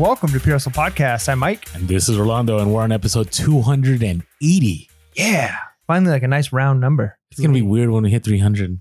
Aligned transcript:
Welcome 0.00 0.30
to 0.30 0.38
Hustle 0.38 0.72
Podcast. 0.72 1.28
I'm 1.28 1.40
Mike. 1.40 1.68
And 1.74 1.86
this 1.86 2.08
is 2.08 2.18
Orlando, 2.18 2.58
and 2.58 2.72
we're 2.72 2.80
on 2.80 2.90
episode 2.90 3.30
280. 3.30 4.88
Yeah. 5.14 5.54
Finally, 5.86 6.10
like 6.10 6.22
a 6.22 6.28
nice 6.28 6.54
round 6.54 6.80
number. 6.80 7.18
It's 7.30 7.38
gonna 7.38 7.52
be 7.52 7.60
weird 7.60 7.90
when 7.90 8.04
we 8.04 8.10
hit 8.10 8.24
300. 8.24 8.80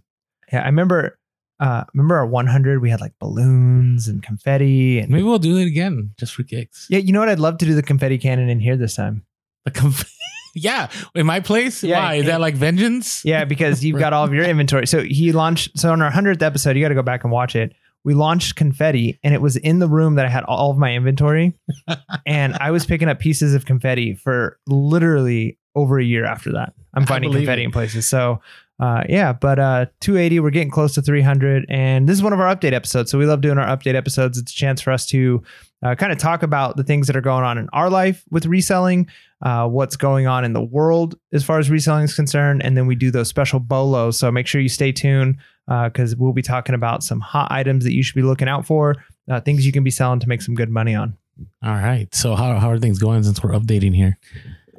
Yeah, 0.54 0.62
I 0.62 0.68
remember. 0.68 1.20
Uh, 1.60 1.84
remember 1.94 2.16
our 2.16 2.26
100? 2.26 2.82
We 2.82 2.90
had 2.90 3.02
like 3.02 3.12
balloons 3.20 4.08
and 4.08 4.24
confetti, 4.24 5.00
and 5.00 5.10
Maybe 5.10 5.24
we'll 5.24 5.40
do 5.40 5.58
it 5.58 5.66
again 5.66 6.14
just 6.18 6.34
for 6.34 6.44
kicks. 6.44 6.88
yeah, 6.90 7.00
you 7.00 7.12
know 7.12 7.20
what? 7.20 7.28
I'd 7.28 7.38
love 7.40 7.58
to 7.58 7.66
do 7.66 7.76
the 7.76 7.84
confetti 7.84 8.18
cannon 8.18 8.48
in 8.48 8.62
here 8.62 8.78
this 8.78 8.96
time. 8.96 9.26
The 9.66 9.72
conf- 9.72 10.10
yeah, 10.56 10.88
in 11.16 11.26
my 11.26 11.42
place. 11.42 11.84
Yeah, 11.84 12.00
Why 12.02 12.14
is 12.16 12.28
that 12.28 12.40
like 12.40 12.56
vengeance? 12.56 13.26
Yeah, 13.26 13.44
because 13.44 13.84
you've 13.84 14.00
got 14.00 14.14
all 14.14 14.24
of 14.24 14.34
your 14.34 14.46
inventory. 14.50 14.88
So 14.88 15.02
he 15.02 15.34
launched. 15.34 15.78
So 15.78 15.92
on 15.92 16.02
our 16.02 16.12
hundredth 16.12 16.42
episode, 16.42 16.78
you 16.78 16.82
got 16.82 16.90
to 16.90 16.96
go 16.96 17.04
back 17.04 17.26
and 17.26 17.34
watch 17.34 17.58
it. 17.58 17.74
We 18.04 18.14
launched 18.14 18.56
confetti, 18.56 19.20
and 19.24 19.34
it 19.34 19.42
was 19.42 19.56
in 19.58 19.80
the 19.80 19.88
room 19.88 20.16
that 20.16 20.26
I 20.26 20.30
had 20.30 20.44
all 20.46 20.72
of 20.72 20.78
my 20.78 20.94
inventory, 20.94 21.54
and 22.26 22.56
I 22.56 22.72
was 22.72 22.86
picking 22.86 23.10
up 23.10 23.20
pieces 23.20 23.54
of 23.54 23.66
confetti 23.66 24.16
for 24.16 24.58
literally 24.68 25.58
over 25.76 26.00
a 26.00 26.04
year 26.04 26.26
after 26.26 26.52
that. 26.54 26.74
I'm 26.94 27.06
finding 27.06 27.32
confetti 27.32 27.64
it. 27.64 27.66
in 27.66 27.72
places. 27.72 28.08
So. 28.08 28.42
Uh, 28.82 29.04
yeah, 29.10 29.34
but 29.34 29.60
uh, 29.60 29.86
280, 30.00 30.40
we're 30.40 30.52
getting 30.52 30.70
close 30.72 30.94
to 30.94 31.02
300, 31.02 31.66
and 31.68 32.08
this 32.08 32.16
is 32.16 32.24
one 32.24 32.32
of 32.32 32.40
our 32.40 32.56
update 32.56 32.72
episodes. 32.72 33.12
So 33.12 33.18
we 33.18 33.26
love 33.26 33.42
doing 33.42 33.58
our 33.58 33.68
update 33.68 33.94
episodes. 33.94 34.38
It's 34.38 34.54
a 34.54 34.56
chance 34.56 34.80
for 34.82 34.92
us 34.92 35.06
to 35.08 35.44
uh, 35.84 35.96
kind 35.96 36.14
of 36.14 36.18
talk 36.18 36.44
about 36.44 36.78
the 36.78 36.84
things 36.84 37.08
that 37.08 37.18
are 37.18 37.22
going 37.22 37.44
on 37.44 37.58
in 37.58 37.68
our 37.74 37.90
life 37.90 38.24
with 38.32 38.46
reselling, 38.46 39.10
uh, 39.42 39.68
what's 39.68 39.96
going 39.96 40.28
on 40.28 40.44
in 40.44 40.54
the 40.54 40.64
world 40.64 41.18
as 41.32 41.44
far 41.44 41.60
as 41.60 41.70
reselling 41.70 42.04
is 42.04 42.14
concerned, 42.14 42.64
and 42.64 42.76
then 42.76 42.88
we 42.88 42.96
do 42.96 43.12
those 43.12 43.30
special 43.30 43.60
bolos. 43.60 44.20
So 44.20 44.32
make 44.32 44.48
sure 44.48 44.60
you 44.62 44.70
stay 44.70 44.92
tuned 44.92 45.38
because 45.68 46.16
we'll 46.16 46.34
be 46.34 46.42
talking 46.42 46.76
about 46.76 47.04
some 47.04 47.20
hot 47.20 47.52
items 47.52 47.84
that 47.84 47.94
you 47.94 48.02
should 48.04 48.16
be 48.16 48.24
looking 48.24 48.48
out 48.48 48.66
for, 48.66 48.96
uh, 49.30 49.40
things 49.40 49.66
you 49.66 49.72
can 49.72 49.84
be 49.84 49.92
selling 49.92 50.20
to 50.20 50.28
make 50.28 50.42
some 50.42 50.56
good 50.56 50.70
money 50.70 50.96
on. 50.96 51.16
All 51.64 51.74
right. 51.74 52.14
So 52.14 52.36
how, 52.36 52.58
how 52.60 52.70
are 52.70 52.80
things 52.80 53.00
going 53.00 53.24
since 53.24 53.42
we're 53.42 53.52
updating 53.52 53.96
here? 53.96 54.18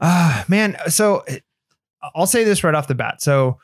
Ah, 0.02 0.44
man. 0.48 0.76
So 0.88 1.24
I'll 2.14 2.26
say 2.26 2.44
this 2.44 2.64
right 2.64 2.74
off 2.74 2.88
the 2.88 2.94
bat. 2.94 3.22
So 3.22 3.58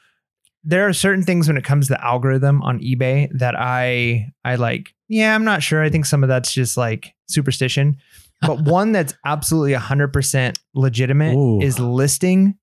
there 0.65 0.89
are 0.89 0.93
certain 0.93 1.23
things 1.23 1.47
when 1.47 1.57
it 1.57 1.65
comes 1.65 1.87
to 1.87 1.95
the 1.95 2.05
algorithm 2.05 2.63
on 2.63 2.81
eBay 2.81 3.29
that 3.39 3.55
I 3.57 4.33
I 4.45 4.57
like. 4.57 4.95
Yeah, 5.09 5.35
I'm 5.35 5.45
not 5.45 5.63
sure. 5.63 5.83
I 5.83 5.91
think 5.91 6.07
some 6.07 6.23
of 6.23 6.29
that's 6.29 6.53
just 6.53 6.77
like 6.77 7.15
superstition. 7.29 7.99
But 8.43 8.61
one 8.65 8.93
that's 8.93 9.15
absolutely 9.25 9.73
100% 9.75 10.57
legitimate 10.75 11.35
Ooh. 11.35 11.61
is 11.61 11.79
listing 11.79 12.59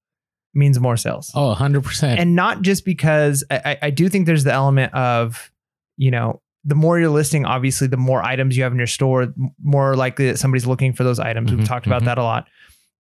means 0.54 0.80
more 0.80 0.96
sales. 0.98 1.32
Oh, 1.34 1.56
100%. 1.58 2.04
and 2.20 2.36
not 2.36 2.62
just 2.62 2.86
because 2.86 3.44
I, 3.50 3.62
I- 3.66 3.78
I 3.84 3.90
do 3.90 4.08
think 4.10 4.28
there's 4.28 4.44
the 4.44 4.54
element 4.54 4.94
of 4.94 5.52
you 5.98 6.12
know 6.12 6.42
the 6.66 6.76
more 6.76 7.00
you're 7.00 7.10
listing 7.10 7.46
obviously 7.46 7.88
the 7.88 7.98
more 7.98 8.24
items 8.26 8.56
you 8.56 8.64
have 8.64 8.72
in 8.72 8.78
your 8.78 8.88
store 8.88 9.34
more 9.64 9.96
likely 9.96 10.28
that 10.28 10.40
somebody's 10.40 10.66
looking 10.66 10.94
for 10.94 11.04
those 11.04 11.20
items 11.20 11.52
we've 11.52 11.60
Mhm, 11.62 11.68
talked 11.68 11.86
about 11.88 12.02
mhm. 12.04 12.06
that 12.06 12.18
a 12.18 12.24
lot 12.24 12.48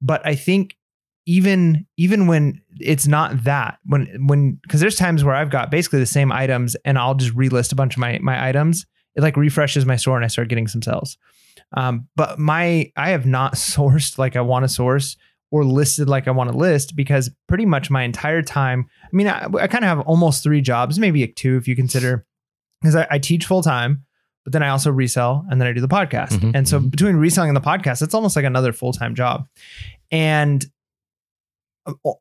but 0.01 0.23
i 0.27 0.35
think 0.35 0.75
even 1.25 1.85
even 1.97 2.27
when 2.27 2.61
it's 2.79 3.07
not 3.07 3.44
that 3.45 3.77
when 3.85 4.07
when 4.27 4.59
because 4.63 4.79
there's 4.81 4.95
times 4.95 5.23
where 5.23 5.33
i've 5.35 5.49
got 5.49 5.71
basically 5.71 5.99
the 5.99 6.05
same 6.05 6.31
items 6.31 6.75
and 6.85 6.97
i'll 6.99 7.16
just 7.16 7.33
relist 7.35 7.71
a 7.71 7.75
bunch 7.75 7.94
of 7.95 7.99
my 7.99 8.19
my 8.21 8.47
items 8.47 8.85
it 9.16 9.21
like 9.21 9.38
refreshes 9.38 9.85
my 9.85 9.95
store 9.95 10.17
and 10.17 10.25
i 10.25 10.27
start 10.27 10.49
getting 10.49 10.67
some 10.67 10.81
sales 10.81 11.17
um, 11.75 12.07
but 12.16 12.39
my 12.39 12.91
i 12.95 13.09
have 13.09 13.25
not 13.25 13.53
sourced 13.55 14.17
like 14.17 14.35
i 14.35 14.41
want 14.41 14.63
to 14.63 14.69
source 14.69 15.17
or 15.53 15.63
listed 15.63 16.09
like 16.09 16.27
I 16.27 16.31
want 16.31 16.52
to 16.52 16.57
list 16.57 16.95
because 16.95 17.29
pretty 17.47 17.67
much 17.67 17.91
my 17.91 18.02
entire 18.02 18.41
time. 18.41 18.89
I 19.03 19.09
mean, 19.11 19.27
I, 19.27 19.47
I 19.59 19.67
kind 19.67 19.85
of 19.85 19.88
have 19.88 19.99
almost 19.99 20.41
three 20.41 20.61
jobs, 20.61 20.97
maybe 20.97 21.21
like 21.21 21.35
two 21.35 21.57
if 21.57 21.67
you 21.67 21.75
consider, 21.75 22.25
because 22.81 22.95
I, 22.95 23.05
I 23.11 23.19
teach 23.19 23.45
full 23.45 23.61
time, 23.61 24.03
but 24.44 24.51
then 24.51 24.63
I 24.63 24.69
also 24.69 24.89
resell 24.89 25.45
and 25.51 25.61
then 25.61 25.67
I 25.67 25.71
do 25.71 25.79
the 25.79 25.88
podcast. 25.88 26.31
Mhm, 26.31 26.55
and 26.55 26.67
so 26.67 26.79
mhm. 26.79 26.89
between 26.89 27.17
reselling 27.17 27.49
and 27.51 27.55
the 27.55 27.61
podcast, 27.61 28.01
it's 28.01 28.16
almost 28.16 28.35
like 28.35 28.45
another 28.45 28.73
full 28.73 28.94
time 28.94 29.13
job. 29.13 29.47
And 30.09 30.66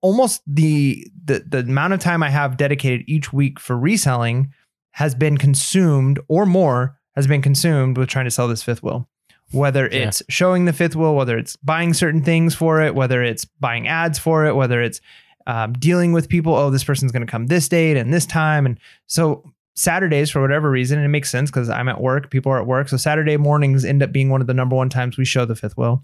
almost 0.03 0.43
the, 0.47 1.07
the 1.25 1.43
the 1.49 1.61
amount 1.61 1.95
of 1.95 2.01
time 2.01 2.23
I 2.23 2.29
have 2.29 2.59
dedicated 2.59 3.05
each 3.09 3.33
week 3.33 3.59
for 3.59 3.79
reselling 3.79 4.53
has 4.91 5.15
been 5.15 5.39
consumed 5.39 6.21
or 6.29 6.45
more 6.45 6.99
has 7.17 7.27
been 7.27 7.41
consumed 7.41 7.97
with 7.97 8.11
trying 8.11 8.27
to 8.27 8.31
sell 8.31 8.47
this 8.47 8.63
fifth 8.63 8.83
wheel 8.83 9.09
whether 9.53 9.87
Yeah. 9.87 10.09
it's 10.09 10.23
showing 10.29 10.65
the 10.65 10.73
fifth 10.73 10.97
wheel, 10.97 11.15
whether 11.15 11.39
it's 11.39 11.57
buying 11.57 11.95
certain 11.95 12.23
things 12.23 12.55
for 12.55 12.81
it, 12.83 12.95
whether 12.95 13.23
it's 13.23 13.45
buying 13.45 13.87
ads 13.89 14.19
for 14.19 14.47
it, 14.47 14.55
whether 14.57 14.83
it's 14.83 15.01
um, 15.47 15.73
dealing 15.75 16.13
with 16.13 16.29
people. 16.29 16.55
Oh, 16.55 16.71
this 16.71 16.85
person's 16.85 17.13
going 17.13 17.27
to 17.27 17.31
come 17.31 17.47
this 17.47 17.69
date 17.69 17.97
and 17.97 18.13
this 18.13 18.27
time, 18.27 18.65
and 18.67 18.79
so 19.07 19.45
Saturdays 19.75 20.31
for 20.31 20.41
whatever 20.43 20.71
reason, 20.71 20.99
and 20.99 21.05
it 21.07 21.09
makes 21.09 21.31
sense 21.31 21.51
because 21.51 21.69
I'm 21.71 21.89
at 21.89 22.01
work, 22.01 22.31
people 22.31 22.53
are 22.53 22.61
at 22.61 22.67
work, 22.67 22.89
so 22.89 22.97
Saturday 22.97 23.37
mornings 23.37 23.85
end 23.85 24.03
up 24.03 24.13
being 24.13 24.29
one 24.31 24.41
of 24.41 24.47
the 24.47 24.55
number 24.55 24.77
one 24.77 24.89
times 24.89 25.17
we 25.17 25.25
show 25.25 25.45
the 25.45 25.57
fifth 25.57 25.77
wheel. 25.77 26.03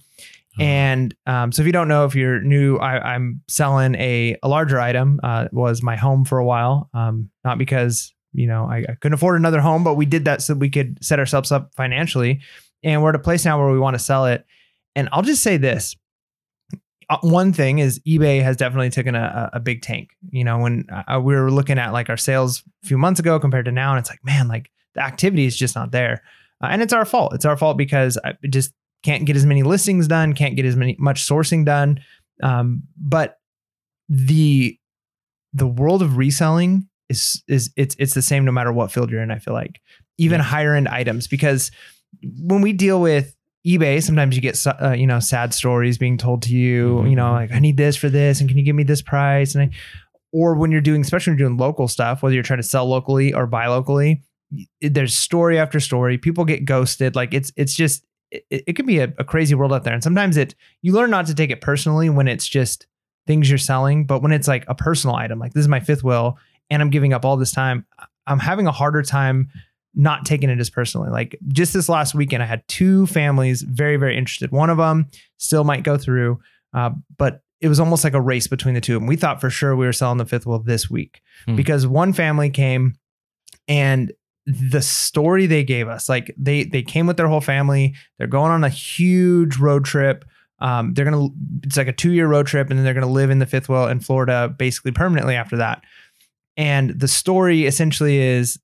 Oh. 0.59 0.63
And 0.63 1.15
um, 1.27 1.53
so 1.53 1.63
if 1.63 1.67
you 1.67 1.73
don't 1.73 1.87
know, 1.87 2.05
if 2.05 2.15
you're 2.15 2.41
new, 2.41 2.79
I, 2.79 3.15
I'm 3.15 3.43
selling 3.47 3.95
a, 3.97 4.37
a 4.43 4.49
larger 4.49 4.81
item. 4.81 5.21
Uh, 5.23 5.49
was 5.53 5.83
my 5.83 5.97
home 5.97 6.25
for 6.25 6.39
a 6.39 6.45
while, 6.45 6.89
um, 6.95 7.31
not 7.45 7.59
because 7.59 8.13
you 8.33 8.47
know 8.47 8.65
I, 8.65 8.79
I 8.79 8.95
couldn't 9.01 9.15
afford 9.15 9.37
another 9.39 9.61
home, 9.61 9.85
but 9.85 9.95
we 9.95 10.07
did 10.07 10.25
that 10.25 10.43
so 10.43 10.55
we 10.55 10.71
could 10.71 10.99
set 11.05 11.19
ourselves 11.21 11.53
up 11.53 11.71
financially. 11.77 12.41
And 12.85 13.03
we're 13.03 13.11
at 13.11 13.15
a 13.17 13.21
place 13.21 13.45
now 13.45 13.59
where 13.61 13.73
we 13.73 13.79
want 13.79 13.95
to 13.95 13.99
sell 13.99 14.27
it. 14.27 14.45
And 14.95 15.09
I'll 15.13 15.23
just 15.23 15.43
say 15.43 15.57
this: 15.57 15.97
Uh, 17.11 17.19
one 17.23 17.53
thing 17.53 17.79
is 17.79 18.01
eBay 18.07 18.43
has 18.43 18.57
definitely 18.57 18.91
taken 18.91 19.15
a, 19.15 19.51
a 19.55 19.61
big 19.61 19.83
tank. 19.83 20.11
You 20.31 20.45
know, 20.45 20.59
when 20.59 20.85
uh, 20.91 21.21
we 21.21 21.35
were 21.35 21.51
looking 21.51 21.79
at 21.79 21.93
like 21.93 22.09
our 22.09 22.17
sales 22.17 22.63
a 22.85 22.87
few 22.87 22.99
months 22.99 23.21
ago 23.21 23.39
compared 23.41 23.65
to 23.67 23.73
now, 23.73 23.91
and 23.93 23.99
it's 23.99 24.11
like, 24.11 24.25
man, 24.25 24.49
like 24.49 24.71
the 24.95 25.03
activity 25.03 25.45
is 25.47 25.57
just 25.57 25.75
not 25.75 25.91
there, 25.93 26.23
uh, 26.63 26.69
and 26.71 26.83
it's 26.83 26.93
our 26.93 27.05
fault. 27.05 27.35
It's 27.35 27.45
our 27.45 27.57
fault 27.57 27.77
because 27.77 28.19
I 28.25 28.35
just 28.49 28.73
can't 29.05 29.25
get 29.27 29.37
as 29.37 29.47
many 29.47 29.63
listings 29.63 30.09
done, 30.09 30.33
can't 30.35 30.57
get 30.57 30.65
as 30.67 30.77
many 30.77 30.97
much 30.99 31.27
sourcing 31.27 31.65
done. 31.65 32.01
Um, 32.43 32.83
but 32.97 33.39
the 34.09 34.79
the 35.53 35.67
world 35.67 36.03
of 36.03 36.17
reselling 36.17 36.89
is 37.09 37.43
is 37.49 37.71
it's 37.77 37.95
it's 37.99 38.15
the 38.15 38.23
same 38.23 38.45
no 38.45 38.53
matter 38.53 38.73
what 38.73 38.91
field 38.93 39.11
you're 39.11 39.23
in. 39.23 39.31
I 39.31 39.39
feel 39.39 39.55
like 39.55 39.81
even 40.19 40.39
Yeah. 40.41 40.45
higher 40.45 40.75
end 40.75 40.89
items 40.89 41.27
because 41.29 41.71
when 42.23 42.61
we 42.63 42.73
deal 42.73 43.01
with 43.01 43.35
eBay, 43.67 44.03
sometimes 44.03 44.35
you 44.37 44.43
get 44.43 44.63
uh, 44.67 44.93
you 44.93 45.07
know 45.07 45.21
sad 45.21 45.53
stories 45.55 45.99
being 45.99 46.17
told 46.17 46.43
to 46.43 46.55
you. 46.55 47.05
You 47.07 47.17
know, 47.17 47.25
Mhm. 47.27 47.33
like 47.35 47.53
I 47.53 47.59
need 47.59 47.77
this 47.77 47.97
for 47.97 48.09
this, 48.09 48.41
and 48.41 48.49
can 48.49 48.59
you 48.59 48.65
give 48.65 48.77
me 48.77 48.83
this 48.85 49.03
price? 49.03 49.55
And 49.55 49.65
I, 49.65 49.71
or 50.33 50.55
when 50.55 50.71
you're 50.71 50.81
doing, 50.81 51.01
especially 51.01 51.33
when 51.33 51.39
you're 51.39 51.49
doing 51.49 51.59
local 51.59 51.89
stuff, 51.89 52.23
whether 52.23 52.35
you're 52.35 52.43
trying 52.43 52.59
to 52.61 52.63
sell 52.63 52.87
locally 52.87 53.33
or 53.33 53.47
buy 53.47 53.67
locally, 53.67 54.23
there's 54.81 55.15
story 55.15 55.59
after 55.59 55.81
story. 55.81 56.19
People 56.19 56.45
get 56.45 56.65
ghosted. 56.65 57.15
Like 57.17 57.35
it's 57.35 57.53
it's 57.57 57.75
just 57.75 58.05
it, 58.31 58.45
it 58.51 58.73
can 58.77 58.87
be 58.87 58.99
a, 59.01 59.13
a 59.19 59.25
crazy 59.25 59.55
world 59.55 59.73
out 59.73 59.85
there. 59.85 59.95
And 59.95 60.03
sometimes 60.03 60.37
it 60.37 60.55
you 60.83 60.93
learn 60.93 61.11
not 61.11 61.27
to 61.27 61.35
take 61.35 61.51
it 61.51 61.61
personally 61.61 62.09
when 62.11 62.29
it's 62.29 62.47
just 62.47 62.87
things 63.27 63.49
you're 63.51 63.59
selling, 63.59 64.07
but 64.07 64.23
when 64.23 64.33
it's 64.33 64.49
like 64.49 64.65
a 64.69 64.75
personal 64.75 65.17
item, 65.17 65.39
like 65.39 65.53
this 65.53 65.61
is 65.63 65.69
my 65.69 65.81
fifth 65.81 66.03
will, 66.05 66.39
and 66.71 66.81
I'm 66.81 66.91
giving 66.91 67.13
up 67.13 67.25
all 67.27 67.37
this 67.37 67.51
time, 67.53 67.85
I'm 68.27 68.39
having 68.39 68.67
a 68.67 68.73
harder 68.73 69.03
time 69.03 69.49
not 69.95 70.25
taking 70.25 70.51
it 70.51 70.59
as 70.61 70.71
personally. 70.71 71.11
Like 71.11 71.39
just 71.49 71.73
this 71.73 71.89
last 71.89 72.15
weekend, 72.15 72.43
I 72.43 72.47
had 72.47 72.67
two 72.69 73.07
families 73.07 73.63
very, 73.63 73.97
very 73.97 74.17
interested. 74.17 74.51
One 74.53 74.71
of 74.71 74.79
them 74.79 75.07
still 75.39 75.65
might 75.65 75.83
go 75.83 75.97
through, 75.97 76.39
uh, 76.75 76.91
but 77.17 77.43
it 77.61 77.69
was 77.69 77.81
almost 77.81 78.05
like 78.05 78.15
a 78.15 78.21
race 78.21 78.47
between 78.47 78.75
the 78.75 78.81
two. 78.81 78.97
And 78.97 79.09
we 79.09 79.17
thought 79.17 79.41
for 79.41 79.51
sure 79.51 79.75
we 79.75 79.87
were 79.87 79.93
selling 79.93 80.19
the 80.19 80.25
fifth 80.27 80.47
wheel 80.47 80.61
this 80.61 80.89
week 80.89 81.21
Hmm. 81.47 81.57
because 81.57 81.87
one 81.87 82.13
family 82.13 82.51
came 82.51 82.95
and 83.67 84.13
the 84.47 84.81
story 84.81 85.47
they 85.47 85.63
gave 85.65 85.89
us, 85.89 86.09
like 86.09 86.35
they 86.39 86.65
they 86.65 86.83
came 86.83 87.07
with 87.07 87.17
their 87.17 87.29
whole 87.29 87.41
family. 87.41 87.95
They're 88.19 88.27
going 88.27 88.51
on 88.53 88.65
a 88.65 88.69
huge 88.69 89.59
road 89.59 89.85
trip. 89.85 90.25
Um, 90.61 90.95
they're 90.95 91.05
gonna 91.05 91.29
it's 91.65 91.77
like 91.77 91.87
a 91.89 91.93
two 91.93 92.13
year 92.13 92.27
road 92.27 92.47
trip, 92.47 92.71
and 92.71 92.79
then 92.79 92.85
they're 92.85 92.95
gonna 92.95 93.07
live 93.07 93.29
in 93.31 93.41
the 93.41 93.47
fifth 93.47 93.69
wheel 93.69 93.89
in 93.89 94.01
Florida 94.01 94.49
basically 94.57 94.93
permanently 94.93 95.35
after 95.35 95.57
that. 95.59 95.83
And 96.57 96.91
the 96.91 97.09
story 97.09 97.67
essentially 97.67 98.19
is 98.19 98.59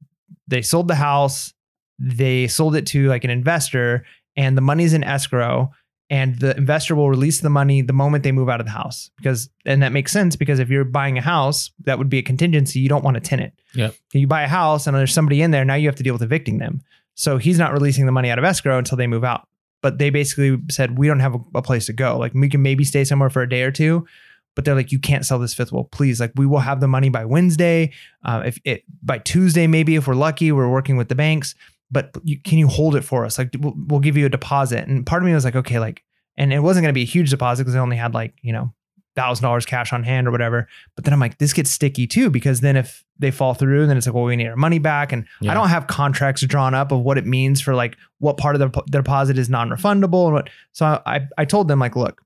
they 0.47 0.63
sold 0.63 0.89
the 0.89 0.95
house, 0.95 1.53
they 1.99 2.47
sold 2.47 2.77
it 2.77 2.87
to 2.89 3.09
like 3.09 3.25
an 3.25 3.31
investor, 3.31 4.05
and 4.37 4.57
the 4.57 4.63
money's 4.63 4.93
in 4.93 5.05
escrow. 5.05 5.71
And 6.11 6.39
the 6.39 6.55
investor 6.55 6.95
will 6.95 7.09
release 7.09 7.41
the 7.41 7.49
money 7.49 7.81
the 7.81 7.95
moment 7.95 8.25
they 8.25 8.31
move 8.31 8.51
out 8.51 8.61
of 8.61 8.67
the 8.67 8.73
house. 8.73 9.11
Because 9.17 9.49
and 9.65 9.83
that 9.83 9.91
makes 9.91 10.13
sense 10.13 10.37
because 10.37 10.59
if 10.59 10.69
you're 10.69 10.85
buying 10.85 11.17
a 11.17 11.23
house, 11.23 11.71
that 11.85 11.97
would 11.97 12.11
be 12.11 12.19
a 12.19 12.23
contingency. 12.23 12.79
You 12.79 12.91
don't 12.91 13.03
want 13.03 13.17
a 13.17 13.21
tenant. 13.21 13.55
Yep. 13.75 13.95
You 14.13 14.27
buy 14.27 14.43
a 14.43 14.49
house 14.49 14.87
and 14.87 14.95
there's 14.95 15.15
somebody 15.15 15.41
in 15.41 15.51
there, 15.51 15.65
now 15.65 15.75
you 15.75 15.89
have 15.89 15.97
to 15.97 16.03
deal 16.03 16.13
with 16.13 16.23
evicting 16.23 16.59
them. 16.59 16.83
So 17.15 17.39
he's 17.39 17.59
not 17.59 17.73
releasing 17.73 18.05
the 18.05 18.13
money 18.13 18.31
out 18.31 18.39
of 18.39 18.45
escrow 18.45 18.77
until 18.77 18.99
they 18.99 19.07
move 19.07 19.25
out. 19.25 19.49
But 19.81 19.99
they 19.99 20.11
basically 20.11 20.59
said, 20.71 20.99
we 20.99 21.07
don't 21.07 21.21
have 21.21 21.35
a, 21.35 21.41
a 21.55 21.63
place 21.63 21.87
to 21.87 21.93
go. 21.95 22.19
Like 22.19 22.35
we 22.35 22.51
can 22.51 22.63
maybe 22.63 22.85
stay 22.85 23.05
somewhere 23.05 23.31
for 23.31 23.43
a 23.43 23.49
day 23.49 23.63
or 23.63 23.71
two, 23.71 24.07
but 24.55 24.65
they're 24.65 24.75
like, 24.75 24.93
you 24.93 24.99
can't 24.99 25.25
sell 25.27 25.39
this 25.39 25.55
fifth 25.55 25.73
wheel, 25.73 25.85
please. 25.85 26.21
Like 26.21 26.33
we 26.37 26.47
will 26.47 26.61
have 26.61 26.81
the 26.81 26.89
money 26.89 27.09
by 27.09 27.25
Wednesday. 27.25 27.93
Uh, 28.25 28.43
if 28.47 28.59
it 28.65 28.85
by 29.03 29.19
Tuesday, 29.19 29.67
maybe 29.67 29.97
if 29.97 30.07
we're 30.07 30.15
lucky, 30.15 30.53
we're 30.53 30.71
working 30.71 30.97
with 30.97 31.09
the 31.09 31.15
banks. 31.15 31.55
But 31.91 32.17
you, 32.25 32.41
can 32.41 32.59
you 32.59 32.67
hold 32.69 32.97
it 32.97 33.03
for 33.03 33.25
us? 33.25 33.39
Like 33.39 33.55
we'll, 33.59 33.75
we'll 33.77 34.01
give 34.01 34.17
you 34.17 34.27
a 34.27 34.31
deposit. 34.31 34.89
And 34.89 35.05
part 35.07 35.23
of 35.23 35.27
me 35.27 35.35
was 35.35 35.45
like, 35.45 35.57
okay, 35.57 35.79
like, 35.79 36.03
and 36.37 36.53
it 36.53 36.61
wasn't 36.61 36.83
going 36.85 36.91
to 36.93 36.99
be 36.99 37.03
a 37.03 37.07
huge 37.07 37.31
deposit 37.31 37.63
because 37.63 37.75
they 37.75 37.81
only 37.81 37.97
had 37.97 38.15
like 38.15 38.35
you 38.43 38.53
know 38.53 38.73
thousand 39.15 39.45
dollars 39.45 39.65
cash 39.65 39.93
on 39.93 40.03
hand 40.03 40.27
or 40.27 40.33
whatever. 40.33 40.67
But 40.97 41.05
then 41.05 41.15
I'm 41.15 41.21
like, 41.21 41.39
this 41.39 41.53
gets 41.53 41.71
sticky 41.71 42.09
too 42.09 42.31
because 42.31 42.61
then 42.61 42.77
if 42.77 43.05
they 43.21 43.31
fall 43.31 43.55
through, 43.55 43.87
then 43.87 43.97
it's 43.97 44.07
like, 44.07 44.15
well, 44.15 44.25
we 44.25 44.35
need 44.35 44.49
our 44.49 44.57
money 44.57 44.81
back, 44.81 45.13
and 45.13 45.25
Yeah. 45.41 45.53
I 45.53 45.55
don't 45.55 45.69
have 45.69 45.87
contracts 45.87 46.45
drawn 46.45 46.75
up 46.75 46.91
of 46.91 47.01
what 47.03 47.17
it 47.19 47.27
means 47.27 47.61
for 47.61 47.77
like 47.77 47.97
what 48.19 48.39
part 48.39 48.57
of 48.57 48.61
the, 48.61 48.83
the 48.87 48.99
deposit 48.99 49.39
is 49.39 49.49
non-refundable 49.49 50.25
and 50.25 50.35
what. 50.35 50.51
So 50.73 51.01
I 51.07 51.29
I 51.39 51.45
told 51.45 51.69
them 51.69 51.79
like, 51.79 51.95
look, 51.95 52.23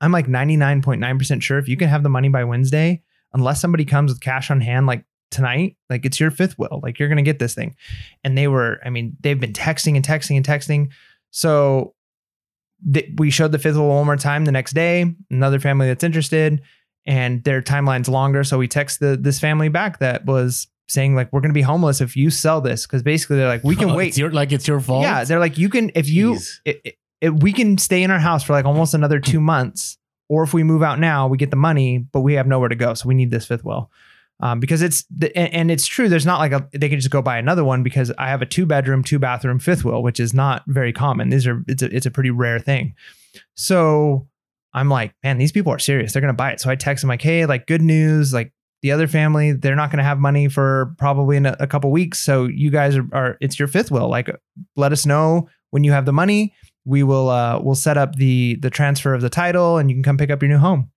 I'm 0.00 0.12
like 0.12 0.26
99.9% 0.26 1.42
sure 1.42 1.58
if 1.58 1.68
you 1.68 1.76
can 1.76 1.88
have 1.88 2.02
the 2.02 2.08
money 2.08 2.28
by 2.28 2.44
Wednesday, 2.44 3.02
unless 3.32 3.60
somebody 3.60 3.84
comes 3.84 4.12
with 4.12 4.20
cash 4.20 4.50
on 4.50 4.60
hand 4.60 4.86
like 4.86 5.04
tonight, 5.30 5.76
like 5.90 6.04
it's 6.04 6.20
your 6.20 6.30
fifth 6.30 6.58
will, 6.58 6.80
like 6.82 6.98
you're 6.98 7.08
gonna 7.08 7.22
get 7.22 7.38
this 7.38 7.54
thing. 7.54 7.74
And 8.22 8.36
they 8.38 8.48
were, 8.48 8.80
I 8.84 8.90
mean, 8.90 9.16
they've 9.20 9.38
been 9.38 9.52
texting 9.52 9.96
and 9.96 10.04
texting 10.04 10.36
and 10.36 10.46
texting. 10.46 10.90
So 11.30 11.94
th- 12.92 13.10
we 13.16 13.30
showed 13.30 13.52
the 13.52 13.58
fifth 13.58 13.76
will 13.76 13.88
one 13.88 14.06
more 14.06 14.16
time 14.16 14.44
the 14.44 14.52
next 14.52 14.72
day, 14.74 15.12
another 15.30 15.58
family 15.58 15.86
that's 15.88 16.04
interested, 16.04 16.62
and 17.06 17.42
their 17.44 17.60
timeline's 17.60 18.08
longer. 18.08 18.44
So 18.44 18.58
we 18.58 18.68
text 18.68 19.00
the 19.00 19.16
this 19.16 19.40
family 19.40 19.68
back 19.68 19.98
that 19.98 20.24
was 20.24 20.68
saying 20.86 21.14
like 21.14 21.32
we're 21.32 21.40
gonna 21.40 21.54
be 21.54 21.62
homeless 21.62 22.00
if 22.00 22.14
you 22.14 22.30
sell 22.30 22.60
this 22.60 22.86
because 22.86 23.02
basically 23.02 23.36
they're 23.36 23.48
like 23.48 23.64
we 23.64 23.74
can 23.74 23.90
Oh, 23.90 23.96
wait 23.96 24.08
It's 24.08 24.18
your, 24.18 24.30
like 24.30 24.52
it's 24.52 24.68
your 24.68 24.80
fault. 24.80 25.02
yeah, 25.02 25.24
they're 25.24 25.40
like, 25.40 25.58
you 25.58 25.68
can 25.68 25.90
if 25.94 26.08
you 26.08 26.38
it, 26.64 26.80
it, 26.84 26.94
it- 27.24 27.42
we 27.42 27.52
can 27.52 27.78
stay 27.78 28.02
in 28.02 28.10
our 28.10 28.18
house 28.18 28.44
for 28.44 28.52
like 28.52 28.64
almost 28.64 28.94
another 28.94 29.20
two 29.20 29.40
months, 29.40 29.98
or 30.28 30.42
if 30.42 30.54
we 30.54 30.62
move 30.62 30.82
out 30.82 30.98
now, 30.98 31.26
we 31.26 31.36
get 31.38 31.50
the 31.50 31.56
money, 31.56 31.98
but 31.98 32.20
we 32.20 32.34
have 32.34 32.46
nowhere 32.46 32.68
to 32.68 32.74
go, 32.76 32.94
so 32.94 33.08
we 33.08 33.14
need 33.14 33.30
this 33.30 33.46
fifth 33.46 33.64
will. 33.64 33.90
Um, 34.40 34.58
because 34.58 34.82
it's 34.82 35.04
the, 35.16 35.36
and, 35.36 35.70
it's 35.70 35.86
true. 35.86 36.08
There's 36.08 36.26
not 36.26 36.40
like 36.40 36.52
a 36.52 36.68
they 36.72 36.88
can 36.88 36.98
just 36.98 37.10
go 37.10 37.22
buy 37.22 37.38
another 37.38 37.62
one 37.64 37.82
because 37.82 38.10
I 38.18 38.28
have 38.28 38.42
a 38.42 38.46
two 38.46 38.66
bedroom, 38.66 39.04
two 39.04 39.18
bathroom 39.20 39.58
fifth 39.60 39.84
will, 39.84 40.02
which 40.02 40.18
is 40.18 40.34
not 40.34 40.64
very 40.66 40.92
common. 40.92 41.28
These 41.30 41.46
are 41.46 41.62
it's 41.68 41.82
a 41.82 41.96
it's 41.96 42.06
a 42.06 42.10
pretty 42.10 42.30
rare 42.30 42.58
thing. 42.58 42.94
So 43.54 44.26
I'm 44.72 44.88
like, 44.88 45.14
man, 45.22 45.38
these 45.38 45.52
people 45.52 45.72
are 45.72 45.78
serious. 45.78 46.12
They're 46.12 46.20
gonna 46.20 46.32
buy 46.34 46.50
it. 46.50 46.60
So 46.60 46.68
I 46.68 46.74
text 46.74 47.02
them 47.02 47.08
like, 47.08 47.22
hey, 47.22 47.46
like 47.46 47.66
good 47.66 47.80
news, 47.80 48.34
like 48.34 48.52
the 48.82 48.90
other 48.92 49.06
family, 49.06 49.52
they're 49.52 49.76
not 49.76 49.90
gonna 49.90 50.02
have 50.02 50.18
money 50.18 50.48
for 50.48 50.94
probably 50.98 51.36
in 51.36 51.46
a, 51.46 51.56
a 51.60 51.66
couple 51.68 51.90
weeks. 51.92 52.18
So 52.18 52.46
you 52.46 52.70
guys 52.70 52.96
are, 52.96 53.06
are 53.12 53.36
it's 53.40 53.58
your 53.58 53.68
fifth 53.68 53.90
will. 53.92 54.08
Like 54.08 54.28
let 54.74 54.92
us 54.92 55.06
know 55.06 55.48
when 55.70 55.84
you 55.84 55.92
have 55.92 56.06
the 56.06 56.12
money. 56.12 56.52
We 56.84 57.02
will 57.02 57.28
uh 57.28 57.60
we'll 57.60 57.74
set 57.74 57.96
up 57.96 58.16
the 58.16 58.56
the 58.56 58.70
transfer 58.70 59.14
of 59.14 59.22
the 59.22 59.30
title 59.30 59.78
and 59.78 59.90
you 59.90 59.96
can 59.96 60.02
come 60.02 60.18
pick 60.18 60.30
up 60.30 60.42
your 60.42 60.50
new 60.50 60.58
home. 60.58 60.90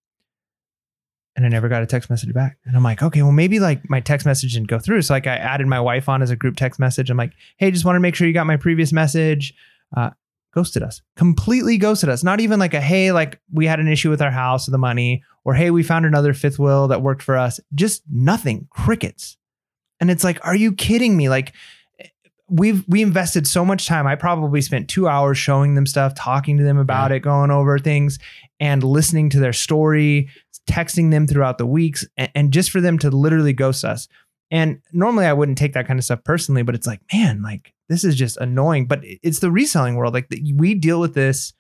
And 1.36 1.46
I 1.46 1.50
never 1.50 1.70
got 1.70 1.84
a 1.84 1.86
text 1.86 2.10
message 2.10 2.34
back. 2.34 2.58
And 2.66 2.76
I'm 2.76 2.84
like, 2.84 3.04
okay, 3.04 3.22
well, 3.22 3.32
maybe 3.32 3.60
like 3.60 3.88
my 3.90 4.00
text 4.00 4.26
message 4.26 4.54
didn't 4.54 4.70
go 4.70 4.80
through. 4.80 5.04
So 5.04 5.14
like 5.14 5.28
I 5.28 5.36
added 5.36 5.68
my 5.68 5.80
wife 5.80 6.10
on 6.10 6.24
as 6.24 6.32
a 6.32 6.36
group 6.36 6.56
text 6.58 6.80
message. 6.80 7.12
I'm 7.12 7.18
like, 7.18 7.34
hey, 7.58 7.70
just 7.70 7.86
want 7.86 7.96
to 7.96 8.00
make 8.00 8.16
sure 8.16 8.28
you 8.28 8.34
got 8.34 8.48
my 8.48 8.58
previous 8.58 8.92
message. 8.92 9.54
Uh, 9.96 10.10
ghosted 10.58 10.82
us, 10.82 11.04
completely 11.16 11.78
ghosted 11.78 12.10
us. 12.10 12.24
Not 12.24 12.40
even 12.40 12.60
like 12.60 12.74
a 12.74 12.82
hey, 12.82 13.12
like 13.12 13.40
we 13.54 13.68
had 13.68 13.80
an 13.80 13.88
issue 13.88 14.10
with 14.10 14.24
our 14.24 14.32
house 14.32 14.68
or 14.68 14.72
the 14.72 14.80
money, 14.80 15.22
or 15.46 15.54
hey, 15.54 15.70
we 15.70 15.84
found 15.84 16.06
another 16.06 16.34
fifth 16.34 16.58
will 16.58 16.88
that 16.88 17.04
worked 17.04 17.22
for 17.22 17.38
us. 17.38 17.60
Just 17.76 18.02
nothing, 18.12 18.68
crickets. 18.72 19.38
And 20.00 20.10
it's 20.10 20.24
like, 20.24 20.44
are 20.44 20.56
you 20.56 20.74
kidding 20.74 21.16
me? 21.16 21.30
Like 21.30 21.54
we've 22.50 22.84
we 22.88 23.02
invested 23.02 23.46
so 23.48 23.66
much 23.66 23.88
time. 23.88 24.08
I 24.08 24.16
probably 24.16 24.62
spent 24.62 24.90
two 24.90 25.08
hours 25.08 25.38
showing 25.38 25.76
them 25.76 25.86
stuff, 25.86 26.14
talking 26.16 26.58
to 26.58 26.64
them 26.64 26.78
about 26.78 27.12
it, 27.12 27.20
going 27.20 27.52
over 27.52 27.78
things, 27.80 28.20
and 28.60 28.84
listening 28.84 29.30
to 29.32 29.40
their 29.40 29.54
story, 29.54 30.30
texting 30.70 31.12
them 31.12 31.28
throughout 31.28 31.58
the 31.58 31.66
weeks, 31.66 32.06
and, 32.18 32.32
and 32.36 32.54
just 32.54 32.72
for 32.72 32.82
them 32.82 32.98
to 33.00 33.10
literally 33.10 33.54
ghost 33.54 33.84
us. 33.84 34.08
And 34.50 34.80
normally 34.94 35.26
I 35.26 35.34
wouldn't 35.34 35.58
take 35.58 35.74
that 35.74 35.88
kind 35.88 36.00
of 36.00 36.06
stuff 36.06 36.24
personally, 36.24 36.64
but 36.64 36.74
it's 36.76 36.88
like, 36.88 37.02
man, 37.14 37.42
like 37.42 37.74
this 37.90 38.04
is 38.06 38.16
just 38.16 38.38
annoying. 38.38 38.86
But 38.88 39.02
it's 39.04 39.40
the 39.40 39.52
reselling 39.52 39.96
world. 39.96 40.14
Like 40.14 40.28
we 40.56 40.74
deal 40.74 41.00
with 41.02 41.14
this 41.14 41.54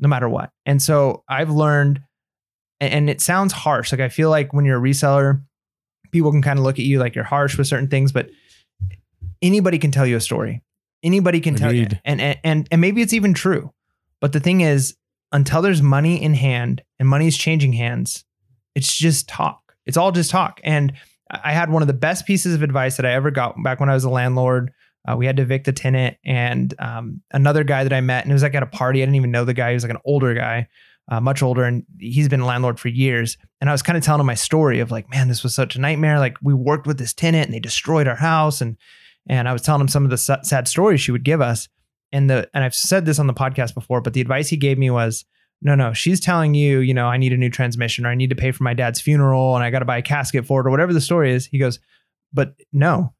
no 0.00 0.08
matter 0.08 0.28
what. 0.28 0.50
And 0.66 0.82
so 0.82 1.22
I've 1.28 1.50
learned, 1.50 2.02
and- 2.80 2.92
and 2.92 3.10
it 3.10 3.20
sounds 3.20 3.52
harsh. 3.52 3.92
Like 3.92 4.00
I 4.00 4.08
feel 4.08 4.28
like 4.28 4.52
when 4.52 4.64
you're 4.64 4.78
a 4.78 4.82
reseller, 4.90 5.42
people 6.10 6.30
can 6.32 6.42
kind 6.42 6.58
of 6.58 6.64
look 6.64 6.78
at 6.78 6.84
you 6.84 6.98
like 6.98 7.14
you're 7.14 7.24
harsh 7.24 7.56
with 7.56 7.66
certain 7.66 7.88
things, 7.88 8.10
but 8.12 8.28
anybody 9.46 9.78
can 9.78 9.90
tell 9.90 10.06
you 10.06 10.16
a 10.16 10.20
story. 10.20 10.62
Anybody 11.02 11.40
can 11.40 11.54
tell 11.54 11.72
you, 11.72 11.84
Agreed. 11.84 12.00
and, 12.04 12.20
and 12.20 12.38
and 12.42 12.68
and 12.70 12.80
maybe 12.80 13.02
it's 13.02 13.12
even 13.12 13.34
true. 13.34 13.72
But 14.20 14.32
the 14.32 14.40
thing 14.40 14.62
is, 14.62 14.96
until 15.32 15.62
there's 15.62 15.82
money 15.82 16.20
in 16.22 16.34
hand 16.34 16.82
and 16.98 17.08
money 17.08 17.26
is 17.26 17.36
changing 17.36 17.74
hands, 17.74 18.24
it's 18.74 18.96
just 18.96 19.28
talk. 19.28 19.74
It's 19.84 19.96
all 19.96 20.10
just 20.10 20.30
talk. 20.30 20.60
And 20.64 20.94
I 21.30 21.52
had 21.52 21.70
one 21.70 21.82
of 21.82 21.88
the 21.88 21.94
best 21.94 22.26
pieces 22.26 22.54
of 22.54 22.62
advice 22.62 22.96
that 22.96 23.06
I 23.06 23.12
ever 23.12 23.30
got 23.30 23.62
back 23.62 23.80
when 23.80 23.88
I 23.88 23.94
was 23.94 24.04
a 24.04 24.10
landlord. 24.10 24.72
Uh, 25.08 25.16
we 25.16 25.26
had 25.26 25.36
to 25.36 25.42
evict 25.42 25.68
a 25.68 25.72
tenant, 25.72 26.16
and 26.24 26.74
um, 26.80 27.22
another 27.30 27.62
guy 27.62 27.84
that 27.84 27.92
I 27.92 28.00
met, 28.00 28.24
and 28.24 28.32
it 28.32 28.34
was 28.34 28.42
like 28.42 28.54
at 28.56 28.62
a 28.62 28.66
party. 28.66 29.02
I 29.02 29.04
didn't 29.04 29.16
even 29.16 29.30
know 29.30 29.44
the 29.44 29.54
guy. 29.54 29.68
He 29.68 29.74
was 29.74 29.84
like 29.84 29.92
an 29.92 30.00
older 30.04 30.34
guy, 30.34 30.66
uh, 31.08 31.20
much 31.20 31.42
older, 31.42 31.62
and 31.62 31.84
he's 32.00 32.28
been 32.28 32.40
a 32.40 32.46
landlord 32.46 32.80
for 32.80 32.88
years. 32.88 33.36
And 33.60 33.70
I 33.70 33.72
was 33.72 33.82
kind 33.82 33.96
of 33.96 34.02
telling 34.02 34.20
him 34.20 34.26
my 34.26 34.34
story 34.34 34.80
of 34.80 34.90
like, 34.90 35.08
man, 35.08 35.28
this 35.28 35.44
was 35.44 35.54
such 35.54 35.76
a 35.76 35.80
nightmare. 35.80 36.18
Like 36.18 36.36
we 36.42 36.54
worked 36.54 36.88
with 36.88 36.98
this 36.98 37.14
tenant, 37.14 37.46
and 37.46 37.54
they 37.54 37.60
destroyed 37.60 38.08
our 38.08 38.16
house, 38.16 38.60
and 38.60 38.76
and 39.28 39.48
I 39.48 39.52
was 39.52 39.62
telling 39.62 39.80
him 39.80 39.88
some 39.88 40.04
of 40.04 40.10
the 40.10 40.16
sad 40.18 40.68
stories 40.68 41.00
she 41.00 41.12
would 41.12 41.24
give 41.24 41.40
us. 41.40 41.68
And 42.12 42.30
the 42.30 42.48
and 42.54 42.62
I've 42.64 42.74
said 42.74 43.04
this 43.04 43.18
on 43.18 43.26
the 43.26 43.34
podcast 43.34 43.74
before, 43.74 44.00
but 44.00 44.12
the 44.12 44.20
advice 44.20 44.48
he 44.48 44.56
gave 44.56 44.78
me 44.78 44.90
was, 44.90 45.24
no, 45.60 45.74
no, 45.74 45.92
she's 45.92 46.20
telling 46.20 46.54
you, 46.54 46.78
you 46.78 46.94
know, 46.94 47.06
I 47.06 47.16
need 47.16 47.32
a 47.32 47.36
new 47.36 47.50
transmission 47.50 48.06
or 48.06 48.10
I 48.10 48.14
need 48.14 48.30
to 48.30 48.36
pay 48.36 48.52
for 48.52 48.62
my 48.62 48.74
dad's 48.74 49.00
funeral 49.00 49.54
and 49.56 49.64
I 49.64 49.70
got 49.70 49.80
to 49.80 49.84
buy 49.84 49.98
a 49.98 50.02
casket 50.02 50.46
for 50.46 50.60
it 50.60 50.66
or 50.66 50.70
whatever 50.70 50.92
the 50.92 51.00
story 51.00 51.32
is. 51.32 51.46
He 51.46 51.58
goes, 51.58 51.80
but 52.32 52.54
no, 52.72 53.12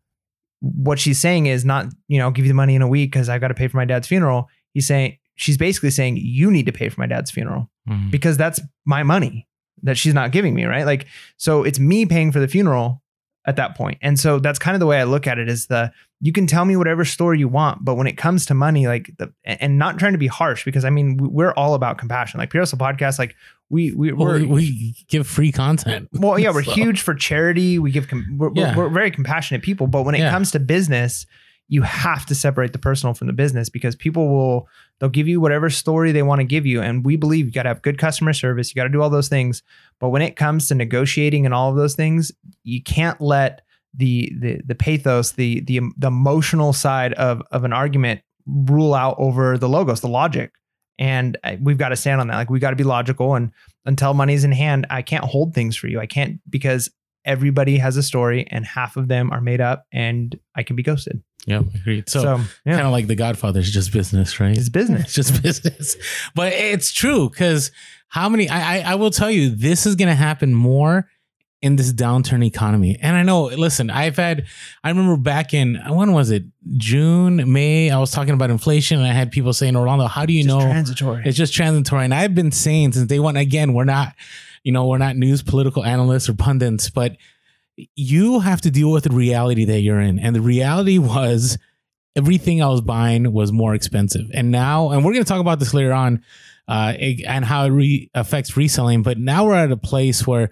what 0.61 0.99
she's 0.99 1.21
saying 1.21 1.47
is 1.47 1.65
not, 1.65 1.87
you 2.09 2.19
know, 2.19 2.27
I'll 2.27 2.31
give 2.31 2.45
you 2.45 2.51
the 2.51 2.55
money 2.55 2.75
in 2.75 2.83
a 2.83 2.89
week 2.89 3.11
because 3.13 3.29
I've 3.29 3.41
got 3.41 3.49
to 3.49 3.55
pay 3.55 3.69
for 3.69 3.77
my 3.77 3.85
dad's 3.85 4.07
funeral. 4.07 4.49
He's 4.73 4.87
saying, 4.87 5.19
she's 5.35 5.59
basically 5.59 5.91
saying, 5.91 6.19
you 6.21 6.51
need 6.51 6.67
to 6.67 6.73
pay 6.73 6.89
for 6.89 7.01
my 7.01 7.07
dad's 7.07 7.31
funeral 7.31 7.71
Mhm. 7.89 8.11
because 8.11 8.37
that's 8.37 8.61
my 8.85 9.03
money 9.03 9.47
that 9.83 9.99
she's 9.99 10.15
not 10.15 10.33
giving 10.33 10.55
me, 10.55 10.65
right? 10.65 10.87
Like, 10.87 11.07
so 11.37 11.63
it's 11.65 11.79
me 11.79 12.07
paying 12.07 12.33
for 12.33 12.41
the 12.41 12.49
funeral 12.49 13.03
at 13.47 13.57
that 13.57 13.77
point. 13.77 13.99
And 14.03 14.19
so 14.19 14.39
that's 14.39 14.59
kind 14.59 14.75
of 14.75 14.81
the 14.81 14.87
way 14.87 14.99
I 15.01 15.05
look 15.05 15.27
at 15.27 15.39
it 15.39 15.49
is 15.49 15.67
the 15.69 15.93
you 16.21 16.33
can 16.33 16.47
tell 16.47 16.65
me 16.65 16.77
whatever 16.77 17.05
story 17.05 17.39
you 17.39 17.47
want, 17.47 17.85
but 17.85 17.95
when 17.97 18.07
it 18.07 18.17
comes 18.17 18.47
to 18.47 18.55
money, 18.55 18.87
like 18.87 19.11
the 19.19 19.33
and 19.45 19.79
not 19.79 19.99
trying 19.99 20.13
to 20.13 20.19
be 20.19 20.27
harsh 20.27 20.65
because 20.65 20.85
I 20.85 20.91
mean 20.91 21.17
we're 21.19 21.53
all 21.53 21.75
about 21.75 21.99
compassion. 21.99 22.39
Like 22.39 22.51
Pure 22.51 22.63
Hustle 22.63 22.79
Podcast, 22.79 23.19
like 23.19 23.37
we 23.69 23.93
we 23.93 24.13
Well, 24.13 24.27
we're 24.29 24.45
we, 24.47 24.95
give 25.09 25.27
free 25.27 25.53
content. 25.53 26.09
well, 26.13 26.39
yeah, 26.39 26.53
we're 26.53 26.63
So- 26.63 26.73
huge 26.73 27.01
for 27.03 27.15
charity. 27.15 27.79
We 27.79 27.91
give, 27.91 28.09
com- 28.09 28.37
we're, 28.39 28.49
we're- 28.49 28.61
Yeah. 28.69 28.77
we're 28.77 28.89
very 28.89 29.11
compassionate 29.11 29.63
people. 29.63 29.87
But 29.89 30.03
when 30.05 30.15
it 30.15 30.21
Yeah. 30.21 30.31
comes 30.31 30.51
to 30.53 30.59
business, 30.61 31.27
you 31.69 31.83
have 31.83 32.25
to 32.27 32.35
separate 32.35 32.73
the 32.73 32.79
personal 32.79 33.15
from 33.15 33.27
the 33.27 33.33
business 33.33 33.69
because 33.69 33.97
people 33.97 34.29
will, 34.29 34.69
they'll 34.99 35.11
give 35.11 35.27
you 35.27 35.41
whatever 35.41 35.69
story 35.69 36.13
they 36.13 36.23
want 36.23 36.41
to 36.41 36.45
give 36.45 36.65
you. 36.65 36.81
And 36.81 37.05
we 37.05 37.17
believe 37.17 37.47
you 37.47 37.53
got 37.53 37.65
to 37.65 37.71
have 37.71 37.83
good 37.83 37.99
customer 37.99 38.33
service. 38.33 38.71
You 38.71 38.79
got 38.79 38.85
to 38.85 38.91
do 38.91 39.03
all 39.03 39.11
those 39.11 39.29
things. 39.29 39.63
But 39.99 40.11
when 40.11 40.23
it 40.23 40.37
comes 40.37 40.69
to 40.69 40.75
negotiating 40.75 41.45
and 41.45 41.53
all 41.55 41.71
of 41.71 41.77
those 41.77 41.97
things, 41.97 42.31
you 42.63 42.83
can't 42.83 43.21
let 43.21 43.63
the, 43.95 44.33
the, 44.39 44.61
the 44.65 44.75
pathos, 44.75 45.33
the, 45.33 45.61
the, 45.61 45.81
the 45.97 46.07
emotional 46.07 46.73
side 46.73 47.15
of, 47.15 47.43
of 47.51 47.65
an 47.65 47.73
argument 47.73 48.21
rule 48.47 48.95
out 48.95 49.17
over 49.19 49.59
the 49.59 49.69
logos, 49.69 50.01
the 50.01 50.09
logic. 50.09 50.53
And 50.99 51.37
uh, 51.43 51.57
we've 51.61 51.79
got 51.79 51.89
to 51.89 51.97
stand 51.97 52.21
on 52.21 52.29
that. 52.29 52.37
Like 52.37 52.51
we 52.51 52.61
got 52.61 52.71
to 52.71 52.77
be 52.77 52.85
logical. 52.85 53.35
And 53.35 53.51
until 53.85 54.15
money's 54.15 54.45
in 54.45 54.53
hand, 54.53 54.87
I 54.89 55.03
can't 55.03 55.25
hold 55.25 55.53
things 55.53 55.77
for 55.77 55.89
you. 55.89 55.99
I 55.99 56.07
can't 56.07 56.41
because 56.49 56.91
everybody 57.25 57.77
has 57.79 57.97
a 57.97 58.03
story 58.03 58.47
and 58.51 58.65
half 58.65 58.97
of 58.97 59.09
them 59.09 59.33
are 59.33 59.41
made 59.41 59.61
up 59.61 59.85
and 59.93 60.39
I 60.55 60.63
can 60.63 60.77
be 60.77 60.83
ghosted. 60.83 61.23
Yeah, 61.47 61.61
agreed. 61.75 62.09
So, 62.11 62.21
So, 62.23 62.37
yeah, 62.67 62.75
kind 62.75 62.87
of 62.87 62.93
like 62.93 63.07
The 63.07 63.15
Godfather, 63.15 63.63
just 63.63 63.93
business, 63.93 64.41
right? 64.41 64.57
it's 64.57 64.69
business. 64.69 65.03
It's 65.05 65.15
just 65.15 65.43
business. 65.43 65.97
But 66.35 66.53
it's 66.53 66.93
true 66.93 67.31
because 67.31 67.71
how 68.09 68.29
many? 68.29 68.49
I, 68.49 68.79
I 68.79 68.93
I 68.93 68.95
will 68.97 69.11
tell 69.11 69.31
you, 69.31 69.51
this 69.51 69.87
is 69.87 69.95
going 69.95 70.09
to 70.09 70.15
happen 70.15 70.55
more 70.55 71.09
in 71.63 71.77
this 71.77 71.93
downturn 71.93 72.45
economy. 72.45 72.99
And 73.01 73.17
I 73.17 73.23
know. 73.23 73.45
Listen, 73.45 73.91
I've 73.91 74.17
had. 74.17 74.47
I 74.85 74.89
remember 74.91 75.17
back 75.17 75.55
in 75.55 75.77
when 75.89 76.13
was 76.13 76.31
it? 76.31 76.45
June, 76.77 77.51
May. 77.53 77.91
I 77.91 77.99
was 77.99 78.11
talking 78.11 78.35
about 78.35 78.51
inflation, 78.51 78.99
and 78.99 79.07
I 79.07 79.13
had 79.13 79.31
people 79.31 79.53
saying, 79.53 79.77
"Orlando, 79.77 80.07
how 80.07 80.27
do 80.27 80.33
you 80.33 80.43
Just 80.45 80.49
know 80.49 80.61
transitory. 80.61 81.23
it's 81.25 81.37
just 81.39 81.55
transitory?" 81.55 82.05
And 82.05 82.13
I've 82.15 82.35
been 82.35 82.53
saying 82.53 82.93
since 82.93 83.07
day 83.09 83.19
one. 83.21 83.37
Again, 83.37 83.73
we're 83.73 83.85
not, 83.85 84.15
you 84.65 84.73
know, 84.73 84.87
we're 84.87 84.99
not 84.99 85.17
news 85.17 85.43
political 85.43 85.85
analysts 85.85 86.29
or 86.29 86.35
pundits, 86.35 86.91
but 86.91 87.17
you 87.95 88.41
have 88.41 88.61
to 88.63 88.71
deal 88.71 88.91
with 88.91 89.05
the 89.05 89.15
reality 89.15 89.65
that 89.67 89.81
you're 89.81 90.01
in. 90.01 90.19
And 90.19 90.35
the 90.35 90.41
reality 90.41 90.99
was 90.99 91.59
everything 92.15 92.63
I 92.63 92.69
was 92.69 92.81
buying 92.81 93.33
was 93.33 93.53
more 93.53 93.75
expensive. 93.75 94.31
And 94.33 94.51
now, 94.51 94.91
and 94.91 95.05
we're 95.05 95.13
going 95.13 95.25
to 95.25 95.29
talk 95.29 95.41
about 95.41 95.59
this 95.59 95.75
later 95.75 95.93
on, 95.93 96.25
uh, 96.69 96.95
and 97.27 97.45
how 97.45 97.67
it 97.67 97.69
re- 97.69 98.11
affects 98.15 98.57
reselling. 98.57 99.03
But 99.03 99.19
now 99.19 99.45
we're 99.45 99.55
at 99.55 99.71
a 99.71 99.77
place 99.77 100.27
where 100.27 100.51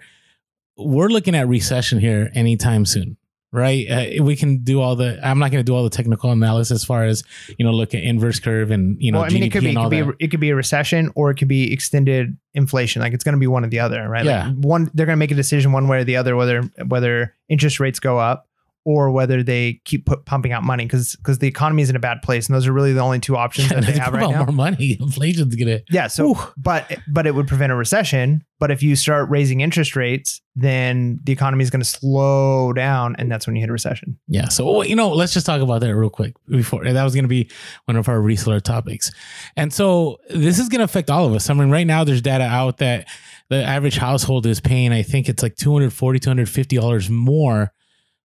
we're 0.77 1.09
looking 1.09 1.35
at 1.35 1.47
recession 1.47 1.99
here 1.99 2.31
anytime 2.33 2.85
soon. 2.85 3.17
Right, 3.55 3.87
uh, 3.89 4.21
we 4.21 4.35
can 4.35 4.65
do 4.65 4.81
all 4.81 4.97
the. 4.97 5.17
I'm 5.25 5.39
not 5.39 5.49
going 5.49 5.61
to 5.61 5.63
do 5.63 5.73
all 5.73 5.85
the 5.85 5.89
technical 5.89 6.29
analysis 6.29 6.75
as 6.75 6.83
far 6.83 7.05
as 7.05 7.23
you 7.57 7.63
know, 7.63 7.71
look 7.71 7.95
at 7.95 8.03
inverse 8.03 8.37
curve 8.37 8.69
and 8.69 8.97
you 8.99 9.13
know, 9.13 9.19
well, 9.19 9.29
I 9.31 9.33
mean, 9.33 9.43
GDP 9.43 9.45
it 9.45 9.51
could 9.51 9.61
be, 9.61 9.71
it 9.71 9.75
could 9.75 9.89
be, 9.89 9.99
a, 9.99 10.11
it 10.19 10.27
could 10.31 10.39
be 10.41 10.49
a 10.49 10.55
recession 10.55 11.09
or 11.15 11.31
it 11.31 11.35
could 11.35 11.47
be 11.47 11.71
extended 11.71 12.37
inflation. 12.53 13.01
Like 13.01 13.13
it's 13.13 13.23
going 13.23 13.31
to 13.31 13.39
be 13.39 13.47
one 13.47 13.63
or 13.63 13.69
the 13.69 13.79
other, 13.79 14.09
right? 14.09 14.25
Yeah. 14.25 14.47
Like 14.47 14.55
one, 14.57 14.91
they're 14.93 15.05
going 15.05 15.15
to 15.15 15.19
make 15.19 15.31
a 15.31 15.35
decision 15.35 15.71
one 15.71 15.87
way 15.87 15.99
or 15.99 16.03
the 16.03 16.17
other, 16.17 16.35
whether 16.35 16.63
whether 16.85 17.33
interest 17.47 17.79
rates 17.79 18.01
go 18.01 18.19
up 18.19 18.49
or 18.85 19.09
whether 19.09 19.41
they 19.41 19.81
keep 19.83 20.05
put, 20.05 20.25
pumping 20.25 20.51
out 20.51 20.63
money 20.63 20.85
because 20.85 21.15
because 21.15 21.39
the 21.39 21.47
economy 21.47 21.81
is 21.81 21.89
in 21.89 21.95
a 21.95 21.99
bad 21.99 22.21
place, 22.21 22.47
and 22.47 22.55
those 22.55 22.67
are 22.67 22.71
really 22.71 22.93
the 22.93 23.01
only 23.01 23.19
two 23.19 23.35
options 23.35 23.69
that 23.69 23.83
they 23.85 23.93
have 23.93 24.13
right 24.13 24.29
now. 24.29 24.45
More 24.45 24.53
money, 24.53 24.95
inflation's 25.01 25.55
gonna. 25.55 25.79
Yeah. 25.89 26.07
So, 26.07 26.35
but 26.55 26.99
but 27.07 27.25
it 27.25 27.33
would 27.33 27.47
prevent 27.47 27.71
a 27.71 27.75
recession. 27.75 28.45
But 28.57 28.71
if 28.71 28.81
you 28.81 28.95
start 28.95 29.29
raising 29.29 29.59
interest 29.59 29.97
rates, 29.97 30.39
then 30.55 31.19
the 31.23 31.33
economy 31.33 31.63
is 31.63 31.69
going 31.69 31.81
to 31.81 31.87
slow 31.87 32.71
down, 32.71 33.15
and 33.19 33.29
that's 33.29 33.45
when 33.45 33.57
you 33.57 33.61
hit 33.61 33.69
a 33.69 33.73
recession. 33.73 34.17
Yeah. 34.27 34.47
So 34.47 34.83
you 34.83 34.95
know, 34.95 35.09
let's 35.09 35.33
just 35.33 35.47
talk 35.47 35.61
about 35.61 35.81
that 35.81 35.93
real 35.95 36.09
quick 36.09 36.35
before 36.47 36.85
that 36.85 37.03
was 37.03 37.15
going 37.15 37.25
to 37.25 37.29
be 37.29 37.49
one 37.85 37.97
of 37.97 38.07
our 38.07 38.19
reseller 38.19 38.61
topics, 38.61 39.11
and 39.57 39.73
so 39.73 40.19
this 40.29 40.59
is 40.59 40.69
going 40.69 40.79
to 40.79 40.85
affect 40.85 41.09
all 41.09 41.25
of 41.25 41.33
us. 41.33 41.49
I 41.49 41.53
mean, 41.53 41.71
right 41.71 41.87
now 41.87 42.03
there's 42.03 42.21
data 42.21 42.45
out 42.45 42.77
that 42.77 43.07
the 43.49 43.63
average 43.63 43.97
household 43.97 44.45
is 44.45 44.59
paying, 44.59 44.91
I 44.91 45.01
think 45.03 45.27
it's 45.27 45.43
like 45.43 45.55
240 45.55 46.19
250 46.19 46.75
dollars 46.75 47.09
more 47.09 47.71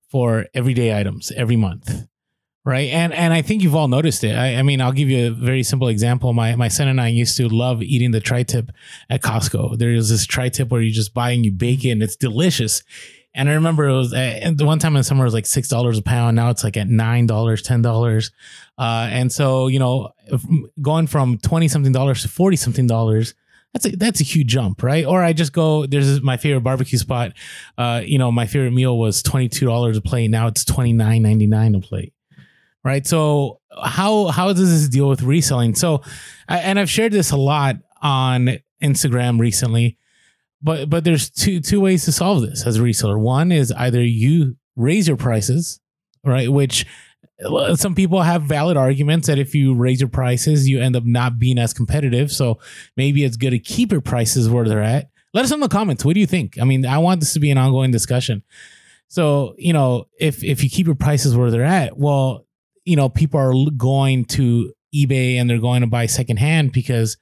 for 0.09 0.45
everyday 0.53 0.97
items 0.97 1.31
every 1.35 1.55
month 1.55 2.07
right? 2.67 2.89
And 2.89 3.13
and 3.13 3.33
i 3.33 3.41
think 3.41 3.63
you've 3.63 3.75
all 3.75 3.87
noticed 3.87 4.25
it. 4.25 4.35
I, 4.35 4.55
I, 4.55 4.61
mean 4.61 4.81
i'll 4.81 4.91
give 4.91 5.09
you 5.09 5.27
a 5.27 5.31
very 5.31 5.63
simple 5.63 5.87
example. 5.87 6.33
My 6.33 6.55
my 6.55 6.67
son 6.67 6.89
and 6.89 6.99
i 6.99 7.07
used 7.07 7.37
to 7.37 7.47
love 7.47 7.81
eating 7.81 8.11
the 8.11 8.19
tri-tip 8.19 8.71
at 9.09 9.21
costco. 9.21 9.77
There's 9.77 10.09
this 10.09 10.25
tri-tip 10.25 10.69
where 10.69 10.81
you 10.81 10.91
just 10.91 11.13
buy 11.13 11.31
and 11.31 11.45
you 11.45 11.51
bake 11.51 11.85
it 11.85 11.91
and 11.91 12.03
it's 12.03 12.17
delicious. 12.17 12.83
And 13.33 13.49
i 13.49 13.53
remember 13.53 13.87
it 13.87 13.93
was 13.93 14.13
and 14.13 14.57
the 14.57 14.65
one 14.65 14.79
time 14.79 14.95
in 14.95 14.99
the 14.99 15.05
summer 15.05 15.23
it 15.23 15.27
was 15.27 15.33
like 15.33 15.45
six 15.45 15.69
dollars 15.69 15.97
a 15.97 16.01
pound. 16.01 16.35
Now 16.35 16.49
it's 16.49 16.65
like 16.65 16.75
at 16.75 16.89
nine 16.89 17.25
dollars 17.25 17.61
ten 17.61 17.81
dollars. 17.81 18.31
Uh, 18.77 19.07
and 19.09 19.31
so 19.31 19.67
you 19.67 19.79
know 19.79 20.11
going 20.81 21.07
from 21.07 21.37
20 21.37 21.69
something 21.69 21.93
dollars 21.93 22.21
to 22.23 22.27
40 22.27 22.57
something 22.57 22.85
dollars 22.85 23.33
that's 23.73 23.85
a 23.85 23.95
that's 23.95 24.21
a 24.21 24.23
huge 24.23 24.47
jump, 24.47 24.81
right? 24.81 25.05
Or 25.05 25.23
I 25.23 25.33
just 25.33 25.53
go. 25.53 25.85
There's 25.85 26.21
my 26.21 26.37
favorite 26.37 26.61
barbecue 26.61 26.97
spot. 26.97 27.33
Uh, 27.77 28.01
you 28.03 28.17
know, 28.17 28.31
my 28.31 28.47
favorite 28.47 28.71
meal 28.71 28.97
was 28.97 29.21
twenty 29.21 29.49
two 29.49 29.65
dollars 29.65 29.97
a 29.97 30.01
plate. 30.01 30.29
Now 30.29 30.47
it's 30.47 30.65
twenty 30.65 30.93
nine 30.93 31.21
ninety 31.21 31.47
nine 31.47 31.75
a 31.75 31.79
plate, 31.79 32.13
right? 32.83 33.05
So 33.05 33.59
how 33.83 34.27
how 34.27 34.53
does 34.53 34.69
this 34.69 34.89
deal 34.89 35.07
with 35.07 35.21
reselling? 35.21 35.75
So, 35.75 36.01
and 36.47 36.79
I've 36.79 36.89
shared 36.89 37.11
this 37.11 37.31
a 37.31 37.37
lot 37.37 37.75
on 38.01 38.57
Instagram 38.81 39.39
recently, 39.39 39.97
but 40.61 40.89
but 40.89 41.03
there's 41.03 41.29
two 41.29 41.59
two 41.59 41.81
ways 41.81 42.05
to 42.05 42.11
solve 42.11 42.41
this 42.41 42.65
as 42.65 42.77
a 42.77 42.81
reseller. 42.81 43.19
One 43.19 43.51
is 43.51 43.71
either 43.71 44.01
you 44.01 44.55
raise 44.75 45.07
your 45.07 45.17
prices, 45.17 45.79
right, 46.23 46.51
which 46.51 46.85
some 47.75 47.93
people 47.93 48.21
have 48.21 48.43
valid 48.43 48.77
arguments 48.77 49.27
that 49.27 49.37
if 49.37 49.53
you 49.53 49.75
raise 49.75 50.01
your 50.01 50.09
prices, 50.09 50.67
you 50.67 50.81
end 50.81 50.95
up 50.95 51.05
not 51.05 51.37
being 51.37 51.59
as 51.59 51.73
competitive. 51.73 52.31
So 52.31 52.59
maybe 52.95 53.23
it's 53.23 53.37
good 53.37 53.51
to 53.51 53.59
keep 53.59 53.91
your 53.91 54.01
prices 54.01 54.49
where 54.49 54.65
they're 54.65 54.81
at. 54.81 55.09
Let 55.33 55.45
us 55.45 55.51
know 55.51 55.55
in 55.55 55.61
the 55.61 55.67
comments. 55.67 56.03
What 56.03 56.15
do 56.15 56.19
you 56.19 56.25
think? 56.25 56.59
I 56.59 56.63
mean, 56.63 56.85
I 56.85 56.97
want 56.97 57.19
this 57.19 57.33
to 57.33 57.39
be 57.39 57.51
an 57.51 57.57
ongoing 57.57 57.91
discussion. 57.91 58.43
So, 59.07 59.55
you 59.57 59.71
know, 59.71 60.07
if 60.19 60.43
if 60.43 60.63
you 60.63 60.69
keep 60.69 60.87
your 60.87 60.95
prices 60.95 61.35
where 61.35 61.51
they're 61.51 61.63
at, 61.63 61.97
well, 61.97 62.45
you 62.85 62.95
know, 62.95 63.09
people 63.09 63.39
are 63.39 63.53
going 63.77 64.25
to 64.25 64.73
eBay 64.95 65.35
and 65.35 65.49
they're 65.49 65.59
going 65.59 65.81
to 65.81 65.87
buy 65.87 66.05
secondhand 66.07 66.71
because 66.71 67.17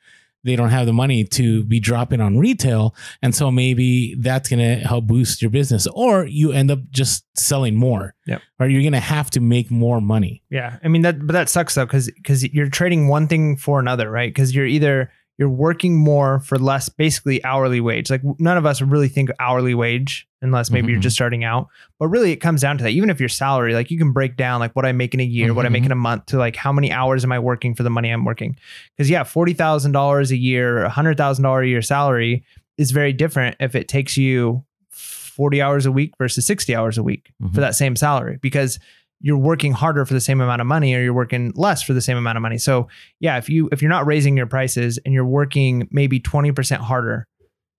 they 0.46 0.56
don't 0.56 0.70
have 0.70 0.86
the 0.86 0.94
money 0.94 1.24
to 1.24 1.64
be 1.64 1.80
dropping 1.80 2.22
on 2.22 2.38
retail. 2.38 2.96
And 3.22 3.36
so 3.36 3.52
maybe 3.52 4.16
that's 4.20 4.48
going 4.48 4.60
to 4.60 4.88
help 4.88 5.08
boost 5.08 5.42
your 5.42 5.52
business 5.52 5.88
or 5.88 6.25
you 6.25 6.52
end 6.52 6.72
up 6.72 6.80
just 6.92 7.25
selling 7.38 7.75
more. 7.75 8.14
Yep. 8.28 8.42
Or 8.60 8.68
you're 8.68 8.84
going 8.84 8.94
to 8.94 9.00
have 9.00 9.30
to 9.32 9.40
make 9.40 9.72
more 9.72 10.00
money. 10.00 10.44
Yeah. 10.50 10.78
I 10.84 10.88
mean, 10.88 11.02
that, 11.02 11.25
but 11.25 11.34
that 11.34 11.50
sucks 11.50 11.75
though, 11.75 11.88
cause, 11.88 12.12
cause 12.25 12.44
you're 12.44 12.70
trading 12.70 13.08
one 13.08 13.28
thing 13.28 13.58
for 13.58 13.80
another, 13.80 14.10
right? 14.10 14.34
Cause 14.34 14.54
you're 14.54 14.68
either, 14.68 15.12
you're 15.38 15.50
working 15.50 15.96
more 15.96 16.39
for 16.39 16.58
less 16.58 16.88
basically 16.88 17.44
hourly 17.44 17.82
wage. 17.82 18.10
Like 18.10 18.22
none 18.39 18.58
of 18.58 18.65
us 18.65 18.82
really 18.82 19.10
think 19.10 19.30
hourly 19.39 19.74
wage 19.74 20.27
unless 20.42 20.72
maybe 20.72 20.86
mm-hmm. 20.86 20.92
you're 20.94 21.01
just 21.01 21.15
starting 21.15 21.44
out. 21.44 21.68
But 22.00 22.08
really 22.08 22.32
it 22.32 22.38
comes 22.38 22.62
down 22.62 22.77
to 22.77 22.84
that. 22.86 22.92
Even 22.92 23.10
if 23.10 23.20
your 23.20 23.30
salary, 23.30 23.74
like 23.74 23.92
you 23.92 23.98
can 23.98 24.13
break 24.13 24.38
down 24.38 24.60
like 24.60 24.75
what 24.75 24.86
I 24.86 24.94
make 24.94 25.13
in 25.13 25.20
a 25.20 25.24
year, 25.24 25.48
mm-hmm. 25.48 25.56
what 25.56 25.65
I 25.65 25.70
make 25.70 25.86
in 25.86 25.92
a 25.92 25.96
month 25.96 26.27
to 26.27 26.38
like 26.38 26.56
how 26.56 26.72
many 26.72 26.92
hours 26.92 27.24
am 27.24 27.32
I 27.32 27.39
working 27.39 27.75
for 27.75 27.84
the 27.84 27.89
money 27.89 28.10
I'm 28.10 28.24
working. 28.24 28.58
Cause 28.98 29.10
yeah, 29.10 29.24
$40,000 29.24 30.32
a 30.32 30.38
year, 30.38 30.88
$100,000 30.88 31.63
a 31.63 31.68
year 31.68 31.82
salary 31.82 32.46
is 32.77 32.92
very 32.92 33.12
different 33.12 33.58
if 33.60 33.75
it 33.75 33.88
takes 33.88 34.15
you 34.15 34.63
40 34.89 35.62
hours 35.62 35.86
a 35.86 35.92
week 35.92 36.13
versus 36.18 36.46
60 36.46 36.74
hours 36.74 36.98
a 36.98 37.04
week 37.04 37.32
mm-hmm. 37.42 37.54
for 37.54 37.60
that 37.60 37.75
same 37.75 37.98
salary 37.98 38.39
because 38.42 38.80
you're 39.25 39.39
working 39.39 39.72
harder 39.72 40.05
for 40.05 40.13
the 40.13 40.22
same 40.22 40.39
amount 40.39 40.62
of 40.62 40.67
money 40.67 40.94
or 40.94 41.01
you're 41.01 41.12
working 41.12 41.51
less 41.55 41.82
for 41.82 41.94
the 41.94 42.01
same 42.01 42.15
amount 42.15 42.38
of 42.38 42.44
money. 42.44 42.60
So 42.60 42.88
yeah, 43.20 43.39
if 43.39 43.50
you 43.50 43.67
if 43.72 43.82
you're 43.82 43.89
not 43.89 44.05
raising 44.05 44.38
your 44.38 44.46
prices 44.46 45.00
and 45.03 45.15
you're 45.15 45.25
working 45.25 45.88
maybe 45.89 46.20
20% 46.20 46.77
harder, 46.77 47.25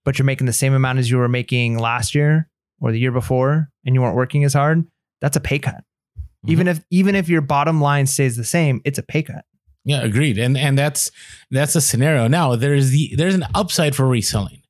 but 0.04 0.18
you're 0.18 0.26
making 0.26 0.48
the 0.48 0.52
same 0.52 0.74
amount 0.74 0.98
as 0.98 1.08
you 1.08 1.18
were 1.18 1.28
making 1.28 1.78
last 1.78 2.16
year 2.16 2.48
or 2.80 2.90
the 2.90 2.98
year 2.98 3.12
before 3.12 3.70
and 3.84 3.94
you 3.94 4.02
weren't 4.02 4.16
working 4.16 4.42
as 4.42 4.54
hard, 4.54 4.88
that's 5.20 5.36
a 5.36 5.40
pay 5.40 5.60
cut. 5.60 5.76
Mm-hmm. 5.76 6.50
Even 6.50 6.66
if 6.66 6.84
even 6.90 7.14
if 7.14 7.28
your 7.28 7.42
bottom 7.42 7.80
line 7.80 8.08
stays 8.08 8.36
the 8.36 8.42
same, 8.42 8.80
it's 8.84 8.98
a 8.98 9.04
pay 9.04 9.22
cut. 9.22 9.44
Yeah, 9.84 10.02
agreed. 10.02 10.38
And 10.38 10.58
and 10.58 10.76
that's 10.76 11.12
that's 11.52 11.76
a 11.76 11.80
scenario. 11.80 12.26
Now 12.26 12.56
there's 12.56 12.90
the 12.90 13.14
there's 13.14 13.36
an 13.36 13.46
upside 13.54 13.94
for 13.94 14.08
reselling. 14.08 14.62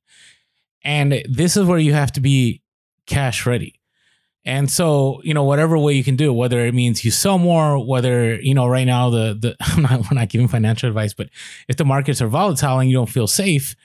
And 0.83 1.23
this 1.27 1.57
is 1.57 1.65
where 1.65 1.79
you 1.79 1.93
have 1.93 2.11
to 2.11 2.21
be 2.21 2.61
cash 3.07 3.47
ready. 3.47 3.79
And 4.47 4.71
so, 4.71 5.19
you 5.25 5.33
know, 5.33 5.43
whatever 5.43 5.77
way 5.77 5.91
you 5.91 6.05
can 6.05 6.15
do, 6.15 6.31
whether 6.31 6.65
it 6.65 6.73
means 6.73 7.03
you 7.03 7.11
sell 7.11 7.37
more, 7.37 7.85
whether, 7.85 8.39
you 8.39 8.53
know, 8.53 8.65
right 8.65 8.85
now 8.85 9.09
the 9.09 9.37
the 9.37 9.57
I'm 9.61 9.81
not 9.81 9.99
we're 10.09 10.15
not 10.17 10.29
giving 10.29 10.47
financial 10.47 10.87
advice, 10.87 11.13
but 11.13 11.27
if 11.67 11.75
the 11.75 11.83
markets 11.83 12.21
are 12.21 12.29
volatile 12.29 12.79
and 12.79 12.89
you 12.89 12.95
don't 12.95 13.09
feel 13.09 13.27
safe, 13.27 13.75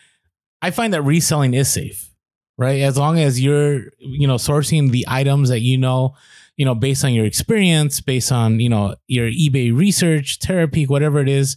I 0.63 0.71
find 0.71 0.95
that 0.95 1.03
reselling 1.03 1.53
is 1.53 1.69
safe, 1.69 2.15
right? 2.57 2.81
As 2.81 2.97
long 2.97 3.19
as 3.19 3.41
you're, 3.41 3.87
you 3.99 4.29
know, 4.29 4.37
sourcing 4.37 4.93
the 4.93 5.05
items 5.09 5.49
that 5.49 5.61
you 5.63 5.77
know, 5.77 6.15
you 6.57 6.65
know, 6.65 6.77
based 6.77 7.05
on 7.05 7.13
your 7.13 7.27
experience, 7.27 8.01
based 8.01 8.31
on, 8.31 8.61
you 8.61 8.69
know, 8.69 8.95
your 9.09 9.29
eBay 9.29 9.77
research, 9.77 10.39
Terapeak, 10.39 10.89
whatever 10.89 11.19
it 11.19 11.29
is, 11.29 11.57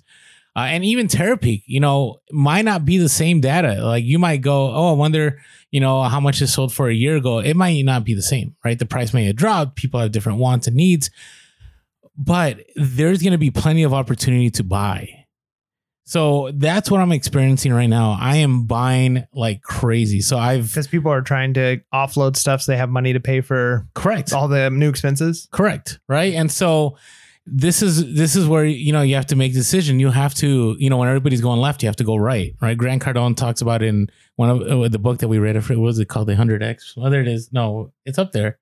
uh, 0.56 0.62
and 0.62 0.84
even 0.84 1.08
Terapeak, 1.08 1.62
you 1.68 1.80
know, 1.80 2.22
might 2.32 2.66
not 2.66 2.86
be 2.86 2.98
the 2.98 3.10
same 3.10 3.40
data. 3.40 3.86
Like 3.86 4.04
you 4.04 4.18
might 4.18 4.42
go, 4.42 4.74
oh, 4.74 4.90
I 4.90 4.94
wonder, 4.94 5.38
you 5.76 5.82
know, 5.82 6.04
how 6.04 6.22
much 6.22 6.42
is 6.42 6.54
sold 6.54 6.74
for 6.74 6.88
a 6.88 6.94
year 6.94 7.18
ago. 7.18 7.40
It 7.40 7.58
might 7.58 7.84
not 7.84 8.06
be 8.06 8.14
the 8.14 8.22
same, 8.22 8.56
right? 8.64 8.80
The 8.80 8.86
price 8.86 9.14
may 9.14 9.26
have 9.26 9.36
dropped. 9.36 9.76
People 9.76 10.00
have 10.00 10.14
different 10.14 10.40
wants 10.40 10.68
and 10.68 10.76
needs, 10.78 11.10
but 12.18 12.62
there's 12.78 13.22
going 13.22 13.34
to 13.34 13.38
be 13.38 13.52
plenty 13.52 13.84
of 13.84 13.94
opportunity 13.94 14.50
to 14.52 14.64
buy. 14.64 15.26
So 16.06 16.52
that's 16.54 16.90
what 16.90 17.02
I'm 17.02 17.12
experiencing 17.12 17.74
right 17.74 17.90
now. 17.90 18.18
I 18.18 18.38
am 18.38 18.68
buying 18.68 19.26
like 19.34 19.64
crazy. 19.64 20.22
So 20.22 20.38
I've 20.38 20.70
because 20.70 20.88
people 20.88 21.12
are 21.12 21.22
trying 21.22 21.54
to 21.56 21.82
offload 21.94 22.38
stuff 22.38 22.62
so 22.62 22.72
they 22.72 22.78
have 22.78 22.90
money 22.90 23.12
to 23.12 23.20
pay 23.20 23.42
for 23.42 23.86
correct 23.96 24.32
all 24.32 24.48
the 24.48 24.70
new 24.70 24.88
expenses. 24.88 25.50
Correct, 25.52 26.00
right? 26.08 26.36
And 26.36 26.50
so 26.50 26.96
this 27.46 27.82
is 27.82 28.16
this 28.16 28.36
is 28.36 28.48
where 28.48 28.66
you 28.66 28.92
know 28.92 29.02
you 29.02 29.16
have 29.16 29.28
to 29.28 29.36
make 29.36 29.54
decision. 29.54 30.00
You 30.00 30.10
have 30.10 30.34
to 30.36 30.76
you 30.80 30.90
know 30.90 30.98
when 30.98 31.08
everybody's 31.08 31.42
going 31.42 31.60
left, 31.60 31.84
you 31.84 31.88
have 31.88 31.96
to 31.98 32.04
go 32.04 32.16
right. 32.16 32.56
Right. 32.62 32.78
Grant 32.78 33.04
Cardone 33.04 33.38
talks 33.38 33.62
about 33.62 33.84
in 33.84 34.10
one 34.36 34.50
of 34.50 34.62
uh, 34.62 34.88
the 34.88 35.00
book 35.00 35.20
that 35.20 35.28
we 35.28 35.38
read. 35.38 35.56
What 35.56 35.78
was 35.78 36.00
it 36.00 36.06
called? 36.06 36.28
The 36.28 36.36
Hundred 36.36 36.64
X. 36.64 36.96
Well, 36.98 37.12
there 37.12 37.22
it 37.22 37.28
is. 37.28 37.54
No, 37.54 37.92
it's 38.06 38.18
up 38.18 38.32
there. 38.32 38.60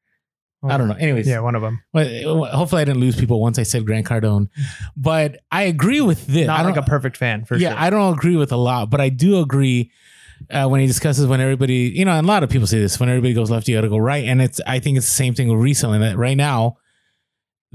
I 0.66 0.78
don't 0.78 0.88
know. 0.88 0.96
Anyways, 0.96 1.28
yeah, 1.28 1.42
one 1.42 1.56
of 1.56 1.62
them. 1.62 1.84
Well, 1.92 2.46
hopefully, 2.46 2.82
I 2.82 2.86
didn't 2.86 3.02
lose 3.02 3.18
people 3.18 3.42
once 3.42 3.60
I 3.60 3.64
said 3.64 3.86
Grant 3.86 4.08
Cardone, 4.08 4.48
but 4.98 5.40
I 5.52 5.64
agree 5.64 6.00
with 6.00 6.26
this. 6.28 6.48
Not 6.48 6.66
like 6.66 6.78
a 6.78 6.84
perfect 6.84 7.18
fan 7.18 7.44
for 7.44 7.58
yeah, 7.58 7.72
sure. 7.72 7.80
I 7.80 7.90
don't 7.90 8.14
agree 8.14 8.38
with 8.38 8.52
a 8.52 8.58
lot, 8.58 8.90
but 8.90 9.02
I 9.02 9.10
do 9.10 9.42
agree 9.42 9.92
uh, 10.50 10.68
when 10.68 10.80
he 10.80 10.88
discusses 10.88 11.28
when 11.28 11.42
everybody, 11.42 11.92
you 11.94 12.06
know, 12.06 12.14
and 12.14 12.26
a 12.26 12.28
lot 12.28 12.44
of 12.44 12.50
people 12.50 12.68
say 12.68 12.80
this: 12.80 13.00
when 13.00 13.10
everybody 13.10 13.34
goes 13.34 13.52
left, 13.52 13.68
you 13.68 13.76
got 13.76 13.82
to 13.82 13.90
go 13.90 13.98
right. 13.98 14.24
And 14.26 14.42
it's, 14.42 14.62
I 14.66 14.80
think 14.80 14.98
it's 14.98 15.06
the 15.06 15.14
same 15.14 15.34
thing 15.34 15.50
with 15.50 15.60
reselling. 15.60 16.00
That 16.00 16.18
right 16.18 16.38
now, 16.38 16.78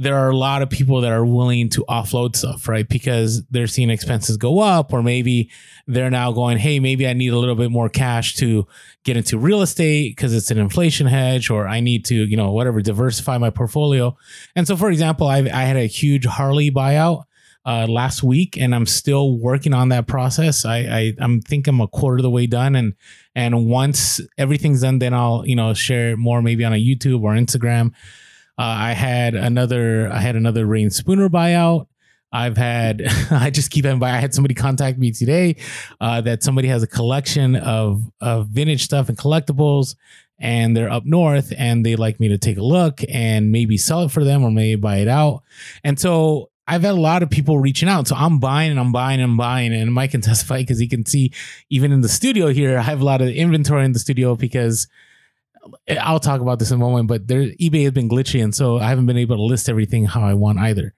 there 0.01 0.17
are 0.17 0.31
a 0.31 0.37
lot 0.37 0.63
of 0.63 0.71
people 0.71 1.01
that 1.01 1.11
are 1.11 1.25
willing 1.25 1.69
to 1.71 1.85
offload 1.89 2.37
stuff, 2.37 2.69
right? 2.69 2.89
Because 2.89 3.43
they're 3.51 3.67
seeing 3.67 3.91
expenses 3.91 4.37
go 4.37 4.61
up, 4.61 4.93
or 4.93 5.03
maybe 5.03 5.51
they're 5.89 6.11
now 6.11 6.31
going, 6.31 6.57
hey, 6.57 6.79
maybe 6.79 7.07
I 7.07 7.15
need 7.15 7.33
a 7.33 7.39
little 7.39 7.57
bit 7.57 7.73
more 7.73 7.89
cash 7.89 8.37
to 8.37 8.65
get 9.05 9.17
into 9.17 9.39
real 9.39 9.61
estate 9.61 10.15
because 10.15 10.33
it's 10.33 10.53
an 10.53 10.59
inflation 10.59 11.09
hedge, 11.09 11.51
or 11.51 11.67
I 11.67 11.81
need 11.81 12.05
to, 12.07 12.15
you 12.15 12.37
know, 12.37 12.53
whatever, 12.53 12.81
diversify 12.81 13.39
my 13.39 13.51
portfolio. 13.51 14.17
And 14.55 14.69
so, 14.69 14.77
for 14.77 14.89
example, 14.89 15.27
I, 15.27 15.39
I 15.39 15.65
had 15.65 15.77
a 15.77 15.87
huge 15.87 16.25
Harley 16.25 16.71
buyout. 16.71 17.25
Uh, 17.67 17.87
last 17.87 18.23
week, 18.23 18.57
and 18.57 18.75
I'm 18.75 18.87
still 18.87 19.37
working 19.37 19.75
on 19.75 19.91
that 19.91 20.07
process. 20.07 20.65
I, 20.65 20.79
I 20.79 21.13
I'm 21.19 21.43
think 21.43 21.67
I'm 21.67 21.83
a 21.83 21.89
quarter 21.89 22.17
of 22.17 22.23
the 22.23 22.31
way 22.31 22.47
done, 22.47 22.75
and 22.75 22.95
and 23.35 23.67
once 23.67 24.23
everything's 24.39 24.81
done, 24.81 25.01
then 25.01 25.13
I'll 25.13 25.43
you 25.45 25.55
know 25.55 25.75
share 25.75 26.17
more 26.17 26.41
maybe 26.41 26.65
on 26.65 26.73
a 26.73 26.83
YouTube 26.83 27.21
or 27.25 27.33
Instagram. 27.33 27.93
Uh, 28.59 28.63
I 28.63 28.93
had 28.93 29.35
another 29.35 30.11
I 30.11 30.19
had 30.19 30.37
another 30.37 30.67
Reyn 30.67 30.91
Spooner 30.91 31.29
buyout. 31.29 31.87
I've 32.33 32.57
had 32.57 33.03
I 33.31 33.51
just 33.51 33.71
keep 33.71 33.85
having 33.85 34.01
by. 34.01 34.11
I 34.11 34.19
had 34.19 34.35
somebody 34.35 34.55
contact 34.55 34.99
me 34.99 35.13
today 35.13 35.57
uh, 36.01 36.21
that 36.23 36.43
somebody 36.43 36.69
has 36.69 36.83
a 36.83 36.89
collection 36.89 37.57
of 37.57 38.03
of 38.21 38.49
vintage 38.49 38.83
stuff 38.83 39.09
and 39.09 39.17
collectibles, 39.17 39.95
and 40.39 40.77
they're 40.77 40.91
up 40.91 41.05
north 41.07 41.53
and 41.57 41.85
they 41.87 41.97
like 41.97 42.21
me 42.21 42.29
to 42.29 42.39
take 42.39 42.59
a 42.59 42.63
look 42.63 43.01
and 43.09 43.53
maybe 43.53 43.77
sell 43.77 44.03
it 44.03 44.11
for 44.11 44.25
them 44.25 44.43
or 44.43 44.51
maybe 44.51 44.81
buy 44.81 44.99
it 44.99 45.09
out. 45.09 45.43
And 45.85 45.99
so 45.99 46.51
I've 46.67 46.83
had 46.83 46.93
a 46.93 47.01
lot 47.01 47.23
of 47.23 47.31
people 47.31 47.59
reaching 47.59 47.89
out. 47.89 48.07
So 48.07 48.15
I'm 48.15 48.39
buying 48.39 48.71
and 48.71 48.79
I'm 48.79 48.93
buying 48.93 49.21
and 49.21 49.31
I'm 49.31 49.37
buying. 49.37 49.73
And 49.73 49.93
Mike 49.93 50.11
can 50.11 50.21
testify 50.21 50.59
because 50.59 50.79
he 50.79 50.87
can 50.87 51.07
see 51.07 51.33
even 51.71 51.93
in 51.93 52.03
the 52.03 52.09
studio 52.09 52.49
here, 52.49 52.79
I 52.79 52.83
have 52.83 53.01
a 53.01 53.05
lot 53.05 53.23
of 53.23 53.29
inventory 53.29 53.85
in 53.85 53.93
the 53.93 53.99
studio 53.99 54.37
because 54.37 54.87
I'll 56.01 56.21
talk 56.21 56.41
about 56.41 56.59
this 56.59 56.71
in 56.71 56.77
a 56.77 56.79
moment, 56.79 57.09
but 57.09 57.27
there 57.27 57.43
eBay 57.43 57.85
has 57.85 57.93
been 57.93 58.09
glitchy, 58.09 58.43
and 58.43 58.55
so 58.55 58.79
I 58.79 58.89
haven't 58.89 59.07
been 59.07 59.17
able 59.17 59.37
to 59.37 59.43
list 59.43 59.69
everything 59.69 60.05
how 60.05 60.23
I 60.23 60.35
want 60.35 60.59
either. 60.59 60.95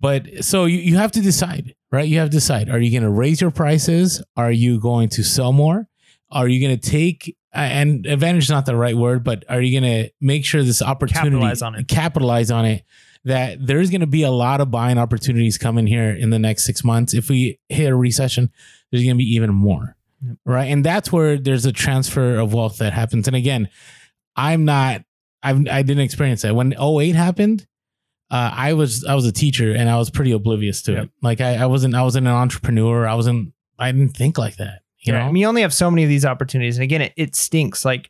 But 0.00 0.44
so 0.44 0.64
you, 0.64 0.78
you 0.78 0.96
have 0.96 1.12
to 1.12 1.20
decide, 1.20 1.74
right? 1.92 2.08
You 2.08 2.18
have 2.18 2.30
to 2.30 2.36
decide: 2.36 2.70
Are 2.70 2.78
you 2.78 2.90
going 2.90 3.02
to 3.02 3.10
raise 3.10 3.40
your 3.40 3.50
prices? 3.50 4.22
Are 4.36 4.52
you 4.52 4.80
going 4.80 5.08
to 5.10 5.22
sell 5.22 5.52
more? 5.52 5.86
Are 6.30 6.48
you 6.48 6.66
going 6.66 6.78
to 6.78 6.90
take 6.90 7.36
and 7.52 8.06
advantage 8.06 8.44
is 8.44 8.50
not 8.50 8.66
the 8.66 8.76
right 8.76 8.96
word, 8.96 9.24
but 9.24 9.44
are 9.48 9.60
you 9.60 9.80
going 9.80 10.04
to 10.04 10.10
make 10.20 10.44
sure 10.44 10.62
this 10.62 10.82
opportunity 10.82 11.30
Capitalize 11.30 11.62
on 11.62 11.74
it. 11.74 11.88
capitalize 11.88 12.50
on 12.50 12.64
it? 12.64 12.84
That 13.24 13.66
there's 13.66 13.90
going 13.90 14.00
to 14.00 14.06
be 14.06 14.22
a 14.22 14.30
lot 14.30 14.60
of 14.60 14.70
buying 14.70 14.96
opportunities 14.96 15.58
coming 15.58 15.86
here 15.86 16.10
in 16.10 16.30
the 16.30 16.38
next 16.38 16.64
six 16.64 16.82
months. 16.82 17.12
If 17.12 17.28
we 17.28 17.58
hit 17.68 17.90
a 17.90 17.96
recession, 17.96 18.50
there's 18.90 19.02
going 19.02 19.16
to 19.16 19.18
be 19.18 19.34
even 19.34 19.52
more. 19.52 19.96
Right? 20.44 20.66
And 20.66 20.84
that's 20.84 21.10
where 21.12 21.38
there's 21.38 21.66
a 21.66 21.72
transfer 21.72 22.36
of 22.36 22.52
wealth 22.52 22.78
that 22.78 22.92
happens. 22.92 23.26
And 23.26 23.36
again, 23.36 23.68
I'm 24.36 24.64
not, 24.64 25.02
I've, 25.42 25.66
I 25.68 25.82
didn't 25.82 26.02
experience 26.02 26.42
that 26.42 26.54
when 26.54 26.74
08 26.80 27.14
happened. 27.14 27.66
Uh, 28.30 28.48
I 28.54 28.74
was 28.74 29.04
I 29.04 29.16
was 29.16 29.26
a 29.26 29.32
teacher 29.32 29.72
and 29.74 29.90
I 29.90 29.96
was 29.98 30.08
pretty 30.08 30.30
oblivious 30.30 30.82
to 30.82 30.92
Yep. 30.92 31.04
it. 31.04 31.10
Like 31.20 31.40
I, 31.40 31.56
I 31.56 31.66
wasn't 31.66 31.96
I 31.96 32.02
wasn't 32.04 32.28
an 32.28 32.32
entrepreneur. 32.32 33.04
I 33.04 33.14
wasn't 33.14 33.52
I 33.76 33.90
didn't 33.90 34.16
think 34.16 34.38
like 34.38 34.56
that. 34.58 34.82
You 35.00 35.12
Yeah, 35.12 35.18
know, 35.20 35.24
I 35.26 35.32
mean, 35.32 35.40
you 35.40 35.48
only 35.48 35.62
have 35.62 35.74
so 35.74 35.90
many 35.90 36.04
of 36.04 36.08
these 36.08 36.24
opportunities, 36.24 36.76
and 36.76 36.84
again, 36.84 37.00
it, 37.02 37.12
it 37.16 37.34
stinks. 37.34 37.84
Like 37.84 38.08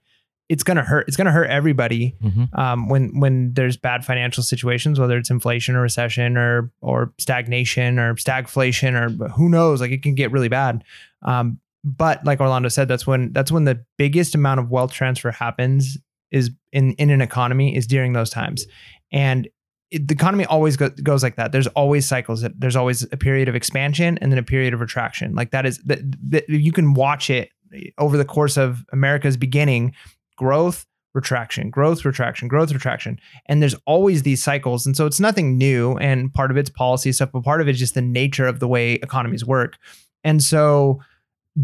it's 0.51 0.63
gonna 0.63 0.83
hurt. 0.83 1.09
It's 1.09 1.17
gonna 1.17 1.33
hurt 1.33 1.49
everybody 1.49 2.17
Mhm. 2.23 2.59
um, 2.59 2.89
when 2.91 3.19
when 3.19 3.55
there's 3.55 3.79
bad 3.79 4.05
financial 4.05 4.43
situations, 4.43 5.01
whether 5.01 5.17
it's 5.17 5.31
inflation 5.31 5.75
or 5.75 5.81
recession 5.81 6.37
or 6.37 6.71
or 6.83 7.15
stagnation 7.19 7.99
or 7.99 8.15
stagflation 8.17 8.93
or 9.01 9.29
who 9.31 9.49
knows. 9.49 9.81
Like 9.81 9.91
it 9.93 10.03
can 10.03 10.15
get 10.15 10.33
really 10.33 10.49
bad. 10.49 10.85
Um, 11.23 11.61
but 11.85 12.25
like 12.25 12.41
Orlando 12.41 12.69
said, 12.69 12.89
that's 12.89 13.07
when 13.07 13.33
that's 13.33 13.51
when 13.51 13.65
the 13.65 13.85
biggest 13.97 14.35
amount 14.35 14.61
of 14.61 14.71
wealth 14.71 14.93
transfer 14.93 15.31
happens 15.31 15.97
is 16.31 16.51
in 16.73 16.93
in 16.95 17.11
an 17.11 17.21
economy 17.21 17.77
is 17.77 17.87
during 17.87 18.13
those 18.13 18.31
times, 18.31 18.67
and 19.13 19.49
it, 19.91 20.07
the 20.07 20.15
economy 20.15 20.45
always 20.47 20.77
go, 20.77 20.89
goes 21.03 21.23
like 21.23 21.37
that. 21.37 21.53
There's 21.53 21.67
always 21.69 22.07
cycles. 22.07 22.45
There's 22.57 22.77
always 22.77 23.03
a 23.13 23.17
period 23.17 23.49
of 23.49 23.55
expansion 23.55 24.19
and 24.19 24.31
then 24.31 24.39
a 24.39 24.43
period 24.43 24.75
of 24.75 24.81
retraction. 24.81 25.35
Like 25.35 25.51
that 25.51 25.67
is 25.67 25.79
that, 25.85 26.01
that 26.31 26.49
you 26.49 26.73
can 26.73 26.95
watch 26.95 27.31
it 27.31 27.51
over 27.99 28.17
the 28.17 28.25
course 28.25 28.57
of 28.57 28.85
America's 28.93 29.37
beginning, 29.37 29.95
growth, 30.37 30.87
retraction, 31.15 31.71
growth, 31.71 32.05
retraction, 32.05 32.49
growth, 32.49 32.73
retraction. 32.73 33.19
And 33.47 33.61
there's 33.61 33.75
always 33.87 34.23
these 34.23 34.43
cycles. 34.43 34.87
And 34.87 34.97
so 34.97 35.07
it's 35.07 35.21
nothing 35.21 35.59
new. 35.59 35.97
And 35.97 36.33
part 36.33 36.51
of 36.51 36.57
it's 36.57 36.71
policy 36.71 37.13
stuff, 37.13 37.31
but 37.33 37.43
part 37.43 37.61
of 37.61 37.69
it's 37.69 37.79
just 37.79 37.95
the 37.95 38.03
nature 38.03 38.47
of 38.47 38.61
the 38.61 38.69
way 38.69 38.95
economies 38.95 39.45
work. 39.45 39.77
And 40.23 40.43
so 40.43 41.01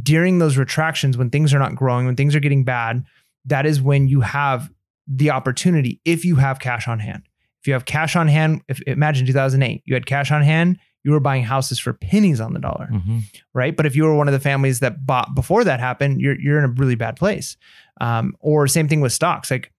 during 0.03 0.39
those 0.39 0.57
retractions, 0.57 1.17
when 1.17 1.31
things 1.31 1.55
are 1.55 1.59
not 1.59 1.75
growing, 1.77 2.07
when 2.07 2.17
things 2.17 2.35
are 2.35 2.41
getting 2.41 2.65
bad, 2.65 3.05
that 3.45 3.67
is 3.67 3.81
when 3.81 4.09
you 4.09 4.21
have 4.21 4.71
the 5.07 5.31
opportunity 5.31 6.01
if 6.05 6.25
you 6.25 6.37
have 6.37 6.59
cash 6.59 6.89
on 6.89 6.99
hand. 6.99 7.23
If 7.61 7.69
you 7.69 7.73
have 7.75 7.85
cash 7.85 8.17
on 8.17 8.29
hand, 8.29 8.63
if 8.69 8.81
imagine 8.87 9.27
2008, 9.27 9.83
you 9.85 9.95
had 9.95 10.07
cash 10.07 10.31
on 10.31 10.43
hand, 10.43 10.79
you 11.05 11.13
were 11.13 11.21
buying 11.21 11.45
houses 11.45 11.79
for 11.79 11.93
pennies 11.93 12.41
on 12.41 12.53
the 12.53 12.59
dollar 12.59 12.89
Mhm. 12.93 13.23
right? 13.55 13.77
But 13.77 13.87
if 13.87 13.95
you 13.95 14.03
were 14.05 14.15
one 14.17 14.27
of 14.27 14.33
the 14.33 14.41
families 14.41 14.81
that 14.81 15.07
bought 15.07 15.35
before 15.37 15.63
that 15.65 15.79
happened, 15.79 16.21
you're 16.21 16.39
you're 16.41 16.59
in 16.59 16.65
a 16.65 16.69
really 16.69 16.97
bad 16.97 17.15
place. 17.17 17.57
Um, 18.01 18.35
or 18.41 18.67
same 18.67 18.89
thing 18.89 19.01
with 19.01 19.13
stocks. 19.13 19.51
Like 19.51 19.71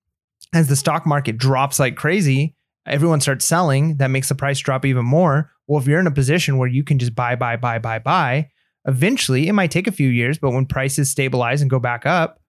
as 0.54 0.68
the 0.70 0.76
stock 0.78 1.06
market 1.06 1.38
drops 1.38 1.80
like 1.80 1.98
crazy, 1.98 2.56
everyone 2.86 3.20
starts 3.20 3.46
selling. 3.46 3.98
That 3.98 4.08
makes 4.12 4.30
the 4.30 4.36
price 4.36 4.60
drop 4.60 4.86
even 4.86 5.06
more. 5.06 5.52
Well, 5.68 5.82
if 5.82 5.88
you're 5.88 6.00
in 6.00 6.08
a 6.08 6.12
position 6.12 6.58
where 6.58 6.70
you 6.70 6.84
can 6.86 6.98
just 7.00 7.14
buy, 7.14 7.36
buy, 7.36 7.58
buy, 7.58 7.80
buy, 7.80 8.00
buy, 8.00 8.50
eventually 8.88 9.48
it 9.48 9.53
might 9.53 9.72
take 9.72 9.88
a 9.88 9.91
few 9.91 10.10
years, 10.10 10.38
but 10.38 10.51
when 10.51 10.65
prices 10.65 11.12
stabilize 11.12 11.62
and 11.62 11.70
go 11.70 11.79
back 11.79 12.06
up, 12.06 12.39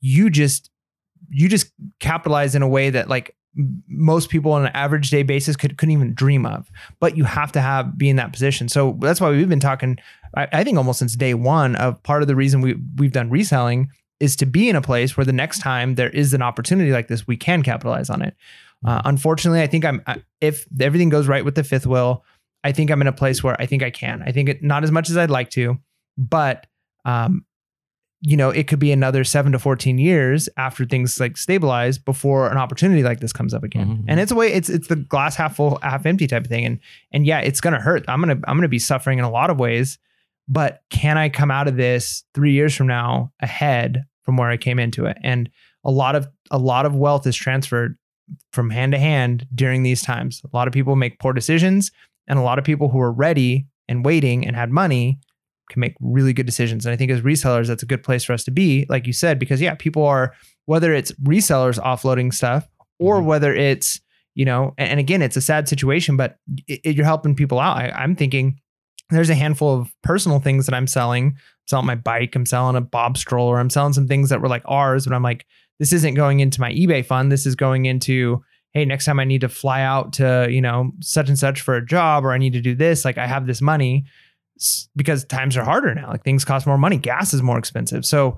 you 0.00 0.30
just 0.30 0.70
you 1.28 1.48
just 1.48 1.72
capitalize 2.00 2.54
in 2.54 2.62
a 2.62 2.68
way 2.68 2.90
that 2.90 3.08
like 3.08 3.36
most 3.86 4.30
people 4.30 4.52
on 4.52 4.64
an 4.64 4.72
average 4.74 5.10
day 5.10 5.22
basis 5.22 5.56
could 5.56 5.76
couldn't 5.76 5.92
even 5.92 6.14
dream 6.14 6.46
of. 6.46 6.70
But 6.98 7.16
you 7.16 7.24
have 7.24 7.52
to 7.52 7.60
have 7.60 7.96
be 7.96 8.08
in 8.08 8.16
that 8.16 8.32
position. 8.32 8.68
So 8.68 8.98
that's 9.00 9.20
why 9.20 9.30
we've 9.30 9.48
been 9.48 9.60
talking 9.60 9.98
I, 10.36 10.48
I 10.52 10.64
think 10.64 10.78
almost 10.78 10.98
since 10.98 11.14
day 11.14 11.34
one 11.34 11.76
of 11.76 12.02
part 12.02 12.22
of 12.22 12.28
the 12.28 12.36
reason 12.36 12.60
we 12.60 12.76
we've 12.96 13.12
done 13.12 13.30
reselling 13.30 13.90
is 14.20 14.36
to 14.36 14.46
be 14.46 14.68
in 14.68 14.76
a 14.76 14.82
place 14.82 15.16
where 15.16 15.24
the 15.24 15.32
next 15.32 15.58
time 15.58 15.96
there 15.96 16.10
is 16.10 16.32
an 16.32 16.42
opportunity 16.42 16.92
like 16.92 17.08
this, 17.08 17.26
we 17.26 17.36
can 17.36 17.62
capitalize 17.62 18.08
on 18.08 18.22
it. 18.22 18.36
Uh, 18.86 19.02
unfortunately, 19.04 19.60
I 19.60 19.66
think 19.66 19.84
I'm 19.84 20.02
if 20.40 20.66
everything 20.80 21.08
goes 21.08 21.28
right 21.28 21.44
with 21.44 21.54
the 21.54 21.64
fifth 21.64 21.86
will, 21.86 22.24
I 22.64 22.72
think 22.72 22.90
I'm 22.90 23.00
in 23.00 23.06
a 23.08 23.12
place 23.12 23.42
where 23.42 23.60
I 23.60 23.66
think 23.66 23.82
I 23.82 23.90
can. 23.90 24.22
I 24.24 24.32
think 24.32 24.48
it 24.48 24.62
not 24.62 24.84
as 24.84 24.90
much 24.90 25.10
as 25.10 25.16
I'd 25.16 25.30
like 25.30 25.50
to, 25.50 25.78
but 26.16 26.66
um, 27.04 27.44
you 28.20 28.36
know, 28.36 28.50
it 28.50 28.68
could 28.68 28.78
be 28.78 28.92
another 28.92 29.24
seven 29.24 29.50
to 29.50 29.58
14 29.58 29.98
years 29.98 30.48
after 30.56 30.84
things 30.84 31.18
like 31.18 31.36
stabilize 31.36 31.98
before 31.98 32.48
an 32.48 32.56
opportunity 32.56 33.02
like 33.02 33.18
this 33.18 33.32
comes 33.32 33.52
up 33.52 33.64
again. 33.64 33.88
Mhm. 33.88 34.04
And 34.06 34.20
it's 34.20 34.30
a 34.30 34.36
way, 34.36 34.52
it's 34.52 34.68
it's 34.68 34.86
the 34.86 34.94
glass 34.96 35.34
half 35.34 35.56
full, 35.56 35.78
half 35.82 36.06
empty 36.06 36.28
type 36.28 36.44
of 36.44 36.48
thing. 36.48 36.64
And 36.64 36.78
and 37.10 37.26
yeah, 37.26 37.40
it's 37.40 37.60
gonna 37.60 37.80
hurt. 37.80 38.04
I'm 38.06 38.20
gonna 38.20 38.38
I'm 38.46 38.56
gonna 38.56 38.68
be 38.68 38.78
suffering 38.78 39.18
in 39.18 39.24
a 39.24 39.30
lot 39.30 39.50
of 39.50 39.58
ways, 39.58 39.98
but 40.46 40.82
can 40.90 41.18
I 41.18 41.28
come 41.28 41.50
out 41.50 41.66
of 41.66 41.76
this 41.76 42.22
three 42.32 42.52
years 42.52 42.74
from 42.76 42.86
now 42.86 43.32
ahead 43.40 44.04
from 44.22 44.36
where 44.36 44.50
I 44.50 44.56
came 44.56 44.78
into 44.78 45.06
it? 45.06 45.16
And 45.24 45.50
a 45.84 45.90
lot 45.90 46.14
of 46.14 46.28
a 46.52 46.58
lot 46.58 46.86
of 46.86 46.94
wealth 46.94 47.26
is 47.26 47.34
transferred 47.34 47.98
from 48.52 48.70
hand 48.70 48.92
to 48.92 48.98
hand 48.98 49.48
during 49.52 49.82
these 49.82 50.00
times. 50.00 50.40
A 50.44 50.56
lot 50.56 50.68
of 50.68 50.72
people 50.72 50.94
make 50.94 51.18
poor 51.18 51.32
decisions, 51.32 51.90
and 52.28 52.38
a 52.38 52.42
lot 52.42 52.58
of 52.58 52.64
people 52.64 52.88
who 52.88 53.00
are 53.00 53.12
ready 53.12 53.66
and 53.88 54.04
waiting 54.04 54.46
and 54.46 54.56
had 54.56 54.70
money 54.70 55.18
can 55.70 55.80
make 55.80 55.94
really 56.00 56.32
good 56.32 56.46
decisions. 56.46 56.84
And 56.86 56.92
I 56.92 56.96
think 56.96 57.10
as 57.10 57.20
resellers, 57.22 57.66
that's 57.68 57.82
a 57.82 57.86
good 57.86 58.02
place 58.02 58.24
for 58.24 58.32
us 58.32 58.44
to 58.44 58.50
be, 58.50 58.86
like 58.88 59.06
you 59.06 59.12
said, 59.12 59.38
because 59.38 59.60
yeah, 59.60 59.74
people 59.74 60.04
are 60.04 60.34
whether 60.66 60.92
it's 60.92 61.12
resellers 61.22 61.78
offloading 61.82 62.32
stuff 62.32 62.68
or 62.98 63.20
Mhm. 63.20 63.24
whether 63.24 63.54
it's 63.54 64.00
you 64.34 64.46
know, 64.46 64.72
and, 64.78 64.88
and 64.92 64.98
again, 65.00 65.20
it's 65.20 65.36
a 65.36 65.42
sad 65.42 65.68
situation, 65.68 66.16
but 66.16 66.36
it, 66.66 66.80
it- 66.84 66.96
you're 66.96 67.04
helping 67.04 67.34
people 67.34 67.60
out. 67.60 67.76
I, 67.76 67.90
I'm 67.90 68.16
thinking 68.16 68.58
there's 69.10 69.28
a 69.28 69.34
handful 69.34 69.78
of 69.78 69.92
personal 70.02 70.40
things 70.40 70.64
that 70.64 70.74
I'm 70.74 70.86
selling. 70.86 71.26
I'm 71.26 71.34
selling 71.66 71.86
my 71.86 71.96
bike. 71.96 72.34
I'm 72.34 72.46
selling 72.46 72.74
a 72.76 72.80
Bob 72.80 73.18
stroller. 73.18 73.58
I'm 73.58 73.68
selling 73.68 73.92
some 73.92 74.08
things 74.08 74.30
that 74.30 74.40
were 74.40 74.48
like 74.48 74.62
ours, 74.64 75.04
but 75.04 75.14
I'm 75.14 75.22
like, 75.22 75.44
this 75.78 75.92
isn't 75.92 76.14
going 76.14 76.40
into 76.40 76.62
my 76.62 76.72
eBay 76.72 77.04
fund. 77.04 77.30
This 77.30 77.44
is 77.44 77.54
going 77.56 77.84
into, 77.84 78.42
hey, 78.72 78.84
next 78.84 79.04
time 79.04 79.20
I 79.20 79.24
need 79.24 79.42
to 79.42 79.48
fly 79.48 79.82
out 79.82 80.14
to, 80.14 80.46
you 80.50 80.60
know, 80.60 80.92
such 81.00 81.28
and 81.28 81.38
such 81.38 81.60
for 81.60 81.74
a 81.74 81.84
job 81.84 82.24
or 82.24 82.32
I 82.32 82.38
need 82.38 82.54
to 82.54 82.60
do 82.60 82.74
this, 82.74 83.04
like 83.04 83.18
I 83.18 83.26
have 83.26 83.46
this 83.46 83.60
money 83.60 84.04
because 84.96 85.24
times 85.24 85.56
are 85.56 85.64
harder 85.64 85.94
now. 85.94 86.08
Like 86.08 86.24
things 86.24 86.44
cost 86.44 86.66
more 86.66 86.78
money. 86.78 86.96
Gas 86.96 87.34
is 87.34 87.42
more 87.42 87.58
expensive. 87.58 88.04
So 88.06 88.36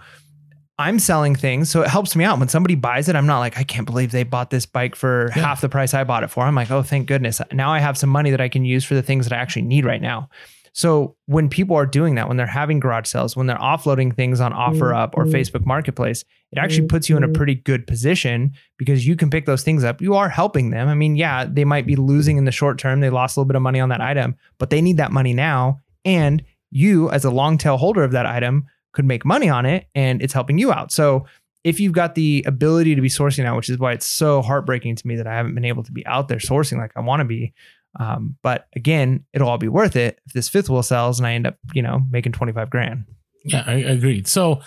I'm 0.78 0.98
selling 0.98 1.36
things. 1.36 1.70
So 1.70 1.82
it 1.82 1.88
helps 1.88 2.16
me 2.16 2.24
out. 2.24 2.38
When 2.40 2.48
somebody 2.48 2.74
buys 2.74 3.08
it, 3.08 3.14
I'm 3.14 3.26
not 3.26 3.38
like, 3.38 3.56
I 3.58 3.62
can't 3.62 3.86
believe 3.86 4.10
they 4.10 4.24
bought 4.24 4.50
this 4.50 4.66
bike 4.66 4.96
for 4.96 5.28
Yeah. 5.36 5.42
half 5.44 5.60
the 5.60 5.68
price 5.68 5.94
I 5.94 6.02
bought 6.02 6.24
it 6.24 6.30
for. 6.30 6.42
I'm 6.44 6.54
like, 6.56 6.70
oh, 6.70 6.82
thank 6.82 7.06
goodness. 7.06 7.40
Now 7.52 7.72
I 7.72 7.78
have 7.78 7.96
some 7.96 8.10
money 8.10 8.30
that 8.30 8.40
I 8.40 8.48
can 8.48 8.64
use 8.64 8.84
for 8.84 8.94
the 8.94 9.02
things 9.02 9.26
that 9.28 9.36
I 9.36 9.40
actually 9.40 9.62
need 9.62 9.84
right 9.84 10.02
now. 10.02 10.28
So 10.76 11.14
when 11.26 11.48
people 11.48 11.76
are 11.76 11.86
doing 11.86 12.16
that, 12.16 12.26
when 12.26 12.36
they're 12.36 12.46
having 12.46 12.80
garage 12.80 13.06
sales, 13.06 13.36
when 13.36 13.46
they're 13.46 13.56
offloading 13.56 14.14
things 14.14 14.40
on 14.40 14.52
OfferUp 14.52 15.10
or 15.14 15.24
mm-hmm. 15.24 15.34
Facebook 15.34 15.64
Marketplace, 15.64 16.24
it 16.50 16.58
actually 16.58 16.88
puts 16.88 17.08
you 17.08 17.16
in 17.16 17.22
a 17.22 17.26
mm-hmm. 17.26 17.34
pretty 17.34 17.54
good 17.54 17.86
position 17.86 18.52
because 18.76 19.06
you 19.06 19.14
can 19.14 19.30
pick 19.30 19.46
those 19.46 19.62
things 19.62 19.84
up. 19.84 20.02
You 20.02 20.14
are 20.16 20.28
helping 20.28 20.70
them. 20.70 20.88
I 20.88 20.94
mean, 20.94 21.14
yeah, 21.14 21.44
they 21.44 21.64
might 21.64 21.86
be 21.86 21.94
losing 21.94 22.38
in 22.38 22.44
the 22.44 22.50
short 22.50 22.76
term. 22.78 22.98
They 22.98 23.08
lost 23.08 23.36
a 23.36 23.40
little 23.40 23.46
bit 23.46 23.54
of 23.56 23.62
money 23.62 23.78
on 23.78 23.88
that 23.90 24.00
item, 24.00 24.36
but 24.58 24.70
they 24.70 24.82
need 24.82 24.96
that 24.96 25.12
money 25.12 25.32
now. 25.32 25.80
And 26.04 26.42
you, 26.72 27.08
as 27.10 27.24
a 27.24 27.30
long 27.30 27.56
tail 27.56 27.76
holder 27.76 28.02
of 28.02 28.10
that 28.10 28.26
item, 28.26 28.66
could 28.92 29.04
make 29.04 29.24
money 29.24 29.48
on 29.48 29.66
it 29.66 29.86
and 29.94 30.20
it's 30.22 30.32
helping 30.32 30.58
you 30.58 30.72
out. 30.72 30.90
So 30.90 31.26
if 31.62 31.78
you've 31.78 31.92
got 31.92 32.16
the 32.16 32.44
ability 32.46 32.96
to 32.96 33.00
be 33.00 33.08
sourcing 33.08 33.44
out, 33.44 33.56
which 33.56 33.68
is 33.68 33.78
why 33.78 33.92
it's 33.92 34.06
so 34.06 34.42
heartbreaking 34.42 34.96
to 34.96 35.06
me 35.06 35.16
that 35.16 35.26
I 35.26 35.34
haven't 35.34 35.54
been 35.54 35.64
able 35.64 35.84
to 35.84 35.92
be 35.92 36.04
out 36.06 36.28
there 36.28 36.38
sourcing 36.38 36.78
like 36.78 36.92
I 36.96 37.00
want 37.00 37.20
to 37.20 37.24
be. 37.24 37.52
Um, 37.98 38.36
but 38.42 38.66
again, 38.74 39.24
it'll 39.32 39.48
all 39.48 39.58
be 39.58 39.68
worth 39.68 39.96
it 39.96 40.18
if 40.26 40.32
this 40.32 40.48
fifth 40.48 40.68
wheel 40.68 40.82
sells 40.82 41.18
and 41.18 41.26
I 41.26 41.34
end 41.34 41.46
up, 41.46 41.56
you 41.72 41.82
know, 41.82 42.00
making 42.10 42.32
25 42.32 42.70
grand. 42.70 43.04
Yeah, 43.44 43.62
I 43.66 43.74
agreed. 43.74 44.26
So 44.26 44.62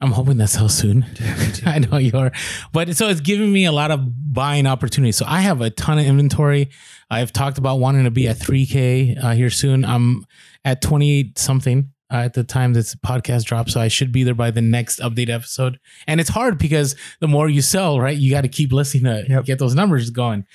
I'm 0.00 0.12
hoping 0.12 0.36
that 0.38 0.48
sells 0.48 0.74
soon. 0.74 1.06
I 1.66 1.78
know 1.80 1.98
you 1.98 2.16
are, 2.16 2.32
but 2.72 2.94
so 2.96 3.08
it's 3.08 3.20
giving 3.20 3.52
me 3.52 3.64
a 3.64 3.72
lot 3.72 3.90
of 3.90 4.32
buying 4.32 4.66
opportunities. 4.66 5.16
So 5.16 5.24
I 5.28 5.40
have 5.40 5.60
a 5.60 5.70
ton 5.70 5.98
of 5.98 6.06
inventory. 6.06 6.70
I've 7.10 7.32
talked 7.32 7.58
about 7.58 7.78
wanting 7.78 8.04
to 8.04 8.10
be 8.10 8.28
at 8.28 8.36
3K 8.36 9.22
uh, 9.22 9.32
here 9.32 9.50
soon. 9.50 9.84
I'm 9.84 10.26
at 10.64 10.82
28 10.82 11.38
something 11.38 11.92
uh, 12.10 12.16
at 12.16 12.34
the 12.34 12.44
time 12.44 12.72
this 12.72 12.94
podcast 12.94 13.44
drops, 13.44 13.72
so 13.72 13.80
I 13.80 13.88
should 13.88 14.12
be 14.12 14.22
there 14.22 14.34
by 14.34 14.50
the 14.50 14.62
next 14.62 15.00
update 15.00 15.28
episode. 15.28 15.78
And 16.06 16.20
it's 16.20 16.30
hard 16.30 16.58
because 16.58 16.94
the 17.20 17.28
more 17.28 17.48
you 17.48 17.62
sell, 17.62 18.00
right, 18.00 18.16
you 18.16 18.30
got 18.30 18.42
to 18.42 18.48
keep 18.48 18.72
listening 18.72 19.04
to 19.04 19.24
Yep. 19.28 19.44
get 19.44 19.58
those 19.58 19.74
numbers 19.74 20.10
going. 20.10 20.46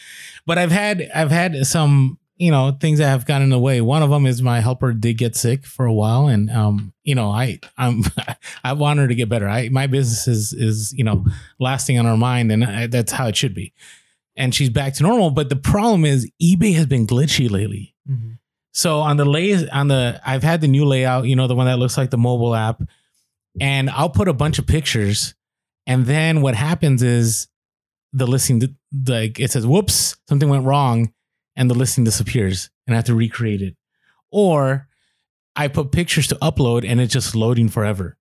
But 0.45 0.57
I've 0.57 0.71
had 0.71 1.09
I've 1.13 1.31
had 1.31 1.65
some 1.67 2.17
you 2.37 2.49
know 2.49 2.75
things 2.79 2.97
that 2.99 3.07
have 3.09 3.25
gotten 3.25 3.43
in 3.43 3.49
the 3.49 3.59
way. 3.59 3.81
One 3.81 4.01
of 4.01 4.09
them 4.09 4.25
is 4.25 4.41
my 4.41 4.61
helper 4.61 4.93
did 4.93 5.17
get 5.17 5.35
sick 5.35 5.65
for 5.65 5.85
a 5.85 5.93
while, 5.93 6.27
and 6.27 6.49
um 6.49 6.93
you 7.03 7.13
know 7.15 7.29
I 7.29 7.59
I'm 7.77 8.03
I 8.63 8.73
want 8.73 8.99
her 8.99 9.07
to 9.07 9.13
get 9.15 9.29
better. 9.29 9.47
I 9.47 9.69
my 9.69 9.87
business 9.87 10.27
is 10.27 10.53
is 10.53 10.93
you 10.93 11.03
know 11.03 11.25
lasting 11.59 11.99
on 11.99 12.05
her 12.05 12.17
mind, 12.17 12.51
and 12.51 12.63
I, 12.63 12.87
that's 12.87 13.11
how 13.11 13.27
it 13.27 13.35
should 13.35 13.53
be. 13.53 13.73
And 14.37 14.55
she's 14.55 14.69
back 14.69 14.93
to 14.95 15.03
normal, 15.03 15.29
but 15.31 15.49
the 15.49 15.55
problem 15.57 16.05
is 16.05 16.31
eBay 16.41 16.73
has 16.75 16.85
been 16.85 17.05
glitchy 17.05 17.51
lately. 17.51 17.93
So 18.73 18.99
on 18.99 19.17
the 19.17 19.25
lay 19.25 19.67
on 19.69 19.87
the 19.89 20.21
I've 20.25 20.43
had 20.43 20.61
the 20.61 20.67
new 20.67 20.85
layout, 20.85 21.25
you 21.25 21.35
know, 21.35 21.47
the 21.47 21.55
one 21.55 21.67
that 21.67 21.79
looks 21.79 21.97
like 21.97 22.09
the 22.09 22.17
mobile 22.17 22.55
app, 22.55 22.81
and 23.59 23.89
I'll 23.89 24.09
put 24.09 24.27
a 24.27 24.33
bunch 24.33 24.59
of 24.59 24.67
pictures, 24.67 25.33
And 25.85 26.05
then 26.05 26.41
what 26.41 26.55
happens 26.55 27.03
is 27.03 27.47
the 28.13 28.27
listing, 28.27 28.77
like 29.07 29.39
it 29.39 29.51
says, 29.51 29.65
whoops, 29.65 30.15
something 30.27 30.49
went 30.49 30.65
wrong, 30.65 31.11
and 31.55 31.69
the 31.69 31.75
listing 31.75 32.03
disappears 32.03 32.69
and 32.87 32.95
I 32.95 32.97
have 32.97 33.05
to 33.05 33.15
recreate 33.15 33.61
it. 33.61 33.75
Or 34.31 34.87
I 35.55 35.67
put 35.67 35.91
pictures 35.91 36.27
to 36.27 36.35
upload 36.35 36.87
and 36.87 37.01
it's 37.01 37.13
just 37.13 37.35
loading 37.35 37.69
forever. 37.69 38.17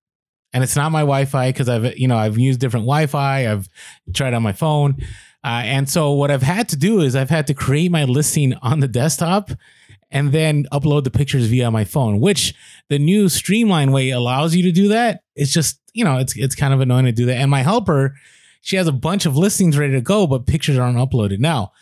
And 0.52 0.64
it's 0.64 0.74
not 0.74 0.90
my 0.90 1.02
Wi-Fi 1.02 1.50
because 1.50 1.68
I've 1.68 1.96
you 1.96 2.08
know 2.08 2.16
I've 2.16 2.38
used 2.38 2.58
different 2.58 2.86
Wi-Fi. 2.86 3.50
I've 3.50 3.68
tried 4.12 4.34
on 4.34 4.42
my 4.42 4.52
phone, 4.52 4.96
uh, 5.44 5.62
and 5.64 5.88
so 5.88 6.10
what 6.12 6.32
I've 6.32 6.42
had 6.42 6.68
to 6.70 6.76
do 6.76 7.00
is 7.00 7.14
I've 7.14 7.30
had 7.30 7.46
to 7.46 7.54
create 7.54 7.92
my 7.92 8.02
listing 8.02 8.54
on 8.54 8.80
the 8.80 8.88
desktop 8.88 9.52
and 10.10 10.32
then 10.32 10.66
upload 10.72 11.04
the 11.04 11.10
pictures 11.10 11.46
via 11.46 11.70
my 11.70 11.84
phone. 11.84 12.20
Which 12.20 12.54
the 12.88 12.98
new 12.98 13.28
Streamline 13.28 13.92
way 13.92 14.10
allows 14.10 14.54
you 14.54 14.62
to 14.64 14.72
do 14.72 14.88
that. 14.88 15.22
It's 15.34 15.52
just 15.52 15.80
you 15.92 16.04
know 16.04 16.18
it's 16.18 16.36
it's 16.36 16.54
kind 16.54 16.74
of 16.74 16.80
annoying 16.80 17.06
to 17.06 17.12
do 17.12 17.26
that. 17.26 17.36
And 17.36 17.50
my 17.50 17.62
helper, 17.62 18.14
she 18.60 18.76
has 18.76 18.86
a 18.86 18.92
bunch 18.92 19.26
of 19.26 19.36
listings 19.36 19.78
ready 19.78 19.92
to 19.94 20.00
go, 20.00 20.26
but 20.26 20.46
pictures 20.46 20.78
aren't 20.78 20.98
uploaded 20.98 21.38
now. 21.38 21.72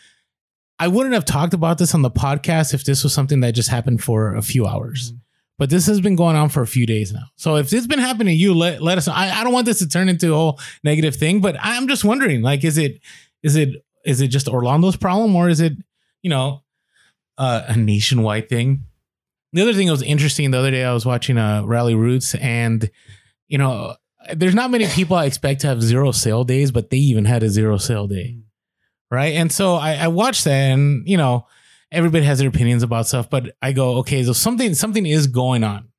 I 0.79 0.87
wouldn't 0.87 1.13
have 1.13 1.25
talked 1.25 1.53
about 1.53 1.77
this 1.77 1.93
on 1.93 2.03
the 2.03 2.11
podcast 2.11 2.73
if 2.73 2.85
this 2.85 3.03
was 3.03 3.13
something 3.13 3.41
that 3.41 3.51
just 3.51 3.69
happened 3.69 4.01
for 4.01 4.35
a 4.35 4.41
few 4.41 4.65
hours. 4.65 5.11
Mm-hmm. 5.11 5.17
But 5.57 5.69
this 5.69 5.87
has 5.87 5.99
been 5.99 6.15
going 6.15 6.37
on 6.37 6.47
for 6.47 6.61
a 6.61 6.67
few 6.67 6.85
days 6.85 7.11
now. 7.11 7.25
So 7.35 7.57
if 7.57 7.69
this 7.69 7.81
has 7.81 7.87
been 7.87 7.99
happening 7.99 8.27
to 8.27 8.41
you, 8.41 8.53
let, 8.53 8.81
let 8.81 8.97
us 8.97 9.07
know. 9.07 9.13
I, 9.13 9.29
I 9.29 9.43
don't 9.43 9.51
want 9.51 9.65
this 9.65 9.79
to 9.79 9.89
turn 9.89 10.07
into 10.07 10.31
a 10.31 10.35
whole 10.35 10.57
negative 10.85 11.17
thing, 11.17 11.41
but 11.41 11.57
I'm 11.59 11.89
just 11.89 12.05
wondering, 12.05 12.41
like, 12.41 12.63
is 12.63 12.77
it 12.77 13.01
is 13.43 13.57
it 13.57 13.85
is 14.05 14.21
it 14.21 14.29
just 14.29 14.47
Orlando's 14.47 14.95
problem 14.95 15.35
or 15.35 15.49
is 15.49 15.59
it, 15.59 15.73
you 16.21 16.29
know, 16.29 16.63
uh, 17.39 17.63
a 17.67 17.75
nationwide 17.75 18.49
thing? 18.49 18.83
The 19.53 19.63
other 19.63 19.73
thing 19.73 19.87
that 19.87 19.93
was 19.93 20.03
interesting 20.03 20.51
the 20.51 20.59
other 20.59 20.69
day, 20.69 20.83
I 20.83 20.93
was 20.93 21.07
watching 21.07 21.39
uh, 21.39 21.63
Ralli 21.63 21.97
Roots, 21.97 22.35
and 22.35 22.91
you 23.47 23.57
know, 23.57 23.95
there's 24.35 24.53
not 24.53 24.69
many 24.69 24.85
people 24.87 25.17
I 25.17 25.25
expect 25.25 25.61
to 25.61 25.67
have 25.67 25.81
zero 25.81 26.11
sale 26.11 26.43
days, 26.43 26.71
but 26.71 26.91
they 26.91 26.97
even 26.97 27.25
had 27.25 27.41
a 27.41 27.49
zero 27.49 27.77
sale 27.77 28.05
day 28.05 28.37
right? 29.11 29.33
And 29.35 29.51
so 29.51 29.75
I, 29.75 29.93
I 29.95 30.07
watched 30.07 30.43
that, 30.45 30.51
and 30.51 31.07
you 31.07 31.17
know, 31.17 31.47
everybody 31.91 32.25
has 32.25 32.39
their 32.39 32.49
opinions 32.49 32.83
about 32.83 33.07
stuff, 33.07 33.29
but 33.29 33.55
I 33.61 33.71
go, 33.71 33.97
okay, 33.97 34.23
so 34.23 34.33
something 34.33 34.73
something 34.73 35.05
is 35.05 35.27
going 35.27 35.63
on, 35.63 35.89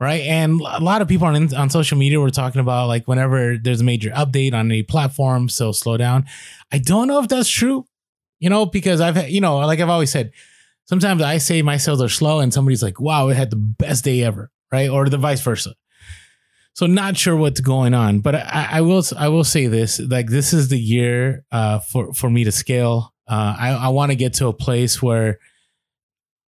right? 0.00 0.22
And 0.22 0.60
a 0.60 0.80
lot 0.80 1.02
of 1.02 1.08
people 1.08 1.26
on 1.26 1.54
on 1.54 1.70
social 1.70 1.98
media 1.98 2.20
were 2.20 2.30
talking 2.30 2.60
about 2.60 2.88
like 2.88 3.06
whenever 3.06 3.56
there's 3.58 3.80
a 3.80 3.84
major 3.84 4.10
update 4.10 4.54
on 4.54 4.70
a 4.72 4.82
platform, 4.82 5.48
so 5.48 5.72
slow 5.72 5.96
down. 5.96 6.24
I 6.72 6.78
don't 6.78 7.08
know 7.08 7.20
if 7.20 7.28
that's 7.28 7.48
true, 7.48 7.86
you 8.44 8.50
know, 8.50 8.66
because 8.66 9.00
I've 9.00 9.16
had, 9.16 9.30
you 9.30 9.40
know, 9.40 9.56
like 9.60 9.80
I've 9.80 9.88
always 9.88 10.10
said, 10.10 10.32
sometimes 10.84 11.22
I 11.22 11.38
say 11.38 11.62
my 11.62 11.78
sales 11.78 12.02
are 12.02 12.10
slow, 12.10 12.40
and 12.40 12.52
somebody's 12.52 12.82
like, 12.82 13.00
wow, 13.00 13.28
it 13.28 13.38
had 13.38 13.48
the 13.48 13.56
best 13.56 14.04
day 14.04 14.22
ever, 14.22 14.50
right? 14.70 14.90
Or 14.90 15.08
the 15.08 15.16
vice 15.16 15.40
versa. 15.40 15.74
So 16.74 16.84
not 16.84 17.16
sure 17.16 17.36
what's 17.36 17.60
going 17.60 17.94
on, 17.94 18.20
but 18.20 18.34
I, 18.34 18.68
I 18.72 18.80
will 18.82 19.02
I 19.16 19.28
will 19.28 19.44
say 19.44 19.66
this: 19.66 19.98
like 19.98 20.26
this 20.26 20.52
is 20.52 20.68
the 20.68 20.78
year 20.78 21.46
uh, 21.52 21.78
for 21.78 22.12
for 22.12 22.28
me 22.28 22.44
to 22.44 22.52
scale. 22.52 23.14
Uh, 23.26 23.56
I 23.58 23.70
I 23.70 23.88
want 23.88 24.12
to 24.12 24.16
get 24.16 24.34
to 24.34 24.48
a 24.48 24.52
place 24.52 25.00
where 25.00 25.38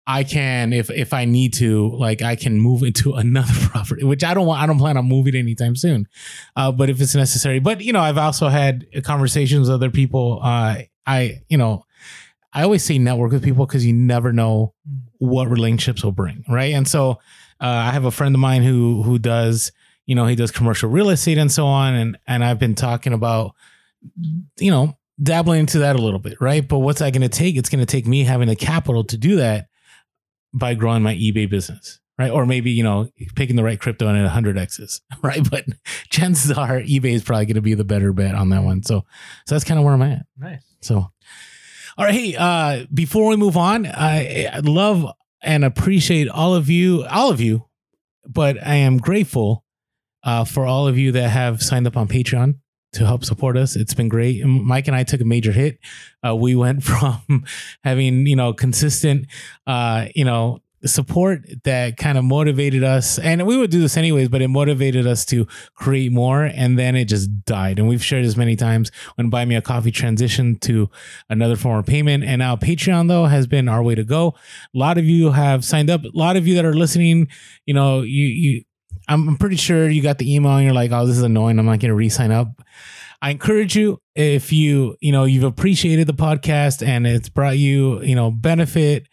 I 0.07 0.23
can, 0.23 0.73
if 0.73 0.89
if 0.89 1.13
I 1.13 1.25
need 1.25 1.53
to, 1.55 1.95
like 1.95 2.23
I 2.23 2.35
can 2.35 2.59
move 2.59 2.81
into 2.81 3.13
another 3.13 3.53
property, 3.67 4.03
which 4.03 4.23
I 4.23 4.33
don't 4.33 4.47
want. 4.47 4.63
I 4.63 4.65
don't 4.65 4.79
plan 4.79 4.97
on 4.97 5.05
moving 5.05 5.35
anytime 5.35 5.75
soon, 5.75 6.07
uh, 6.55 6.71
but 6.71 6.89
if 6.89 6.99
it's 6.99 7.13
necessary. 7.13 7.59
But 7.59 7.81
you 7.81 7.93
know, 7.93 8.01
I've 8.01 8.17
also 8.17 8.47
had 8.47 8.87
conversations 9.03 9.67
with 9.67 9.75
other 9.75 9.91
people. 9.91 10.39
I 11.05 11.41
you 11.47 11.57
know, 11.57 11.85
I 12.53 12.63
always 12.63 12.83
say 12.83 12.97
network 12.97 13.31
with 13.31 13.43
people 13.43 13.65
because 13.65 13.85
you 13.85 13.93
never 13.93 14.33
know 14.33 14.73
what 15.17 15.49
relationships 15.49 16.03
will 16.03 16.11
bring, 16.11 16.43
right? 16.49 16.73
And 16.73 16.87
so 16.87 17.11
uh, 17.61 17.67
I 17.67 17.91
have 17.91 18.05
a 18.05 18.11
friend 18.11 18.35
of 18.35 18.39
mine 18.39 18.63
who 18.63 19.03
who 19.03 19.19
does 19.19 19.71
you 20.05 20.15
know 20.15 20.25
he 20.25 20.35
does 20.35 20.51
commercial 20.51 20.89
real 20.89 21.09
estate 21.09 21.37
and 21.37 21.51
so 21.51 21.65
on 21.65 21.93
and 21.93 22.17
and 22.27 22.43
i've 22.43 22.59
been 22.59 22.75
talking 22.75 23.13
about 23.13 23.55
you 24.57 24.69
know 24.69 24.97
dabbling 25.21 25.61
into 25.61 25.79
that 25.79 25.95
a 25.95 26.01
little 26.01 26.19
bit 26.19 26.39
right? 26.41 26.67
But 26.67 26.79
what's 26.79 26.99
that 26.99 27.13
going 27.13 27.21
to 27.21 27.29
take? 27.29 27.55
It's 27.55 27.69
going 27.69 27.79
to 27.79 27.85
take 27.85 28.07
me 28.07 28.23
having 28.23 28.47
the 28.47 28.55
capital 28.55 29.03
to 29.05 29.17
do 29.17 29.37
that 29.37 29.67
by 30.53 30.73
growing 30.73 31.03
my 31.03 31.15
ebay 31.15 31.49
business 31.49 31.99
right? 32.19 32.29
Or 32.29 32.45
maybe 32.45 32.71
you 32.71 32.83
know 32.83 33.09
picking 33.35 33.55
the 33.55 33.63
right 33.63 33.79
crypto 33.79 34.07
and 34.07 34.17
at 34.17 34.23
100 34.23 34.57
x's 34.57 35.01
right? 35.21 35.47
But 35.49 35.65
chances 36.09 36.51
are 36.51 36.81
ebay 36.81 37.13
is 37.13 37.23
probably 37.23 37.45
going 37.45 37.55
to 37.55 37.61
be 37.61 37.73
the 37.73 37.83
better 37.83 38.13
bet 38.13 38.35
on 38.35 38.49
that 38.49 38.63
one. 38.63 38.83
So 38.83 39.05
so 39.45 39.55
that's 39.55 39.63
kind 39.63 39.79
of 39.79 39.85
where 39.85 39.93
i'm 39.93 40.01
at. 40.01 40.25
Nice. 40.37 40.63
So 40.83 40.95
all 41.97 42.05
right 42.05 42.13
hey 42.13 42.35
uh 42.35 42.85
before 42.93 43.27
we 43.27 43.35
move 43.35 43.57
on 43.57 43.85
i 43.85 44.47
I 44.51 44.59
love 44.59 45.05
and 45.41 45.65
appreciate 45.65 46.29
all 46.29 46.55
of 46.55 46.69
you 46.69 47.05
all 47.05 47.29
of 47.31 47.41
you 47.41 47.65
but 48.27 48.57
i 48.65 48.75
am 48.75 48.97
grateful 48.97 49.63
uh, 50.23 50.45
for 50.45 50.65
all 50.65 50.87
of 50.87 50.97
you 50.97 51.11
that 51.11 51.29
have 51.29 51.61
signed 51.61 51.87
up 51.87 51.97
on 51.97 52.07
Patreon 52.07 52.55
to 52.93 53.05
help 53.05 53.25
support 53.25 53.57
us. 53.57 53.75
It's 53.75 53.93
been 53.93 54.07
great. 54.07 54.45
Mike 54.45 54.87
and 54.87 54.95
I 54.95 55.03
took 55.03 55.21
a 55.21 55.25
major 55.25 55.51
hit. 55.51 55.79
Uh, 56.25 56.35
we 56.35 56.55
went 56.55 56.83
from 56.83 57.43
having, 57.83 58.25
you 58.25 58.35
know, 58.35 58.53
consistent, 58.53 59.27
uh, 59.67 60.07
you 60.15 60.25
know, 60.25 60.59
support 60.85 61.41
that 61.63 61.97
kind 61.97 62.17
of 62.17 62.23
motivated 62.23 62.83
us. 62.83 63.17
And 63.19 63.45
we 63.45 63.57
would 63.57 63.71
do 63.71 63.79
this 63.79 63.97
anyways, 63.97 64.29
but 64.29 64.41
it 64.41 64.49
motivated 64.49 65.07
us 65.07 65.25
to 65.25 65.47
create 65.75 66.11
more. 66.11 66.43
And 66.43 66.77
then 66.77 66.95
it 66.95 67.05
just 67.05 67.45
died. 67.45 67.79
And 67.79 67.87
we've 67.87 68.03
shared 68.03 68.25
this 68.25 68.35
many 68.35 68.55
times 68.55 68.91
when 69.15 69.29
Buy 69.29 69.45
Me 69.45 69.55
a 69.55 69.61
Coffee 69.61 69.91
transitioned 69.91 70.61
to 70.61 70.89
another 71.29 71.55
form 71.55 71.79
of 71.79 71.85
payment. 71.85 72.23
And 72.23 72.39
now 72.39 72.55
Patreon, 72.55 73.07
though, 73.07 73.25
has 73.25 73.47
been 73.47 73.67
our 73.67 73.81
way 73.81 73.95
to 73.95 74.03
go. 74.03 74.35
A 74.73 74.77
lot 74.77 74.97
of 74.97 75.05
you 75.05 75.31
have 75.31 75.63
signed 75.63 75.89
up. 75.89 76.03
A 76.03 76.11
lot 76.13 76.35
of 76.35 76.47
you 76.47 76.55
that 76.55 76.65
are 76.65 76.73
listening, 76.73 77.27
you 77.65 77.73
know, 77.73 78.01
you, 78.01 78.25
you, 78.25 78.63
I'm, 79.07 79.37
pretty 79.37 79.57
sure 79.57 79.89
you 79.89 80.01
got 80.01 80.17
the 80.17 80.33
email 80.33 80.53
and 80.53 80.63
you're 80.63 80.73
like, 80.73 80.91
oh, 80.91 81.05
this 81.05 81.17
is 81.17 81.23
annoying. 81.23 81.59
I'm 81.59 81.65
not 81.65 81.79
going 81.79 81.89
to 81.89 81.95
re-sign 81.95 82.31
up. 82.31 82.61
I 83.21 83.29
encourage 83.29 83.75
you 83.75 84.01
if 84.15 84.51
you, 84.51 84.97
you 84.99 85.13
know, 85.13 85.23
you've 85.23 85.45
appreciated 85.45 86.07
the 86.07 86.13
podcast 86.13 86.85
and 86.85 87.07
it's 87.07 87.29
brought 87.29 87.57
you, 87.57 88.01
you 88.01 88.15
know, 88.15 88.31
benefit. 88.31 89.07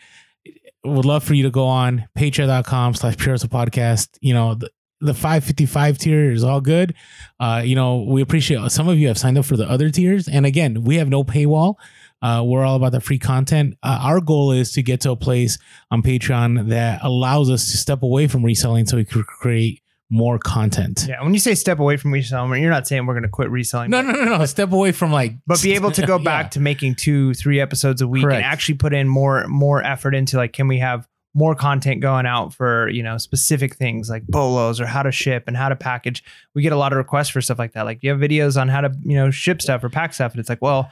Would 0.84 1.04
love 1.04 1.24
for 1.24 1.34
you 1.34 1.42
to 1.42 1.50
go 1.50 1.66
on 1.66 2.08
patreon.com 2.16 2.94
slash 2.94 3.16
pure 3.18 3.36
podcast. 3.36 4.16
You 4.20 4.32
know, 4.32 4.54
the, 4.54 4.70
the 5.00 5.14
555 5.14 5.98
tier 5.98 6.30
is 6.30 6.44
all 6.44 6.60
good. 6.60 6.94
Uh, 7.38 7.62
you 7.64 7.74
know, 7.74 8.04
we 8.08 8.22
appreciate 8.22 8.70
some 8.70 8.88
of 8.88 8.98
you 8.98 9.08
have 9.08 9.18
signed 9.18 9.38
up 9.38 9.44
for 9.44 9.56
the 9.56 9.68
other 9.68 9.90
tiers. 9.90 10.28
And 10.28 10.46
again, 10.46 10.84
we 10.84 10.96
have 10.96 11.08
no 11.08 11.24
paywall. 11.24 11.74
Uh, 12.22 12.42
we're 12.44 12.64
all 12.64 12.76
about 12.76 12.92
the 12.92 13.00
free 13.00 13.18
content. 13.18 13.76
Uh, 13.82 13.98
our 14.02 14.20
goal 14.20 14.52
is 14.52 14.72
to 14.72 14.82
get 14.82 15.00
to 15.02 15.10
a 15.10 15.16
place 15.16 15.58
on 15.90 16.02
Patreon 16.02 16.68
that 16.68 17.00
allows 17.02 17.50
us 17.50 17.70
to 17.70 17.76
step 17.76 18.02
away 18.02 18.26
from 18.26 18.44
reselling 18.44 18.86
so 18.86 18.96
we 18.96 19.04
can 19.04 19.22
create 19.22 19.82
more 20.11 20.38
content. 20.38 21.07
Yeah. 21.09 21.23
When 21.23 21.33
you 21.33 21.40
say 21.40 21.55
step 21.55 21.79
away 21.79 21.96
from 21.96 22.12
reselling, 22.12 22.61
you're 22.61 22.70
not 22.70 22.87
saying 22.87 23.07
we're 23.07 23.14
going 23.14 23.23
to 23.23 23.29
quit 23.29 23.49
reselling. 23.49 23.90
No, 23.90 24.03
but, 24.03 24.12
no, 24.12 24.25
no, 24.25 24.38
no. 24.38 24.46
Step 24.46 24.73
away 24.73 24.90
from 24.92 25.12
like, 25.12 25.35
But 25.46 25.62
be 25.62 25.73
able 25.75 25.92
to 25.92 26.05
go 26.05 26.16
Yeah. 26.18 26.25
back 26.25 26.51
to 26.53 26.61
making 26.61 26.96
two, 26.96 27.33
three 27.35 27.61
episodes 27.61 28.03
a 28.03 28.09
week 28.09 28.25
Correct. 28.25 28.37
and 28.37 28.44
actually 28.44 28.75
put 28.75 28.92
in 28.92 29.09
more, 29.09 29.46
more 29.46 29.83
effort 29.85 30.14
into 30.14 30.37
like, 30.37 30.53
can 30.53 30.66
we 30.68 30.79
have 30.81 31.07
more 31.33 31.55
content 31.55 32.01
going 32.01 32.27
out 32.27 32.53
for 32.53 32.88
you 32.88 33.05
know 33.05 33.16
specific 33.16 33.77
things 33.77 34.11
like 34.11 34.27
bolos 34.27 34.81
or 34.81 34.85
how 34.87 35.01
to 35.01 35.12
ship 35.12 35.44
and 35.46 35.57
how 35.57 35.68
to 35.68 35.77
package 35.77 36.25
we 36.57 36.61
get 36.62 36.73
a 36.73 36.77
lot 36.77 36.90
of 36.92 36.96
requests 36.99 37.29
for 37.29 37.40
stuff 37.40 37.57
like 37.57 37.73
that 37.75 37.83
like 37.85 38.03
you 38.03 38.11
have 38.11 38.18
videos 38.18 38.61
on 38.61 38.66
how 38.66 38.81
to 38.81 38.92
you 39.05 39.14
know 39.14 39.31
ship 39.31 39.62
stuff 39.62 39.85
or 39.85 39.88
pack 39.88 40.12
stuff 40.12 40.33
and 40.33 40.40
it's 40.40 40.49
like 40.49 40.61
well 40.61 40.90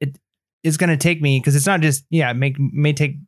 it 0.00 0.18
is 0.62 0.78
going 0.78 0.88
to 0.88 0.96
take 0.96 1.20
me 1.20 1.38
because 1.38 1.54
it's 1.54 1.66
not 1.66 1.82
just 1.82 2.06
yeah 2.08 2.30
it 2.30 2.34
make 2.34 2.58
may 2.58 2.94
take 2.94 3.18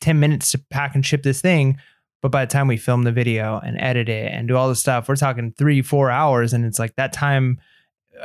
10 0.00 0.18
minutes 0.18 0.50
to 0.52 0.58
pack 0.70 0.94
and 0.94 1.04
ship 1.04 1.22
this 1.22 1.42
thing 1.42 1.76
but 2.20 2.30
by 2.30 2.44
the 2.44 2.50
time 2.50 2.66
we 2.66 2.76
film 2.76 3.02
the 3.02 3.12
video 3.12 3.58
and 3.58 3.80
edit 3.80 4.08
it 4.08 4.32
and 4.32 4.48
do 4.48 4.56
all 4.56 4.68
the 4.68 4.76
stuff 4.76 5.08
we're 5.08 5.16
talking 5.16 5.52
three 5.56 5.82
four 5.82 6.10
hours 6.10 6.52
and 6.52 6.64
it's 6.64 6.78
like 6.78 6.94
that 6.96 7.12
time 7.12 7.58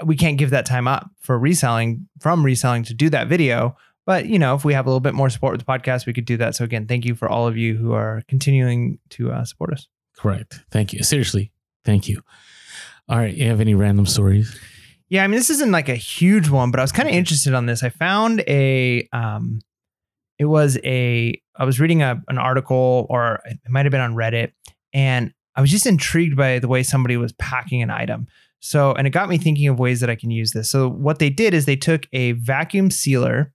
we 0.03 0.15
can't 0.15 0.37
give 0.37 0.49
that 0.49 0.65
time 0.65 0.87
up 0.87 1.09
for 1.19 1.37
reselling 1.37 2.07
from 2.19 2.43
reselling 2.43 2.83
to 2.83 2.93
do 2.93 3.09
that 3.09 3.27
video 3.27 3.75
but 4.05 4.25
you 4.25 4.39
know 4.39 4.55
if 4.55 4.65
we 4.65 4.73
have 4.73 4.85
a 4.85 4.89
little 4.89 4.99
bit 4.99 5.13
more 5.13 5.29
support 5.29 5.53
with 5.53 5.65
the 5.65 5.71
podcast 5.71 6.05
we 6.05 6.13
could 6.13 6.25
do 6.25 6.37
that 6.37 6.55
so 6.55 6.63
again 6.63 6.87
thank 6.87 7.05
you 7.05 7.15
for 7.15 7.29
all 7.29 7.47
of 7.47 7.57
you 7.57 7.75
who 7.77 7.93
are 7.93 8.23
continuing 8.27 8.97
to 9.09 9.31
uh, 9.31 9.43
support 9.45 9.71
us 9.73 9.87
correct. 10.17 10.63
Thank 10.71 10.93
you. 10.93 11.03
Seriously, 11.03 11.51
thank 11.83 12.07
you. 12.07 12.21
All 13.09 13.17
right. 13.17 13.33
You 13.33 13.47
have 13.49 13.59
any 13.59 13.75
random 13.75 14.05
stories? 14.05 14.57
Yeah, 15.09 15.23
I 15.23 15.27
mean, 15.27 15.37
this 15.37 15.49
isn't 15.49 15.71
like 15.71 15.89
a 15.89 15.95
huge 15.95 16.49
one, 16.49 16.71
but 16.71 16.79
I 16.79 16.83
was 16.83 16.91
kind 16.91 17.09
of 17.09 17.13
interested 17.13 17.53
on 17.53 17.65
this. 17.65 17.83
I 17.83 17.89
found 17.89 18.41
a, 18.47 19.07
um, 19.11 19.59
it 20.39 20.45
was 20.45 20.77
a, 20.83 21.39
I 21.55 21.65
was 21.65 21.79
reading 21.79 22.01
a, 22.01 22.21
an 22.27 22.37
article 22.37 23.05
or 23.09 23.39
it 23.45 23.57
might 23.69 23.85
have 23.85 23.91
been 23.91 24.01
on 24.01 24.15
Reddit, 24.15 24.51
and 24.93 25.33
I 25.55 25.61
was 25.61 25.69
just 25.71 25.85
intrigued 25.85 26.35
by 26.35 26.59
the 26.59 26.67
way 26.67 26.83
somebody 26.83 27.17
was 27.17 27.33
packing 27.33 27.81
an 27.81 27.89
item. 27.91 28.27
So, 28.59 28.93
and 28.93 29.05
it 29.05 29.09
got 29.09 29.27
me 29.29 29.37
thinking 29.37 29.67
of 29.67 29.77
ways 29.77 29.99
that 29.99 30.09
I 30.09 30.15
can 30.15 30.31
use 30.31 30.51
this. 30.51 30.69
So, 30.71 30.89
what 30.89 31.19
they 31.19 31.29
did 31.29 31.53
is 31.53 31.65
they 31.65 31.75
took 31.75 32.07
a 32.13 32.31
vacuum 32.31 32.91
sealer, 32.91 33.51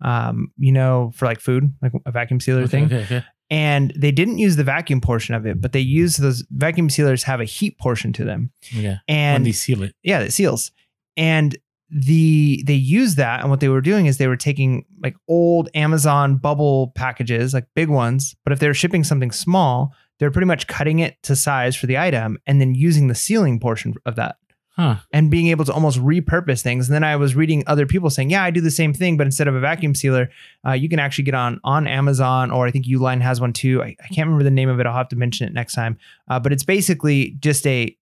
um, 0.00 0.50
you 0.58 0.72
know, 0.72 1.12
for 1.14 1.26
like 1.26 1.40
food, 1.40 1.72
like 1.82 1.92
a 2.06 2.10
vacuum 2.10 2.40
sealer 2.40 2.66
thing, 2.66 2.86
Okay, 2.86 3.02
okay. 3.02 3.24
and 3.50 3.92
they 3.96 4.10
didn't 4.12 4.38
use 4.38 4.56
the 4.56 4.64
vacuum 4.64 5.00
portion 5.02 5.34
of 5.34 5.44
it, 5.46 5.60
but 5.60 5.72
they 5.72 5.80
used 5.80 6.20
those 6.20 6.42
vacuum 6.50 6.88
sealers 6.88 7.22
have 7.24 7.40
a 7.40 7.44
heat 7.44 7.78
portion 7.78 8.12
to 8.14 8.24
them. 8.24 8.50
Yeah. 8.72 8.98
And 9.08 9.42
when 9.42 9.44
they 9.44 9.52
seal 9.52 9.82
it. 9.82 9.94
yeah, 10.02 10.20
it 10.20 10.32
seals. 10.32 10.70
And 11.18 11.56
the 11.90 12.62
they 12.66 12.74
use 12.74 13.14
that 13.14 13.40
and 13.40 13.50
what 13.50 13.60
they 13.60 13.68
were 13.68 13.80
doing 13.80 14.06
is 14.06 14.18
they 14.18 14.26
were 14.26 14.36
taking 14.36 14.84
like 15.02 15.16
old 15.28 15.68
Amazon 15.74 16.36
bubble 16.36 16.92
packages, 16.94 17.54
like 17.54 17.66
big 17.74 17.88
ones, 17.88 18.34
but 18.44 18.52
if 18.52 18.58
they 18.58 18.66
were 18.66 18.74
shipping 18.74 19.04
something 19.04 19.30
small, 19.30 19.92
they're 20.18 20.30
pretty 20.30 20.46
much 20.46 20.66
cutting 20.66 20.98
it 20.98 21.22
to 21.22 21.36
size 21.36 21.76
for 21.76 21.86
the 21.86 21.98
item 21.98 22.38
and 22.46 22.60
then 22.60 22.74
using 22.74 23.06
the 23.06 23.14
sealing 23.14 23.60
portion 23.60 23.94
of 24.04 24.16
that. 24.16 24.36
Huh. 24.78 24.96
and 25.10 25.30
being 25.30 25.46
able 25.46 25.64
to 25.64 25.72
almost 25.72 25.98
repurpose 26.00 26.60
things. 26.60 26.86
And 26.86 26.94
then 26.94 27.02
I 27.02 27.16
was 27.16 27.34
reading 27.34 27.64
other 27.66 27.86
people 27.86 28.10
saying, 28.10 28.28
yeah, 28.28 28.44
I 28.44 28.50
do 28.50 28.60
the 28.60 28.70
same 28.70 28.92
thing, 28.92 29.16
but 29.16 29.26
instead 29.26 29.48
of 29.48 29.54
a 29.54 29.60
vacuum 29.60 29.94
sealer, 29.94 30.28
uh, 30.66 30.72
you 30.72 30.90
can 30.90 30.98
actually 30.98 31.24
get 31.24 31.34
on 31.34 31.58
on 31.64 31.86
Amazon 31.86 32.50
or 32.50 32.66
I 32.66 32.70
think 32.70 32.84
Uline 32.84 33.22
has 33.22 33.40
one 33.40 33.54
too. 33.54 33.82
I, 33.82 33.96
I 34.04 34.08
can't 34.08 34.26
remember 34.26 34.44
the 34.44 34.50
name 34.50 34.68
of 34.68 34.78
it. 34.78 34.84
I'll 34.84 34.92
have 34.92 35.08
to 35.08 35.16
mention 35.16 35.46
it 35.46 35.54
next 35.54 35.72
time. 35.72 35.96
Uh, 36.28 36.38
but 36.40 36.52
it's 36.52 36.62
basically 36.62 37.38
just 37.40 37.66
a, 37.66 37.96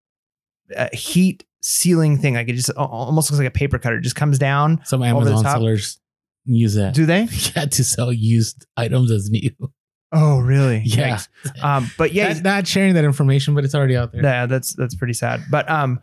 a 0.74 0.92
heat 0.96 1.44
sealing 1.64 2.18
thing. 2.18 2.34
Like 2.34 2.48
it 2.48 2.54
just 2.54 2.70
almost 2.70 3.30
looks 3.30 3.38
like 3.38 3.48
a 3.48 3.50
paper 3.50 3.78
cutter. 3.78 3.96
It 3.96 4.02
just 4.02 4.16
comes 4.16 4.38
down. 4.38 4.82
Some 4.84 5.02
Amazon 5.02 5.42
sellers 5.42 5.98
use 6.44 6.74
that. 6.74 6.94
Do 6.94 7.06
they? 7.06 7.22
yeah, 7.56 7.64
to 7.64 7.84
sell 7.84 8.12
used 8.12 8.66
items 8.76 9.10
as 9.10 9.30
new. 9.30 9.50
Oh, 10.12 10.38
really? 10.38 10.78
Yeah. 10.84 11.16
Yikes. 11.16 11.64
Um, 11.64 11.90
but 11.98 12.12
yeah, 12.12 12.34
Not, 12.34 12.42
not 12.42 12.66
sharing 12.68 12.94
that 12.94 13.04
information, 13.04 13.54
but 13.54 13.64
it's 13.64 13.74
already 13.74 13.96
out 13.96 14.12
there. 14.12 14.22
Yeah, 14.22 14.46
that's 14.46 14.74
that's 14.74 14.94
pretty 14.94 15.14
sad. 15.14 15.42
But 15.50 15.68
um, 15.70 16.00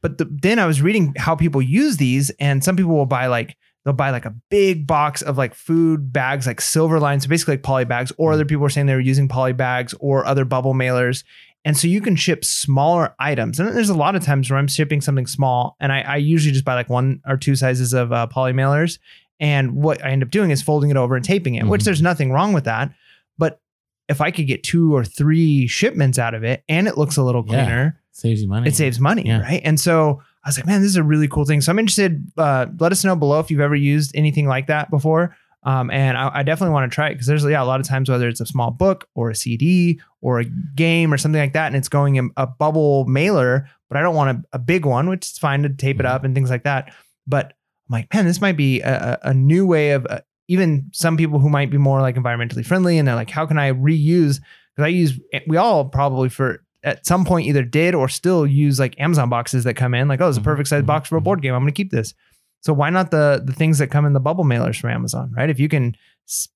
but 0.00 0.18
the, 0.18 0.24
then 0.24 0.58
I 0.58 0.66
was 0.66 0.80
reading 0.80 1.14
how 1.16 1.36
people 1.36 1.60
use 1.60 1.98
these, 1.98 2.30
and 2.40 2.64
some 2.64 2.76
people 2.76 2.96
will 2.96 3.06
buy 3.06 3.26
like 3.26 3.56
they'll 3.84 3.94
buy 3.94 4.10
like 4.10 4.24
a 4.24 4.34
big 4.50 4.86
box 4.86 5.22
of 5.22 5.38
like 5.38 5.54
food 5.54 6.12
bags, 6.12 6.46
like 6.46 6.60
silver 6.60 6.98
line, 6.98 7.20
so 7.20 7.28
basically 7.28 7.54
like 7.54 7.62
poly 7.62 7.84
bags. 7.84 8.10
Or 8.16 8.32
other 8.32 8.44
people 8.44 8.62
were 8.62 8.70
saying 8.70 8.86
they 8.86 8.94
were 8.94 9.00
using 9.00 9.28
poly 9.28 9.52
bags 9.52 9.94
or 10.00 10.24
other 10.24 10.44
bubble 10.44 10.74
mailers, 10.74 11.24
and 11.64 11.76
so 11.76 11.86
you 11.88 12.00
can 12.00 12.16
ship 12.16 12.44
smaller 12.44 13.14
items. 13.18 13.58
And 13.60 13.74
there's 13.76 13.88
a 13.88 13.94
lot 13.94 14.14
of 14.16 14.24
times 14.24 14.50
where 14.50 14.58
I'm 14.58 14.68
shipping 14.68 15.00
something 15.00 15.26
small, 15.26 15.76
and 15.80 15.92
I, 15.92 16.00
I 16.02 16.16
usually 16.16 16.52
just 16.52 16.64
buy 16.64 16.74
like 16.74 16.88
one 16.88 17.20
or 17.26 17.36
two 17.36 17.56
sizes 17.56 17.92
of 17.92 18.12
uh, 18.12 18.26
poly 18.28 18.52
mailers. 18.52 18.98
And 19.40 19.74
what 19.74 20.04
I 20.04 20.10
end 20.10 20.22
up 20.22 20.30
doing 20.30 20.50
is 20.50 20.62
folding 20.62 20.90
it 20.90 20.96
over 20.96 21.14
and 21.14 21.24
taping 21.24 21.54
it, 21.54 21.64
which 21.66 21.82
Mhm. 21.82 21.84
there's 21.84 22.02
nothing 22.02 22.32
wrong 22.32 22.52
with 22.52 22.64
that. 22.64 22.92
But 23.38 23.60
if 24.08 24.20
I 24.20 24.30
could 24.30 24.46
get 24.46 24.62
two 24.64 24.96
or 24.96 25.04
three 25.04 25.66
shipments 25.66 26.18
out 26.18 26.34
of 26.34 26.42
it 26.42 26.64
and 26.68 26.88
it 26.88 26.96
looks 26.98 27.16
a 27.16 27.22
little 27.22 27.44
Yeah. 27.46 27.64
cleaner, 27.64 28.00
Saves 28.10 28.42
you 28.42 28.48
money. 28.48 28.68
it 28.68 28.74
saves 28.74 28.98
money, 28.98 29.22
Yeah. 29.26 29.40
right? 29.42 29.60
And 29.64 29.78
so 29.78 30.20
I 30.44 30.48
was 30.48 30.58
like, 30.58 30.66
man, 30.66 30.80
this 30.80 30.90
is 30.90 30.96
a 30.96 31.02
really 31.04 31.28
cool 31.28 31.44
thing. 31.44 31.60
So 31.60 31.70
I'm 31.70 31.78
interested. 31.78 32.24
Uh, 32.36 32.66
let 32.80 32.90
us 32.90 33.04
know 33.04 33.14
below 33.14 33.38
if 33.38 33.50
you've 33.50 33.60
ever 33.60 33.76
used 33.76 34.10
anything 34.16 34.46
like 34.48 34.66
that 34.68 34.90
before. 34.90 35.36
Um, 35.64 35.90
and 35.90 36.16
I, 36.16 36.30
I 36.34 36.42
definitely 36.44 36.72
want 36.72 36.90
to 36.90 36.94
try 36.94 37.08
it 37.08 37.14
because 37.14 37.26
there's 37.26 37.44
yeah 37.44 37.62
a 37.62 37.64
lot 37.64 37.80
of 37.80 37.86
times 37.86 38.08
whether 38.08 38.28
it's 38.28 38.40
a 38.40 38.46
small 38.46 38.70
book 38.70 39.08
or 39.14 39.30
a 39.30 39.34
CD 39.34 40.00
or 40.20 40.40
a 40.40 40.44
game 40.44 41.12
or 41.12 41.18
something 41.18 41.40
like 41.40 41.52
that, 41.54 41.66
and 41.66 41.76
it's 41.76 41.88
going 41.88 42.16
in 42.16 42.30
a 42.36 42.46
bubble 42.46 43.04
mailer, 43.06 43.68
but 43.88 43.96
I 43.98 44.02
don't 44.02 44.14
want 44.14 44.38
a, 44.38 44.56
a 44.56 44.58
big 44.58 44.86
one, 44.86 45.08
which 45.08 45.26
is 45.26 45.38
fine 45.38 45.62
to 45.64 45.68
tape 45.68 46.00
it 46.00 46.04
Mm-hmm. 46.04 46.14
up 46.14 46.24
and 46.24 46.34
things 46.34 46.50
like 46.50 46.64
that. 46.64 46.92
But 47.26 47.46
I'm 47.88 47.92
like, 47.92 48.14
man, 48.14 48.24
this 48.24 48.40
might 48.40 48.56
be 48.56 48.80
a, 48.82 49.18
a 49.22 49.34
new 49.34 49.66
way 49.66 49.90
of 49.90 50.06
uh, 50.08 50.20
even 50.46 50.88
some 50.92 51.16
people 51.16 51.38
who 51.40 51.48
might 51.50 51.70
be 51.70 51.76
more 51.78 52.00
like 52.00 52.14
environmentally 52.16 52.64
friendly, 52.64 52.96
and 52.98 53.06
they're 53.08 53.14
like, 53.14 53.30
how 53.30 53.44
can 53.46 53.58
I 53.58 53.72
reuse? 53.72 54.40
Because 54.74 54.84
I 54.84 54.88
use 54.88 55.18
we 55.48 55.56
all 55.56 55.86
probably 55.86 56.28
for 56.28 56.64
at 56.84 57.04
some 57.04 57.24
point 57.24 57.46
either 57.48 57.64
did 57.64 57.94
or 57.94 58.08
still 58.08 58.46
use 58.46 58.78
like 58.78 58.98
Amazon 59.00 59.28
boxes 59.28 59.64
that 59.64 59.74
come 59.74 59.92
in, 59.94 60.06
like, 60.06 60.20
oh, 60.20 60.28
it's 60.28 60.38
a 60.38 60.40
Mhm, 60.40 60.44
perfect 60.44 60.68
size 60.68 60.84
mhm, 60.84 60.86
box 60.86 61.08
for 61.08 61.16
a 61.16 61.20
board 61.20 61.42
game. 61.42 61.52
I'm 61.52 61.62
going 61.62 61.72
to 61.72 61.76
keep 61.76 61.90
this. 61.90 62.14
So 62.60 62.72
why 62.72 62.90
not 62.90 63.10
the 63.10 63.42
the 63.44 63.52
things 63.52 63.78
that 63.78 63.88
come 63.88 64.04
in 64.06 64.12
the 64.12 64.20
bubble 64.20 64.44
mailers 64.44 64.80
from 64.80 64.90
Amazon, 64.90 65.32
right? 65.36 65.48
If 65.50 65.60
you 65.60 65.68
can 65.68 65.96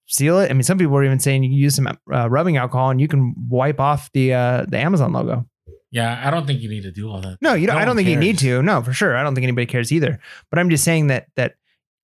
seal 0.06 0.38
it, 0.40 0.50
I 0.50 0.54
mean, 0.54 0.62
some 0.64 0.76
people 0.78 0.92
were 0.92 1.04
even 1.04 1.18
saying 1.20 1.44
you 1.44 1.50
use 1.58 1.74
some 1.76 1.86
uh, 2.12 2.28
rubbing 2.28 2.56
alcohol 2.56 2.90
and 2.90 3.00
you 3.00 3.08
can 3.08 3.34
wipe 3.48 3.80
off 3.80 4.10
the 4.12 4.34
uh, 4.34 4.66
the 4.68 4.78
Amazon 4.78 5.12
logo. 5.12 5.46
yeah, 5.90 6.20
I 6.24 6.30
don't 6.30 6.46
think 6.46 6.60
you 6.60 6.68
need 6.68 6.82
to 6.82 6.92
do 6.92 7.08
all 7.10 7.20
that. 7.20 7.38
No, 7.40 7.54
you 7.54 7.66
don't. 7.66 7.76
No 7.76 7.82
I 7.82 7.84
don't 7.84 7.96
think 7.96 8.08
you 8.08 8.16
need 8.16 8.38
to. 8.38 8.62
No, 8.62 8.82
for 8.82 8.92
sure. 8.92 9.16
I 9.16 9.22
don't 9.22 9.34
think 9.34 9.44
anybody 9.44 9.66
cares 9.66 9.92
either. 9.92 10.18
But 10.50 10.58
I'm 10.58 10.70
just 10.70 10.84
saying 10.84 11.06
that 11.08 11.26
that 11.36 11.54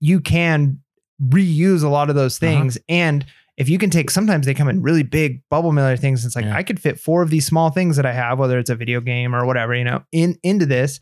you 0.00 0.20
can 0.20 0.80
reuse 1.22 1.82
a 1.82 1.88
lot 1.88 2.08
of 2.08 2.14
those 2.14 2.40
Uh-huh. 2.42 2.50
things, 2.52 2.78
and 2.88 3.26
if 3.56 3.68
you 3.68 3.76
can 3.78 3.90
take, 3.90 4.08
sometimes 4.10 4.46
they 4.46 4.54
come 4.54 4.68
in 4.68 4.80
really 4.82 5.02
big 5.02 5.42
bubble 5.50 5.72
mailer 5.72 5.96
things. 5.96 6.24
It's 6.24 6.36
like 6.36 6.44
Yeah. 6.44 6.56
I 6.56 6.62
could 6.62 6.78
fit 6.80 7.00
four 7.00 7.22
of 7.22 7.30
these 7.30 7.44
small 7.44 7.70
things 7.70 7.96
that 7.96 8.06
I 8.06 8.12
have, 8.12 8.38
whether 8.38 8.56
it's 8.60 8.70
a 8.70 8.76
video 8.76 9.00
game 9.00 9.34
or 9.34 9.44
whatever, 9.44 9.74
you 9.74 9.82
know, 9.84 10.04
in 10.12 10.38
into 10.44 10.64
this, 10.64 11.00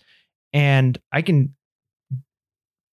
and 0.55 0.97
I 1.13 1.21
can 1.23 1.55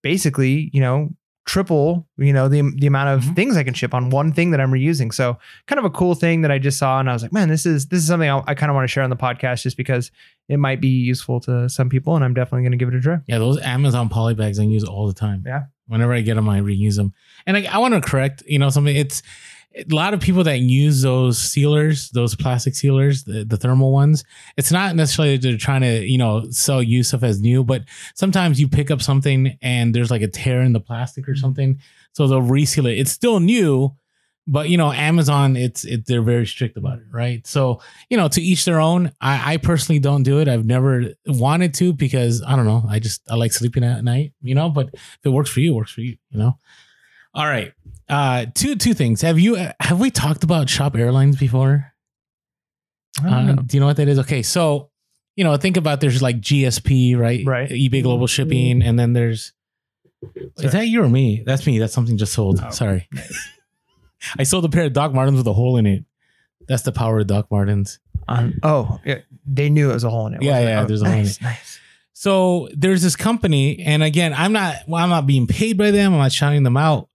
basically, 0.04 0.70
you 0.72 0.80
know, 0.80 1.10
triple, 1.46 2.06
you 2.16 2.32
know, 2.32 2.48
the 2.48 2.62
the 2.78 2.86
amount 2.86 3.08
of 3.10 3.22
Mhm. 3.24 3.34
things 3.36 3.56
I 3.56 3.64
can 3.64 3.74
ship 3.74 3.92
on 3.92 4.08
one 4.10 4.32
thing 4.32 4.50
that 4.52 4.60
I'm 4.60 4.70
reusing. 4.72 5.12
So 5.12 5.36
kind 5.66 5.78
of 5.78 5.84
a 5.84 5.90
cool 5.90 6.14
thing 6.14 6.40
that 6.42 6.50
I 6.50 6.58
just 6.58 6.78
saw, 6.78 7.00
and 7.00 7.10
I 7.10 7.12
was 7.12 7.22
like, 7.22 7.32
man, 7.34 7.48
this 7.48 7.66
is 7.66 7.86
this 7.88 8.00
is 8.00 8.06
something 8.06 8.30
I, 8.30 8.42
I 8.46 8.54
kind 8.54 8.70
of 8.70 8.74
want 8.76 8.84
to 8.84 8.92
share 8.92 9.02
on 9.02 9.10
the 9.10 9.16
podcast, 9.16 9.62
just 9.62 9.76
because 9.76 10.10
it 10.48 10.58
might 10.58 10.80
be 10.80 10.88
useful 10.88 11.40
to 11.40 11.68
some 11.68 11.88
people, 11.90 12.14
and 12.16 12.24
I'm 12.24 12.32
definitely 12.34 12.62
going 12.62 12.72
to 12.72 12.78
give 12.78 12.88
it 12.88 12.94
a 12.94 13.00
try. 13.00 13.18
Yeah, 13.26 13.38
those 13.38 13.60
Amazon 13.60 14.08
poly 14.08 14.34
bags 14.34 14.58
I 14.58 14.62
use 14.62 14.84
all 14.84 15.06
the 15.06 15.12
time. 15.14 15.42
Yeah. 15.46 15.64
Whenever 15.86 16.14
I 16.14 16.22
get 16.22 16.36
them, 16.36 16.48
I 16.48 16.60
reuse 16.60 16.96
them. 16.96 17.12
And 17.46 17.58
I, 17.58 17.64
I 17.70 17.76
want 17.78 17.92
to 17.92 18.00
correct, 18.00 18.42
you 18.46 18.58
know, 18.58 18.70
something. 18.70 18.96
It's 18.96 19.22
a 19.76 19.94
lot 19.94 20.14
of 20.14 20.20
people 20.20 20.44
that 20.44 20.60
use 20.60 21.02
those 21.02 21.38
sealers, 21.38 22.10
those 22.10 22.34
plastic 22.34 22.74
sealers, 22.74 23.24
the, 23.24 23.44
the 23.44 23.56
thermal 23.56 23.92
ones. 23.92 24.24
It's 24.56 24.70
not 24.70 24.94
necessarily 24.94 25.36
they're 25.36 25.56
trying 25.56 25.80
to, 25.80 26.06
you 26.06 26.18
know, 26.18 26.48
sell 26.50 26.82
you 26.82 27.02
stuff 27.02 27.22
as 27.22 27.40
new, 27.40 27.64
but 27.64 27.84
sometimes 28.14 28.60
you 28.60 28.68
pick 28.68 28.90
up 28.90 29.02
something 29.02 29.58
and 29.62 29.94
there's 29.94 30.10
like 30.10 30.22
a 30.22 30.28
tear 30.28 30.62
in 30.62 30.72
the 30.72 30.80
plastic 30.80 31.28
or 31.28 31.32
mm-hmm. 31.32 31.40
something, 31.40 31.80
so 32.12 32.28
they'll 32.28 32.42
reseal 32.42 32.86
it. 32.86 32.98
It's 32.98 33.10
still 33.10 33.40
new, 33.40 33.96
but 34.46 34.68
you 34.68 34.76
know, 34.76 34.92
Amazon, 34.92 35.56
it's 35.56 35.84
it 35.84 36.06
they're 36.06 36.22
very 36.22 36.46
strict 36.46 36.76
about 36.76 36.98
it, 36.98 37.06
right? 37.10 37.46
So 37.46 37.80
you 38.10 38.16
know, 38.16 38.28
to 38.28 38.40
each 38.40 38.64
their 38.64 38.80
own. 38.80 39.10
I, 39.20 39.54
I 39.54 39.56
personally 39.56 39.98
don't 39.98 40.22
do 40.22 40.38
it. 40.38 40.48
I've 40.48 40.66
never 40.66 41.14
wanted 41.26 41.74
to 41.74 41.92
because 41.92 42.42
I 42.42 42.54
don't 42.54 42.66
know. 42.66 42.84
I 42.88 42.98
just 42.98 43.22
I 43.30 43.36
like 43.36 43.52
sleeping 43.52 43.84
at 43.84 44.04
night, 44.04 44.34
you 44.42 44.54
know. 44.54 44.68
But 44.68 44.90
if 44.92 45.20
it 45.24 45.30
works 45.30 45.50
for 45.50 45.60
you, 45.60 45.72
it 45.72 45.76
works 45.76 45.92
for 45.92 46.02
you, 46.02 46.16
you 46.30 46.38
know. 46.38 46.58
All 47.34 47.46
right. 47.46 47.72
Uh, 48.08 48.46
two 48.54 48.76
two 48.76 48.94
things. 48.94 49.22
Have 49.22 49.38
you 49.38 49.54
have 49.80 49.98
we 49.98 50.10
talked 50.10 50.44
about 50.44 50.68
Shop 50.68 50.96
Airlines 50.96 51.36
before? 51.36 51.92
Uh, 53.24 53.52
do 53.52 53.76
you 53.76 53.80
know 53.80 53.86
what 53.86 53.96
that 53.96 54.08
is? 54.08 54.18
Okay, 54.18 54.42
so 54.42 54.90
you 55.36 55.44
know, 55.44 55.56
think 55.56 55.76
about 55.76 56.00
there's 56.00 56.22
like 56.22 56.40
GSP, 56.40 57.16
right? 57.18 57.44
Right. 57.44 57.68
eBay 57.70 58.02
Global 58.02 58.26
Shipping, 58.26 58.82
and 58.82 58.98
then 58.98 59.12
there's. 59.12 59.52
Sorry. 60.22 60.66
Is 60.66 60.72
that 60.72 60.86
you 60.86 61.02
or 61.02 61.08
me? 61.08 61.42
That's 61.44 61.66
me. 61.66 61.78
That's 61.78 61.92
something 61.92 62.16
just 62.16 62.32
sold. 62.32 62.60
Oh, 62.64 62.70
Sorry. 62.70 63.08
I 64.38 64.44
sold 64.44 64.64
a 64.64 64.68
pair 64.70 64.84
of 64.84 64.92
Doc 64.94 65.12
Martens 65.12 65.36
with 65.36 65.46
a 65.46 65.52
hole 65.52 65.76
in 65.76 65.86
it. 65.86 66.04
That's 66.66 66.82
the 66.82 66.92
power 66.92 67.18
of 67.20 67.26
Doc 67.26 67.50
Martens. 67.50 67.98
Um, 68.26 68.54
oh, 68.62 69.00
yeah, 69.04 69.18
they 69.46 69.68
knew 69.68 69.90
it 69.90 69.94
was 69.94 70.04
a 70.04 70.08
hole 70.08 70.26
in 70.28 70.34
it. 70.34 70.42
Yeah, 70.42 70.60
it? 70.60 70.64
yeah, 70.64 70.80
Oh, 70.82 70.86
there's 70.86 71.02
a 71.02 71.04
hole 71.04 71.14
in 71.14 71.24
nice, 71.24 71.36
it. 71.36 71.42
Nice. 71.42 71.78
So 72.14 72.68
there's 72.74 73.02
this 73.02 73.16
company, 73.16 73.80
and 73.80 74.02
again, 74.02 74.32
I'm 74.32 74.52
not 74.52 74.76
well, 74.86 75.02
I'm 75.02 75.10
not 75.10 75.26
being 75.26 75.46
paid 75.46 75.76
by 75.76 75.90
them. 75.90 76.12
I'm 76.14 76.20
not 76.20 76.32
shouting 76.32 76.62
them 76.62 76.76
out. 76.78 77.08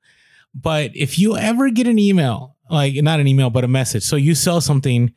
But 0.53 0.91
if 0.95 1.19
you 1.19 1.37
ever 1.37 1.69
get 1.69 1.87
an 1.87 1.99
email, 1.99 2.55
like 2.69 2.95
not 2.95 3.19
an 3.19 3.27
email, 3.27 3.49
but 3.49 3.63
a 3.63 3.67
message, 3.67 4.03
so 4.03 4.15
you 4.15 4.35
sell 4.35 4.61
something, 4.61 5.13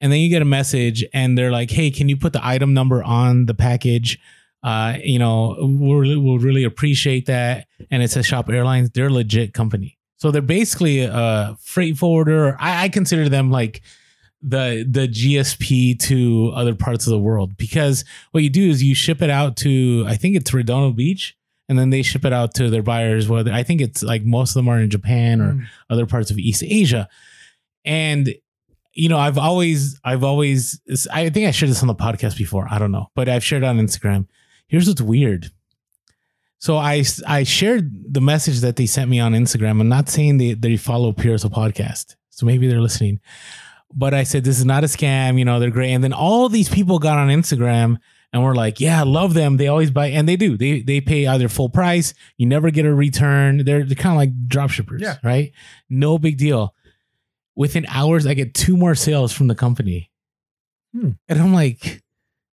and 0.00 0.12
then 0.12 0.20
you 0.20 0.28
get 0.28 0.42
a 0.42 0.46
message, 0.46 1.04
and 1.12 1.36
they're 1.36 1.50
like, 1.50 1.70
"Hey, 1.70 1.90
can 1.90 2.08
you 2.08 2.16
put 2.16 2.32
the 2.32 2.46
item 2.46 2.74
number 2.74 3.02
on 3.02 3.46
the 3.46 3.54
package?" 3.54 4.18
Uh, 4.62 4.98
you 5.02 5.18
know, 5.18 5.56
we'll, 5.60 6.20
we'll 6.20 6.38
really 6.38 6.64
appreciate 6.64 7.26
that. 7.26 7.68
And 7.90 8.02
it 8.02 8.10
says 8.10 8.26
Shop 8.26 8.48
Airlines. 8.48 8.90
They're 8.90 9.06
a 9.06 9.12
legit 9.12 9.54
company, 9.54 9.98
so 10.16 10.30
they're 10.30 10.42
basically 10.42 11.00
a 11.00 11.56
freight 11.60 11.96
forwarder. 11.96 12.56
I, 12.60 12.84
I 12.84 12.88
consider 12.88 13.28
them 13.28 13.50
like 13.50 13.82
the 14.42 14.86
the 14.88 15.08
GSP 15.08 15.98
to 16.00 16.52
other 16.54 16.74
parts 16.74 17.06
of 17.06 17.10
the 17.10 17.18
world 17.18 17.56
because 17.56 18.04
what 18.30 18.42
you 18.42 18.50
do 18.50 18.68
is 18.70 18.82
you 18.82 18.94
ship 18.94 19.22
it 19.22 19.30
out 19.30 19.56
to 19.58 20.04
I 20.06 20.16
think 20.16 20.36
it's 20.36 20.52
Redondo 20.52 20.92
Beach 20.92 21.36
and 21.68 21.78
then 21.78 21.90
they 21.90 22.02
ship 22.02 22.24
it 22.24 22.32
out 22.32 22.54
to 22.54 22.70
their 22.70 22.82
buyers 22.82 23.28
whether 23.28 23.52
I 23.52 23.62
think 23.62 23.80
it's 23.80 24.02
like 24.02 24.24
most 24.24 24.50
of 24.50 24.54
them 24.54 24.68
are 24.68 24.78
in 24.80 24.90
Japan 24.90 25.40
or 25.40 25.52
Mm. 25.54 25.66
other 25.90 26.06
parts 26.06 26.30
of 26.30 26.38
East 26.38 26.62
Asia 26.62 27.08
and 27.84 28.34
you 28.94 29.08
know 29.08 29.18
I've 29.18 29.38
always 29.38 30.00
I've 30.04 30.24
always 30.24 30.80
I 31.12 31.28
think 31.30 31.46
I 31.46 31.50
shared 31.50 31.70
this 31.70 31.82
on 31.82 31.88
the 31.88 31.94
podcast 31.94 32.36
before 32.38 32.66
I 32.70 32.78
don't 32.78 32.92
know 32.92 33.08
but 33.14 33.28
I've 33.28 33.44
shared 33.44 33.64
on 33.64 33.78
Instagram 33.78 34.26
here's 34.68 34.88
what's 34.88 35.00
weird 35.02 35.50
so 36.58 36.76
I 36.76 37.04
I 37.26 37.42
shared 37.42 37.90
the 38.14 38.20
message 38.20 38.60
that 38.60 38.76
they 38.76 38.86
sent 38.86 39.10
me 39.10 39.20
on 39.20 39.32
Instagram 39.32 39.80
I'm 39.80 39.88
not 39.88 40.08
saying 40.08 40.38
they 40.38 40.54
they 40.54 40.76
follow 40.76 41.12
Pure 41.12 41.34
Hustle 41.34 41.50
podcast 41.50 42.16
so 42.30 42.46
maybe 42.46 42.66
they're 42.68 42.80
listening 42.80 43.20
but 43.94 44.12
I 44.14 44.24
said 44.24 44.44
this 44.44 44.58
is 44.58 44.64
not 44.64 44.82
a 44.82 44.88
scam. 44.88 45.38
You 45.38 45.44
know, 45.44 45.60
they're 45.60 45.70
great. 45.70 45.92
And 45.92 46.02
then 46.02 46.12
all 46.12 46.48
these 46.48 46.68
people 46.68 46.98
got 46.98 47.18
on 47.18 47.28
Instagram 47.28 47.98
and 48.32 48.42
we're 48.42 48.54
like, 48.54 48.80
"Yeah, 48.80 49.00
I 49.00 49.04
love 49.04 49.34
them. 49.34 49.56
They 49.56 49.68
always 49.68 49.90
buy, 49.90 50.08
and 50.08 50.28
they 50.28 50.36
do. 50.36 50.56
They 50.56 50.80
they 50.82 51.00
pay 51.00 51.26
either 51.26 51.48
full 51.48 51.68
price. 51.68 52.12
You 52.38 52.46
never 52.46 52.70
get 52.70 52.84
a 52.86 52.94
return. 52.94 53.64
They're, 53.64 53.84
they're 53.84 53.94
kind 53.96 54.12
of 54.14 54.16
like 54.18 54.48
drop 54.48 54.70
shippers, 54.70 55.00
Yeah. 55.02 55.16
right? 55.22 55.52
No 55.88 56.18
big 56.18 56.36
deal. 56.38 56.74
Within 57.54 57.86
hours, 57.88 58.26
I 58.26 58.34
get 58.34 58.52
two 58.54 58.76
more 58.76 58.94
sales 58.94 59.32
from 59.32 59.46
the 59.48 59.54
company, 59.54 60.10
Hmm. 60.92 61.10
and 61.28 61.40
I'm 61.40 61.54
like, 61.54 62.02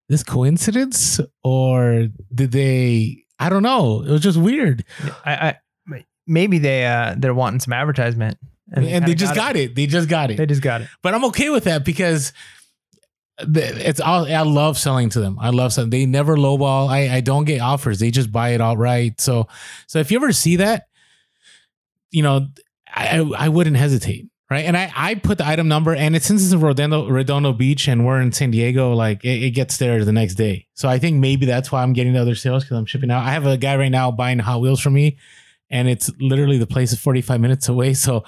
"This 0.09 0.23
coincidence, 0.23 1.19
or 1.43 2.09
did 2.33 2.53
they? 2.53 3.25
I 3.39 3.49
don't 3.49 3.65
know. 3.65 4.03
It 4.03 4.11
was 4.11 4.21
just 4.21 4.39
weird, 4.39 4.85
I, 5.25 5.57
I 5.89 6.05
maybe 6.29 6.59
they 6.59 6.87
uh 6.87 7.17
they're 7.19 7.35
wanting 7.35 7.59
some 7.59 7.73
advertisement, 7.73 8.39
and, 8.73 8.85
they 8.87 8.91
kinda 8.93 9.15
just 9.17 9.35
got 9.35 9.57
it. 9.57 9.75
They 9.75 9.87
just 9.87 10.09
got 10.09 10.31
it. 10.31 10.37
They 10.37 10.47
just 10.47 10.63
got 10.63 10.83
it. 10.83 10.89
but 11.03 11.13
I'm 11.15 11.25
okay 11.27 11.51
with 11.51 11.65
that 11.65 11.85
because 11.85 12.33
it's 13.55 14.01
all 14.01 14.27
I 14.27 14.43
love 14.43 14.79
selling 14.79 15.09
to 15.11 15.21
them. 15.21 15.39
I 15.41 15.51
love 15.51 15.73
selling. 15.73 15.91
They 15.91 16.07
never 16.07 16.37
lowball. 16.37 16.89
I 16.89 17.17
I 17.17 17.21
don't 17.21 17.45
get 17.45 17.61
offers. 17.61 17.99
They 17.99 18.11
just 18.11 18.33
buy 18.33 18.51
it 18.51 18.61
outright. 18.61 19.21
So 19.21 19.49
so 19.87 19.99
if 19.99 20.11
you 20.11 20.19
ever 20.19 20.33
see 20.33 20.57
that, 20.57 20.87
you 22.11 22.23
know, 22.23 22.49
I 22.95 23.19
I, 23.37 23.49
wouldn't 23.49 23.77
hesitate. 23.77 24.29
right? 24.51 24.65
And 24.67 24.77
I, 24.77 24.93
I 24.95 25.15
put 25.15 25.39
the 25.39 25.47
item 25.47 25.67
number, 25.69 25.95
and 25.95 26.15
it 26.15 26.23
since 26.23 26.45
it's 26.45 26.53
in 26.53 26.61
Redondo, 26.61 27.09
Redondo 27.09 27.53
Beach 27.53 27.89
and 27.89 28.05
we're 28.05 28.21
in 28.21 28.33
San 28.33 28.51
Diego, 28.51 28.93
like 28.93 29.25
it, 29.25 29.43
it 29.43 29.51
gets 29.53 29.79
there 29.79 30.05
the 30.05 30.13
next 30.13 30.35
day. 30.35 30.67
So 30.75 30.89
I 30.89 30.99
think 30.99 31.19
maybe 31.19 31.47
that's 31.47 31.73
why 31.73 31.83
I'm 31.83 31.95
getting 31.95 32.13
the 32.13 32.21
other 32.21 32.35
sales 32.35 32.65
because 32.65 32.77
I'm 32.77 32.87
shipping 32.87 33.11
out. 33.11 33.25
I 33.25 33.31
have 33.31 33.47
a 33.47 33.57
guy 33.57 33.77
right 33.77 33.89
now 33.91 34.11
buying 34.11 34.39
Hot 34.41 34.61
Wheels 34.61 34.81
for 34.81 34.91
me, 34.91 35.17
and 35.71 35.89
it's 35.89 36.11
literally 36.21 36.59
the 36.59 36.67
place 36.67 36.93
is 36.93 36.99
45 37.01 37.41
minutes 37.41 37.69
away. 37.69 37.95
So 37.95 38.25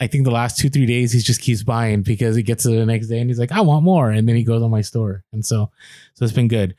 I 0.00 0.06
think 0.06 0.24
the 0.24 0.30
last 0.30 0.58
two 0.58 0.68
three 0.68 0.86
days 0.86 1.12
he 1.12 1.20
just 1.20 1.40
keeps 1.40 1.62
buying 1.62 2.02
because 2.02 2.36
he 2.36 2.42
gets 2.42 2.62
to 2.62 2.70
the 2.70 2.86
next 2.86 3.08
day 3.08 3.18
and 3.18 3.28
he's 3.28 3.38
like, 3.38 3.52
I 3.52 3.60
want 3.62 3.84
more, 3.84 4.10
and 4.10 4.28
then 4.28 4.36
he 4.36 4.44
goes 4.44 4.62
on 4.62 4.70
my 4.70 4.82
store, 4.82 5.24
and 5.32 5.44
so 5.44 5.70
so 6.14 6.24
it's 6.24 6.34
been 6.34 6.48
good. 6.48 6.74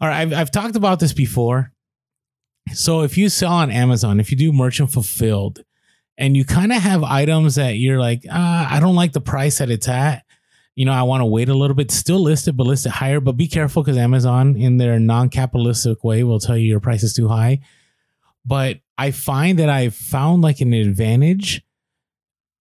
All 0.00 0.08
right, 0.08 0.20
I've, 0.20 0.32
I've 0.32 0.50
talked 0.50 0.76
about 0.76 1.00
this 1.00 1.12
before. 1.12 1.72
So 2.72 3.02
if 3.02 3.16
you 3.16 3.28
sell 3.28 3.52
on 3.52 3.70
Amazon, 3.70 4.20
if 4.20 4.30
you 4.30 4.36
do 4.36 4.52
merchant 4.52 4.90
fulfilled, 4.90 5.64
and 6.18 6.36
you 6.36 6.44
kind 6.44 6.72
of 6.72 6.82
have 6.82 7.04
items 7.04 7.56
that 7.56 7.76
you're 7.76 8.00
like, 8.00 8.24
ah, 8.30 8.68
I 8.70 8.80
don't 8.80 8.94
like 8.94 9.12
the 9.12 9.20
price 9.20 9.58
that 9.58 9.70
it's 9.70 9.88
at. 9.88 10.24
You 10.74 10.84
know, 10.84 10.92
I 10.92 11.02
want 11.02 11.22
to 11.22 11.26
wait 11.26 11.48
a 11.48 11.54
little 11.54 11.76
bit, 11.76 11.90
still 11.90 12.20
list 12.20 12.48
it, 12.48 12.56
but 12.56 12.66
list 12.66 12.86
it 12.86 12.92
higher. 12.92 13.20
But 13.20 13.36
be 13.36 13.48
careful 13.48 13.82
because 13.82 13.96
Amazon, 13.96 14.56
in 14.56 14.76
their 14.76 14.98
non 14.98 15.30
capitalistic 15.30 16.04
way, 16.04 16.22
will 16.22 16.40
tell 16.40 16.56
you 16.56 16.68
your 16.68 16.80
price 16.80 17.02
is 17.02 17.14
too 17.14 17.28
high. 17.28 17.60
But 18.44 18.80
I 18.98 19.10
find 19.10 19.58
that 19.58 19.68
I've 19.68 19.94
found 19.94 20.42
like 20.42 20.60
an 20.60 20.72
advantage 20.72 21.62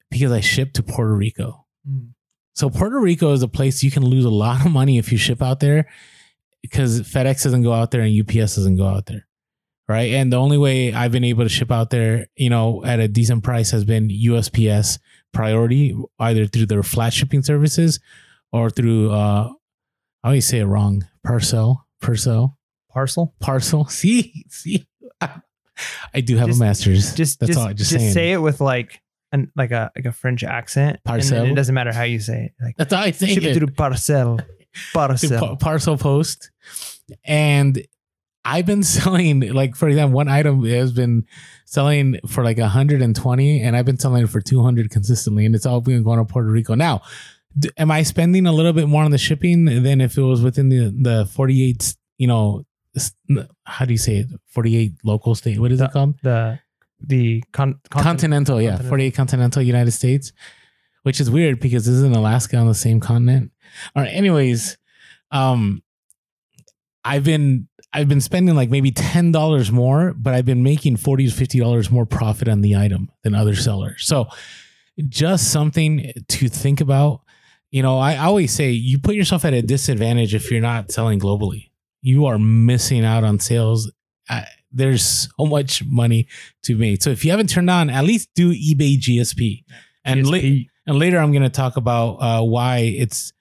because 0.09 0.31
I 0.31 0.39
ship 0.39 0.73
to 0.73 0.83
Puerto 0.83 1.13
Rico. 1.15 1.65
Mm. 1.89 2.09
So 2.53 2.69
Puerto 2.69 2.99
Rico 2.99 3.33
is 3.33 3.43
a 3.43 3.47
place 3.47 3.83
you 3.83 3.91
can 3.91 4.05
lose 4.05 4.25
a 4.25 4.29
lot 4.29 4.65
of 4.65 4.71
money 4.71 4.97
if 4.97 5.11
you 5.11 5.17
ship 5.17 5.41
out 5.41 5.59
there 5.59 5.87
because 6.61 7.01
FedEx 7.01 7.43
doesn't 7.43 7.63
go 7.63 7.73
out 7.73 7.91
there 7.91 8.01
and 8.01 8.17
UPS 8.17 8.55
doesn't 8.55 8.77
go 8.77 8.87
out 8.87 9.05
there. 9.07 9.27
Right. 9.87 10.13
And 10.13 10.33
the 10.33 10.37
only 10.37 10.57
way 10.57 10.93
I've 10.93 11.11
been 11.11 11.23
able 11.23 11.43
to 11.43 11.49
ship 11.49 11.71
out 11.71 11.91
there, 11.91 12.25
you 12.35 12.49
know, 12.49 12.83
at 12.83 12.99
a 12.99 13.07
decent 13.07 13.43
price 13.43 13.69
has 13.69 13.85
been 13.85 14.09
USPS 14.09 14.97
priority, 15.31 15.95
either 16.17 16.47
through 16.47 16.65
their 16.65 16.81
flat 16.81 17.13
shipping 17.13 17.43
services 17.43 17.99
or 18.51 18.69
through 18.69 19.11
uh 19.11 19.51
I 20.23 20.29
always 20.29 20.47
say 20.47 20.59
it 20.59 20.65
wrong. 20.65 21.05
Parcel. 21.23 21.85
Parcel. 22.01 22.57
Parcel. 22.89 23.35
Parcel. 23.39 23.85
See, 23.89 24.45
see. 24.49 24.87
I 25.21 26.21
do 26.21 26.37
have 26.37 26.47
Just- 26.47 26.59
a 26.59 26.63
master's. 26.63 27.13
Just 27.13 27.39
that's 27.39 27.49
just, 27.49 27.59
all. 27.59 27.67
Just, 27.73 27.91
just 27.91 28.01
saying. 28.01 28.13
say 28.13 28.31
it 28.31 28.37
with 28.37 28.61
like 28.61 29.01
an 29.35 29.51
like 29.55 29.71
a 29.71 29.91
like 29.95 30.05
a 30.05 30.11
French 30.11 30.43
accent. 30.43 30.93
and 30.95 31.03
Parcel? 31.03 31.45
it 31.45 31.53
doesn't 31.55 31.75
matter 31.75 31.93
how 31.93 32.03
you 32.03 32.19
say 32.19 32.45
it. 32.45 32.51
Like 32.63 32.75
That's 32.77 32.91
all 32.93 33.03
I 33.03 33.11
say. 33.11 33.27
ship 33.33 33.43
it 33.43 33.55
through 33.55 33.67
parcel. 33.67 34.39
Parcel. 34.93 35.39
pa- 35.39 35.55
parcel 35.55 35.97
post 35.97 36.51
and 37.23 37.85
i've 38.43 38.65
been 38.65 38.83
selling 38.97 39.39
like 39.53 39.75
for 39.75 39.87
example 39.87 40.13
one 40.15 40.27
item 40.27 40.63
has 40.65 40.91
been 40.91 41.25
selling 41.65 42.19
for 42.27 42.43
like 42.43 42.57
120 42.57 43.61
and 43.61 43.75
i've 43.75 43.85
been 43.85 43.97
selling 43.97 44.23
it 44.23 44.29
for 44.29 44.41
200 44.41 44.89
consistently 44.89 45.45
and 45.45 45.55
it's 45.55 45.65
all 45.65 45.79
been 45.81 46.03
going 46.03 46.19
to 46.19 46.25
puerto 46.25 46.49
rico 46.49 46.75
now 46.75 47.01
d- 47.57 47.69
am 47.77 47.89
i 47.89 48.03
spending 48.03 48.45
a 48.45 48.51
little 48.51 48.73
bit 48.73 48.87
more 48.89 49.03
on 49.03 49.11
the 49.11 49.17
shipping 49.17 49.63
than 49.65 50.01
if 50.01 50.17
it 50.17 50.21
was 50.23 50.41
within 50.41 50.67
the 50.69 50.93
the 51.01 51.25
48 51.27 51.95
you 52.17 52.27
know 52.27 52.65
how 53.63 53.85
do 53.85 53.93
you 53.93 53.97
say 53.97 54.17
it 54.17 54.27
48 54.47 54.93
local 55.05 55.35
state 55.35 55.57
what 55.59 55.71
is 55.71 55.79
it 55.79 55.91
called 55.91 56.15
the 56.21 56.59
the 56.99 57.43
con- 57.51 57.79
continent. 57.89 58.03
continental, 58.03 58.61
yeah, 58.61 58.69
continental. 58.71 58.89
48 58.89 59.13
continental 59.15 59.61
United 59.61 59.91
States, 59.91 60.31
which 61.03 61.19
is 61.19 61.29
weird 61.29 61.59
because 61.59 61.85
this 61.85 61.95
isn't 61.95 62.15
Alaska 62.15 62.57
on 62.57 62.67
the 62.67 62.73
same 62.75 62.99
continent? 62.99 63.51
All 63.95 64.03
right, 64.03 64.11
anyways, 64.13 64.77
um 65.31 65.81
I've 67.03 67.23
been 67.23 67.67
I've 67.93 68.09
been 68.09 68.21
spending 68.21 68.55
like 68.55 68.69
maybe 68.69 68.91
ten 68.91 69.31
dollars 69.31 69.71
more, 69.71 70.13
but 70.17 70.33
I've 70.33 70.45
been 70.45 70.63
making 70.63 70.97
forty 70.97 71.27
to 71.27 71.33
fifty 71.33 71.59
dollars 71.59 71.89
more 71.91 72.05
profit 72.05 72.47
on 72.47 72.61
the 72.61 72.75
item 72.75 73.09
than 73.23 73.35
other 73.35 73.55
sellers. 73.55 74.05
So 74.05 74.27
just 75.07 75.51
something 75.51 76.11
to 76.27 76.49
think 76.49 76.81
about. 76.81 77.21
You 77.71 77.83
know, 77.83 77.97
I 77.99 78.17
always 78.17 78.53
say 78.53 78.71
you 78.71 78.97
put 78.99 79.15
yourself 79.15 79.43
at 79.43 79.53
a 79.53 79.61
disadvantage 79.61 80.33
if 80.33 80.49
you're 80.49 80.61
not 80.61 80.91
selling 80.91 81.19
globally. 81.19 81.69
You 82.01 82.25
are 82.25 82.39
missing 82.39 83.03
out 83.03 83.23
on 83.23 83.39
sales. 83.39 83.91
Uh, 84.29 84.43
there's 84.75 85.29
so 85.37 85.45
much 85.45 85.83
money 85.85 86.27
to 86.63 86.75
make. 86.75 87.01
So 87.01 87.09
if 87.09 87.23
you 87.25 87.31
haven't 87.31 87.49
turned 87.49 87.69
on, 87.69 87.89
at 87.89 88.03
least 88.03 88.29
do 88.35 88.51
eBay 88.51 88.99
GSP. 88.99 89.63
And 90.03 90.27
la- 90.27 90.37
and 90.37 90.99
later 90.99 91.17
I'm 91.17 91.31
going 91.31 91.43
to 91.43 91.49
talk 91.49 91.77
about 91.77 92.15
uh, 92.15 92.43
why 92.43 92.77
it's 92.79 93.33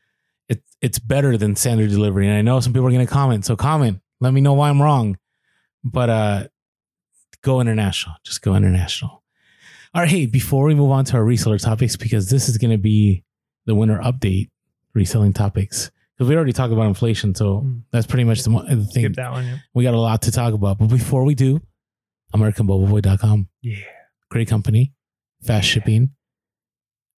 it, 0.49 0.62
it's 0.81 0.99
better 0.99 1.37
than 1.37 1.57
standard 1.57 1.90
delivery. 1.90 2.27
And 2.27 2.37
I 2.37 2.42
know 2.42 2.61
some 2.61 2.73
people 2.73 2.87
are 2.87 2.92
going 2.92 3.07
to 3.07 3.12
comment. 3.12 3.44
So 3.44 3.57
comment. 3.57 4.01
Let 4.20 4.33
me 4.33 4.40
know 4.40 4.55
why 4.55 4.70
I'm 4.70 4.81
wrong. 4.81 5.18
But 5.83 6.09
uh, 6.09 6.44
go 7.42 7.61
international. 7.61 8.14
Just 8.25 8.40
go 8.40 8.55
international. 8.55 9.23
All 9.92 10.01
right. 10.01 10.09
Hey, 10.09 10.27
before 10.27 10.64
we 10.64 10.75
move 10.75 10.90
on 10.90 11.05
to 11.07 11.16
our 11.16 11.23
reseller 11.23 11.62
topics, 11.62 11.97
because 11.97 12.31
this 12.31 12.49
is 12.49 12.57
going 12.57 12.70
to 12.70 12.79
be 12.79 13.25
the 13.66 13.75
winter 13.75 13.99
update 13.99 14.49
reselling 14.94 15.33
topics. 15.33 15.90
Because 16.16 16.29
we 16.29 16.37
already 16.37 16.53
talked 16.53 16.72
about 16.72 16.87
inflation. 16.87 17.35
So 17.35 17.61
Mm. 17.62 17.83
that's 17.90 18.07
pretty 18.07 18.24
much 18.24 18.42
the, 18.42 18.50
the 18.50 18.85
thing. 18.87 19.05
Skip 19.05 19.14
that 19.14 19.33
one. 19.33 19.44
Yeah. 19.46 19.57
We 19.74 19.83
got 19.85 19.94
a 19.94 20.00
lot 20.00 20.22
to 20.22 20.31
talk 20.31 20.55
about. 20.55 20.79
But 20.79 20.87
before 20.88 21.24
we 21.24 21.35
do, 21.35 21.61
AmericanBubbleBoy.com. 22.35 23.48
yeah, 23.62 23.77
Great 24.31 24.48
company, 24.48 24.92
fast 25.42 25.68
shipping, 25.68 26.11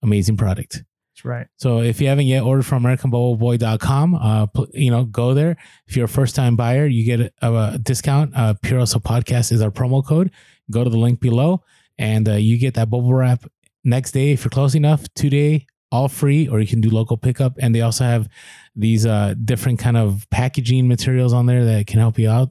amazing 0.03 0.37
product. 0.37 0.83
that's 1.15 1.25
right. 1.25 1.47
So 1.59 1.81
if 1.81 2.01
you 2.01 2.09
haven't 2.09 2.27
yet 2.27 2.43
ordered 2.43 2.65
from 2.67 2.83
AmericanBubbleBoy.com, 2.85 4.15
uh, 4.15 4.47
you 4.75 4.91
know, 4.91 5.05
go 5.05 5.35
there. 5.35 5.57
If 5.87 5.97
you're 5.97 6.05
a 6.07 6.09
first 6.09 6.35
time 6.35 6.57
buyer, 6.57 6.87
you 6.87 7.05
get 7.05 7.33
a, 7.43 7.53
a 7.75 7.79
discount. 7.79 8.33
Uh, 8.37 8.55
Pure 8.63 8.81
Hustle 8.81 9.01
Podcast 9.01 9.53
is 9.53 9.63
our 9.63 9.71
promo 9.71 10.05
code. 10.05 10.31
Go 10.71 10.85
to 10.85 10.91
the 10.91 10.99
link 10.99 11.21
below 11.21 11.63
and 11.99 12.29
uh, 12.29 12.33
you 12.35 12.59
get 12.59 12.75
that 12.75 12.91
bubble 12.91 13.15
wrap 13.15 13.45
next 13.85 14.13
day 14.13 14.33
if 14.33 14.45
you're 14.45 14.51
close 14.51 14.75
enough, 14.75 15.07
two 15.15 15.31
day, 15.31 15.67
all 15.93 16.09
free, 16.09 16.49
or 16.49 16.61
you 16.61 16.67
can 16.67 16.81
do 16.81 16.91
local 16.91 17.17
pickup. 17.17 17.55
And 17.59 17.75
they 17.75 17.81
also 17.81 18.05
have 18.05 18.29
these 18.75 19.07
uh, 19.07 19.35
different 19.45 19.79
kind 19.79 19.97
of 19.97 20.27
packaging 20.31 20.89
materials 20.89 21.33
on 21.33 21.47
there 21.47 21.65
that 21.65 21.87
can 21.87 22.01
help 22.01 22.19
you 22.19 22.29
out. 22.29 22.51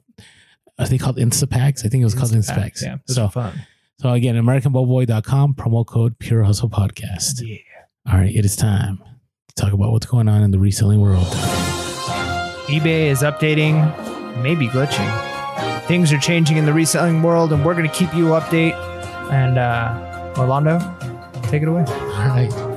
Are 0.78 0.86
they 0.86 0.98
called 0.98 1.16
Instapacks? 1.16 1.84
I 1.84 1.88
think 1.88 2.02
it 2.02 2.04
was 2.04 2.14
called 2.14 2.32
Instapacks. 2.32 2.82
Yeah, 2.82 2.96
So, 3.06 3.28
fun. 3.28 3.66
so 4.00 4.10
again, 4.10 4.34
AmericanBubbleBoy.com, 4.36 5.54
promo 5.54 5.86
code 5.86 6.18
Pure 6.18 6.44
Hustle 6.44 6.68
Podcast. 6.68 7.40
Yeah. 7.42 7.56
All 8.12 8.18
right, 8.18 8.34
it 8.34 8.44
is 8.44 8.56
time 8.56 9.02
to 9.48 9.54
talk 9.54 9.72
about 9.72 9.90
what's 9.92 10.06
going 10.06 10.28
on 10.28 10.42
in 10.42 10.50
the 10.50 10.58
reselling 10.58 11.00
world. 11.00 11.26
eBay 12.68 13.06
is 13.06 13.22
updating, 13.22 13.76
maybe 14.42 14.68
glitching. 14.68 15.10
Things 15.86 16.12
are 16.12 16.18
changing 16.18 16.56
in 16.56 16.66
the 16.66 16.72
reselling 16.72 17.22
world, 17.22 17.52
and 17.52 17.64
we're 17.64 17.74
going 17.74 17.88
to 17.88 17.94
keep 17.94 18.12
you 18.14 18.26
update. 18.26 18.74
And 19.32 19.56
uh, 19.58 20.34
Orlando, 20.38 20.78
take 21.44 21.62
it 21.62 21.68
away. 21.68 21.84
All 21.86 22.28
right. 22.28 22.75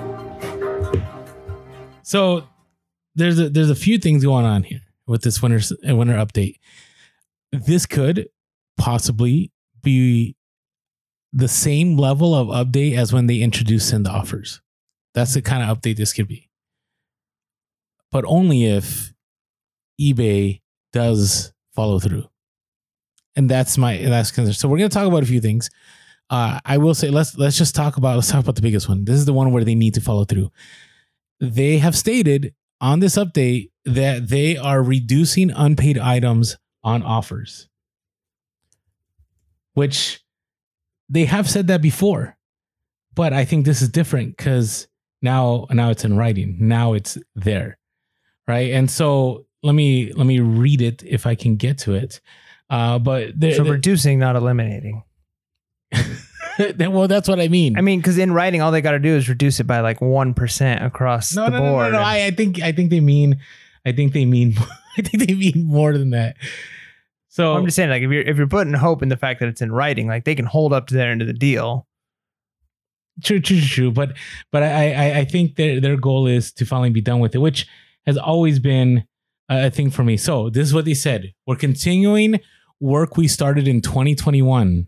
So 2.10 2.48
there's 3.14 3.38
a 3.40 3.50
there's 3.50 3.70
a 3.70 3.76
few 3.76 4.00
things 4.00 4.24
going 4.24 4.44
on 4.44 4.64
here 4.64 4.82
with 5.06 5.22
this 5.22 5.44
winter 5.44 5.60
winter 5.84 6.16
update. 6.16 6.56
This 7.52 7.86
could 7.86 8.30
possibly 8.80 9.52
be 9.84 10.36
the 11.32 11.48
same 11.48 11.98
level 11.98 12.34
of 12.34 12.48
update 12.48 12.98
as 12.98 13.14
when 13.14 13.28
they 13.28 13.42
introduced 13.42 13.90
send 13.90 14.08
offers. 14.08 14.60
That's 15.14 15.36
the 15.36 15.44
kind 15.44 15.62
of 15.62 15.78
update 15.78 15.98
this 15.98 16.12
could 16.12 16.28
be. 16.28 16.50
But 18.12 18.26
only 18.26 18.66
if 18.66 19.14
eBay 20.02 20.62
does 20.92 21.54
follow 21.76 22.00
through. 22.00 22.26
And 23.36 23.48
that's 23.48 23.78
my 23.78 23.98
that's 23.98 24.32
concern. 24.32 24.54
So 24.54 24.68
we're 24.68 24.80
gonna 24.80 24.90
talk 24.90 25.06
about 25.06 25.22
a 25.22 25.28
few 25.28 25.42
things. 25.42 25.70
Uh, 26.32 26.60
I 26.66 26.80
will 26.80 26.96
say 26.96 27.12
let's 27.12 27.38
let's 27.38 27.60
just 27.60 27.76
talk 27.76 27.98
about 27.98 28.16
let's 28.16 28.32
talk 28.32 28.42
about 28.42 28.56
the 28.56 28.64
biggest 28.64 28.90
one. 28.90 29.06
This 29.06 29.18
is 29.18 29.26
the 29.26 29.34
one 29.34 29.52
where 29.52 29.64
they 29.64 29.76
need 29.76 29.94
to 29.94 30.02
follow 30.02 30.26
through. 30.26 30.50
They 31.40 31.78
have 31.78 31.96
stated 31.96 32.54
on 32.82 33.00
this 33.00 33.16
update 33.16 33.72
that 33.86 34.30
they 34.30 34.58
are 34.58 34.82
reducing 34.82 35.52
unpaid 35.52 35.98
items 35.98 36.58
on 36.84 37.04
offers, 37.04 37.68
which 39.74 40.24
they 41.10 41.26
have 41.26 41.50
said 41.50 41.68
that 41.68 41.82
before, 41.82 42.38
but 43.16 43.34
I 43.34 43.46
think 43.46 43.66
this 43.66 43.82
is 43.82 43.90
different 43.90 44.38
because 44.38 44.88
now 45.22 45.68
now 45.72 45.90
it's 45.90 46.06
in 46.06 46.18
writing. 46.18 46.58
Now 46.60 46.94
it's 46.94 47.18
there, 47.36 47.78
right? 48.48 48.72
And 48.72 48.90
so 48.90 49.46
let 49.64 49.74
me 49.74 50.14
let 50.14 50.26
me 50.26 50.40
read 50.40 50.82
it 50.82 51.04
if 51.06 51.26
I 51.26 51.36
can 51.36 51.56
get 51.56 51.80
to 51.80 51.96
it. 51.96 52.22
Uh, 52.70 53.00
but 53.00 53.38
there, 53.40 53.56
So 53.56 53.64
reducing, 53.64 54.20
not 54.20 54.36
eliminating. 54.36 55.04
well, 56.80 57.08
that's 57.08 57.30
what 57.30 57.40
I 57.40 57.48
mean. 57.48 57.78
I 57.78 57.82
mean, 57.82 58.00
because 58.00 58.18
in 58.18 58.34
writing, 58.34 58.62
all 58.62 58.72
they 58.72 58.82
got 58.82 58.92
to 58.92 59.00
do 59.00 59.16
is 59.16 59.30
reduce 59.30 59.60
it 59.60 59.66
by 59.66 59.80
like 59.80 60.02
one 60.02 60.34
percent 60.34 60.84
across 60.84 61.36
no, 61.36 61.46
the 61.46 61.52
no, 61.52 61.58
no, 61.58 61.72
board. 61.72 61.92
no, 61.94 62.00
no. 62.00 62.04
I, 62.04 62.26
I 62.26 62.32
think 62.32 62.62
I 62.62 62.72
think 62.72 62.90
they 62.90 63.00
mean 63.00 63.40
I 63.86 63.92
think 63.92 64.14
they 64.14 64.26
mean 64.26 64.56
I 64.98 65.02
think 65.02 65.26
they 65.26 65.34
mean 65.34 65.66
more 65.66 65.94
than 65.94 66.10
that. 66.12 66.36
So 67.30 67.54
I'm 67.54 67.66
just 67.66 67.76
saying, 67.76 67.90
like, 67.90 68.02
if 68.02 68.12
you're 68.12 68.24
if 68.24 68.38
you're 68.38 68.48
putting 68.48 68.74
hope 68.74 69.02
in 69.02 69.10
the 69.10 69.18
fact 69.18 69.40
that 69.40 69.48
it's 69.48 69.62
in 69.62 69.72
writing, 69.72 70.08
like 70.08 70.26
they 70.26 70.36
can 70.36 70.46
hold 70.46 70.74
up 70.74 70.88
to 70.88 70.96
their 70.96 71.12
end 71.12 71.22
of 71.22 71.28
the 71.28 71.34
deal. 71.34 71.88
true, 73.24 73.40
true, 73.40 73.62
true. 73.62 73.92
But 73.92 74.18
but 74.52 74.64
I 74.64 74.92
I, 74.92 75.18
I 75.20 75.26
think 75.26 75.56
their 75.56 75.80
their 75.80 75.96
goal 75.96 76.28
is 76.28 76.52
to 76.54 76.66
finally 76.66 76.90
be 76.90 77.02
done 77.02 77.20
with 77.20 77.36
it, 77.36 77.40
which 77.40 77.68
has 78.06 78.18
always 78.18 78.60
been 78.60 79.06
a 79.48 79.70
thing 79.70 79.90
for 79.92 80.04
me. 80.04 80.18
So 80.18 80.50
this 80.50 80.68
is 80.68 80.74
what 80.74 80.86
they 80.86 80.94
said: 80.94 81.34
we're 81.46 81.56
continuing 81.56 82.40
work 82.82 83.16
we 83.16 83.28
started 83.28 83.68
in 83.68 83.82
2021 83.82 84.88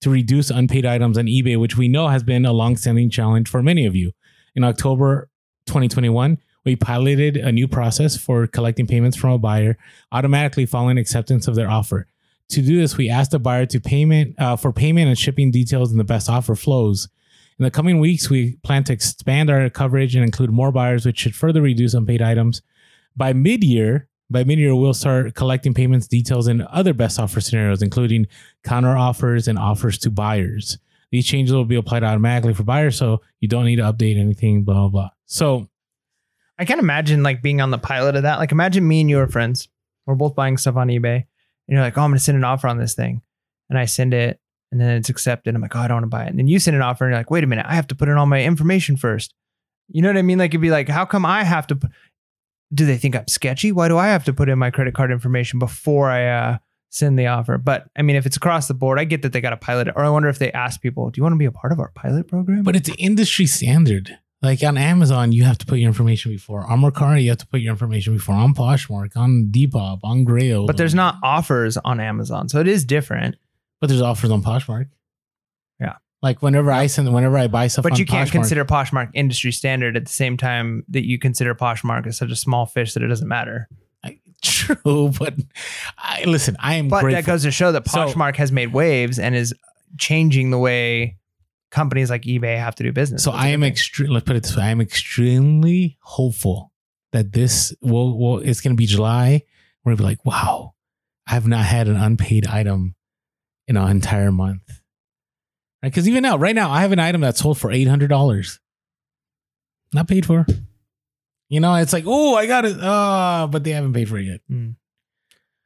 to 0.00 0.10
reduce 0.10 0.50
unpaid 0.50 0.86
items 0.86 1.18
on 1.18 1.26
eBay, 1.26 1.58
which 1.58 1.76
we 1.76 1.88
know 1.88 2.08
has 2.08 2.22
been 2.22 2.44
a 2.44 2.52
long-standing 2.52 3.10
challenge 3.10 3.48
for 3.48 3.62
many 3.62 3.86
of 3.86 3.96
you. 3.96 4.12
In 4.54 4.64
October 4.64 5.28
2021, 5.66 6.38
we 6.64 6.76
piloted 6.76 7.36
a 7.36 7.52
new 7.52 7.68
process 7.68 8.16
for 8.16 8.46
collecting 8.46 8.86
payments 8.86 9.16
from 9.16 9.30
a 9.30 9.38
buyer 9.38 9.78
automatically 10.12 10.66
following 10.66 10.98
acceptance 10.98 11.46
of 11.46 11.54
their 11.54 11.70
offer. 11.70 12.06
To 12.50 12.62
do 12.62 12.78
this, 12.80 12.96
we 12.96 13.08
asked 13.08 13.30
the 13.30 13.38
buyer 13.38 13.66
to 13.66 13.80
payment 13.80 14.34
uh, 14.38 14.56
for 14.56 14.72
payment 14.72 15.08
and 15.08 15.18
shipping 15.18 15.50
details 15.50 15.90
in 15.90 15.98
the 15.98 16.04
best 16.04 16.28
offer 16.28 16.54
flows. 16.54 17.08
In 17.58 17.64
the 17.64 17.70
coming 17.70 17.98
weeks, 17.98 18.28
we 18.28 18.56
plan 18.62 18.84
to 18.84 18.92
expand 18.92 19.48
our 19.48 19.70
coverage 19.70 20.14
and 20.14 20.24
include 20.24 20.50
more 20.50 20.70
buyers, 20.70 21.06
which 21.06 21.18
should 21.18 21.34
further 21.34 21.62
reduce 21.62 21.94
unpaid 21.94 22.20
items. 22.20 22.62
By 23.16 23.32
mid-year, 23.32 24.08
by 24.30 24.44
mid-year, 24.44 24.74
we'll 24.74 24.94
start 24.94 25.34
collecting 25.34 25.74
payments 25.74 26.08
details 26.08 26.48
in 26.48 26.62
other 26.70 26.92
best 26.92 27.18
offer 27.18 27.40
scenarios, 27.40 27.82
including 27.82 28.26
counter 28.64 28.96
offers 28.96 29.46
and 29.46 29.58
offers 29.58 29.98
to 29.98 30.10
buyers. 30.10 30.78
These 31.12 31.26
changes 31.26 31.54
will 31.54 31.64
be 31.64 31.76
applied 31.76 32.02
automatically 32.02 32.52
for 32.52 32.64
buyers, 32.64 32.96
so 32.96 33.22
you 33.40 33.48
don't 33.48 33.64
need 33.64 33.76
to 33.76 33.82
update 33.82 34.18
anything. 34.18 34.64
Blah 34.64 34.74
blah. 34.74 34.88
blah. 34.88 35.10
So 35.26 35.68
I 36.58 36.64
can't 36.64 36.80
imagine 36.80 37.22
like 37.22 37.42
being 37.42 37.60
on 37.60 37.70
the 37.70 37.78
pilot 37.78 38.16
of 38.16 38.22
that. 38.22 38.38
Like 38.38 38.52
imagine 38.52 38.86
me 38.86 39.02
and 39.02 39.10
you 39.10 39.18
are 39.20 39.28
friends. 39.28 39.68
We're 40.06 40.14
both 40.14 40.34
buying 40.34 40.56
stuff 40.56 40.76
on 40.76 40.88
eBay. 40.88 41.16
And 41.68 41.74
you're 41.74 41.80
like, 41.80 41.98
oh, 41.98 42.02
I'm 42.02 42.10
gonna 42.10 42.20
send 42.20 42.36
an 42.36 42.44
offer 42.44 42.68
on 42.68 42.78
this 42.78 42.94
thing. 42.94 43.22
And 43.68 43.78
I 43.78 43.84
send 43.84 44.14
it 44.14 44.40
and 44.72 44.80
then 44.80 44.96
it's 44.96 45.08
accepted. 45.08 45.54
I'm 45.54 45.62
like, 45.62 45.76
oh, 45.76 45.80
I 45.80 45.88
don't 45.88 45.96
want 45.96 46.04
to 46.04 46.08
buy 46.08 46.24
it. 46.24 46.30
And 46.30 46.38
then 46.38 46.48
you 46.48 46.58
send 46.58 46.76
an 46.76 46.82
offer 46.82 47.04
and 47.04 47.12
you're 47.12 47.20
like, 47.20 47.30
wait 47.30 47.44
a 47.44 47.46
minute, 47.46 47.66
I 47.68 47.74
have 47.74 47.86
to 47.88 47.94
put 47.94 48.08
in 48.08 48.16
all 48.16 48.26
my 48.26 48.42
information 48.42 48.96
first. 48.96 49.34
You 49.88 50.02
know 50.02 50.08
what 50.08 50.16
I 50.16 50.22
mean? 50.22 50.38
Like 50.38 50.50
it'd 50.50 50.60
be 50.60 50.70
like, 50.70 50.88
how 50.88 51.04
come 51.04 51.24
I 51.24 51.44
have 51.44 51.66
to 51.68 51.78
do 52.72 52.86
they 52.86 52.96
think 52.96 53.16
I'm 53.16 53.28
sketchy? 53.28 53.72
Why 53.72 53.88
do 53.88 53.96
I 53.98 54.08
have 54.08 54.24
to 54.24 54.32
put 54.32 54.48
in 54.48 54.58
my 54.58 54.70
credit 54.70 54.94
card 54.94 55.10
information 55.10 55.58
before 55.58 56.10
I 56.10 56.26
uh, 56.26 56.58
send 56.88 57.18
the 57.18 57.26
offer? 57.26 57.58
But 57.58 57.88
I 57.96 58.02
mean, 58.02 58.16
if 58.16 58.26
it's 58.26 58.36
across 58.36 58.68
the 58.68 58.74
board, 58.74 58.98
I 58.98 59.04
get 59.04 59.22
that 59.22 59.32
they 59.32 59.40
got 59.40 59.50
to 59.50 59.56
pilot 59.56 59.88
it. 59.88 59.94
Or 59.96 60.04
I 60.04 60.08
wonder 60.08 60.28
if 60.28 60.38
they 60.38 60.52
ask 60.52 60.80
people, 60.80 61.10
do 61.10 61.18
you 61.18 61.22
want 61.22 61.34
to 61.34 61.38
be 61.38 61.44
a 61.44 61.52
part 61.52 61.72
of 61.72 61.78
our 61.78 61.90
pilot 61.94 62.28
program? 62.28 62.62
But 62.62 62.76
it's 62.76 62.90
industry 62.98 63.46
standard. 63.46 64.18
Like 64.42 64.62
on 64.62 64.76
Amazon, 64.76 65.32
you 65.32 65.44
have 65.44 65.58
to 65.58 65.66
put 65.66 65.78
your 65.78 65.88
information 65.88 66.30
before. 66.30 66.66
On 66.70 66.80
Mercari, 66.80 67.22
you 67.22 67.30
have 67.30 67.38
to 67.38 67.46
put 67.46 67.60
your 67.60 67.72
information 67.72 68.14
before. 68.14 68.34
On 68.34 68.54
Poshmark, 68.54 69.16
on 69.16 69.48
Depop, 69.50 70.00
on 70.04 70.24
Grail. 70.24 70.66
but 70.66 70.76
there's 70.76 70.94
not 70.94 71.16
offers 71.22 71.76
on 71.78 72.00
Amazon. 72.00 72.48
So 72.48 72.60
it 72.60 72.68
is 72.68 72.84
different. 72.84 73.36
But 73.80 73.88
there's 73.88 74.02
offers 74.02 74.30
on 74.30 74.42
Poshmark. 74.42 74.88
Like 76.26 76.42
whenever 76.42 76.72
I 76.72 76.88
send, 76.88 77.12
whenever 77.14 77.38
I 77.38 77.46
buy 77.46 77.68
stuff, 77.68 77.84
But 77.84 78.00
you 78.00 78.04
can't 78.04 78.28
Poshmark- 78.28 78.32
consider 78.32 78.64
Poshmark 78.64 79.10
industry 79.14 79.52
standard 79.52 79.96
at 79.96 80.06
the 80.06 80.12
same 80.12 80.36
time 80.36 80.84
that 80.88 81.06
you 81.06 81.20
consider 81.20 81.54
Poshmark 81.54 82.04
as 82.08 82.16
such 82.16 82.32
a 82.32 82.36
small 82.36 82.66
fish 82.66 82.94
that 82.94 83.02
it 83.04 83.06
doesn't 83.06 83.28
matter. 83.28 83.68
True, 84.42 85.12
but 85.18 85.34
I 85.96 86.24
listen. 86.26 86.56
I 86.58 86.74
am 86.74 86.88
But 86.88 87.02
grateful. 87.02 87.22
that 87.22 87.26
goes 87.26 87.42
to 87.44 87.50
show 87.52 87.70
that 87.72 87.88
So- 87.88 87.98
Poshmark 88.06 88.34
has 88.36 88.50
made 88.50 88.72
waves 88.72 89.18
and 89.20 89.34
is 89.36 89.54
changing 89.98 90.50
the 90.50 90.58
way 90.58 91.16
companies 91.70 92.10
like 92.10 92.22
eBay 92.22 92.58
have 92.58 92.74
to 92.76 92.82
do 92.82 92.90
business. 92.92 93.22
So 93.22 93.30
I 93.30 93.48
am 93.48 93.60
thing. 93.60 93.70
extreme. 93.70 94.10
Let's 94.10 94.24
put 94.26 94.34
it 94.36 94.42
this 94.42 94.56
way: 94.56 94.64
I 94.64 94.70
am 94.70 94.80
extremely 94.80 95.96
hopeful 96.00 96.72
that 97.12 97.32
this 97.32 97.72
will. 97.80 98.18
will 98.18 98.38
it's 98.40 98.60
going 98.60 98.74
to 98.74 98.76
be 98.76 98.86
July. 98.86 99.42
We're 99.84 99.90
going 99.90 99.96
to 99.98 100.02
be 100.02 100.06
like, 100.08 100.24
wow, 100.26 100.74
I 101.28 101.34
have 101.34 101.46
not 101.46 101.64
had 101.64 101.86
an 101.88 101.96
unpaid 101.96 102.46
item 102.48 102.96
in 103.68 103.76
an 103.76 103.88
entire 103.88 104.32
month. 104.32 104.62
Because 105.90 106.08
even 106.08 106.22
now, 106.22 106.36
right 106.36 106.54
now, 106.54 106.70
I 106.70 106.80
have 106.82 106.92
an 106.92 106.98
item 106.98 107.20
that's 107.20 107.40
sold 107.40 107.58
for 107.58 107.70
eight 107.70 107.88
hundred 107.88 108.08
dollars, 108.08 108.60
not 109.92 110.08
paid 110.08 110.26
for. 110.26 110.46
You 111.48 111.60
know, 111.60 111.74
it's 111.76 111.92
like, 111.92 112.04
oh, 112.06 112.34
I 112.34 112.46
got 112.46 112.64
it, 112.64 112.76
oh, 112.80 113.48
but 113.50 113.62
they 113.62 113.70
haven't 113.70 113.92
paid 113.92 114.08
for 114.08 114.18
it 114.18 114.24
yet, 114.24 114.40
Mm. 114.50 114.74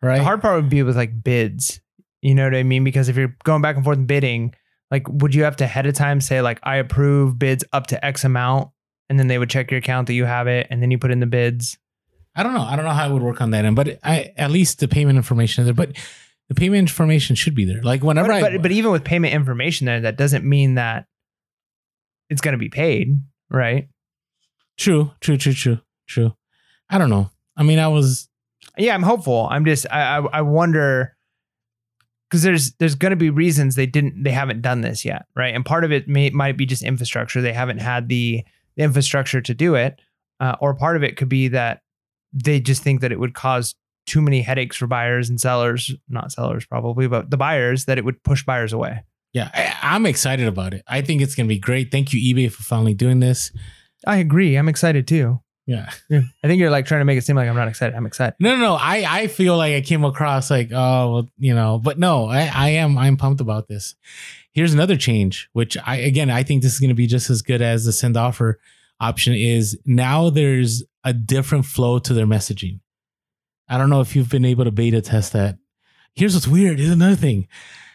right? 0.02 0.18
The 0.18 0.24
hard 0.24 0.42
part 0.42 0.56
would 0.60 0.68
be 0.70 0.82
with 0.82 0.96
like 0.96 1.22
bids. 1.22 1.80
You 2.20 2.34
know 2.34 2.44
what 2.44 2.54
I 2.54 2.62
mean? 2.64 2.84
Because 2.84 3.08
if 3.08 3.16
you're 3.16 3.34
going 3.44 3.62
back 3.62 3.76
and 3.76 3.84
forth 3.84 4.06
bidding, 4.06 4.54
like 4.90 5.08
would 5.08 5.34
you 5.34 5.44
have 5.44 5.56
to 5.56 5.64
ahead 5.64 5.86
of 5.86 5.94
time 5.94 6.20
say 6.20 6.42
like 6.42 6.60
I 6.62 6.76
approve 6.76 7.38
bids 7.38 7.64
up 7.72 7.86
to 7.88 8.04
X 8.04 8.24
amount, 8.24 8.70
and 9.08 9.18
then 9.18 9.26
they 9.28 9.38
would 9.38 9.48
check 9.48 9.70
your 9.70 9.78
account 9.78 10.06
that 10.08 10.14
you 10.14 10.26
have 10.26 10.46
it, 10.48 10.66
and 10.70 10.82
then 10.82 10.90
you 10.90 10.98
put 10.98 11.10
in 11.12 11.20
the 11.20 11.26
bids. 11.26 11.78
I 12.36 12.42
don't 12.42 12.52
know. 12.54 12.62
I 12.62 12.76
don't 12.76 12.84
know 12.84 12.92
how 12.92 13.08
it 13.08 13.12
would 13.12 13.22
work 13.22 13.40
on 13.40 13.50
that 13.52 13.64
end, 13.64 13.74
but 13.74 13.98
I 14.04 14.32
at 14.36 14.50
least 14.50 14.80
the 14.80 14.86
payment 14.88 15.16
information 15.16 15.62
is 15.62 15.66
there. 15.66 15.74
But 15.74 15.96
the 16.50 16.54
payment 16.56 16.80
information 16.80 17.36
should 17.36 17.54
be 17.54 17.64
there. 17.64 17.80
Like 17.80 18.02
whenever 18.02 18.26
But, 18.28 18.34
I, 18.34 18.40
but, 18.40 18.62
but 18.62 18.72
even 18.72 18.90
with 18.90 19.04
payment 19.04 19.32
information 19.32 19.86
there, 19.86 20.00
that 20.00 20.16
doesn't 20.16 20.44
mean 20.44 20.74
that 20.74 21.06
it's 22.28 22.40
going 22.40 22.54
to 22.54 22.58
be 22.58 22.68
paid, 22.68 23.20
right? 23.48 23.88
True, 24.76 25.12
true, 25.20 25.36
true, 25.36 25.52
true, 25.52 25.78
true. 26.08 26.34
I 26.90 26.98
don't 26.98 27.08
know. 27.08 27.30
I 27.56 27.62
mean, 27.62 27.78
I 27.78 27.86
was 27.86 28.28
Yeah, 28.76 28.94
I'm 28.94 29.04
hopeful. 29.04 29.46
I'm 29.48 29.64
just 29.64 29.86
I 29.92 30.18
I, 30.18 30.26
I 30.38 30.42
wonder 30.42 31.16
because 32.28 32.42
there's 32.42 32.72
there's 32.72 32.96
going 32.96 33.10
to 33.10 33.16
be 33.16 33.30
reasons 33.30 33.76
they 33.76 33.86
didn't 33.86 34.20
they 34.20 34.32
haven't 34.32 34.60
done 34.60 34.80
this 34.80 35.04
yet, 35.04 35.26
right? 35.36 35.54
And 35.54 35.64
part 35.64 35.84
of 35.84 35.92
it 35.92 36.08
may 36.08 36.30
might 36.30 36.56
be 36.56 36.66
just 36.66 36.82
infrastructure. 36.82 37.40
They 37.40 37.52
haven't 37.52 37.78
had 37.78 38.08
the, 38.08 38.42
the 38.76 38.82
infrastructure 38.82 39.40
to 39.40 39.54
do 39.54 39.76
it, 39.76 40.00
uh, 40.40 40.56
or 40.60 40.74
part 40.74 40.96
of 40.96 41.04
it 41.04 41.16
could 41.16 41.28
be 41.28 41.46
that 41.48 41.82
they 42.32 42.58
just 42.58 42.82
think 42.82 43.02
that 43.02 43.12
it 43.12 43.20
would 43.20 43.34
cause 43.34 43.76
too 44.06 44.20
many 44.20 44.42
headaches 44.42 44.76
for 44.76 44.86
buyers 44.86 45.28
and 45.28 45.40
sellers, 45.40 45.92
not 46.08 46.32
sellers 46.32 46.66
probably, 46.66 47.06
but 47.06 47.30
the 47.30 47.36
buyers 47.36 47.84
that 47.84 47.98
it 47.98 48.04
would 48.04 48.22
push 48.22 48.44
buyers 48.44 48.72
away. 48.72 49.04
yeah, 49.32 49.50
I, 49.54 49.94
I'm 49.94 50.06
excited 50.06 50.46
about 50.48 50.74
it. 50.74 50.82
I 50.88 51.02
think 51.02 51.22
it's 51.22 51.34
gonna 51.34 51.48
be 51.48 51.58
great. 51.58 51.90
Thank 51.90 52.12
you, 52.12 52.34
eBay, 52.34 52.50
for 52.50 52.62
finally 52.62 52.94
doing 52.94 53.20
this. 53.20 53.52
I 54.06 54.16
agree. 54.16 54.56
I'm 54.56 54.68
excited 54.68 55.06
too. 55.06 55.40
Yeah. 55.66 55.90
I 56.10 56.48
think 56.48 56.58
you're 56.58 56.70
like 56.70 56.86
trying 56.86 57.00
to 57.00 57.04
make 57.04 57.16
it 57.16 57.22
seem 57.22 57.36
like 57.36 57.48
I'm 57.48 57.54
not 57.54 57.68
excited. 57.68 57.94
I'm 57.94 58.06
excited. 58.06 58.34
No, 58.40 58.56
no, 58.56 58.60
no. 58.60 58.74
I 58.74 59.04
I 59.06 59.26
feel 59.28 59.56
like 59.56 59.74
I 59.74 59.82
came 59.82 60.04
across 60.04 60.50
like 60.50 60.70
oh 60.72 61.12
well, 61.12 61.28
you 61.38 61.54
know, 61.54 61.78
but 61.78 61.96
no, 61.98 62.26
I 62.26 62.50
I 62.52 62.68
am 62.70 62.98
I'm 62.98 63.16
pumped 63.16 63.40
about 63.40 63.68
this. 63.68 63.94
Here's 64.52 64.74
another 64.74 64.96
change, 64.96 65.48
which 65.52 65.76
I 65.86 65.96
again 65.96 66.28
I 66.28 66.42
think 66.42 66.62
this 66.62 66.72
is 66.72 66.80
gonna 66.80 66.94
be 66.94 67.06
just 67.06 67.30
as 67.30 67.42
good 67.42 67.62
as 67.62 67.84
the 67.84 67.92
send 67.92 68.16
offer 68.16 68.58
option 68.98 69.34
is. 69.34 69.78
Now 69.86 70.28
there's 70.28 70.82
a 71.04 71.12
different 71.12 71.66
flow 71.66 72.00
to 72.00 72.12
their 72.14 72.26
messaging. 72.26 72.80
I 73.70 73.78
don't 73.78 73.88
know 73.88 74.00
if 74.02 74.14
you've 74.14 74.28
been 74.28 74.44
able 74.44 74.64
to 74.64 74.70
beta 74.70 75.00
test 75.00 75.32
that. 75.32 75.56
Here's 76.14 76.34
what's 76.34 76.48
weird. 76.48 76.78
Here's 76.78 76.90
another 76.90 77.16
thing. 77.16 77.48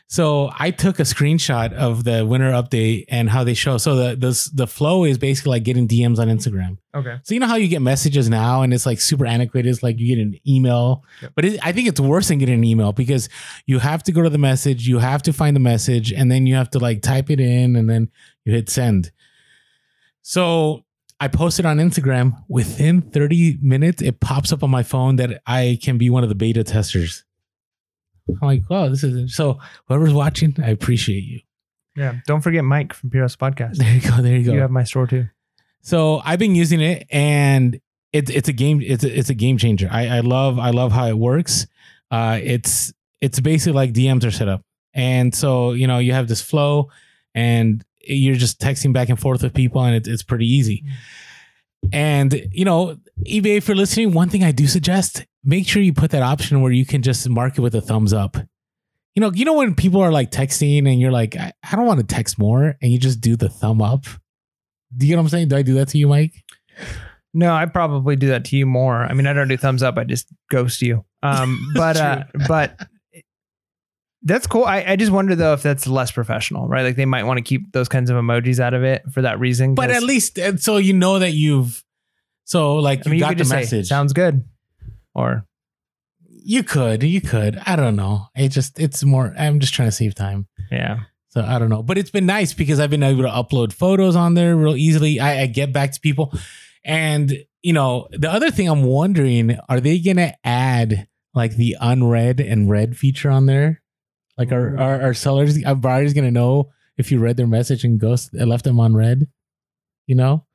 So 0.07 0.51
I 0.57 0.69
took 0.69 0.99
a 0.99 1.03
screenshot 1.03 1.73
of 1.73 2.03
the 2.03 2.23
winter 2.27 2.51
update 2.51 3.05
and 3.09 3.27
how 3.27 3.43
they 3.43 3.55
show. 3.55 3.79
So 3.79 3.95
the 3.95 4.15
the 4.15 4.49
the 4.53 4.67
flow 4.67 5.03
is 5.03 5.17
basically 5.17 5.49
like 5.49 5.63
getting 5.63 5.87
DMs 5.87 6.19
on 6.19 6.27
Instagram. 6.27 6.77
Okay. 6.93 7.17
So 7.23 7.33
you 7.33 7.39
know 7.39 7.47
how 7.47 7.55
you 7.55 7.67
get 7.67 7.81
messages 7.81 8.29
now 8.29 8.61
and 8.61 8.71
it's 8.71 8.85
like 8.85 9.01
super 9.01 9.25
antiquated. 9.25 9.67
It's 9.67 9.81
like 9.81 9.97
you 9.99 10.15
get 10.15 10.21
an 10.21 10.39
email, 10.47 11.03
Yep. 11.23 11.31
but 11.35 11.45
it, 11.45 11.59
I 11.65 11.71
think 11.71 11.87
it's 11.87 11.99
worse 11.99 12.27
than 12.27 12.37
getting 12.37 12.53
an 12.55 12.63
email 12.63 12.93
because 12.93 13.29
you 13.65 13.79
have 13.79 14.03
to 14.03 14.11
go 14.11 14.21
to 14.21 14.29
the 14.29 14.37
message, 14.37 14.87
you 14.87 14.99
have 14.99 15.23
to 15.23 15.33
find 15.33 15.55
the 15.55 15.59
message, 15.59 16.13
and 16.13 16.31
then 16.31 16.45
you 16.45 16.53
have 16.53 16.69
to 16.69 16.79
like 16.79 17.01
type 17.01 17.31
it 17.31 17.39
in 17.39 17.75
and 17.75 17.89
then 17.89 18.09
you 18.45 18.53
hit 18.53 18.69
send. 18.69 19.11
So 20.21 20.84
I 21.19 21.27
posted 21.27 21.65
on 21.65 21.77
Instagram. 21.77 22.43
Within 22.49 23.01
30 23.01 23.59
minutes, 23.61 24.01
it 24.01 24.19
pops 24.19 24.51
up 24.51 24.63
on 24.63 24.69
my 24.69 24.83
phone 24.83 25.15
that 25.17 25.41
I 25.47 25.79
can 25.81 25.97
be 25.97 26.09
one 26.09 26.23
of 26.23 26.29
the 26.29 26.35
beta 26.35 26.63
testers. 26.63 27.23
I'm 28.29 28.37
like, 28.41 28.69
wow, 28.69 28.89
this 28.89 29.03
is 29.03 29.35
so. 29.35 29.59
Whoever's 29.87 30.13
watching, 30.13 30.55
I 30.61 30.69
appreciate 30.69 31.23
you. 31.23 31.41
Yeah. 31.95 32.15
Don't 32.27 32.41
forget 32.41 32.63
Mike 32.63 32.93
from 32.93 33.09
Pure 33.09 33.23
Hustle 33.23 33.39
Podcast. 33.39 33.77
There 33.77 33.93
you 33.93 34.01
go. 34.01 34.21
There 34.21 34.35
you 34.35 34.43
go. 34.43 34.53
You 34.53 34.61
have 34.61 34.71
my 34.71 34.83
store 34.83 35.07
too. 35.07 35.27
So 35.81 36.21
I've 36.25 36.39
been 36.39 36.55
using 36.55 36.81
it, 36.81 37.07
and 37.11 37.79
it's 38.11 38.31
it's 38.31 38.49
a 38.49 38.53
game. 38.53 38.81
It's 38.81 39.03
a, 39.03 39.19
it's 39.19 39.29
a 39.29 39.35
game 39.35 39.57
changer. 39.57 39.87
I, 39.91 40.17
I 40.17 40.19
love 40.21 40.57
I 40.59 40.71
love 40.71 40.91
how 40.91 41.05
it 41.05 41.17
works. 41.17 41.67
Uh, 42.09 42.39
it's 42.41 42.91
it's 43.21 43.39
basically 43.39 43.73
like 43.73 43.93
DMs 43.93 44.25
are 44.25 44.31
set 44.31 44.47
up, 44.47 44.61
and 44.93 45.33
so 45.33 45.73
you 45.73 45.85
know 45.85 45.99
you 45.99 46.13
have 46.13 46.27
this 46.27 46.41
flow, 46.41 46.89
and 47.35 47.85
you're 48.05 48.35
just 48.35 48.59
texting 48.59 48.93
back 48.93 49.09
and 49.09 49.19
forth 49.19 49.43
with 49.43 49.53
people, 49.53 49.81
and 49.81 49.95
it's 49.95 50.07
it's 50.07 50.23
pretty 50.23 50.45
easy. 50.45 50.83
And 51.91 52.47
you 52.51 52.65
know, 52.65 52.97
eBay 53.25 53.61
for 53.61 53.75
listening. 53.75 54.13
One 54.13 54.29
thing 54.29 54.43
I 54.43 54.51
do 54.51 54.67
suggest: 54.67 55.25
make 55.43 55.67
sure 55.67 55.81
you 55.81 55.93
put 55.93 56.11
that 56.11 56.23
option 56.23 56.61
where 56.61 56.71
you 56.71 56.85
can 56.85 57.01
just 57.01 57.27
mark 57.29 57.57
it 57.57 57.61
with 57.61 57.75
a 57.75 57.81
thumbs 57.81 58.13
up. 58.13 58.37
You 59.15 59.21
know, 59.21 59.31
you 59.33 59.45
know 59.45 59.53
when 59.53 59.75
people 59.75 60.01
are 60.01 60.11
like 60.11 60.31
texting 60.31 60.89
and 60.89 60.99
you're 60.99 61.11
like, 61.11 61.37
I, 61.37 61.53
I 61.71 61.75
don't 61.75 61.85
want 61.85 61.99
to 62.01 62.05
text 62.05 62.37
more, 62.37 62.75
and 62.81 62.91
you 62.91 62.99
just 62.99 63.21
do 63.21 63.35
the 63.35 63.49
thumb 63.49 63.81
up. 63.81 64.05
Do 64.95 65.07
you 65.07 65.15
know 65.15 65.21
what 65.21 65.25
I'm 65.25 65.29
saying? 65.29 65.47
Do 65.49 65.57
I 65.57 65.61
do 65.61 65.75
that 65.75 65.89
to 65.89 65.97
you, 65.97 66.07
Mike? 66.07 66.33
No, 67.33 67.53
I 67.53 67.65
probably 67.65 68.15
do 68.15 68.27
that 68.27 68.45
to 68.45 68.55
you 68.55 68.65
more. 68.65 69.03
I 69.03 69.13
mean, 69.13 69.27
I 69.27 69.33
don't 69.33 69.49
do 69.49 69.57
thumbs 69.57 69.83
up. 69.83 69.97
I 69.97 70.05
just 70.05 70.27
ghost 70.49 70.81
you. 70.81 71.03
Um, 71.21 71.59
but 71.75 71.97
uh, 71.97 72.23
but 72.47 72.79
that's 74.25 74.47
cool. 74.47 74.65
I, 74.65 74.83
I 74.85 74.95
just 74.95 75.11
wonder 75.11 75.35
though 75.35 75.53
if 75.53 75.61
that's 75.61 75.87
less 75.87 76.11
professional, 76.11 76.67
right? 76.67 76.81
Like 76.83 76.95
they 76.95 77.05
might 77.05 77.23
want 77.23 77.37
to 77.37 77.43
keep 77.43 77.71
those 77.71 77.87
kinds 77.87 78.09
of 78.09 78.17
emojis 78.17 78.59
out 78.59 78.73
of 78.73 78.83
it 78.83 79.03
for 79.13 79.21
that 79.21 79.39
reason. 79.39 79.75
But 79.75 79.91
at 79.91 80.03
least 80.03 80.37
uh, 80.39 80.57
so 80.57 80.77
you 80.77 80.93
know 80.93 81.19
that 81.19 81.31
you've 81.31 81.83
so 82.43 82.75
like 82.77 82.99
I 82.99 83.01
you 83.05 83.11
mean, 83.11 83.19
you 83.19 83.25
got 83.25 83.29
the 83.29 83.35
just 83.35 83.51
say 83.51 83.57
message. 83.57 83.87
sounds 83.87 84.13
good, 84.13 84.43
or 85.13 85.45
you 86.27 86.63
could, 86.63 87.03
you 87.03 87.21
could. 87.21 87.61
I 87.65 87.75
don't 87.75 87.95
know. 87.95 88.27
It 88.35 88.49
just 88.49 88.79
it's 88.79 89.03
more. 89.03 89.33
I'm 89.37 89.59
just 89.59 89.73
trying 89.73 89.87
to 89.87 89.95
save 89.95 90.15
time. 90.15 90.47
yeah. 90.71 91.01
So 91.29 91.43
I 91.43 91.59
don't 91.59 91.69
know, 91.69 91.83
but 91.83 91.97
it's 91.97 92.11
been 92.11 92.25
nice 92.25 92.53
because 92.53 92.79
I've 92.79 92.89
been 92.89 93.03
able 93.03 93.23
to 93.23 93.29
upload 93.29 93.73
photos 93.73 94.15
on 94.15 94.35
there 94.35 94.55
real 94.55 94.77
easily. 94.77 95.19
I, 95.19 95.41
I 95.41 95.45
get 95.47 95.73
back 95.73 95.91
to 95.91 95.99
people, 95.99 96.33
and 96.85 97.43
you 97.61 97.73
know 97.73 98.07
the 98.11 98.31
other 98.31 98.51
thing 98.51 98.69
I'm 98.69 98.83
wondering: 98.83 99.57
are 99.67 99.81
they 99.81 99.99
gonna 99.99 100.33
add 100.45 101.09
like 101.33 101.57
the 101.57 101.75
unread 101.81 102.39
and 102.39 102.69
read 102.69 102.95
feature 102.97 103.29
on 103.29 103.47
there? 103.47 103.81
Like 104.37 104.51
our 104.51 104.77
our, 104.77 105.01
our 105.01 105.13
sellers, 105.13 105.63
our 105.63 105.75
buyers 105.75 106.13
gonna 106.13 106.31
know 106.31 106.71
if 106.97 107.11
you 107.11 107.19
read 107.19 107.37
their 107.37 107.47
message 107.47 107.83
and 107.83 107.99
ghost 107.99 108.33
left 108.33 108.63
them 108.63 108.79
on 108.79 108.95
red. 108.95 109.27
You 110.07 110.15
know, 110.15 110.45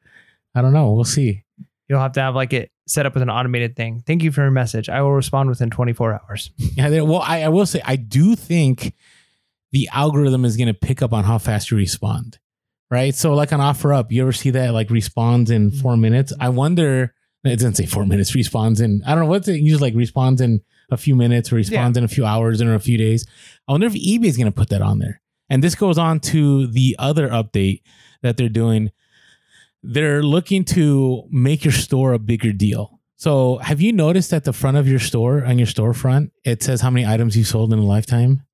I 0.54 0.62
don't 0.62 0.72
know. 0.72 0.92
We'll 0.92 1.04
see. 1.04 1.44
You'll 1.88 2.00
have 2.00 2.12
to 2.12 2.20
have 2.20 2.34
like 2.34 2.52
it 2.52 2.70
set 2.86 3.06
up 3.06 3.14
with 3.14 3.22
an 3.22 3.30
automated 3.30 3.76
thing. 3.76 4.02
Thank 4.06 4.22
you 4.22 4.32
for 4.32 4.42
your 4.42 4.50
message. 4.50 4.88
I 4.88 5.02
will 5.02 5.12
respond 5.12 5.48
within 5.48 5.70
24 5.70 6.20
hours. 6.22 6.50
Yeah. 6.76 6.88
they- 6.88 7.00
Well, 7.00 7.20
I, 7.20 7.42
I 7.42 7.48
will 7.48 7.66
say 7.66 7.80
I 7.84 7.96
do 7.96 8.36
think 8.36 8.94
the 9.72 9.88
algorithm 9.92 10.44
is 10.44 10.56
gonna 10.56 10.74
pick 10.74 11.02
up 11.02 11.12
on 11.12 11.24
how 11.24 11.38
fast 11.38 11.70
you 11.70 11.76
respond. 11.76 12.38
Right. 12.90 13.14
So 13.14 13.34
like 13.34 13.52
on 13.52 13.60
OfferUp, 13.60 14.10
you 14.10 14.22
ever 14.22 14.32
see 14.32 14.50
that 14.50 14.72
like 14.72 14.90
responds 14.90 15.50
in 15.50 15.70
four 15.70 15.94
mm. 15.94 16.00
minutes? 16.00 16.32
I 16.40 16.48
wonder. 16.48 17.14
It 17.44 17.56
doesn't 17.56 17.76
say 17.76 17.86
four 17.86 18.04
minutes. 18.04 18.34
Responds 18.34 18.80
in 18.80 19.02
I 19.06 19.14
don't 19.14 19.24
know 19.24 19.30
what's 19.30 19.48
it 19.48 19.60
usually 19.60 19.90
like 19.90 19.96
responds 19.96 20.40
in 20.40 20.60
a 20.90 20.96
few 20.96 21.14
minutes 21.16 21.52
or 21.52 21.56
responds 21.56 21.96
in 21.96 22.04
a 22.04 22.08
few 22.08 22.24
hours 22.24 22.60
or 22.60 22.74
a 22.74 22.80
few 22.80 22.98
days. 22.98 23.26
I 23.68 23.72
wonder 23.72 23.86
if 23.86 23.94
eBay 23.94 24.26
is 24.26 24.36
going 24.36 24.46
to 24.46 24.52
put 24.52 24.68
that 24.70 24.82
on 24.82 24.98
there. 24.98 25.20
And 25.48 25.64
this 25.64 25.74
goes 25.74 25.98
on 25.98 26.20
to 26.20 26.66
the 26.68 26.96
other 26.98 27.28
update 27.28 27.82
that 28.22 28.36
they're 28.36 28.48
doing. 28.48 28.90
They're 29.82 30.22
looking 30.22 30.64
to 30.66 31.24
make 31.30 31.64
your 31.64 31.72
store 31.72 32.12
a 32.12 32.18
bigger 32.18 32.52
deal. 32.52 33.00
So, 33.16 33.58
have 33.58 33.82
you 33.82 33.92
noticed 33.92 34.32
at 34.32 34.44
the 34.44 34.52
front 34.52 34.78
of 34.78 34.88
your 34.88 34.98
store, 34.98 35.44
on 35.44 35.58
your 35.58 35.66
storefront, 35.66 36.30
it 36.44 36.62
says 36.62 36.80
how 36.80 36.88
many 36.88 37.06
items 37.06 37.36
you 37.36 37.44
sold 37.44 37.72
in 37.72 37.78
a 37.78 37.84
lifetime? 37.84 38.44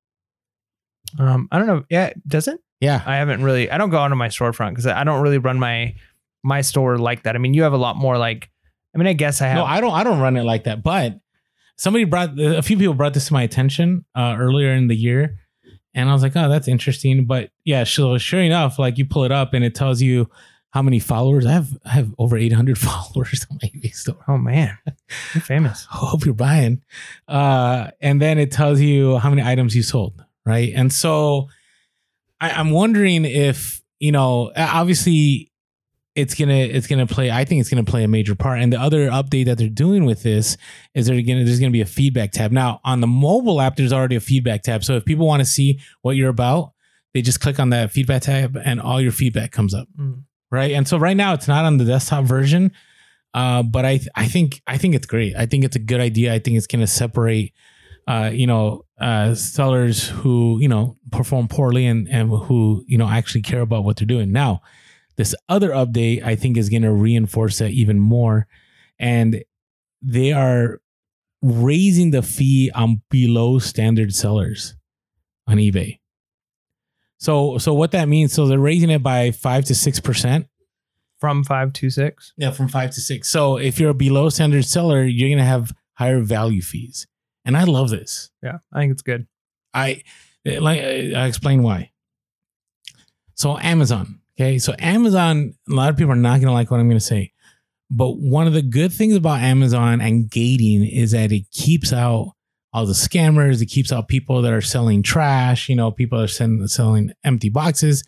Um, 1.19 1.49
I 1.53 1.59
don't 1.59 1.69
know. 1.69 1.85
Yeah, 1.89 2.13
does 2.27 2.49
it? 2.49 2.61
Yeah. 2.81 3.03
I 3.07 3.17
haven't 3.17 3.43
really. 3.43 3.71
I 3.71 3.79
don't 3.79 3.91
go 3.91 3.99
onto 3.99 4.17
my 4.17 4.29
storefront 4.29 4.71
because 4.71 4.87
I 4.87 5.05
don't 5.05 5.23
really 5.23 5.39
run 5.39 5.59
my 5.59 5.95
my 6.43 6.63
store 6.63 6.99
like 6.99 7.25
that. 7.25 7.35
I 7.35 7.39
mean, 7.39 7.55
you 7.55 7.63
have 7.63 7.73
a 7.73 7.79
lot 7.79 7.97
more 7.97 8.19
like. 8.19 8.51
I 8.95 8.99
mean, 8.99 9.07
I 9.07 9.13
guess 9.13 9.43
I 9.43 9.49
have. 9.49 9.57
No, 9.57 9.65
I 9.65 9.81
don't. 9.81 9.93
I 9.93 10.05
don't 10.05 10.21
run 10.21 10.37
it 10.37 10.45
like 10.45 10.65
that. 10.65 10.83
But 10.83 11.21
somebody 11.77 12.05
brought 12.05 12.39
a 12.39 12.63
few 12.63 12.77
people 12.77 12.95
brought 12.95 13.15
this 13.15 13.29
to 13.29 13.33
my 13.33 13.43
attention 13.43 14.05
uh, 14.15 14.37
earlier 14.39 14.73
in 14.73 14.89
the 14.89 14.97
year, 14.97 15.39
and 15.95 16.09
I 16.09 16.13
was 16.13 16.23
like, 16.23 16.37
"Oh, 16.37 16.49
that's 16.49 16.69
interesting." 16.69 17.27
But 17.27 17.51
yeah, 17.65 17.85
so 17.85 18.19
sure 18.19 18.41
enough, 18.41 18.79
like 18.79 18.99
you 18.99 19.07
pull 19.07 19.25
it 19.25 19.33
up 19.33 19.55
and 19.55 19.65
it 19.65 19.75
tells 19.75 20.01
you 20.03 20.29
how 20.71 20.83
many 20.83 20.99
followers. 20.99 21.47
I 21.47 21.53
have. 21.53 21.69
I 21.85 21.91
have 21.91 22.15
over 22.19 22.37
eight 22.37 22.53
hundred 22.53 22.79
followers 22.79 23.47
on 23.51 23.59
my 23.63 23.69
eBay 23.69 23.95
store. 23.95 24.19
oh 24.29 24.39
man, 24.39 24.77
you're 25.35 25.43
famous. 25.43 25.87
I 25.91 25.97
hope 25.99 26.25
you're 26.25 26.35
buying. 26.35 26.83
Uh, 27.29 27.91
and 28.01 28.21
then 28.21 28.39
it 28.39 28.51
tells 28.51 28.81
you 28.81 29.19
how 29.19 29.31
many 29.31 29.43
items 29.43 29.77
you 29.77 29.83
sold, 29.83 30.25
right? 30.45 30.73
And 30.75 30.93
so 30.93 31.49
I, 32.41 32.51
I'm 32.51 32.71
wondering 32.71 33.25
if 33.25 33.83
you 33.99 34.13
know, 34.13 34.53
obviously 34.57 35.51
it's 36.17 36.35
gonna 36.35 36.55
it's 36.55 36.87
gonna 36.87 37.07
play. 37.07 37.31
I 37.31 37.45
think 37.45 37.61
it's 37.61 37.71
gonna 37.71 37.85
play 37.85 38.03
a 38.03 38.09
major 38.09 38.35
part. 38.35 38.61
And 38.61 38.73
the 38.73 38.81
other 38.81 39.09
update 39.11 39.45
that 39.47 39.59
they're 39.59 39.69
doing 39.69 40.05
with 40.07 40.23
this 40.23 40.57
is 40.95 41.07
they're 41.07 41.21
gonna 41.23 41.45
there's 41.45 41.61
gonna 41.61 41.71
be 41.71 41.83
a 41.83 41.87
feedback 41.87 42.33
tab. 42.33 42.51
Now 42.53 42.81
on 42.85 43.01
the 43.01 43.07
mobile 43.07 43.61
app, 43.61 43.77
there's 43.77 43.93
already 43.93 44.17
a 44.17 44.21
feedback 44.21 44.63
tab. 44.63 44.83
So 44.83 44.95
if 44.97 45.05
people 45.05 45.27
want 45.27 45.41
to 45.41 45.47
see 45.47 45.79
what 46.03 46.17
you're 46.17 46.31
about, 46.31 46.73
they 47.15 47.23
just 47.23 47.41
click 47.41 47.61
on 47.61 47.71
that 47.71 47.91
feedback 47.93 48.23
tab, 48.23 48.57
and 48.65 48.81
all 48.81 49.01
your 49.01 49.13
feedback 49.13 49.53
comes 49.53 49.75
up 49.75 49.89
Mm. 49.99 50.25
right? 50.51 50.73
And 50.73 50.89
so 50.89 50.97
right 50.99 51.17
now 51.17 51.35
it's 51.35 51.49
not 51.49 51.65
on 51.65 51.77
the 51.77 51.85
desktop 51.85 52.25
version, 52.25 52.73
uh, 53.35 53.63
but 53.63 53.85
I 53.85 54.01
I 54.15 54.27
think 54.27 54.63
I 54.67 54.79
think 54.79 54.95
it's 54.95 55.07
great. 55.07 55.37
I 55.37 55.47
think 55.47 55.65
it's 55.65 55.77
a 55.77 55.81
good 55.81 56.01
idea. 56.01 56.33
I 56.35 56.39
think 56.39 56.57
it's 56.57 56.67
going 56.67 56.81
to 56.81 56.87
separate, 56.87 57.53
uh, 58.07 58.31
you 58.33 58.47
know, 58.47 58.83
uh, 58.99 59.35
sellers 59.35 60.09
who 60.09 60.59
you 60.61 60.69
know 60.69 60.97
perform 61.13 61.49
poorly 61.49 61.85
and 61.87 62.09
and 62.09 62.31
who 62.31 62.83
you 62.87 62.97
know 62.97 63.07
actually 63.09 63.43
care 63.43 63.61
about 63.61 63.85
what 63.85 63.97
they're 63.99 64.07
doing. 64.07 64.33
Now, 64.33 64.63
this 65.17 65.35
other 65.49 65.71
update 65.71 66.23
I 66.23 66.37
think 66.37 66.57
is 66.57 66.69
going 66.69 66.83
to 66.83 66.93
reinforce 66.93 67.59
that 67.59 67.71
even 67.71 67.99
more, 67.99 68.47
and 68.99 69.43
they 70.03 70.33
are 70.33 70.81
raising 71.43 72.11
the 72.11 72.23
fee 72.23 72.71
on 72.75 73.03
below 73.11 73.59
standard 73.59 74.15
sellers 74.15 74.75
on 75.47 75.59
eBay. 75.59 75.99
So 77.19 77.59
so 77.59 77.73
what 77.75 77.93
that 77.93 78.09
means? 78.09 78.33
So 78.33 78.47
they're 78.47 78.59
raising 78.59 78.91
it 78.91 79.03
by 79.03 79.31
five 79.31 79.65
to 79.67 79.75
six 79.75 80.01
percent. 80.01 80.47
From 81.19 81.45
five 81.45 81.73
to 81.75 81.89
six. 81.89 82.35
Yeah, 82.37 82.51
from 82.51 82.69
five 82.69 82.91
to 82.91 83.01
six. 83.01 83.29
So 83.29 83.57
if 83.57 83.81
you're 83.81 83.91
a 83.91 83.95
below 83.95 84.29
standard 84.29 84.67
seller, 84.67 85.03
you're 85.05 85.31
gonna 85.31 85.49
have 85.49 85.73
higher 85.95 86.21
value 86.21 86.61
fees, 86.61 87.07
and 87.45 87.57
I 87.57 87.65
love 87.65 87.89
this. 87.89 88.31
Yeah, 88.43 88.59
I 88.73 88.81
think 88.81 88.93
it's 88.93 89.03
good. 89.03 89.27
I 89.73 90.03
like 90.45 90.81
I 90.81 91.27
explain 91.27 91.63
why. 91.63 91.91
So 93.35 93.59
Amazon, 93.59 94.21
okay. 94.39 94.59
So 94.59 94.75
Amazon, 94.79 95.55
a 95.69 95.73
lot 95.73 95.91
of 95.91 95.97
people 95.97 96.13
are 96.13 96.17
not 96.17 96.41
gonna 96.41 96.53
like 96.53 96.71
what 96.71 96.81
I'm 96.81 96.89
gonna 96.89 97.01
say, 97.01 97.33
but 97.91 98.13
one 98.13 98.47
of 98.47 98.53
the 98.53 98.63
good 98.63 98.93
things 98.93 99.15
about 99.15 99.41
Amazon 99.41 100.01
and 100.01 100.31
gating 100.31 100.85
is 100.85 101.13
that 101.13 101.33
it 101.33 101.51
keeps 101.51 101.93
out 101.93 102.33
all 102.73 102.85
the 102.85 102.93
scammers. 102.93 103.63
It 103.63 103.67
keeps 103.67 103.93
out 103.93 104.09
people 104.09 104.43
that 104.43 104.53
are 104.53 104.61
selling 104.61 105.03
trash. 105.03 105.69
You 105.69 105.77
know, 105.77 105.91
people 105.91 106.21
are 106.21 106.29
send, 106.29 106.71
selling 106.71 107.13
empty 107.25 107.49
boxes. 107.49 108.05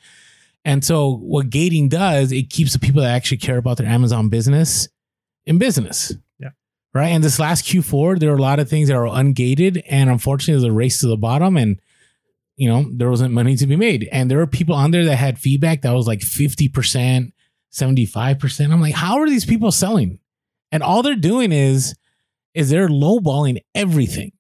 And 0.65 0.85
so 0.85 1.17
what 1.17 1.49
gating 1.49 1.89
does, 1.89 2.33
it 2.33 2.51
keeps 2.51 2.75
the 2.75 2.79
people 2.79 3.01
that 3.01 3.15
actually 3.15 3.39
care 3.39 3.57
about 3.57 3.79
their 3.79 3.87
Amazon 3.87 4.29
business 4.29 4.89
in 5.47 5.57
business. 5.57 6.13
Yeah. 6.39 6.51
Right. 6.93 7.09
And 7.09 7.25
this 7.25 7.39
last 7.39 7.65
Q4, 7.65 8.19
there 8.19 8.31
are 8.31 8.37
a 8.37 8.43
lot 8.43 8.59
of 8.59 8.69
things 8.69 8.89
that 8.89 8.97
are 8.97 9.07
ungated. 9.07 9.83
And 9.89 10.11
unfortunately, 10.11 10.61
there's 10.61 10.71
a 10.71 10.77
race 10.77 11.01
to 11.01 11.07
the 11.07 11.17
bottom. 11.17 11.57
And, 11.57 11.81
you 12.59 12.69
know, 12.69 12.85
there 12.93 13.09
wasn't 13.09 13.33
money 13.33 13.57
to 13.57 13.67
be 13.67 13.77
made. 13.77 14.09
And 14.13 14.31
there 14.31 14.39
were 14.39 14.47
people 14.47 14.75
on 14.75 14.91
there 14.91 15.05
that 15.05 15.17
had 15.17 15.39
feedback 15.39 15.83
that 15.83 15.93
was 15.93 16.07
like 16.07 16.21
50%, 16.21 17.33
75%. 17.73 18.73
I'm 18.73 18.81
like, 18.81 18.95
how 18.95 19.19
are 19.19 19.29
these 19.29 19.47
people 19.47 19.73
selling? 19.73 20.19
And 20.71 20.83
all 20.83 21.03
they're 21.03 21.17
doing 21.17 21.53
is, 21.53 21.95
is 22.55 22.69
they're 22.69 22.89
lowballing 22.89 23.63
everything 23.75 24.33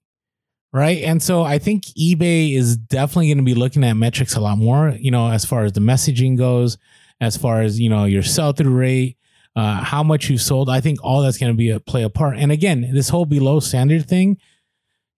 right? 0.73 1.03
And 1.03 1.23
so 1.23 1.43
I 1.43 1.59
think 1.59 1.85
eBay 1.99 2.55
is 2.55 2.77
definitely 2.77 3.29
going 3.29 3.39
to 3.39 3.45
be 3.45 3.55
looking 3.55 3.85
at 3.85 3.95
metrics 3.95 4.37
a 4.37 4.41
lot 4.41 4.59
more, 4.59 4.91
you 4.99 5.11
know, 5.11 5.31
as 5.31 5.45
far 5.45 5.65
as 5.65 5.73
the 5.73 5.81
messaging 5.81 6.37
goes, 6.37 6.77
as 7.21 7.37
far 7.37 7.63
as, 7.63 7.81
you 7.81 7.89
know, 7.89 8.05
your 8.05 8.23
sell 8.23 8.53
through 8.53 8.75
rate, 8.75 9.17
uh, 9.57 9.83
how 9.83 10.03
much 10.03 10.29
you 10.29 10.39
sold. 10.39 10.69
I 10.69 10.81
think 10.81 10.99
all 11.03 11.23
that's 11.23 11.39
going 11.39 11.53
to 11.53 11.57
be 11.57 11.71
a 11.71 11.81
play 11.81 12.03
a 12.03 12.11
part. 12.11 12.37
And 12.39 12.53
again, 12.53 12.91
this 12.93 13.09
whole 13.09 13.25
below 13.25 13.61
standard 13.61 14.07
thing, 14.07 14.39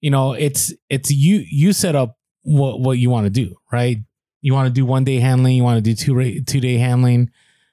you 0.00 0.10
know, 0.10 0.32
it's, 0.32 0.72
it's 0.88 1.10
you, 1.10 1.44
you 1.50 1.72
set 1.72 1.94
up 1.94 2.16
what, 2.42 2.80
what 2.80 2.98
you 2.98 3.10
want 3.10 3.24
to 3.26 3.30
do, 3.30 3.56
right? 3.72 3.98
You 4.42 4.54
want 4.54 4.68
to 4.68 4.72
do 4.72 4.86
one 4.86 5.04
day 5.04 5.18
handling, 5.18 5.56
you 5.56 5.62
want 5.62 5.82
to 5.82 5.82
do 5.82 5.94
two, 5.94 6.40
two 6.42 6.60
day 6.60 6.76
handling. 6.76 7.30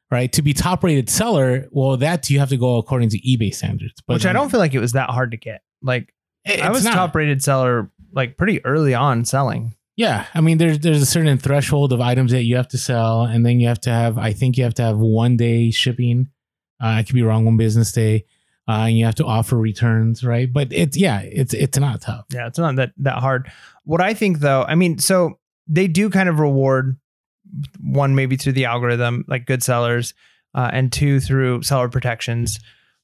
Right 0.09 0.32
to 0.34 0.41
be 0.41 0.53
top 0.53 0.86
rated 0.86 1.09
seller, 1.09 1.68
well, 1.70 1.97
that 1.97 2.30
you 2.30 2.39
have 2.39 2.47
to 2.47 2.55
go 2.55 2.78
according 2.78 3.09
to 3.09 3.20
eBay 3.20 3.53
standards. 3.53 4.01
Which 4.05 4.26
I 4.26 4.32
don't 4.32 4.49
feel 4.49 4.61
like 4.61 4.74
it 4.74 4.80
was 4.80 4.93
that 4.93 5.09
hard 5.09 5.32
to 5.32 5.38
get. 5.38 5.63
Like 5.82 6.13
I 6.47 6.70
was 6.70 6.86
not. 6.86 6.93
top 6.93 7.13
rated 7.13 7.43
seller 7.43 7.91
like 8.13 8.38
pretty 8.38 8.63
early 8.65 8.93
on 8.93 9.26
selling. 9.26 9.76
Yeah, 9.97 10.28
I 10.34 10.41
mean, 10.41 10.59
there's 10.59 10.80
there's 10.80 11.01
a 11.01 11.07
certain 11.07 11.38
threshold 11.39 11.91
of 11.91 12.01
items 12.01 12.32
that 12.32 12.43
you 12.43 12.55
have 12.55 12.68
to 12.70 12.78
sell, 12.78 13.24
and 13.24 13.45
then 13.45 13.59
you 13.59 13.68
have 13.68 13.82
to 13.82 13.89
have. 13.89 14.18
I 14.18 14.32
think 14.32 14.57
you 14.57 14.63
have 14.63 14.76
to 14.76 14.84
have 14.84 14.97
one 14.97 15.38
day 15.38 15.72
shipping. 15.72 16.30
Uh, 16.82 16.88
I 16.88 17.03
could 17.03 17.15
be 17.15 17.24
wrong, 17.24 17.45
one 17.45 17.57
business 17.57 17.91
day, 17.91 18.26
uh, 18.68 18.86
and 18.86 18.97
you 18.97 19.05
have 19.05 19.15
to 19.15 19.26
offer 19.26 19.57
returns, 19.57 20.24
right? 20.24 20.51
But 20.51 20.72
it's 20.72 20.95
yeah, 20.95 21.22
it's 21.22 21.53
it's 21.55 21.80
not 21.80 22.01
tough. 22.01 22.26
Yeah, 22.32 22.45
it's 22.45 22.59
not 22.59 22.76
that 22.76 22.91
that 22.97 23.20
hard. 23.20 23.51
What 23.88 24.01
I 24.01 24.13
think 24.13 24.39
though, 24.39 24.65
I 24.67 24.75
mean, 24.75 24.99
so 24.99 25.39
they 25.65 25.88
do 25.88 26.09
kind 26.09 26.27
of 26.27 26.39
reward 26.39 26.99
one 27.79 28.15
maybe 28.15 28.35
through 28.35 28.51
the 28.51 28.65
algorithm, 28.65 29.23
like 29.29 29.45
good 29.45 29.63
sellers, 29.63 30.13
uh, 30.53 30.69
and 30.73 30.91
two 30.91 31.21
through 31.21 31.63
seller 31.63 31.88
protections. 31.88 32.59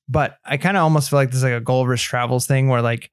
But 0.09 0.37
I 0.43 0.57
kind 0.57 0.75
of 0.75 0.83
almost 0.83 1.09
feel 1.09 1.19
like 1.19 1.29
this 1.29 1.37
is 1.37 1.43
like 1.43 1.53
a 1.53 1.61
gold 1.61 1.87
risk 1.87 2.03
travels 2.03 2.45
thing 2.45 2.67
where 2.67 2.81
like 2.81 3.09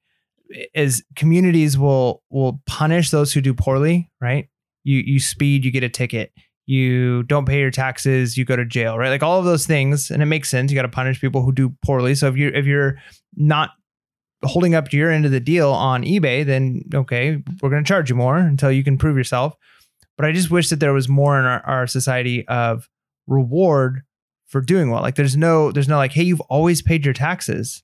is 0.73 1.01
communities 1.15 1.77
will 1.77 2.23
will 2.29 2.61
punish 2.67 3.09
those 3.09 3.31
who 3.31 3.39
do 3.39 3.53
poorly, 3.53 4.11
right? 4.19 4.49
You 4.83 4.97
you 4.97 5.21
speed, 5.21 5.63
you 5.63 5.71
get 5.71 5.83
a 5.83 5.89
ticket. 5.89 6.33
You 6.65 7.23
don't 7.23 7.45
pay 7.45 7.59
your 7.59 7.71
taxes, 7.71 8.37
you 8.37 8.43
go 8.43 8.57
to 8.57 8.65
jail, 8.65 8.97
right? 8.97 9.09
Like 9.09 9.23
all 9.23 9.39
of 9.39 9.45
those 9.45 9.65
things, 9.65 10.11
and 10.11 10.21
it 10.21 10.25
makes 10.25 10.49
sense. 10.49 10.71
You 10.71 10.75
got 10.75 10.81
to 10.81 10.89
punish 10.89 11.21
people 11.21 11.41
who 11.41 11.53
do 11.53 11.73
poorly. 11.85 12.15
So 12.15 12.27
if 12.27 12.35
you 12.35 12.51
if 12.53 12.65
you're 12.65 12.97
not 13.37 13.71
holding 14.43 14.75
up 14.75 14.89
to 14.89 14.97
your 14.97 15.11
end 15.11 15.25
of 15.25 15.31
the 15.31 15.39
deal 15.39 15.69
on 15.71 16.03
eBay, 16.03 16.45
then 16.45 16.83
okay, 16.93 17.41
we're 17.61 17.69
going 17.69 17.83
to 17.83 17.87
charge 17.87 18.09
you 18.09 18.15
more 18.15 18.37
until 18.37 18.71
you 18.71 18.83
can 18.83 18.97
prove 18.97 19.17
yourself. 19.17 19.55
But 20.17 20.25
I 20.25 20.31
just 20.31 20.51
wish 20.51 20.69
that 20.69 20.79
there 20.79 20.93
was 20.93 21.07
more 21.09 21.39
in 21.39 21.45
our, 21.45 21.65
our 21.65 21.87
society 21.87 22.47
of 22.47 22.87
reward 23.27 24.01
for 24.47 24.61
doing 24.61 24.91
well. 24.91 25.01
Like 25.01 25.15
there's 25.15 25.37
no, 25.37 25.71
there's 25.71 25.87
no 25.87 25.97
like, 25.97 26.11
hey, 26.11 26.23
you've 26.23 26.41
always 26.41 26.81
paid 26.81 27.05
your 27.05 27.13
taxes. 27.13 27.83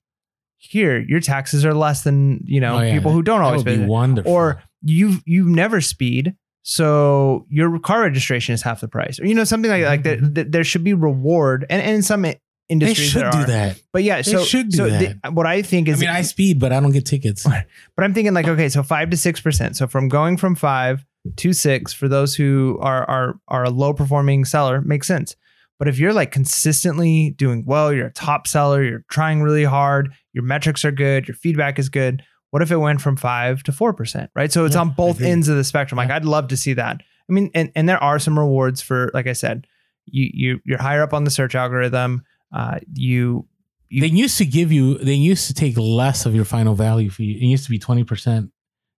Here, 0.58 1.00
your 1.00 1.20
taxes 1.20 1.64
are 1.66 1.74
less 1.74 2.04
than 2.04 2.42
you 2.44 2.60
know 2.60 2.78
Oh, 2.78 2.82
yeah. 2.82 2.92
people 2.94 3.12
who 3.12 3.22
don't 3.22 3.40
That 3.40 3.46
always 3.46 3.64
would 3.64 3.78
pay. 3.80 3.86
wonderful. 3.86 4.32
Or 4.32 4.64
you've 4.82 5.22
you 5.26 5.48
never 5.48 5.82
speed, 5.82 6.36
so 6.64 7.46
your 7.50 7.80
car 7.80 8.02
registration 8.02 8.54
is 8.54 8.64
half 8.64 8.82
the 8.82 8.88
price. 8.88 9.20
Or 9.20 9.26
you 9.28 9.36
know 9.36 9.44
something 9.44 9.70
like 9.70 9.84
like 9.84 10.02
mm-hmm. 10.02 10.26
that. 10.26 10.36
that 10.36 10.52
there 10.52 10.64
should 10.64 10.84
be 10.84 10.96
reward, 10.96 11.68
and, 11.70 11.80
and 11.82 11.98
in 11.98 12.02
some 12.02 12.26
i- 12.70 12.76
they 12.76 12.94
should 12.94 13.32
do 13.32 13.46
that. 13.46 13.82
But 13.94 14.04
yeah, 14.04 14.18
They 14.18 14.24
so 14.32 14.44
should 14.44 14.70
do 14.70 14.78
so 14.78 14.90
that. 14.90 15.22
the- 15.24 15.32
what 15.32 15.46
I 15.46 15.62
think 15.62 15.88
is, 15.88 15.98
I 15.98 16.02
mean, 16.02 16.10
I 16.10 16.22
speed, 16.22 16.60
but 16.60 16.72
I 16.74 16.80
don't 16.80 16.92
get 16.92 17.06
tickets. 17.06 17.44
but 17.46 18.04
I'm 18.04 18.14
thinking 18.14 18.34
like, 18.34 18.48
okay, 18.48 18.70
so 18.70 18.84
five 18.84 19.10
to 19.12 19.18
six 19.18 19.40
percent. 19.42 19.78
So 19.78 19.88
from 19.88 20.08
going 20.10 20.38
from 20.38 20.56
five 20.56 21.06
to 21.38 21.54
six 21.54 21.92
for 21.94 22.08
those 22.08 22.36
who 22.36 22.78
are 22.82 23.04
are 23.10 23.40
are 23.48 23.64
a 23.66 23.70
low 23.70 23.94
performing 23.94 24.46
seller 24.46 24.82
makes 24.82 25.08
sense. 25.08 25.36
But 25.80 25.88
if 25.88 26.00
you're 26.00 26.14
like 26.14 26.32
consistently 26.32 27.32
doing 27.38 27.64
well, 27.66 27.94
you're 27.94 28.08
a 28.08 28.12
top 28.14 28.48
seller, 28.48 28.84
you're 28.84 29.04
trying 29.12 29.42
really 29.44 29.64
hard, 29.64 30.12
your 30.34 30.44
metrics 30.44 30.84
are 30.84 30.92
good, 30.92 31.28
your 31.28 31.36
feedback 31.36 31.78
is 31.80 31.90
good. 31.90 32.24
what 32.52 32.62
if 32.62 32.72
it 32.72 32.78
went 32.78 33.02
from 33.02 33.18
five 33.18 33.62
to 33.64 33.72
four 33.74 33.94
percent? 33.94 34.32
Right. 34.36 34.52
So 34.52 34.64
it's 34.66 34.74
Yeah, 34.76 34.82
on 34.82 34.92
both 34.92 35.22
ends 35.22 35.50
of 35.50 35.58
the 35.58 35.64
spectrum. 35.66 35.98
Like 35.98 36.08
Yeah. 36.10 36.16
I'd 36.16 36.26
love 36.26 36.48
to 36.48 36.58
see 36.58 36.74
that. 36.74 37.02
I 37.30 37.34
mean, 37.34 37.52
and, 37.54 37.70
and 37.76 37.88
there 37.90 38.02
are 38.02 38.20
some 38.20 38.40
rewards 38.40 38.82
for, 38.82 39.12
like 39.14 39.28
I 39.28 39.34
said, 39.34 39.68
you 40.06 40.30
you 40.34 40.60
you're 40.66 40.82
higher 40.82 41.04
up 41.04 41.14
on 41.14 41.26
the 41.26 41.30
search 41.30 41.56
algorithm. 41.56 42.24
Uh, 42.52 42.80
you 42.94 43.48
you- 43.90 44.02
they 44.02 44.08
used 44.08 44.38
to 44.38 44.46
give 44.46 44.72
you 44.72 44.98
they 44.98 45.14
used 45.14 45.48
to 45.48 45.54
take 45.54 45.78
less 45.78 46.26
of 46.26 46.36
your 46.36 46.46
final 46.46 46.76
value 46.76 47.10
fee. 47.10 47.32
It 47.42 47.46
used 47.46 47.64
to 47.66 47.70
be 47.70 47.80
20% 47.80 48.50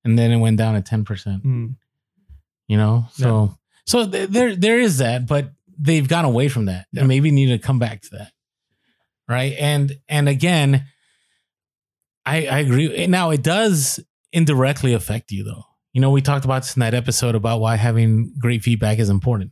and 0.05 0.17
then 0.17 0.31
it 0.31 0.37
went 0.37 0.57
down 0.57 0.75
to 0.75 0.81
10%, 0.81 1.43
mm, 1.43 1.75
you 2.67 2.77
know? 2.77 3.05
So 3.13 3.55
so 3.85 4.07
th- 4.09 4.29
there 4.29 4.55
there 4.55 4.79
is 4.79 4.97
that, 4.99 5.25
but 5.27 5.51
they've 5.77 6.07
gone 6.07 6.25
away 6.25 6.47
from 6.49 6.65
that. 6.65 6.87
Yeah. 6.91 7.01
And 7.01 7.07
maybe 7.07 7.31
need 7.31 7.47
to 7.47 7.57
come 7.59 7.79
back 7.79 8.01
to 8.03 8.09
that. 8.17 8.31
Right? 9.27 9.53
And 9.59 9.97
and 10.07 10.27
again, 10.29 10.85
I 12.25 12.45
I 12.47 12.59
agree. 12.59 13.07
Now 13.07 13.31
it 13.31 13.43
does 13.43 13.99
indirectly 14.31 14.93
affect 14.93 15.31
you 15.31 15.43
though. 15.43 15.63
You 15.93 16.01
know, 16.01 16.11
we 16.11 16.21
talked 16.21 16.45
about 16.45 16.61
this 16.63 16.75
in 16.75 16.81
that 16.81 16.93
episode 16.93 17.33
about 17.35 17.59
why 17.61 17.75
having 17.75 18.33
great 18.39 18.61
feedback 18.63 18.99
is 18.99 19.09
important. 19.09 19.51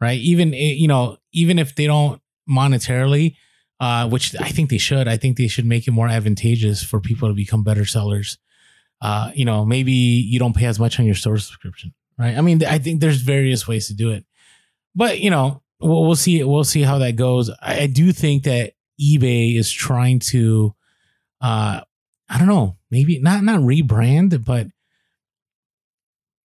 Right? 0.00 0.20
Even 0.20 0.54
eh, 0.54 0.74
you 0.76 0.88
know, 0.88 1.16
even 1.32 1.58
if 1.58 1.74
they 1.74 1.86
don't 1.86 2.20
monetarily 2.48 3.36
uh, 3.82 4.08
which 4.08 4.32
I 4.40 4.48
think 4.50 4.70
they 4.70 4.78
should. 4.78 5.08
I 5.08 5.16
think 5.16 5.36
they 5.36 5.48
should 5.48 5.66
make 5.66 5.88
it 5.88 5.90
more 5.90 6.08
advantageous 6.08 6.84
for 6.84 7.00
people 7.00 7.28
to 7.28 7.34
become 7.34 7.64
better 7.64 7.84
sellers. 7.84 8.38
Uh, 9.00 9.32
you 9.34 9.44
know, 9.44 9.64
maybe 9.64 9.90
you 9.90 10.38
don't 10.38 10.54
pay 10.54 10.66
as 10.66 10.78
much 10.78 11.00
on 11.00 11.04
your 11.04 11.16
store 11.16 11.36
subscription, 11.36 11.92
right? 12.16 12.38
I 12.38 12.42
mean, 12.42 12.64
I 12.64 12.78
think 12.78 13.00
there's 13.00 13.22
various 13.22 13.66
ways 13.66 13.88
to 13.88 13.94
do 13.94 14.10
it, 14.12 14.24
but 14.94 15.18
you 15.18 15.30
know, 15.30 15.62
we'll, 15.80 16.04
we'll 16.04 16.14
see. 16.14 16.44
We'll 16.44 16.62
see 16.62 16.82
how 16.82 16.98
that 16.98 17.16
goes. 17.16 17.50
I, 17.60 17.80
I 17.80 17.86
do 17.88 18.12
think 18.12 18.44
that 18.44 18.74
eBay 19.00 19.58
is 19.58 19.68
trying 19.68 20.20
to, 20.30 20.76
uh, 21.40 21.80
I 22.28 22.38
don't 22.38 22.46
know, 22.46 22.76
maybe 22.92 23.18
not 23.18 23.42
not 23.42 23.62
rebrand, 23.62 24.44
but 24.44 24.68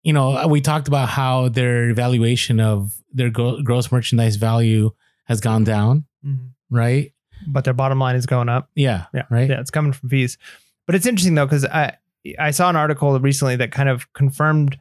you 0.02 0.12
know, 0.14 0.48
we 0.48 0.60
talked 0.60 0.88
about 0.88 1.10
how 1.10 1.50
their 1.50 1.92
evaluation 1.92 2.60
of 2.60 2.94
their 3.14 3.30
gross 3.30 3.92
merchandise 3.92 4.38
value 4.38 4.90
has 5.28 5.42
gone 5.42 5.64
down, 5.64 6.06
mhm. 6.26 6.50
right? 6.70 7.14
but 7.46 7.64
their 7.64 7.74
bottom 7.74 8.00
line 8.00 8.16
is 8.16 8.26
going 8.26 8.50
up. 8.50 8.70
Yeah. 8.76 9.06
Yeah. 9.14 9.24
Right. 9.30 9.50
Yeah, 9.50 9.60
it's 9.60 9.72
coming 9.72 9.94
from 9.94 10.10
fees. 10.10 10.38
But 10.86 10.96
it's 10.96 11.06
interesting 11.06 11.36
though, 11.36 11.46
because 11.46 11.66
I 11.66 11.94
I 12.40 12.52
saw 12.52 12.70
an 12.70 12.76
article 12.76 13.18
recently 13.20 13.56
that 13.58 13.72
kind 13.72 13.90
of 13.90 14.12
confirmed, 14.14 14.78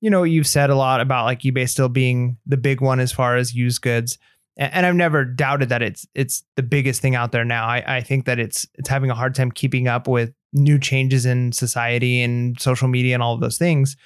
you 0.00 0.10
know, 0.10 0.22
you've 0.22 0.46
said 0.46 0.70
a 0.70 0.74
lot 0.74 1.00
about 1.00 1.24
like 1.24 1.40
eBay 1.40 1.68
still 1.68 1.88
being 1.88 2.38
the 2.46 2.56
big 2.56 2.80
one 2.80 3.00
as 3.00 3.12
far 3.12 3.36
as 3.36 3.54
used 3.54 3.82
goods. 3.82 4.18
And 4.56 4.84
I've 4.84 4.96
never 4.96 5.24
doubted 5.24 5.68
that 5.68 5.82
it's 5.82 6.06
it's 6.14 6.42
the 6.56 6.62
biggest 6.62 7.00
thing 7.00 7.14
out 7.14 7.30
there 7.30 7.44
now. 7.44 7.66
I, 7.66 7.98
I 7.98 8.00
think 8.00 8.24
that 8.24 8.38
it's 8.38 8.66
it's 8.74 8.88
having 8.88 9.10
a 9.10 9.14
hard 9.14 9.34
time 9.34 9.52
keeping 9.52 9.86
up 9.86 10.08
with 10.08 10.32
new 10.52 10.78
changes 10.78 11.26
in 11.26 11.52
society 11.52 12.22
and 12.22 12.60
social 12.60 12.88
media 12.88 13.14
and 13.14 13.22
all 13.22 13.34
of 13.34 13.40
those 13.40 13.58
things. 13.58 13.96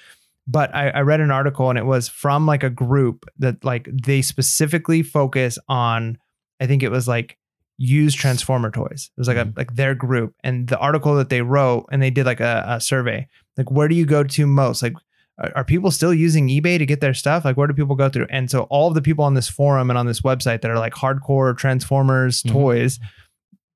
But 0.47 0.75
I, 0.75 0.89
I 0.89 1.01
read 1.01 1.21
an 1.21 1.31
article 1.31 1.69
and 1.69 1.79
it 1.79 1.85
was 1.85 2.09
from 2.09 2.45
like 2.45 2.63
a 2.63 2.69
group 2.69 3.25
that 3.39 3.63
like 3.63 3.87
they 3.91 4.21
specifically 4.21 5.01
focus 5.01 5.57
on, 5.69 6.17
I 6.59 6.67
think 6.67 6.83
it 6.83 6.91
was 6.91 7.07
like 7.07 7.37
used 7.77 8.17
transformer 8.17 8.69
toys. 8.69 9.09
It 9.17 9.19
was 9.21 9.27
like 9.27 9.37
a 9.37 9.45
Mhm. 9.45 9.57
like 9.57 9.75
their 9.75 9.95
group 9.95 10.35
and 10.43 10.67
the 10.67 10.77
article 10.77 11.15
that 11.15 11.29
they 11.29 11.41
wrote 11.41 11.85
and 11.91 12.01
they 12.01 12.09
did 12.11 12.25
like 12.25 12.39
a, 12.41 12.63
a 12.67 12.81
survey. 12.81 13.27
Like 13.57 13.71
where 13.71 13.87
do 13.87 13.95
you 13.95 14.05
go 14.05 14.23
to 14.23 14.45
most? 14.47 14.83
Like 14.83 14.93
are, 15.39 15.51
are 15.55 15.63
people 15.63 15.89
still 15.91 16.13
using 16.13 16.49
eBay 16.49 16.77
to 16.77 16.85
get 16.85 16.99
their 17.01 17.13
stuff? 17.13 17.45
Like 17.45 17.55
where 17.57 17.67
do 17.67 17.73
people 17.73 17.95
go 17.95 18.09
through? 18.09 18.27
And 18.29 18.51
so 18.51 18.63
all 18.63 18.89
of 18.89 18.95
the 18.95 19.01
people 19.01 19.23
on 19.25 19.33
this 19.35 19.49
forum 19.49 19.89
and 19.89 19.97
on 19.97 20.05
this 20.07 20.21
website 20.21 20.61
that 20.61 20.69
are 20.71 20.77
like 20.77 20.93
hardcore 20.93 21.57
transformers 21.57 22.43
Mhm. 22.43 22.51
toys 22.51 22.99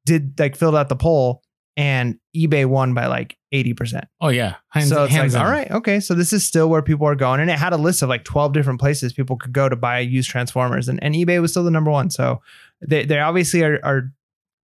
did 0.06 0.38
like 0.40 0.56
filled 0.58 0.76
out 0.76 0.90
the 0.90 0.96
poll 0.96 1.42
and 1.78 2.20
eBay 2.36 2.66
won 2.66 2.96
by 2.96 3.06
like 3.06 3.38
80%. 3.54 4.04
Oh 4.20 4.30
yeah. 4.30 4.56
Hands, 4.70 4.90
so 4.90 5.04
it's 5.04 5.14
hands 5.14 5.36
like, 5.36 5.44
all 5.44 5.50
right, 5.50 5.70
okay. 5.70 6.00
So 6.00 6.16
this 6.16 6.34
is 6.34 6.44
still 6.44 6.70
where 6.70 6.82
people 6.82 7.08
are 7.08 7.16
going. 7.16 7.40
And 7.40 7.52
it 7.52 7.60
had 7.60 7.72
a 7.72 7.78
list 7.78 8.02
of 8.02 8.10
like 8.10 8.24
12 8.24 8.52
different 8.52 8.80
places 8.80 9.14
people 9.14 9.38
could 9.38 9.54
go 9.54 9.70
to 9.70 9.76
buy 9.76 10.00
used 10.00 10.30
transformers. 10.30 10.90
And, 10.90 11.02
and 11.04 11.14
eBay 11.14 11.40
was 11.40 11.52
still 11.52 11.64
the 11.64 11.72
number 11.72 11.92
one. 11.92 12.10
So 12.10 12.42
they, 12.82 13.06
they 13.06 13.20
obviously 13.20 13.64
are, 13.64 13.80
are 13.84 14.12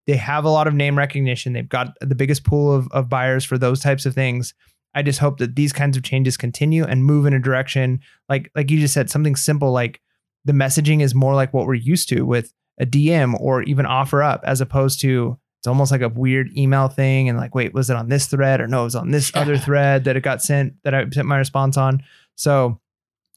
they 0.07 0.17
have 0.17 0.43
a 0.43 0.49
lot 0.49 0.67
of 0.67 0.73
name 0.73 0.97
recognition. 0.97 1.53
They've 1.53 1.69
got 1.69 1.93
the 2.01 2.15
biggest 2.15 2.43
pool 2.43 2.73
of, 2.73 2.87
of 2.91 3.09
buyers 3.09 3.45
for 3.45 3.59
those 3.59 3.79
types 3.79 4.07
of 4.07 4.15
things. 4.15 4.55
I 4.95 5.03
just 5.03 5.19
hope 5.19 5.37
that 5.37 5.55
these 5.55 5.71
kinds 5.71 5.95
of 5.95 6.03
changes 6.03 6.35
continue 6.35 6.83
and 6.83 7.05
move 7.05 7.25
in 7.25 7.33
a 7.33 7.39
direction 7.39 8.01
like 8.27 8.51
like 8.55 8.69
you 8.69 8.79
just 8.79 8.93
said, 8.93 9.09
something 9.09 9.35
simple 9.35 9.71
like 9.71 10.01
the 10.45 10.53
messaging 10.53 11.01
is 11.01 11.15
more 11.15 11.35
like 11.35 11.53
what 11.53 11.67
we're 11.67 11.73
used 11.75 12.09
to 12.09 12.23
with 12.23 12.53
a 12.79 12.85
DM 12.85 13.39
or 13.39 13.61
even 13.63 13.85
OfferUp, 13.85 14.41
as 14.43 14.61
opposed 14.61 14.99
to 15.01 15.37
it's 15.63 15.67
almost 15.69 15.93
like 15.93 16.01
a 16.01 16.09
weird 16.09 16.57
email 16.57 16.89
thing. 16.89 17.29
And 17.29 17.37
like, 17.37 17.55
wait, 17.55 17.73
was 17.73 17.89
it 17.89 17.95
on 17.95 18.09
this 18.09 18.27
thread 18.27 18.59
or 18.59 18.67
no, 18.67 18.81
it 18.81 18.83
was 18.83 18.95
on 18.95 19.11
this 19.11 19.31
other 19.33 19.57
thread 19.57 20.03
that 20.03 20.17
it 20.17 20.19
got 20.19 20.41
sent 20.41 20.73
that 20.83 20.93
I 20.93 21.09
sent 21.09 21.25
my 21.25 21.37
response 21.37 21.77
on. 21.77 22.03
So 22.35 22.81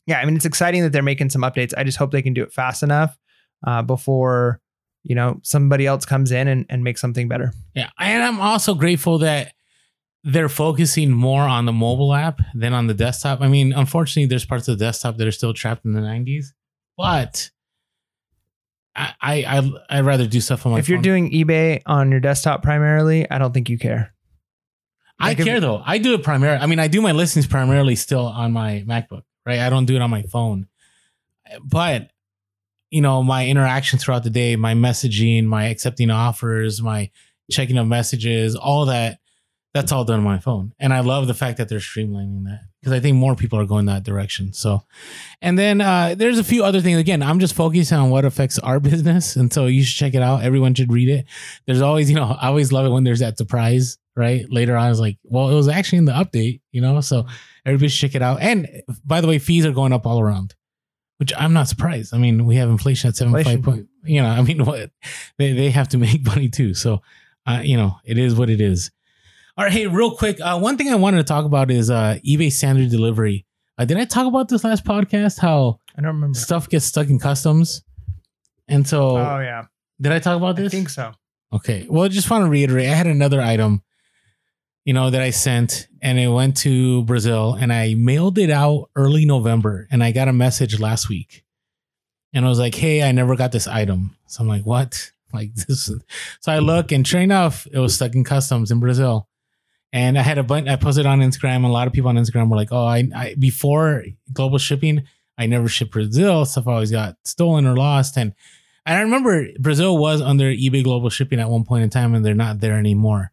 yeah, 0.08 0.18
I 0.18 0.24
mean, 0.24 0.34
it's 0.34 0.44
exciting 0.44 0.82
that 0.82 0.90
they're 0.90 1.04
making 1.04 1.30
some 1.30 1.42
updates. 1.42 1.72
I 1.76 1.84
just 1.84 1.98
hope 1.98 2.10
they 2.10 2.22
can 2.22 2.34
do 2.34 2.42
it 2.42 2.52
fast 2.52 2.82
enough 2.82 3.16
uh, 3.64 3.82
before 3.82 4.60
you 5.04 5.14
know 5.14 5.38
somebody 5.44 5.86
else 5.86 6.04
comes 6.04 6.32
in 6.32 6.48
and, 6.48 6.66
and 6.68 6.82
makes 6.82 7.00
something 7.00 7.28
better. 7.28 7.52
Yeah. 7.76 7.90
And 7.96 8.20
I'm 8.24 8.40
also 8.40 8.74
grateful 8.74 9.18
that 9.18 9.52
they're 10.24 10.48
focusing 10.48 11.12
more 11.12 11.42
on 11.42 11.64
the 11.64 11.72
mobile 11.72 12.12
app 12.12 12.40
than 12.56 12.72
on 12.72 12.88
the 12.88 12.94
desktop. 12.94 13.40
I 13.40 13.46
mean, 13.46 13.72
unfortunately, 13.72 14.26
there's 14.26 14.44
parts 14.44 14.66
of 14.66 14.80
the 14.80 14.84
desktop 14.84 15.16
that 15.18 15.28
are 15.28 15.32
still 15.32 15.54
trapped 15.54 15.84
in 15.84 15.92
the 15.92 16.00
90s, 16.00 16.46
but 16.96 17.50
I 18.97 19.14
I 19.20 19.59
I 19.59 19.99
I'd 19.99 20.05
rather 20.05 20.26
do 20.26 20.40
stuff 20.40 20.66
on 20.66 20.72
my 20.72 20.78
if 20.78 20.88
you're 20.88 21.01
doing 21.01 21.30
eBay 21.30 21.82
on 21.86 22.11
your 22.11 22.20
desktop 22.20 22.62
primarily, 22.62 23.30
I 23.30 23.38
don't 23.38 23.53
think 23.53 23.68
you 23.68 23.78
care. 23.78 24.14
I 25.18 25.28
like 25.28 25.38
if- 25.40 25.44
care 25.44 25.61
though. 25.61 25.82
I 25.84 25.99
do 25.99 26.14
it 26.14 26.22
primarily. 26.22 26.62
I 26.62 26.66
mean, 26.66 26.78
I 26.78 26.88
do 26.88 27.01
my 27.01 27.12
listings 27.12 27.47
primarily 27.47 27.94
still 27.97 28.26
on 28.26 28.53
my 28.53 28.84
MacBook, 28.86 29.22
right? 29.44 29.61
I 29.61 29.70
don't 29.70 29.86
do 29.86 29.97
it 29.97 30.03
on 30.03 30.11
my 30.11 30.22
phone. 30.22 30.66
But 31.62 32.11
you 32.90 33.01
know, 33.01 33.22
my 33.22 33.47
interactions 33.47 34.05
throughout 34.05 34.24
the 34.24 34.30
day, 34.30 34.57
my 34.57 34.74
messaging, 34.74 35.44
my 35.44 35.66
accepting 35.66 36.11
offers, 36.11 36.80
my 36.80 37.11
checking 37.51 37.78
of 37.78 37.86
messages, 37.86 38.57
all 38.57 38.86
that, 38.86 39.18
that's 39.76 39.92
all 39.92 40.04
done 40.04 40.20
on 40.20 40.24
my 40.24 40.38
phone. 40.38 40.72
And 40.78 40.92
I 40.94 41.00
love 41.00 41.26
the 41.26 41.34
fact 41.34 41.58
that 41.58 41.68
they're 41.68 41.80
streamlining 41.80 42.44
that 42.44 42.60
because 42.80 42.94
I 42.94 43.00
think 43.00 43.16
more 43.16 43.36
people 43.36 43.58
are 43.58 43.66
going 43.66 43.86
that 43.86 44.04
direction. 44.04 44.54
So, 44.54 44.82
and 45.42 45.58
then 45.58 45.82
uh, 45.82 46.14
there's 46.16 46.38
a 46.38 46.44
few 46.44 46.64
other 46.64 46.80
things. 46.80 46.98
Again, 46.98 47.22
I'm 47.22 47.40
just 47.40 47.54
focusing 47.54 47.98
on 47.98 48.08
what 48.08 48.24
affects 48.24 48.58
our 48.58 48.80
business. 48.90 49.36
And 49.36 49.52
so 49.52 49.66
you 49.66 49.84
should 49.84 49.98
check 49.98 50.14
it 50.14 50.22
out. 50.22 50.42
Everyone 50.42 50.74
should 50.74 50.90
read 50.90 51.10
it. 51.10 51.26
There's 51.66 51.82
always, 51.82 52.08
you 52.08 52.16
know, 52.16 52.36
I 52.40 52.46
always 52.46 52.72
love 52.72 52.86
it 52.86 52.88
when 52.88 53.04
there's 53.04 53.20
that 53.20 53.36
surprise, 53.36 53.98
right? 54.16 54.46
Later 54.50 54.76
on, 54.76 54.86
I 54.86 54.88
was 54.88 55.00
like, 55.00 55.18
well, 55.24 55.50
it 55.50 55.54
was 55.54 55.68
actually 55.68 55.98
in 55.98 56.04
the 56.06 56.12
update, 56.12 56.62
you 56.72 56.80
know? 56.80 57.02
So 57.02 57.26
everybody 57.66 57.88
should 57.88 58.08
check 58.08 58.16
it 58.16 58.22
out. 58.22 58.40
And 58.40 58.66
by 59.04 59.20
the 59.20 59.28
way, 59.28 59.38
fees 59.38 59.66
are 59.66 59.72
going 59.72 59.92
up 59.92 60.06
all 60.06 60.20
around, 60.20 60.54
which 61.18 61.34
I'm 61.36 61.52
not 61.52 61.68
surprised. 61.68 62.14
I 62.14 62.18
mean, 62.18 62.46
we 62.46 62.56
have 62.56 62.70
inflation 62.70 63.08
at 63.08 63.16
seven 63.16 63.34
five 63.44 63.62
point, 63.62 63.88
you 64.04 64.22
know, 64.22 64.28
I 64.28 64.40
mean, 64.40 64.64
what 64.64 64.90
they, 65.36 65.52
they 65.52 65.70
have 65.70 65.88
to 65.88 65.98
make 65.98 66.24
money 66.26 66.48
too. 66.48 66.72
So, 66.72 67.02
uh, 67.46 67.60
you 67.62 67.76
know, 67.76 67.98
it 68.04 68.16
is 68.16 68.34
what 68.34 68.48
it 68.48 68.60
is. 68.62 68.90
All 69.57 69.64
right. 69.64 69.72
Hey, 69.72 69.86
real 69.86 70.11
quick. 70.14 70.38
Uh, 70.40 70.59
one 70.59 70.76
thing 70.76 70.88
I 70.90 70.96
wanted 70.96 71.18
to 71.18 71.24
talk 71.24 71.44
about 71.44 71.70
is 71.70 71.90
uh, 71.90 72.18
eBay 72.26 72.52
standard 72.52 72.90
delivery. 72.90 73.46
Uh, 73.78 73.84
did 73.84 73.96
I 73.96 74.04
talk 74.04 74.26
about 74.26 74.48
this 74.48 74.64
last 74.64 74.84
podcast? 74.84 75.38
How 75.38 75.80
I 75.96 76.02
don't 76.02 76.14
remember. 76.14 76.38
stuff 76.38 76.68
gets 76.68 76.84
stuck 76.84 77.09
in 77.09 77.18
customs? 77.18 77.82
And 78.68 78.86
so, 78.86 79.16
Oh 79.16 79.38
yeah, 79.38 79.64
did 80.00 80.12
I 80.12 80.18
talk 80.18 80.36
about 80.36 80.57
this? 80.57 80.62
I 80.62 80.64
this? 80.64 80.72
think 80.72 80.88
so. 80.90 81.12
Okay. 81.52 81.86
Well, 81.88 82.09
just 82.09 82.28
want 82.30 82.44
to 82.44 82.50
reiterate. 82.50 82.88
I 82.88 82.94
had 82.94 83.07
another 83.07 83.40
item, 83.40 83.82
you 84.84 84.92
know, 84.92 85.09
that 85.11 85.22
I 85.22 85.30
sent 85.30 85.88
and 86.02 86.18
it 86.18 86.28
went 86.28 86.57
to 86.59 87.04
Brazil 87.04 87.54
and 87.54 87.72
I 87.72 87.94
mailed 87.94 88.38
it 88.38 88.50
out 88.50 88.90
early 88.96 89.24
November 89.24 89.86
and 89.90 90.02
I 90.02 90.12
got 90.12 90.28
a 90.28 90.32
message 90.32 90.78
last 90.80 91.09
week. 91.09 91.44
And 92.34 92.44
I 92.44 92.48
was 92.48 92.59
like, 92.59 92.74
hey, 92.74 93.02
I 93.02 93.12
never 93.12 93.36
got 93.36 93.52
this 93.52 93.66
item. 93.66 94.16
So 94.26 94.42
I'm 94.42 94.48
like, 94.48 94.66
what? 94.66 95.12
Like 95.32 95.54
this. 95.54 95.88
is- 95.88 96.02
So 96.40 96.50
I 96.52 96.61
look 96.61 96.92
and 96.92 97.07
sure 97.07 97.20
enough, 97.20 97.66
it 97.70 97.78
was 97.78 97.94
stuck 97.94 98.14
in 98.14 98.24
customs 98.24 98.70
in 98.70 98.80
Brazil. 98.80 99.28
And 99.93 100.18
I 100.18 100.22
had 100.22 100.39
a 100.39 100.43
bunch, 100.43 100.68
I 100.68 100.76
posted 100.76 101.07
on 101.07 101.20
Instagram. 101.20 101.64
A 101.64 101.68
lot 101.68 101.87
of 101.87 101.93
people 101.93 102.09
on 102.09 102.16
Instagram 102.16 102.51
were 102.51 102.57
like, 102.57 102.72
oh, 102.72 102.84
I, 102.84 103.09
I 103.14 103.34
before 103.39 104.05
global 104.32 104.59
shipping, 104.59 105.05
I 105.39 105.47
never 105.47 105.68
shipped 105.68 105.93
Brazil. 105.93 106.45
Stuff 106.45 106.66
always 106.66 106.91
got 106.91 107.16
stolen 107.24 107.66
or 107.66 107.76
lost. 107.76 108.16
And 108.16 108.34
I 108.87 109.01
remember 109.01 109.49
Brazil 109.59 109.99
was 109.99 110.22
under 110.22 110.45
eBay 110.45 110.84
global 110.84 111.11
shipping 111.11 111.41
at 111.41 111.51
one 111.51 111.64
point 111.64 111.82
in 111.82 111.91
time, 111.91 112.14
and 112.14 112.24
they're 112.24 112.34
not 112.34 112.61
there 112.61 112.78
anymore. 112.78 113.32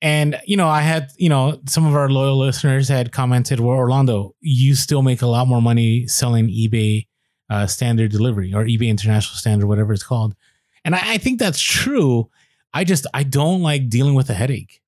And 0.00 0.38
you 0.46 0.56
know, 0.56 0.68
I 0.68 0.82
had 0.82 1.10
you 1.16 1.28
know 1.28 1.60
some 1.66 1.86
of 1.86 1.94
our 1.94 2.08
loyal 2.08 2.38
listeners 2.38 2.88
had 2.88 3.10
commented, 3.10 3.58
"Well, 3.58 3.76
Orlando, 3.76 4.34
you 4.40 4.74
still 4.76 5.02
make 5.02 5.22
a 5.22 5.26
lot 5.26 5.48
more 5.48 5.60
money 5.60 6.06
selling 6.06 6.48
eBay 6.48 7.06
uh, 7.50 7.66
standard 7.66 8.12
delivery 8.12 8.54
or 8.54 8.64
eBay 8.64 8.88
International 8.88 9.36
Standard, 9.36 9.66
whatever 9.66 9.92
it's 9.92 10.04
called." 10.04 10.36
And 10.84 10.94
I, 10.94 11.14
I 11.14 11.18
think 11.18 11.40
that's 11.40 11.60
true. 11.60 12.30
I 12.72 12.84
just 12.84 13.06
I 13.12 13.24
don't 13.24 13.62
like 13.62 13.88
dealing 13.88 14.14
with 14.14 14.30
a 14.30 14.34
headache, 14.34 14.80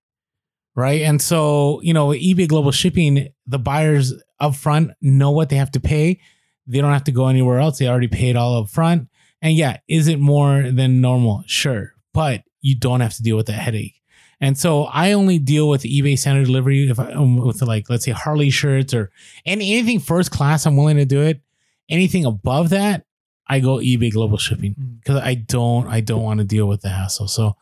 right? 0.76 1.02
And 1.02 1.20
so 1.20 1.80
you 1.82 1.92
know, 1.92 2.08
eBay 2.10 2.46
global 2.46 2.70
shipping, 2.70 3.28
the 3.46 3.58
buyers 3.58 4.14
up 4.38 4.54
front 4.54 4.92
know 5.00 5.32
what 5.32 5.48
they 5.48 5.56
have 5.56 5.72
to 5.72 5.80
pay. 5.80 6.20
They 6.68 6.80
don't 6.80 6.92
have 6.92 7.04
to 7.04 7.12
go 7.12 7.26
anywhere 7.28 7.58
else. 7.58 7.78
They 7.78 7.88
already 7.88 8.08
paid 8.08 8.36
all 8.36 8.62
up 8.62 8.68
front. 8.68 9.08
And 9.42 9.54
yeah, 9.54 9.78
is 9.88 10.06
it 10.08 10.18
more 10.20 10.70
than 10.70 11.00
normal? 11.00 11.42
Sure. 11.46 11.92
But 12.12 12.42
you 12.60 12.74
don't 12.76 13.00
have 13.00 13.14
to 13.14 13.22
deal 13.22 13.36
with 13.36 13.46
that 13.46 13.52
headache. 13.60 14.00
And 14.40 14.58
so 14.58 14.84
I 14.84 15.12
only 15.12 15.38
deal 15.38 15.68
with 15.68 15.82
eBay 15.84 16.18
standard 16.18 16.46
delivery 16.46 16.90
if 16.90 16.98
I 17.00 17.12
um, 17.12 17.36
with 17.36 17.62
like 17.62 17.88
let's 17.88 18.04
say 18.04 18.10
Harley 18.12 18.50
shirts 18.50 18.92
or 18.92 19.10
any 19.46 19.72
anything 19.72 19.98
first 20.00 20.30
class. 20.30 20.66
I'm 20.66 20.76
willing 20.76 20.96
to 20.98 21.04
do 21.06 21.22
it. 21.22 21.40
Anything 21.88 22.24
above 22.24 22.70
that, 22.70 23.04
I 23.48 23.60
go 23.60 23.76
eBay 23.76 24.12
global 24.12 24.36
shipping 24.38 24.74
Mm. 24.74 24.98
because 25.00 25.22
I 25.22 25.34
don't 25.34 25.86
I 25.86 26.00
don't 26.00 26.22
want 26.22 26.40
to 26.40 26.44
deal 26.44 26.66
with 26.66 26.82
the 26.82 26.88
hassle. 26.90 27.28
So 27.28 27.56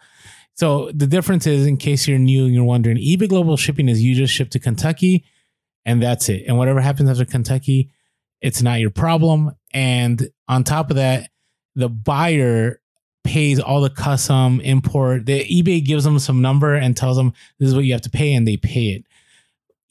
so 0.54 0.90
the 0.94 1.06
difference 1.06 1.46
is, 1.46 1.66
in 1.66 1.76
case 1.76 2.06
you're 2.06 2.18
new 2.18 2.46
and 2.46 2.54
you're 2.54 2.64
wondering, 2.64 2.96
eBay 2.96 3.28
global 3.28 3.56
shipping 3.56 3.88
is 3.88 4.02
you 4.02 4.14
just 4.14 4.32
ship 4.32 4.50
to 4.50 4.58
Kentucky, 4.58 5.24
and 5.84 6.02
that's 6.02 6.28
it. 6.28 6.44
And 6.46 6.56
whatever 6.56 6.80
happens 6.80 7.10
after 7.10 7.24
Kentucky, 7.24 7.90
it's 8.40 8.62
not 8.62 8.80
your 8.80 8.90
problem. 8.90 9.52
And 9.72 10.28
on 10.48 10.64
top 10.64 10.90
of 10.90 10.96
that, 10.96 11.30
the 11.74 11.88
buyer 11.88 12.80
pays 13.24 13.58
all 13.58 13.80
the 13.80 13.90
custom 13.90 14.60
import. 14.60 15.26
The 15.26 15.44
eBay 15.44 15.84
gives 15.84 16.04
them 16.04 16.18
some 16.18 16.40
number 16.40 16.74
and 16.74 16.96
tells 16.96 17.16
them 17.16 17.32
this 17.58 17.70
is 17.70 17.74
what 17.74 17.84
you 17.84 17.92
have 17.92 18.02
to 18.02 18.10
pay, 18.10 18.34
and 18.34 18.46
they 18.46 18.56
pay 18.56 18.88
it. 18.88 19.04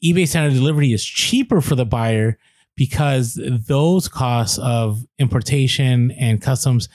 eBay 0.02 0.26
standard 0.26 0.56
delivery 0.56 0.92
is 0.92 1.04
cheaper 1.04 1.60
for 1.60 1.74
the 1.74 1.84
buyer 1.84 2.38
because 2.76 3.38
those 3.44 4.08
costs 4.08 4.58
of 4.58 5.04
importation 5.18 6.10
and 6.12 6.40
customs 6.40 6.88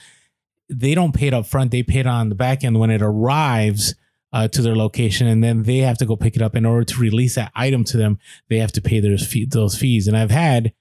they 0.70 0.94
don't 0.94 1.14
pay 1.14 1.26
it 1.26 1.34
up 1.34 1.46
front 1.46 1.70
they 1.70 1.82
pay 1.82 2.00
it 2.00 2.06
on 2.06 2.28
the 2.28 2.34
back 2.34 2.62
end 2.64 2.78
when 2.78 2.90
it 2.90 3.02
arrives 3.02 3.94
uh, 4.32 4.46
to 4.48 4.62
their 4.62 4.76
location 4.76 5.26
and 5.26 5.42
then 5.42 5.64
they 5.64 5.78
have 5.78 5.98
to 5.98 6.06
go 6.06 6.14
pick 6.16 6.36
it 6.36 6.42
up. 6.42 6.54
In 6.54 6.64
order 6.64 6.84
to 6.84 7.00
release 7.00 7.34
that 7.34 7.50
item 7.54 7.82
to 7.84 7.96
them 7.96 8.18
they 8.48 8.58
have 8.58 8.72
to 8.72 8.80
pay 8.80 9.00
those, 9.00 9.26
fee- 9.26 9.46
those 9.46 9.76
fees. 9.76 10.06
And 10.08 10.16
i've 10.16 10.30
had 10.30 10.72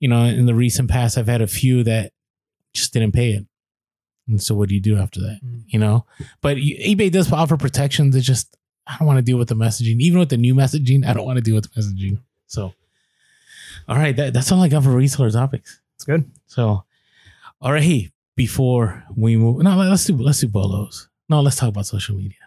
you 0.00 0.08
know 0.08 0.24
in 0.24 0.46
the 0.46 0.54
recent 0.54 0.90
past 0.90 1.16
i've 1.18 1.26
had 1.28 1.40
a 1.42 1.46
few 1.46 1.82
that 1.84 2.12
just 2.74 2.92
didn't 2.92 3.12
pay 3.12 3.32
it. 3.32 3.46
And 4.28 4.42
so 4.42 4.54
what 4.54 4.68
do 4.68 4.74
you 4.74 4.80
do 4.80 4.98
after 4.98 5.20
that 5.20 5.38
Mm. 5.44 5.62
you 5.68 5.78
know? 5.78 6.04
But 6.42 6.58
ebay 6.58 7.10
does 7.10 7.32
offer 7.32 7.56
protections. 7.56 8.14
It's 8.14 8.26
just 8.26 8.56
i 8.86 8.96
don't 8.98 9.06
want 9.06 9.18
to 9.18 9.22
deal 9.22 9.38
with 9.38 9.48
the 9.48 9.54
messaging. 9.56 10.00
Even 10.00 10.18
with 10.18 10.28
the 10.28 10.36
new 10.36 10.54
messaging 10.54 11.06
i 11.06 11.12
don't 11.14 11.24
want 11.24 11.36
to 11.38 11.42
deal 11.42 11.54
with 11.54 11.72
the 11.72 11.80
messaging. 11.80 12.18
So 12.46 12.74
all 13.88 13.96
right 13.96 14.14
that, 14.16 14.34
that's 14.34 14.52
all 14.52 14.60
i 14.62 14.68
got 14.68 14.82
for 14.84 14.90
reseller 14.90 15.32
topics. 15.32 15.80
It's 15.94 16.04
good. 16.04 16.30
so, 16.46 16.84
all 17.60 17.72
right, 17.72 17.82
hey, 17.82 18.10
before 18.38 19.04
we 19.16 19.36
move, 19.36 19.62
no, 19.62 19.76
let's 19.76 20.04
do 20.06 20.16
let's 20.16 20.40
do 20.40 20.48
bolos. 20.48 21.08
No, 21.28 21.42
let's 21.42 21.56
talk 21.56 21.68
about 21.70 21.86
social 21.86 22.16
media. 22.16 22.38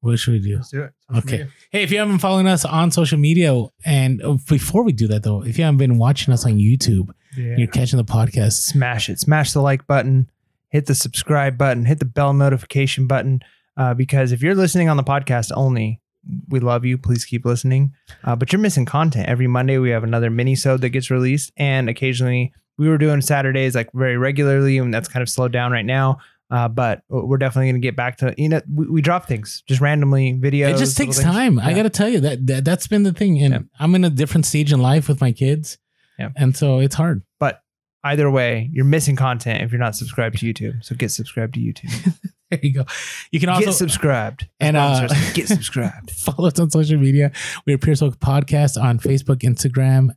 What 0.00 0.18
should 0.18 0.34
we 0.34 0.40
do? 0.40 0.56
Let's 0.56 0.70
do 0.70 0.82
it. 0.82 0.92
Okay. 1.16 1.46
Hey, 1.70 1.82
if 1.82 1.90
you 1.90 1.98
haven't 1.98 2.18
following 2.18 2.46
us 2.46 2.64
on 2.66 2.90
social 2.90 3.18
media, 3.18 3.50
and 3.86 4.22
uh, 4.22 4.36
before 4.48 4.84
we 4.84 4.92
do 4.92 5.08
that 5.08 5.22
though, 5.22 5.42
if 5.42 5.56
you 5.58 5.64
haven't 5.64 5.78
been 5.78 5.96
watching 5.98 6.32
us 6.34 6.44
on 6.44 6.52
YouTube, 6.58 7.08
Yeah. 7.36 7.56
you're 7.56 7.66
catching 7.68 7.96
the 7.96 8.04
podcast. 8.04 8.52
smash 8.62 9.08
it. 9.08 9.18
Smash 9.18 9.52
the 9.52 9.62
like 9.62 9.86
button, 9.86 10.30
hit 10.68 10.84
the 10.86 10.94
subscribe 10.94 11.56
button, 11.56 11.86
hit 11.86 11.98
the 12.00 12.04
bell 12.04 12.34
notification 12.34 13.06
button. 13.06 13.40
Uh, 13.78 13.94
because 13.94 14.30
if 14.30 14.42
you're 14.42 14.54
listening 14.54 14.88
on 14.90 14.96
the 14.98 15.02
podcast 15.02 15.50
only, 15.56 16.00
we 16.48 16.60
love 16.60 16.84
you. 16.84 16.96
Please 16.98 17.24
keep 17.24 17.44
listening. 17.44 17.92
Uh, 18.22 18.36
but 18.36 18.52
you're 18.52 18.60
missing 18.60 18.84
content. 18.84 19.28
Every 19.28 19.46
Monday 19.46 19.78
we 19.78 19.90
have 19.90 20.04
another 20.04 20.30
mini 20.30 20.54
sode 20.54 20.80
that 20.82 20.90
gets 20.90 21.10
released, 21.10 21.52
and 21.56 21.88
occasionally 21.88 22.52
we 22.78 22.88
were 22.88 22.98
doing 22.98 23.20
Saturdays 23.20 23.74
like 23.74 23.90
very 23.94 24.16
regularly, 24.16 24.78
and 24.78 24.92
that's 24.92 25.08
kind 25.08 25.22
of 25.22 25.28
slowed 25.28 25.52
down 25.52 25.72
right 25.72 25.84
now. 25.86 26.18
Uh, 26.50 26.68
but 26.68 27.02
we're 27.08 27.38
definitely 27.38 27.70
going 27.70 27.80
to 27.80 27.86
get 27.86 27.96
back 27.96 28.18
to 28.18 28.34
you 28.36 28.48
know 28.48 28.60
we, 28.72 28.86
we 28.86 29.02
drop 29.02 29.26
things 29.26 29.62
just 29.66 29.80
randomly 29.80 30.34
videos. 30.34 30.74
it 30.74 30.78
just 30.78 30.96
takes 30.96 31.18
time. 31.18 31.58
I 31.58 31.72
got 31.72 31.84
to 31.84 31.90
tell 31.90 32.08
you 32.08 32.20
that, 32.20 32.46
that 32.46 32.64
that's 32.64 32.86
been 32.86 33.02
the 33.02 33.12
thing, 33.12 33.42
and 33.42 33.54
Yeah. 33.54 33.60
I'm 33.80 33.94
in 33.94 34.04
a 34.04 34.10
different 34.10 34.44
stage 34.46 34.72
in 34.72 34.80
life 34.80 35.08
with 35.08 35.20
my 35.20 35.32
kids, 35.32 35.78
Yeah. 36.18 36.30
and 36.36 36.56
so 36.56 36.80
it's 36.80 36.94
hard. 36.94 37.22
But 37.40 37.60
either 38.04 38.30
way, 38.30 38.68
you're 38.72 38.84
missing 38.84 39.16
content 39.16 39.62
if 39.62 39.72
you're 39.72 39.80
not 39.80 39.96
subscribed 39.96 40.38
to 40.38 40.46
YouTube. 40.52 40.84
So 40.84 40.94
get 40.94 41.10
subscribed 41.10 41.54
to 41.54 41.60
YouTube. 41.60 42.14
There 42.54 42.66
you 42.66 42.72
go. 42.72 42.84
You 43.30 43.40
can 43.40 43.48
also 43.48 43.66
get 43.66 43.74
subscribed. 43.74 44.48
and, 44.60 44.76
uh, 44.76 45.00
what 45.00 45.02
I'm 45.02 45.08
saying. 45.08 45.34
get 45.34 45.48
subscribed. 45.48 46.10
follow 46.10 46.48
us 46.48 46.58
on 46.58 46.70
social 46.70 46.98
media. 46.98 47.32
We're 47.66 47.78
Pure 47.78 47.92
Hustle 47.92 48.12
Podcast 48.12 48.80
on 48.80 48.98
Facebook, 48.98 49.38
Instagram, 49.38 50.10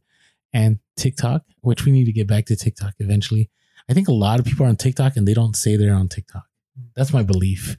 and 0.54 0.80
TikTok, 0.96 1.44
which 1.62 1.86
we 1.86 1.92
need 1.92 2.06
to 2.06 2.12
get 2.12 2.28
back 2.28 2.46
to 2.48 2.56
TikTok 2.56 2.94
eventually. 3.00 3.50
I 3.90 3.94
think 3.94 4.08
a 4.08 4.14
lot 4.14 4.40
of 4.40 4.46
people 4.46 4.66
are 4.66 4.70
on 4.70 4.76
TikTok 4.76 5.18
and 5.18 5.28
they 5.28 5.34
don't 5.34 5.56
say 5.56 5.76
they're 5.78 5.94
on 5.96 6.10
TikTok. 6.10 6.46
That's 6.96 7.14
my 7.14 7.24
belief. 7.24 7.78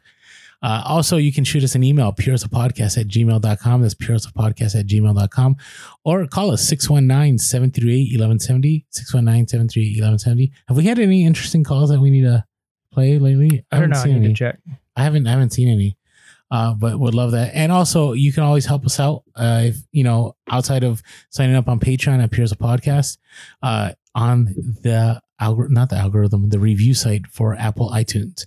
Uh, 0.60 0.82
also, 0.84 1.16
you 1.18 1.32
can 1.32 1.44
shoot 1.44 1.62
us 1.62 1.76
an 1.76 1.84
email, 1.84 2.12
purehustlepodcast 2.12 2.98
at 2.98 3.06
gmail.com. 3.06 3.82
That's 3.82 3.94
purehustlepodcast 3.94 4.78
at 4.80 4.86
gmail.com. 4.88 5.56
Or 6.04 6.26
call 6.26 6.50
us 6.50 6.66
619 6.66 7.38
738 7.38 8.18
1170. 8.18 8.86
619 8.90 9.46
738 9.46 10.00
1170. 10.02 10.52
Have 10.66 10.76
we 10.76 10.84
had 10.84 10.98
any 10.98 11.24
interesting 11.24 11.62
calls 11.62 11.90
that 11.90 12.00
we 12.00 12.10
need 12.10 12.22
to 12.22 12.44
play 12.92 13.18
lately? 13.18 13.64
I 13.70 13.80
don't 13.80 13.90
know. 13.90 13.98
I 13.98 14.02
seen 14.04 14.14
need 14.14 14.24
any. 14.24 14.28
to 14.28 14.34
check. 14.34 14.58
I 14.96 15.02
haven't 15.02 15.26
I 15.26 15.30
haven't 15.30 15.52
seen 15.52 15.68
any, 15.68 15.96
uh, 16.50 16.74
but 16.74 16.98
would 16.98 17.14
love 17.14 17.32
that. 17.32 17.54
And 17.54 17.70
also, 17.70 18.12
you 18.12 18.32
can 18.32 18.42
always 18.42 18.66
help 18.66 18.84
us 18.84 18.98
out. 18.98 19.22
Uh, 19.36 19.62
if 19.66 19.76
you 19.92 20.04
know, 20.04 20.36
outside 20.50 20.84
of 20.84 21.02
signing 21.30 21.56
up 21.56 21.68
on 21.68 21.78
Patreon 21.78 22.22
at 22.22 22.30
Pure 22.30 22.44
Hustle 22.44 22.56
Podcast, 22.56 23.18
uh, 23.62 23.92
on 24.14 24.46
the 24.82 25.20
algorithm, 25.40 25.74
not 25.74 25.90
the 25.90 25.96
algorithm, 25.96 26.48
the 26.48 26.58
review 26.58 26.94
site 26.94 27.26
for 27.28 27.54
Apple 27.54 27.90
iTunes. 27.90 28.46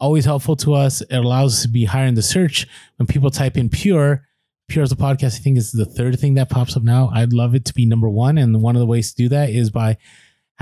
Always 0.00 0.24
helpful 0.24 0.56
to 0.56 0.74
us. 0.74 1.00
It 1.02 1.16
allows 1.16 1.54
us 1.54 1.62
to 1.62 1.68
be 1.68 1.84
higher 1.84 2.06
in 2.06 2.14
the 2.14 2.22
search 2.22 2.66
when 2.96 3.06
people 3.06 3.30
type 3.30 3.56
in 3.56 3.68
pure. 3.68 4.26
Pure 4.68 4.84
Hustle 4.84 4.96
podcast, 4.96 5.36
I 5.36 5.42
think 5.42 5.58
is 5.58 5.70
the 5.70 5.84
third 5.84 6.18
thing 6.18 6.34
that 6.34 6.50
pops 6.50 6.76
up 6.76 6.82
now. 6.82 7.10
I'd 7.12 7.32
love 7.32 7.54
it 7.54 7.64
to 7.66 7.74
be 7.74 7.86
number 7.86 8.08
one, 8.08 8.38
and 8.38 8.60
one 8.62 8.74
of 8.74 8.80
the 8.80 8.86
ways 8.86 9.10
to 9.10 9.16
do 9.16 9.28
that 9.28 9.50
is 9.50 9.70
by 9.70 9.98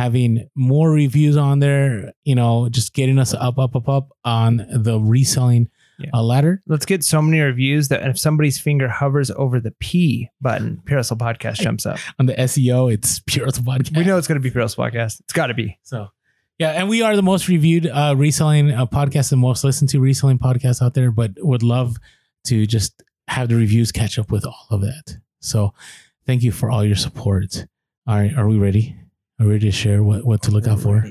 having 0.00 0.48
more 0.54 0.90
reviews 0.90 1.36
on 1.36 1.58
there, 1.60 2.12
you 2.24 2.34
know, 2.34 2.68
just 2.70 2.94
getting 2.94 3.18
us 3.18 3.34
up, 3.34 3.58
up, 3.58 3.76
up, 3.76 3.88
up 3.88 4.08
on 4.24 4.66
the 4.72 4.98
reselling 4.98 5.68
Yeah. 5.98 6.10
uh, 6.14 6.22
ladder. 6.22 6.62
Let's 6.66 6.86
get 6.86 7.04
so 7.04 7.20
many 7.20 7.40
reviews 7.40 7.88
that 7.88 8.00
if 8.08 8.18
somebody's 8.18 8.58
finger 8.58 8.88
hovers 8.88 9.30
over 9.32 9.60
the 9.60 9.72
P 9.80 10.30
button, 10.40 10.80
Pure 10.86 11.00
Hustle 11.00 11.18
Podcast 11.18 11.56
jumps 11.56 11.84
up. 11.84 11.98
On 12.18 12.24
the 12.24 12.32
SEO, 12.34 12.90
it's 12.90 13.20
Pure 13.26 13.48
a 13.48 13.52
podcast. 13.52 13.96
We 13.96 14.04
know 14.04 14.16
it's 14.16 14.26
going 14.26 14.40
to 14.40 14.42
be 14.42 14.50
Pure 14.50 14.62
Hustle 14.64 14.82
Podcast. 14.84 15.20
It's 15.20 15.34
got 15.34 15.48
to 15.48 15.54
be. 15.54 15.78
So, 15.82 16.08
yeah, 16.58 16.70
and 16.70 16.88
we 16.88 17.02
are 17.02 17.14
the 17.16 17.22
most 17.22 17.48
reviewed 17.48 17.86
uh, 17.86 18.14
reselling 18.16 18.70
uh, 18.70 18.86
podcast, 18.86 19.28
the 19.28 19.36
most 19.36 19.62
listened 19.64 19.90
to 19.90 20.00
reselling 20.00 20.38
podcast 20.38 20.80
out 20.82 20.94
there, 20.94 21.10
but 21.10 21.32
would 21.38 21.62
love 21.62 21.96
to 22.46 22.66
just 22.66 23.02
have 23.28 23.48
the 23.50 23.56
reviews 23.56 23.92
catch 23.92 24.18
up 24.18 24.30
with 24.32 24.46
all 24.46 24.66
of 24.70 24.80
that. 24.80 25.18
So, 25.40 25.74
thank 26.26 26.42
you 26.42 26.52
for 26.52 26.70
all 26.70 26.84
your 26.84 26.96
support. 26.96 27.66
All 28.06 28.16
right, 28.18 28.32
are 28.34 28.48
we 28.48 28.56
ready? 28.56 28.96
Are 29.40 29.46
we 29.46 29.52
ready 29.52 29.70
to 29.70 29.72
share 29.72 30.02
what, 30.02 30.26
what 30.26 30.42
to 30.42 30.50
look 30.50 30.66
out 30.66 30.80
for? 30.80 31.02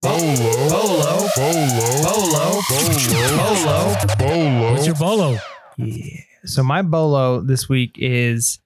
Bolo, 0.00 0.16
bolo, 0.20 1.28
bolo, 1.34 1.68
bolo, 2.04 2.62
bolo. 2.70 3.94
Bolo. 4.16 4.72
What's 4.72 4.86
your 4.86 4.94
bolo? 4.94 5.38
Yeah. 5.76 6.20
So 6.44 6.62
my 6.62 6.82
bolo 6.82 7.40
this 7.40 7.68
week 7.68 7.96
is 7.96 8.60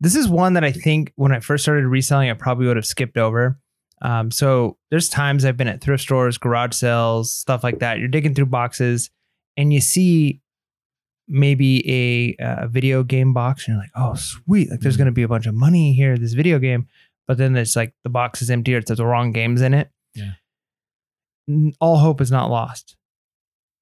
this 0.00 0.16
is 0.16 0.26
one 0.26 0.54
that 0.54 0.64
I 0.64 0.72
think 0.72 1.12
when 1.16 1.32
I 1.32 1.40
first 1.40 1.64
started 1.64 1.86
reselling, 1.86 2.30
I 2.30 2.32
probably 2.32 2.66
would 2.66 2.76
have 2.76 2.86
skipped 2.86 3.18
over. 3.18 3.58
Um, 4.00 4.30
so 4.30 4.78
there's 4.90 5.10
times 5.10 5.44
I've 5.44 5.58
been 5.58 5.68
at 5.68 5.82
thrift 5.82 6.02
stores, 6.02 6.38
garage 6.38 6.72
sales, 6.72 7.34
stuff 7.34 7.62
like 7.62 7.80
that. 7.80 7.98
You're 7.98 8.08
digging 8.08 8.34
through 8.34 8.46
boxes 8.46 9.10
and 9.58 9.70
you 9.70 9.82
see 9.82 10.40
maybe 11.28 12.36
a, 12.40 12.42
uh 12.42 12.68
video 12.68 13.02
game 13.02 13.34
box 13.34 13.68
and 13.68 13.74
you're 13.74 13.82
like, 13.82 13.92
oh, 13.94 14.14
sweet. 14.14 14.70
Like 14.70 14.80
there's 14.80 14.96
going 14.96 15.06
to 15.06 15.12
be 15.12 15.24
a 15.24 15.28
bunch 15.28 15.46
of 15.46 15.54
money 15.54 15.92
here, 15.92 16.16
this 16.16 16.32
video 16.32 16.58
game. 16.58 16.88
But 17.30 17.38
then 17.38 17.54
it's 17.56 17.76
like 17.76 17.94
the 18.02 18.10
box 18.10 18.42
is 18.42 18.50
empty 18.50 18.74
or 18.74 18.78
it's 18.78 18.90
the 18.90 19.06
wrong 19.06 19.30
games 19.30 19.60
in 19.62 19.72
it. 19.72 19.88
Yeah. 20.16 20.32
All 21.80 21.98
hope 21.98 22.20
is 22.20 22.32
not 22.32 22.50
lost 22.50 22.96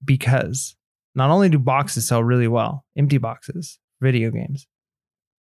because 0.05 0.77
not 1.15 1.31
only 1.31 1.49
do 1.49 1.59
boxes 1.59 2.07
sell 2.07 2.23
really 2.23 2.47
well, 2.47 2.85
empty 2.95 3.17
boxes, 3.17 3.79
video 4.03 4.31
games, 4.31 4.67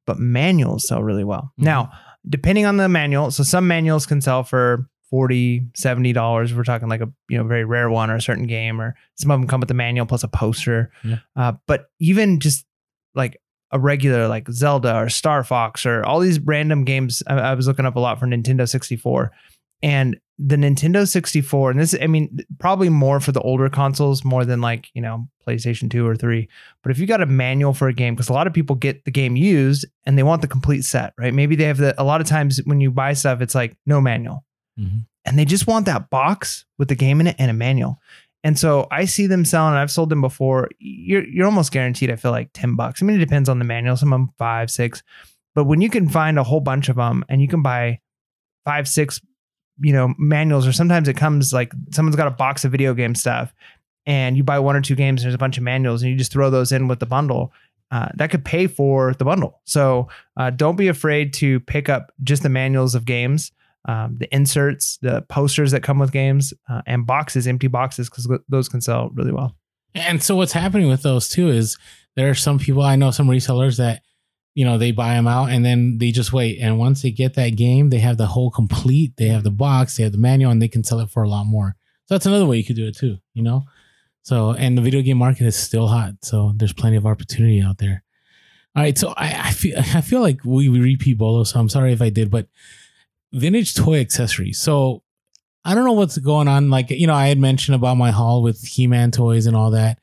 but 0.05 0.19
manuals 0.19 0.87
sell 0.87 1.03
really 1.03 1.25
well. 1.25 1.51
Mhm. 1.59 1.65
Now, 1.65 1.91
depending 2.27 2.65
on 2.65 2.77
the 2.77 2.87
manual, 2.87 3.29
so 3.29 3.43
some 3.43 3.67
manuals 3.67 4.05
can 4.05 4.21
sell 4.21 4.43
for 4.43 4.87
40 5.09 5.67
70 5.75 6.13
dollars 6.13 6.53
we're 6.53 6.63
talking 6.63 6.87
like 6.87 7.01
a 7.01 7.11
you 7.29 7.37
know 7.37 7.43
very 7.45 7.65
rare 7.65 7.89
one 7.89 8.09
or 8.09 8.15
a 8.15 8.21
certain 8.21 8.45
game 8.47 8.79
or 8.79 8.95
some 9.15 9.31
of 9.31 9.39
them 9.39 9.47
come 9.49 9.59
with 9.59 9.67
the 9.67 9.73
manual 9.73 10.05
plus 10.05 10.23
a 10.23 10.27
poster 10.29 10.91
Yeah. 11.03 11.19
uh, 11.35 11.53
but 11.65 11.87
even 11.99 12.39
just 12.41 12.65
like 13.15 13.39
a 13.71 13.79
regular 13.79 14.27
like 14.27 14.49
zelda 14.49 14.95
or 14.95 15.09
star 15.09 15.43
fox 15.43 15.85
or 15.85 16.03
all 16.05 16.19
these 16.19 16.39
random 16.39 16.83
games. 16.85 17.21
I, 17.27 17.35
I 17.35 17.53
was 17.53 17.67
looking 17.67 17.85
up 17.85 17.95
a 17.95 17.99
lot 17.99 18.19
for 18.19 18.25
nintendo 18.27 18.67
64 18.67 19.31
and 19.83 20.17
the 20.39 20.55
nintendo 20.55 21.07
64 21.07 21.71
and 21.71 21.79
this 21.79 21.95
i 22.01 22.07
mean 22.07 22.39
probably 22.59 22.89
more 22.89 23.19
for 23.19 23.31
the 23.31 23.41
older 23.41 23.69
consoles 23.69 24.23
more 24.23 24.45
than 24.45 24.61
like 24.61 24.89
you 24.93 25.01
know 25.01 25.27
playstation 25.47 25.89
2 25.89 26.05
or 26.07 26.15
3 26.15 26.47
but 26.83 26.91
if 26.91 26.99
you 26.99 27.07
got 27.07 27.21
a 27.21 27.25
manual 27.25 27.73
for 27.73 27.87
a 27.87 27.93
game 27.93 28.13
because 28.15 28.29
a 28.29 28.33
lot 28.33 28.45
of 28.47 28.53
people 28.53 28.75
get 28.75 29.03
the 29.05 29.11
game 29.11 29.35
used 29.35 29.85
and 30.05 30.17
they 30.17 30.23
want 30.23 30.41
the 30.41 30.47
complete 30.47 30.83
set 30.83 31.13
right? 31.17 31.33
Maybe 31.33 31.55
they 31.55 31.63
have 31.65 31.77
the 31.77 31.99
a 32.01 32.03
lot 32.03 32.21
of 32.21 32.27
times 32.27 32.59
when 32.65 32.79
you 32.81 32.91
buy 32.91 33.13
stuff 33.13 33.41
it's 33.41 33.55
like 33.55 33.75
no 33.85 33.99
manual. 33.99 34.43
Mhm. 34.79 35.05
and 35.25 35.37
they 35.39 35.45
just 35.45 35.65
want 35.67 35.87
that 35.87 36.09
box 36.11 36.65
with 36.77 36.87
the 36.87 36.95
game 36.95 37.19
in 37.19 37.25
it 37.27 37.35
and 37.39 37.49
a 37.49 37.53
manual. 37.53 37.99
And 38.43 38.57
so 38.57 38.87
I 38.91 39.05
see 39.05 39.27
them 39.27 39.45
selling, 39.45 39.71
and 39.71 39.79
I've 39.79 39.91
sold 39.91 40.09
them 40.09 40.21
before. 40.21 40.69
You're 40.79 41.27
you're 41.27 41.47
almost 41.47 41.71
guaranteed. 41.71 42.11
I 42.11 42.15
feel 42.15 42.31
like 42.31 42.51
ten 42.53 42.75
bucks. 42.75 43.01
I 43.01 43.05
mean, 43.05 43.17
it 43.17 43.19
depends 43.25 43.49
on 43.49 43.59
the 43.59 43.65
manual. 43.65 43.97
Some 43.97 44.13
of 44.13 44.19
them 44.19 44.33
five, 44.37 44.69
six, 44.69 45.03
but 45.55 45.65
when 45.65 45.81
you 45.81 45.89
can 45.89 46.07
find 46.07 46.37
a 46.37 46.43
whole 46.43 46.59
bunch 46.61 46.87
of 46.87 46.95
them 46.95 47.25
and 47.27 47.41
you 47.41 47.47
can 47.47 47.61
buy 47.61 47.99
five, 48.63 48.87
six, 48.87 49.19
you 49.79 49.91
know, 49.91 50.13
manuals, 50.17 50.67
or 50.67 50.71
sometimes 50.71 51.07
it 51.07 51.17
comes 51.17 51.51
like 51.51 51.73
someone's 51.91 52.15
got 52.15 52.27
a 52.27 52.31
box 52.31 52.63
of 52.63 52.71
video 52.71 52.93
game 52.93 53.15
stuff, 53.15 53.53
and 54.05 54.37
you 54.37 54.43
buy 54.43 54.59
one 54.59 54.75
or 54.75 54.81
two 54.81 54.95
games. 54.95 55.21
And 55.21 55.25
there's 55.25 55.35
a 55.35 55.39
bunch 55.39 55.57
of 55.57 55.63
manuals, 55.63 56.03
and 56.03 56.11
you 56.11 56.17
just 56.17 56.31
throw 56.31 56.49
those 56.49 56.71
in 56.71 56.87
with 56.87 56.99
the 56.99 57.05
bundle, 57.05 57.51
uh, 57.91 58.09
that 58.15 58.29
could 58.29 58.45
pay 58.45 58.67
for 58.67 59.13
the 59.15 59.25
bundle. 59.25 59.59
So 59.65 60.09
uh, 60.37 60.51
don't 60.51 60.75
be 60.75 60.89
afraid 60.89 61.33
to 61.35 61.59
pick 61.61 61.89
up 61.89 62.13
just 62.23 62.43
the 62.43 62.49
manuals 62.49 62.93
of 62.93 63.03
games, 63.05 63.51
um, 63.87 64.17
the 64.19 64.33
inserts, 64.35 64.97
the 65.01 65.21
posters 65.29 65.71
that 65.71 65.81
come 65.81 65.97
with 65.97 66.11
games, 66.11 66.53
uh, 66.69 66.81
and 66.85 67.07
boxes, 67.07 67.47
empty 67.47 67.67
boxes, 67.67 68.09
because 68.09 68.29
those 68.49 68.69
can 68.69 68.81
sell 68.81 69.09
really 69.15 69.31
well. 69.31 69.55
And 69.95 70.21
so 70.21 70.35
what's 70.35 70.51
happening 70.51 70.89
with 70.89 71.01
those 71.01 71.29
too 71.29 71.49
is 71.49 71.77
there 72.15 72.29
are 72.29 72.35
some 72.35 72.59
people 72.59 72.83
I 72.83 72.95
know 72.95 73.11
some 73.11 73.27
resellers 73.27 73.77
that 73.77 74.01
you 74.53 74.65
know 74.65 74.77
they 74.77 74.91
buy 74.91 75.13
them 75.13 75.27
out 75.27 75.49
and 75.49 75.63
then 75.65 75.97
they 75.99 76.11
just 76.11 76.33
wait. 76.33 76.59
And 76.59 76.77
once 76.77 77.01
they 77.01 77.11
get 77.11 77.35
that 77.35 77.55
game 77.55 77.89
they 77.89 77.99
have 77.99 78.17
the 78.17 78.27
whole 78.27 78.51
complete 78.51 79.13
they 79.17 79.27
have 79.27 79.43
the 79.43 79.51
box 79.51 79.97
they 79.97 80.03
have 80.03 80.11
the 80.11 80.17
manual 80.17 80.51
and 80.51 80.61
they 80.61 80.67
can 80.67 80.83
sell 80.83 80.99
it 80.99 81.09
for 81.09 81.23
a 81.23 81.29
lot 81.29 81.45
more. 81.45 81.75
So 82.05 82.15
that's 82.15 82.25
another 82.25 82.45
way 82.45 82.57
you 82.57 82.63
could 82.63 82.75
do 82.75 82.87
it 82.87 82.97
too 82.97 83.17
you 83.33 83.43
know? 83.43 83.63
So 84.23 84.51
and 84.51 84.77
the 84.77 84.81
video 84.81 85.01
game 85.01 85.17
market 85.17 85.45
is 85.45 85.55
still 85.55 85.87
hot. 85.87 86.13
So 86.21 86.53
there's 86.55 86.73
plenty 86.73 86.97
of 86.97 87.05
opportunity 87.05 87.61
out 87.61 87.77
there. 87.77 88.03
All 88.75 88.83
right. 88.83 88.97
So 88.97 89.13
i, 89.15 89.47
I 89.47 89.51
feel 89.51 89.77
i 89.95 90.01
feel 90.01 90.21
like 90.21 90.43
we, 90.43 90.69
we 90.69 90.79
repeat 90.79 91.17
bolo 91.17 91.43
so 91.43 91.59
i'm 91.59 91.69
sorry 91.69 91.93
if 91.93 92.01
i 92.01 92.09
did 92.09 92.29
but 92.29 92.47
vintage 93.33 93.75
toy 93.75 93.99
accessories 93.99 94.59
so 94.59 95.03
i 95.65 95.75
don't 95.75 95.85
know 95.85 95.93
what's 95.93 96.17
going 96.17 96.47
on 96.47 96.69
like 96.69 96.89
you 96.89 97.07
know 97.07 97.13
i 97.13 97.27
had 97.27 97.37
mentioned 97.39 97.75
about 97.75 97.97
my 97.97 98.11
haul 98.11 98.41
with 98.41 98.61
he-man 98.65 99.11
toys 99.11 99.45
and 99.45 99.55
all 99.55 99.71
that 99.71 99.99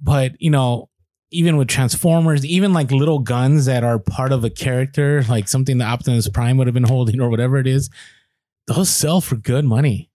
but 0.00 0.32
you 0.40 0.50
know 0.50 0.90
even 1.30 1.56
with 1.56 1.68
Transformers, 1.68 2.44
even 2.44 2.72
like 2.72 2.90
little 2.90 3.20
guns 3.20 3.66
that 3.66 3.84
are 3.84 3.98
part 3.98 4.32
of 4.32 4.44
a 4.44 4.50
character, 4.50 5.22
like 5.28 5.48
something 5.48 5.78
that 5.78 5.88
Optimus 5.88 6.28
Prime 6.28 6.56
would 6.56 6.66
have 6.66 6.74
been 6.74 6.82
holding 6.82 7.20
or 7.20 7.30
whatever 7.30 7.56
it 7.58 7.66
is, 7.66 7.88
those 8.66 8.90
sell 8.90 9.20
for 9.20 9.36
good 9.36 9.64
money. 9.64 10.10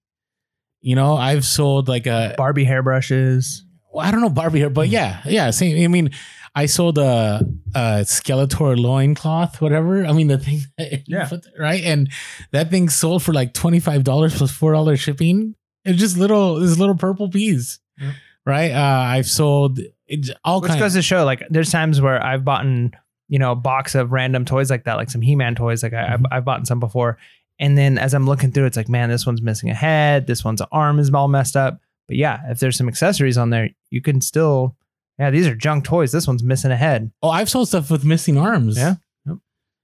You 0.82 0.96
know, 0.96 1.16
I've 1.16 1.46
sold 1.46 1.88
like 1.88 2.06
a 2.06 2.36
Barbie 2.38 2.66
hairbrushes. 2.66 3.64
Well, 3.92 4.06
I 4.06 4.12
don't 4.12 4.22
know 4.22 4.30
Barbie 4.30 4.60
hair, 4.60 4.70
but 4.70 4.88
hmm. 4.88 4.94
yeah, 4.94 5.22
yeah. 5.26 5.50
Same. 5.52 5.84
I 5.84 5.88
mean, 5.88 6.12
I 6.56 6.68
sold 6.68 6.98
a, 6.98 7.46
a 7.76 7.80
Skeletor 8.04 8.80
loincloth, 8.80 9.60
whatever. 9.60 10.06
I 10.06 10.14
mean, 10.14 10.28
the 10.28 10.38
thing, 10.38 10.62
yeah, 11.06 11.30
right. 11.60 11.84
And 11.84 12.10
that 12.52 12.72
thing 12.72 12.88
sold 12.88 13.24
for 13.24 13.34
like 13.34 13.54
twenty 13.54 13.82
five 13.82 14.06
dollars 14.06 14.38
plus 14.38 14.52
four 14.52 14.72
dollars 14.72 15.02
shipping. 15.02 15.56
It's 15.84 16.00
just 16.00 16.18
little, 16.18 16.60
this 16.60 16.80
little 16.80 16.96
purple 16.96 17.30
peas, 17.30 17.80
yeah. 18.00 18.14
right? 18.46 18.72
Uh, 18.72 19.04
I've 19.06 19.28
sold 19.28 19.80
it's 20.08 20.32
all 20.44 20.62
Which 20.62 20.78
goes 20.80 20.94
to 20.94 21.02
show, 21.02 21.26
like, 21.26 21.44
there's 21.50 21.72
times 21.72 22.00
where 22.00 22.24
I've 22.24 22.46
bought, 22.46 22.66
you 22.66 23.40
know, 23.40 23.52
a 23.52 23.56
box 23.56 23.96
of 23.96 24.12
random 24.12 24.46
toys 24.46 24.70
like 24.70 24.86
that, 24.86 24.96
like 24.96 25.10
some 25.10 25.22
He-Man 25.22 25.56
toys. 25.56 25.84
Like 25.84 25.94
I, 25.94 26.04
mm-hmm. 26.04 26.26
I've, 26.28 26.38
I've 26.38 26.46
bought 26.46 26.66
some 26.68 26.80
before, 26.80 27.18
and 27.60 27.78
then 27.78 27.98
as 27.98 28.14
I'm 28.14 28.28
looking 28.28 28.52
through, 28.52 28.66
it's 28.66 28.78
like, 28.78 28.90
man, 28.90 29.10
this 29.10 29.26
one's 29.26 29.42
missing 29.42 29.70
a 29.70 29.74
head. 29.74 30.28
This 30.28 30.44
one's 30.46 30.62
arm 30.72 31.00
is 31.00 31.12
all 31.14 31.28
messed 31.28 31.58
up. 31.58 31.80
But 32.08 32.18
yeah, 32.18 32.42
if 32.50 32.60
there's 32.60 32.78
some 32.78 32.88
accessories 32.88 33.38
on 33.38 33.50
there, 33.50 33.70
you 33.90 34.02
can 34.02 34.22
still, 34.22 34.76
yeah, 35.20 35.30
these 35.30 35.48
are 35.48 35.56
junk 35.56 35.86
toys. 35.86 36.12
This 36.12 36.28
one's 36.28 36.44
missing 36.44 36.72
a 36.72 36.76
head. 36.76 37.12
Oh, 37.24 37.30
I've 37.30 37.50
sold 37.50 37.70
stuff 37.70 37.90
with 37.90 38.04
missing 38.04 38.38
arms. 38.38 38.78
Yeah. 38.78 38.96
Yep. 39.26 39.38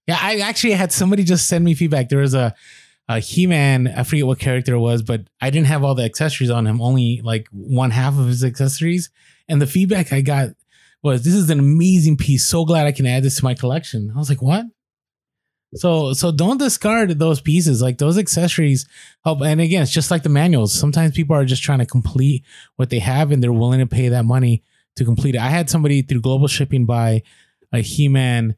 Yeah, 0.08 0.18
I 0.20 0.40
actually 0.40 0.74
had 0.74 0.92
somebody 0.92 1.24
just 1.24 1.48
send 1.48 1.64
me 1.64 1.74
feedback. 1.74 2.10
There 2.10 2.20
was 2.20 2.34
a, 2.34 2.54
a 3.08 3.20
He-Man, 3.20 3.88
I 3.88 4.04
forget 4.04 4.26
what 4.26 4.40
character 4.40 4.74
it 4.76 4.80
was, 4.80 5.02
but 5.02 5.28
I 5.40 5.50
didn't 5.50 5.68
have 5.68 5.84
all 5.84 5.96
the 5.96 6.04
accessories 6.04 6.50
on 6.50 6.68
him, 6.68 6.82
only 6.82 7.22
like 7.24 7.48
one 7.52 7.92
half 7.92 8.18
of 8.18 8.28
his 8.28 8.44
accessories. 8.44 9.10
And 9.48 9.62
the 9.62 9.68
feedback 9.68 10.12
I 10.12 10.22
got 10.22 10.50
was, 11.04 11.24
"This 11.24 11.34
is 11.34 11.50
an 11.50 11.60
amazing 11.60 12.18
piece. 12.18 12.46
So 12.46 12.66
glad 12.66 12.88
I 12.88 12.92
can 12.92 13.06
add 13.06 13.24
this 13.24 13.38
to 13.38 13.44
my 13.44 13.54
collection." 13.54 14.12
I 14.16 14.20
was 14.20 14.30
like, 14.30 14.42
"What?" 14.42 14.66
So 15.76 16.14
so 16.14 16.32
don't 16.32 16.58
discard 16.58 17.18
those 17.20 17.42
pieces. 17.42 17.82
Like 17.82 17.98
those 17.98 18.18
accessories 18.18 18.88
help. 19.24 19.42
And 19.42 19.62
again, 19.62 19.84
it's 19.84 19.92
just 19.92 20.12
like 20.12 20.24
the 20.24 20.30
manuals. 20.30 20.74
Sometimes 20.74 21.16
people 21.16 21.36
are 21.36 21.46
just 21.46 21.64
trying 21.64 21.80
to 21.80 21.86
complete 21.86 22.44
what 22.76 22.90
they 22.90 23.00
have, 23.00 23.32
and 23.32 23.42
they're 23.42 23.54
willing 23.54 23.80
to 23.80 23.88
pay 23.88 24.10
that 24.10 24.26
money 24.26 24.64
to 24.96 25.06
complete 25.06 25.36
it. 25.36 25.42
I 25.42 25.50
had 25.50 25.70
somebody 25.70 26.02
through 26.02 26.22
global 26.22 26.48
shipping 26.48 26.86
buy 26.86 27.24
a 27.72 27.80
He-Man 27.80 28.56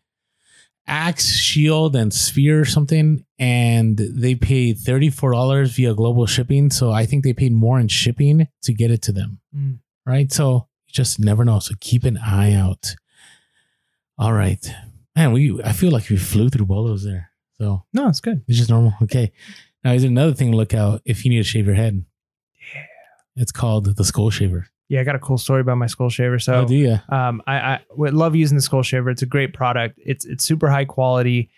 axe, 0.88 1.34
shield, 1.36 1.96
and 1.96 2.14
sphere 2.14 2.62
or 2.62 2.66
something, 2.66 3.26
and 3.40 3.98
they 3.98 4.36
paid 4.36 4.78
$34 4.78 5.76
via 5.76 5.94
global 5.94 6.26
shipping. 6.26 6.70
So 6.70 6.92
I 6.92 7.06
think 7.06 7.24
they 7.24 7.34
paid 7.34 7.54
more 7.54 7.80
in 7.80 7.88
shipping 7.88 8.48
to 8.64 8.74
get 8.74 8.92
it 8.92 9.02
to 9.04 9.12
them. 9.12 9.40
Mm. 9.56 9.80
Right. 10.06 10.32
So 10.32 10.68
just 10.88 11.20
never 11.20 11.46
know. 11.46 11.60
So 11.60 11.76
keep 11.80 12.04
an 12.04 12.18
eye 12.18 12.54
out. 12.54 12.96
All 14.18 14.34
right. 14.34 14.66
Man, 15.16 15.32
we 15.32 15.62
I 15.64 15.72
feel 15.72 15.92
like 15.92 16.10
we 16.10 16.18
flew 16.18 16.50
through 16.50 16.66
bolos 16.66 17.04
there. 17.04 17.32
So 17.58 17.84
no, 17.94 18.10
it's 18.10 18.20
good. 18.20 18.44
It's 18.48 18.58
just 18.58 18.70
normal. 18.70 18.94
Okay. 19.04 19.32
Now 19.84 19.92
here's 19.92 20.04
another 20.04 20.34
thing 20.34 20.52
to 20.52 20.58
look 20.58 20.74
out 20.74 21.02
if 21.06 21.24
you 21.24 21.32
need 21.32 21.38
to 21.38 21.44
shave 21.44 21.66
your 21.66 21.76
head. 21.76 22.04
Yeah. 22.74 22.82
It's 23.36 23.52
called 23.52 23.96
the 23.96 24.04
skull 24.04 24.30
shaver. 24.30 24.68
Yeah, 24.94 25.02
I 25.02 25.06
got 25.06 25.16
a 25.16 25.20
cool 25.20 25.40
story 25.40 25.62
about 25.62 25.80
my 25.80 25.88
skull 25.88 26.12
shaver. 26.12 26.38
So, 26.38 26.54
oh, 26.54 26.66
do 26.68 26.76
you? 26.76 27.00
Um, 27.10 27.42
I, 27.48 27.56
I 27.56 27.80
would 27.96 28.14
love 28.14 28.36
using 28.36 28.56
the 28.56 28.62
skull 28.62 28.84
shaver. 28.84 29.10
It's 29.10 29.24
a 29.24 29.26
great 29.26 29.52
product. 29.52 30.00
It's 30.06 30.24
it's 30.24 30.44
super 30.44 30.70
high 30.70 30.86
quality, 30.86 31.50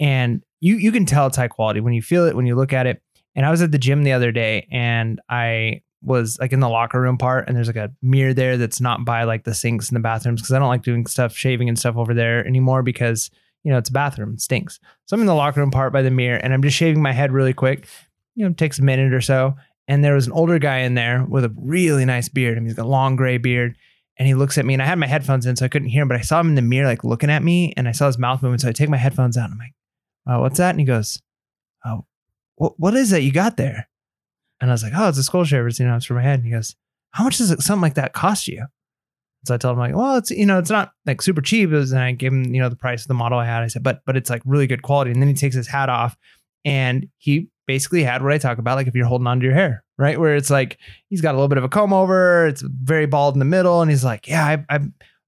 and 0.00 0.42
you 0.58 0.74
you 0.74 0.90
can 0.90 1.06
tell 1.06 1.28
it's 1.28 1.36
high 1.36 1.46
quality 1.46 1.78
when 1.78 1.92
you 1.92 2.02
feel 2.02 2.26
it 2.26 2.34
when 2.34 2.46
you 2.46 2.56
look 2.56 2.72
at 2.72 2.88
it. 2.88 3.00
And 3.36 3.46
I 3.46 3.52
was 3.52 3.62
at 3.62 3.70
the 3.70 3.78
gym 3.78 4.02
the 4.02 4.10
other 4.10 4.32
day, 4.32 4.66
and 4.72 5.20
I 5.28 5.82
was 6.02 6.36
like 6.40 6.52
in 6.52 6.58
the 6.58 6.68
locker 6.68 7.00
room 7.00 7.16
part 7.16 7.46
and 7.46 7.56
there's 7.56 7.68
like 7.68 7.76
a 7.76 7.92
mirror 8.02 8.34
there 8.34 8.56
that's 8.56 8.80
not 8.80 9.04
by 9.04 9.22
like 9.22 9.44
the 9.44 9.54
sinks 9.54 9.88
in 9.88 9.94
the 9.94 10.00
bathrooms 10.00 10.40
because 10.40 10.52
I 10.52 10.58
don't 10.58 10.68
like 10.68 10.82
doing 10.82 11.06
stuff 11.06 11.36
shaving 11.36 11.68
and 11.68 11.78
stuff 11.78 11.96
over 11.96 12.12
there 12.12 12.44
anymore 12.44 12.82
because 12.82 13.30
you 13.64 13.70
know 13.70 13.78
it's 13.78 13.90
a 13.90 13.92
bathroom 13.92 14.32
it 14.32 14.40
stinks 14.40 14.80
so 15.04 15.14
I'm 15.14 15.20
in 15.20 15.26
the 15.26 15.34
locker 15.34 15.60
room 15.60 15.70
part 15.70 15.92
by 15.92 16.00
the 16.00 16.10
mirror 16.10 16.38
and 16.38 16.54
I'm 16.54 16.62
just 16.62 16.76
shaving 16.76 17.02
my 17.02 17.12
head 17.12 17.32
really 17.32 17.52
quick 17.52 17.86
you 18.34 18.44
know 18.44 18.50
it 18.50 18.56
takes 18.56 18.78
a 18.78 18.82
minute 18.82 19.12
or 19.12 19.20
so 19.20 19.54
and 19.90 20.02
there 20.02 20.14
was 20.14 20.26
an 20.26 20.32
older 20.32 20.58
guy 20.58 20.78
in 20.78 20.94
there 20.94 21.24
with 21.24 21.44
a 21.44 21.54
really 21.58 22.04
nice 22.04 22.28
beard 22.28 22.56
I 22.56 22.60
mean 22.60 22.68
he's 22.68 22.76
got 22.76 22.86
a 22.86 22.88
long 22.88 23.16
gray 23.16 23.36
beard 23.36 23.76
and 24.18 24.26
he 24.26 24.34
looks 24.34 24.56
at 24.56 24.64
me 24.64 24.74
and 24.74 24.82
I 24.82 24.86
had 24.86 24.98
my 24.98 25.06
headphones 25.06 25.44
in 25.44 25.56
so 25.56 25.64
I 25.64 25.68
couldn't 25.68 25.88
hear 25.88 26.02
him 26.02 26.08
but 26.08 26.16
I 26.16 26.22
saw 26.22 26.40
him 26.40 26.48
in 26.48 26.54
the 26.54 26.62
mirror 26.62 26.86
like 26.86 27.04
looking 27.04 27.30
at 27.30 27.42
me 27.42 27.74
and 27.76 27.86
I 27.86 27.92
saw 27.92 28.06
his 28.06 28.18
mouth 28.18 28.42
moving 28.42 28.58
so 28.58 28.68
I 28.68 28.72
take 28.72 28.88
my 28.88 28.96
headphones 28.96 29.36
out 29.36 29.50
and 29.50 29.54
I'm 29.54 29.58
like 29.58 29.74
oh, 30.26 30.40
what's 30.40 30.58
that 30.58 30.70
and 30.70 30.80
he 30.80 30.86
goes 30.86 31.20
uh, 31.84 31.90
oh 31.90 32.06
what, 32.56 32.78
what 32.78 32.94
is 32.94 33.10
that 33.10 33.22
you 33.22 33.32
got 33.32 33.56
there 33.56 33.90
and 34.60 34.70
I 34.70 34.74
was 34.74 34.82
like, 34.82 34.92
oh, 34.94 35.08
it's 35.08 35.18
a 35.18 35.22
skull 35.22 35.44
shaver. 35.44 35.68
You 35.68 35.86
know, 35.86 35.96
it's 35.96 36.06
for 36.06 36.14
my 36.14 36.22
head. 36.22 36.40
And 36.40 36.46
he 36.46 36.52
goes, 36.52 36.76
how 37.12 37.24
much 37.24 37.38
does 37.38 37.50
it, 37.50 37.62
something 37.62 37.82
like 37.82 37.94
that 37.94 38.12
cost 38.12 38.46
you? 38.46 38.66
So 39.46 39.54
I 39.54 39.56
told 39.56 39.72
him 39.72 39.78
like, 39.78 39.94
well, 39.94 40.16
it's, 40.16 40.30
you 40.30 40.44
know, 40.44 40.58
it's 40.58 40.70
not 40.70 40.92
like 41.06 41.22
super 41.22 41.40
cheap. 41.40 41.70
Was, 41.70 41.92
and 41.92 42.00
I 42.00 42.12
gave 42.12 42.32
him, 42.32 42.54
you 42.54 42.60
know, 42.60 42.68
the 42.68 42.76
price 42.76 43.02
of 43.02 43.08
the 43.08 43.14
model 43.14 43.38
I 43.38 43.46
had. 43.46 43.62
I 43.62 43.68
said, 43.68 43.82
but, 43.82 44.02
but 44.04 44.16
it's 44.16 44.28
like 44.28 44.42
really 44.44 44.66
good 44.66 44.82
quality. 44.82 45.10
And 45.10 45.22
then 45.22 45.28
he 45.28 45.34
takes 45.34 45.56
his 45.56 45.66
hat 45.66 45.88
off 45.88 46.16
and 46.64 47.08
he 47.18 47.48
basically 47.66 48.02
had 48.02 48.22
what 48.22 48.32
I 48.32 48.38
talk 48.38 48.58
about. 48.58 48.76
Like 48.76 48.86
if 48.86 48.94
you're 48.94 49.06
holding 49.06 49.26
onto 49.26 49.46
your 49.46 49.54
hair, 49.54 49.84
right? 49.96 50.18
Where 50.18 50.34
it's 50.34 50.50
like, 50.50 50.78
he's 51.08 51.20
got 51.20 51.34
a 51.34 51.38
little 51.38 51.48
bit 51.48 51.58
of 51.58 51.64
a 51.64 51.68
comb 51.68 51.92
over. 51.92 52.46
It's 52.46 52.62
very 52.62 53.06
bald 53.06 53.34
in 53.34 53.38
the 53.38 53.44
middle. 53.44 53.80
And 53.80 53.90
he's 53.90 54.04
like, 54.04 54.26
yeah, 54.26 54.44
I, 54.44 54.64
I 54.68 54.80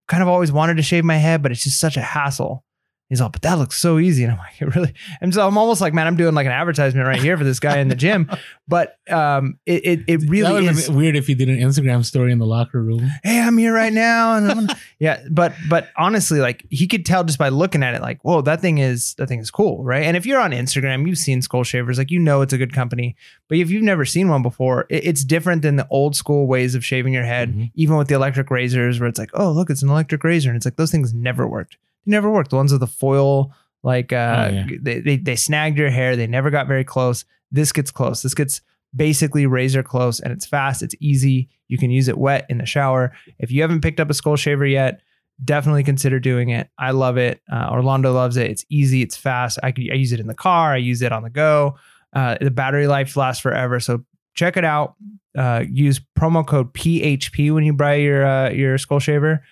kind 0.08 0.22
of 0.22 0.28
always 0.28 0.50
wanted 0.50 0.76
to 0.76 0.82
shave 0.82 1.04
my 1.04 1.16
head, 1.16 1.42
but 1.42 1.52
it's 1.52 1.62
just 1.62 1.78
such 1.78 1.96
a 1.96 2.02
hassle. 2.02 2.64
He's 3.12 3.20
all, 3.20 3.28
but 3.28 3.42
that 3.42 3.58
looks 3.58 3.78
so 3.78 3.98
easy. 3.98 4.24
And 4.24 4.32
I'm 4.32 4.38
like, 4.38 4.54
it 4.62 4.74
really, 4.74 4.94
and 5.20 5.34
so 5.34 5.46
I'm 5.46 5.58
almost 5.58 5.82
like, 5.82 5.92
man, 5.92 6.06
I'm 6.06 6.16
doing 6.16 6.34
like 6.34 6.46
an 6.46 6.52
advertisement 6.52 7.06
right 7.06 7.20
here 7.20 7.36
for 7.36 7.44
this 7.44 7.60
guy 7.60 7.76
in 7.76 7.88
the 7.88 7.94
gym. 7.94 8.30
But 8.68 8.96
um, 9.10 9.58
it, 9.66 9.84
it, 9.84 10.00
it 10.06 10.30
really 10.30 10.64
that 10.64 10.76
is 10.76 10.88
weird 10.88 11.14
if 11.14 11.28
you 11.28 11.34
did 11.34 11.50
an 11.50 11.58
Instagram 11.58 12.06
story 12.06 12.32
in 12.32 12.38
the 12.38 12.46
locker 12.46 12.80
room. 12.80 13.06
Hey, 13.22 13.38
I'm 13.38 13.58
here 13.58 13.74
right 13.74 13.92
now. 13.92 14.36
And 14.36 14.74
yeah, 14.98 15.22
but, 15.30 15.52
but 15.68 15.90
honestly, 15.98 16.40
like 16.40 16.64
he 16.70 16.86
could 16.86 17.04
tell 17.04 17.22
just 17.22 17.38
by 17.38 17.50
looking 17.50 17.82
at 17.82 17.94
it, 17.94 18.00
like, 18.00 18.22
whoa, 18.22 18.40
that 18.42 18.62
thing 18.62 18.78
is, 18.78 19.12
that 19.16 19.26
thing 19.26 19.40
is 19.40 19.50
cool. 19.50 19.84
Right. 19.84 20.04
And 20.04 20.16
if 20.16 20.24
you're 20.24 20.40
on 20.40 20.52
Instagram, 20.52 21.06
you've 21.06 21.18
seen 21.18 21.42
skull 21.42 21.64
shavers, 21.64 21.98
like, 21.98 22.10
you 22.10 22.18
know, 22.18 22.40
it's 22.40 22.54
a 22.54 22.58
good 22.58 22.72
company, 22.72 23.14
but 23.48 23.58
if 23.58 23.68
you've 23.68 23.82
never 23.82 24.06
seen 24.06 24.30
one 24.30 24.42
before, 24.42 24.86
it, 24.88 25.04
it's 25.04 25.22
different 25.22 25.60
than 25.60 25.76
the 25.76 25.86
old 25.90 26.16
school 26.16 26.46
ways 26.46 26.74
of 26.74 26.82
shaving 26.82 27.12
your 27.12 27.24
head, 27.24 27.50
mm-hmm. 27.50 27.64
even 27.74 27.98
with 27.98 28.08
the 28.08 28.14
electric 28.14 28.50
razors 28.50 29.00
where 29.00 29.08
it's 29.08 29.18
like, 29.18 29.32
oh, 29.34 29.50
look, 29.50 29.68
it's 29.68 29.82
an 29.82 29.90
electric 29.90 30.24
razor. 30.24 30.48
And 30.48 30.56
it's 30.56 30.64
like, 30.64 30.76
those 30.76 30.92
things 30.92 31.12
never 31.12 31.46
worked. 31.46 31.76
They 32.04 32.12
never 32.12 32.30
worked. 32.30 32.50
The 32.50 32.56
ones 32.56 32.72
with 32.72 32.80
the 32.80 32.86
foil, 32.86 33.52
like 33.82 34.12
uh, 34.12 34.48
oh, 34.50 34.54
yeah. 34.54 34.66
they, 34.80 35.00
they 35.00 35.16
they 35.16 35.36
snagged 35.36 35.78
your 35.78 35.90
hair. 35.90 36.16
They 36.16 36.26
never 36.26 36.50
got 36.50 36.66
very 36.66 36.84
close. 36.84 37.24
This 37.50 37.72
gets 37.72 37.90
close. 37.90 38.22
This 38.22 38.34
gets 38.34 38.60
basically 38.94 39.46
razor 39.46 39.82
close, 39.82 40.20
and 40.20 40.32
it's 40.32 40.46
fast. 40.46 40.82
It's 40.82 40.94
easy. 41.00 41.48
You 41.68 41.78
can 41.78 41.90
use 41.90 42.08
it 42.08 42.18
wet 42.18 42.46
in 42.48 42.58
the 42.58 42.66
shower. 42.66 43.12
If 43.38 43.50
you 43.50 43.62
haven't 43.62 43.80
picked 43.80 44.00
up 44.00 44.10
a 44.10 44.14
skull 44.14 44.36
shaver 44.36 44.66
yet, 44.66 45.00
definitely 45.44 45.84
consider 45.84 46.20
doing 46.20 46.50
it. 46.50 46.68
I 46.78 46.90
love 46.90 47.16
it. 47.16 47.40
Uh, 47.50 47.68
Orlando 47.70 48.12
loves 48.12 48.36
it. 48.36 48.50
It's 48.50 48.64
easy. 48.68 49.02
It's 49.02 49.16
fast. 49.16 49.58
I 49.62 49.72
can 49.72 49.88
I 49.90 49.94
use 49.94 50.12
it 50.12 50.20
in 50.20 50.26
the 50.26 50.34
car. 50.34 50.72
I 50.72 50.78
use 50.78 51.02
it 51.02 51.12
on 51.12 51.22
the 51.22 51.30
go. 51.30 51.76
Uh, 52.12 52.36
the 52.40 52.50
battery 52.50 52.86
life 52.86 53.16
lasts 53.16 53.42
forever. 53.42 53.80
So 53.80 54.04
check 54.34 54.56
it 54.56 54.64
out. 54.64 54.96
Uh, 55.36 55.64
use 55.66 56.00
promo 56.18 56.46
code 56.46 56.74
PHP 56.74 57.54
when 57.54 57.64
you 57.64 57.72
buy 57.72 57.94
your 57.94 58.26
uh, 58.26 58.50
your 58.50 58.76
skull 58.78 58.98
shaver 58.98 59.42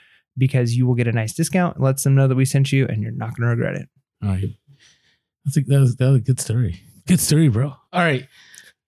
because 0.40 0.74
you 0.74 0.86
will 0.86 0.94
get 0.94 1.06
a 1.06 1.12
nice 1.12 1.34
discount. 1.34 1.76
It 1.76 1.82
lets 1.82 2.02
them 2.02 2.16
know 2.16 2.26
that 2.26 2.34
we 2.34 2.44
sent 2.44 2.72
you, 2.72 2.86
and 2.88 3.02
you're 3.02 3.12
not 3.12 3.36
going 3.36 3.42
to 3.42 3.54
regret 3.54 3.76
it. 3.76 3.88
All 4.24 4.30
right. 4.30 4.48
That's 5.44 5.58
a, 5.58 5.60
that 5.60 5.80
was 5.80 5.96
that 5.96 6.06
was 6.06 6.16
a 6.16 6.20
good 6.20 6.40
story. 6.40 6.80
Good 7.06 7.20
story, 7.20 7.48
bro. 7.48 7.68
All 7.92 8.04
right. 8.04 8.26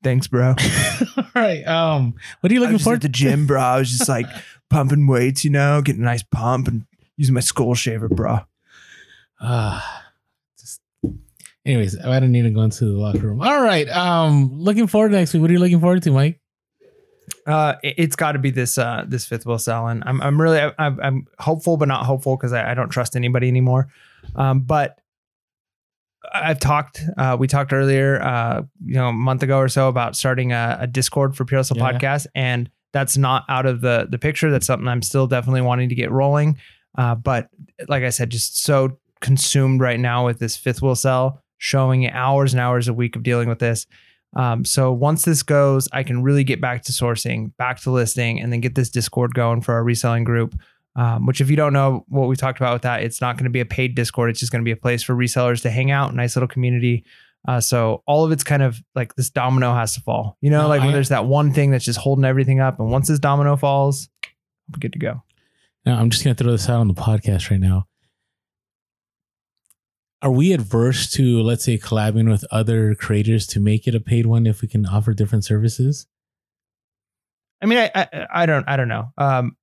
Thanks, 0.03 0.27
bro. 0.27 0.55
All 1.17 1.25
right. 1.35 1.63
Um, 1.67 2.15
what 2.41 2.51
are 2.51 2.55
you 2.55 2.61
looking 2.61 2.79
for? 2.79 2.95
At 2.95 3.03
the 3.03 3.09
gym, 3.09 3.47
bro. 3.47 3.61
I 3.61 3.79
was 3.79 3.91
just 3.91 4.09
like 4.09 4.27
pumping 4.71 5.07
weights, 5.07 5.45
you 5.45 5.51
know, 5.51 5.81
getting 5.83 6.03
a 6.03 6.05
nice 6.05 6.23
pump 6.25 6.69
and 6.69 6.87
using 7.17 7.35
my 7.35 7.41
skull 7.41 7.75
shaver, 7.75 8.09
bro. 8.09 8.41
Ah. 9.41 10.01
Uh, 10.01 10.03
just 10.59 10.81
anyways, 11.65 11.99
I 12.05 12.19
don't 12.19 12.33
need 12.33 12.43
to 12.43 12.51
go 12.51 12.63
into 12.63 12.87
the 12.87 12.99
locker 12.99 13.21
room. 13.21 13.43
All 13.43 13.63
right. 13.63 13.89
Um, 13.89 14.59
looking 14.59 14.89
forward 14.89 15.11
to 15.11 15.17
next 15.17 15.33
week. 15.35 15.41
What 15.41 15.51
are 15.51 15.55
you 15.55 15.61
looking 15.61 15.81
forward 15.81 16.03
to, 16.03 16.11
Mike? 16.11 16.41
Uh, 17.47 17.75
it- 17.83 17.95
it's 17.99 18.17
got 18.17 18.33
to 18.33 18.39
be 18.39 18.51
this 18.51 18.79
uh 18.79 19.05
this 19.07 19.25
fifth 19.27 19.47
wheel 19.47 19.59
sell, 19.59 19.89
and 19.89 20.03
I'm 20.07 20.21
I'm 20.23 20.41
really 20.41 20.61
I'm, 20.79 21.01
I'm 21.01 21.27
hopeful, 21.39 21.77
but 21.77 21.89
not 21.89 22.07
hopeful 22.07 22.37
because 22.37 22.53
I, 22.53 22.71
I 22.71 22.75
don't 22.75 22.89
trust 22.91 23.17
anybody 23.17 23.49
anymore. 23.49 23.89
Um, 24.37 24.61
but 24.61 24.99
I've 26.33 26.61
talked. 26.61 27.03
Uh, 27.19 27.37
we 27.39 27.49
talked 27.49 27.73
earlier, 27.73 28.23
uh, 28.23 28.63
you 28.85 28.95
know, 28.95 29.09
a 29.09 29.13
month 29.13 29.43
ago 29.43 29.59
or 29.59 29.69
so 29.69 29.89
about 29.89 30.17
starting 30.17 30.53
a, 30.53 30.79
a 30.81 30.87
Discord 30.87 31.37
for 31.37 31.45
Pure 31.45 31.59
Hustle 31.59 31.77
Yeah. 31.77 31.93
Podcast, 31.93 32.27
and 32.35 32.71
that's 32.93 33.17
not 33.17 33.45
out 33.49 33.67
of 33.67 33.81
the 33.81 34.07
the 34.09 34.19
picture. 34.19 34.51
That's 34.51 34.67
something 34.67 34.87
I'm 34.87 35.03
still 35.03 35.27
definitely 35.27 35.63
wanting 35.63 35.89
to 35.89 35.95
get 35.95 36.11
rolling. 36.11 36.59
Uh, 36.97 37.15
but 37.17 37.49
like 37.89 38.05
I 38.05 38.11
said, 38.11 38.31
just 38.31 38.63
so 38.63 38.99
consumed 39.21 39.81
right 39.81 39.99
now 39.99 40.25
with 40.27 40.39
this 40.39 40.57
fifth 40.57 40.81
wheel 40.81 40.95
sell, 40.95 41.43
showing 41.59 42.09
hours 42.11 42.53
and 42.55 42.61
hours 42.61 42.87
a 42.89 42.95
week 42.95 43.17
of 43.17 43.23
dealing 43.23 43.49
with 43.49 43.59
this. 43.59 43.87
Um, 44.35 44.65
so 44.65 44.93
once 44.93 45.25
this 45.25 45.43
goes, 45.43 45.89
I 45.93 46.03
can 46.03 46.23
really 46.23 46.45
get 46.45 46.61
back 46.61 46.83
to 46.85 46.93
sourcing, 46.93 47.55
back 47.57 47.81
to 47.83 47.91
listing, 47.91 48.41
and 48.41 48.53
then 48.53 48.61
get 48.61 48.75
this 48.75 48.89
Discord 48.89 49.35
going 49.35 49.61
for 49.61 49.75
our 49.75 49.85
reselling 49.85 50.25
group. 50.25 50.55
Um, 50.95 51.25
which, 51.25 51.41
if 51.41 51.49
you 51.49 51.57
don't 51.57 51.73
know 51.73 52.05
what 52.09 52.29
we 52.29 52.37
talked 52.37 52.59
about 52.59 52.75
with 52.75 52.83
that, 52.83 53.03
it's 53.03 53.21
not 53.23 53.37
going 53.37 53.45
to 53.45 53.51
be 53.51 53.61
a 53.61 53.65
paid 53.65 53.95
Discord. 53.95 54.29
It's 54.29 54.41
just 54.41 54.53
going 54.53 54.63
to 54.63 54.65
be 54.65 54.73
a 54.73 54.77
place 54.77 55.03
for 55.03 55.15
resellers 55.15 55.63
to 55.63 55.71
hang 55.71 55.91
out, 55.91 56.15
nice 56.15 56.37
little 56.37 56.49
community. 56.49 57.05
Uh, 57.49 57.61
so 57.61 58.03
all 58.07 58.25
of 58.25 58.31
it's 58.31 58.45
kind 58.45 58.63
of 58.63 58.81
like 58.95 59.15
this 59.15 59.31
domino 59.31 59.75
has 59.75 59.95
to 59.95 60.01
fall. 60.01 60.37
You 60.43 60.51
know, 60.51 60.63
No, 60.63 60.69
like 60.69 60.83
when 60.83 60.93
there's 60.93 61.09
that 61.09 61.25
one 61.25 61.53
thing 61.53 61.71
that's 61.71 61.85
just 61.85 61.99
holding 61.99 62.25
everything 62.25 62.61
up, 62.61 62.79
and 62.79 62.91
once 62.91 63.09
this 63.09 63.19
domino 63.19 63.57
falls, 63.57 64.09
we're 64.71 64.79
good 64.81 64.93
to 64.93 64.99
go. 64.99 65.23
Now, 65.85 65.99
I'm 65.99 66.11
just 66.11 66.25
going 66.25 66.37
to 66.37 66.43
throw 66.43 66.53
this 66.53 66.69
out 66.69 66.81
on 66.81 66.89
the 66.89 66.95
podcast 66.95 67.51
right 67.51 67.59
now. 67.59 67.87
Are 70.23 70.31
we 70.31 70.53
adverse 70.53 71.11
to, 71.13 71.43
let's 71.43 71.65
say, 71.65 71.77
collabing 71.77 72.31
with 72.31 72.45
other 72.53 72.95
creators 72.95 73.47
to 73.49 73.61
make 73.61 73.89
it 73.89 73.95
a 73.95 74.01
paid 74.01 74.25
one 74.25 74.47
if 74.47 74.63
we 74.63 74.69
can 74.69 74.87
offer 74.87 75.13
different 75.13 75.45
services? 75.45 76.07
I 77.61 77.67
mean, 77.67 77.79
I, 77.79 77.91
I, 77.95 78.27
I 78.33 78.47
don't, 78.47 78.69
I 78.69 78.77
don't 78.77 78.89
know. 78.89 79.13
Um, 79.19 79.57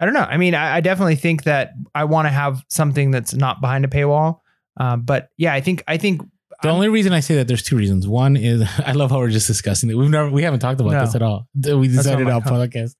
I 0.00 0.04
don't 0.04 0.14
know. 0.14 0.26
I 0.28 0.36
mean, 0.38 0.56
I, 0.56 0.76
I 0.76 0.80
definitely 0.80 1.14
think 1.14 1.44
that 1.44 1.70
I 1.94 2.04
want 2.04 2.26
to 2.26 2.30
have 2.30 2.64
something 2.68 3.12
that's 3.12 3.32
not 3.32 3.60
behind 3.60 3.84
a 3.84 3.88
paywall. 3.88 4.40
Um, 4.76 5.02
but 5.02 5.28
yeah, 5.36 5.54
I 5.54 5.60
think, 5.60 5.84
I 5.86 5.98
think 5.98 6.22
The 6.62 6.68
I'm- 6.68 6.74
only 6.76 6.88
reason 6.88 7.12
I 7.12 7.20
say 7.20 7.34
that 7.36 7.48
there's 7.48 7.62
two 7.62 7.76
reasons. 7.76 8.06
One 8.08 8.36
is 8.36 8.62
I 8.86 8.92
love 8.92 9.10
how 9.10 9.18
we're 9.18 9.30
just 9.30 9.46
discussing 9.46 9.90
it. 9.90 9.94
We've 9.96 10.10
never 10.10 10.30
we 10.30 10.42
haven't 10.42 10.60
talked 10.60 10.80
about 10.80 10.92
No. 10.92 11.04
this 11.04 11.14
at 11.14 11.22
all. 11.22 11.48
We 11.54 11.88
decided 11.88 12.28
on 12.28 12.42
podcast. 12.42 12.94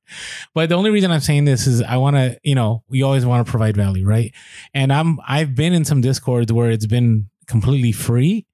But 0.55 0.69
the 0.69 0.75
only 0.75 0.91
reason 0.91 1.11
I'm 1.11 1.21
saying 1.21 1.45
this 1.45 1.67
is 1.67 1.81
I 1.83 1.97
want 1.97 2.17
to, 2.17 2.39
you 2.43 2.55
know, 2.55 2.83
we 2.89 3.03
always 3.03 3.25
want 3.25 3.47
to 3.47 3.51
provide 3.51 3.77
value, 3.77 4.07
right? 4.07 4.33
And 4.75 4.93
I'm 4.93 5.19
I've 5.27 5.55
been 5.55 5.73
in 5.73 5.85
some 5.85 6.01
discords 6.01 6.53
where 6.53 6.71
it's 6.71 6.87
been 6.87 7.29
completely 7.47 7.93
free. 7.93 8.47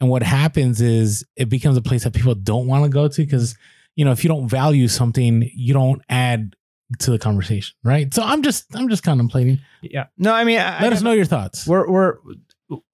And 0.00 0.10
what 0.10 0.22
happens 0.24 0.80
is 0.80 1.24
it 1.36 1.48
becomes 1.48 1.76
a 1.76 1.82
place 1.82 2.02
that 2.04 2.12
people 2.12 2.34
don't 2.34 2.66
want 2.66 2.84
to 2.84 2.90
go 2.90 3.06
to 3.06 3.22
because, 3.22 3.56
you 3.94 4.04
know, 4.04 4.10
if 4.10 4.24
you 4.24 4.28
don't 4.28 4.48
value 4.48 4.88
something, 4.88 5.48
you 5.54 5.72
don't 5.74 6.02
add 6.08 6.56
to 6.98 7.10
the 7.12 7.18
conversation, 7.18 7.74
right? 7.84 8.12
So 8.12 8.22
I'm 8.22 8.42
just 8.42 8.74
I'm 8.74 8.88
just 8.88 9.02
contemplating. 9.04 9.60
yeah, 9.80 10.06
no, 10.18 10.34
I 10.34 10.44
mean, 10.44 10.58
I, 10.58 10.82
Let 10.82 10.92
I, 10.92 10.96
us 10.96 11.02
know 11.02 11.12
your 11.12 11.24
thoughts. 11.24 11.66
we're, 11.66 11.88
we're, 11.88 12.16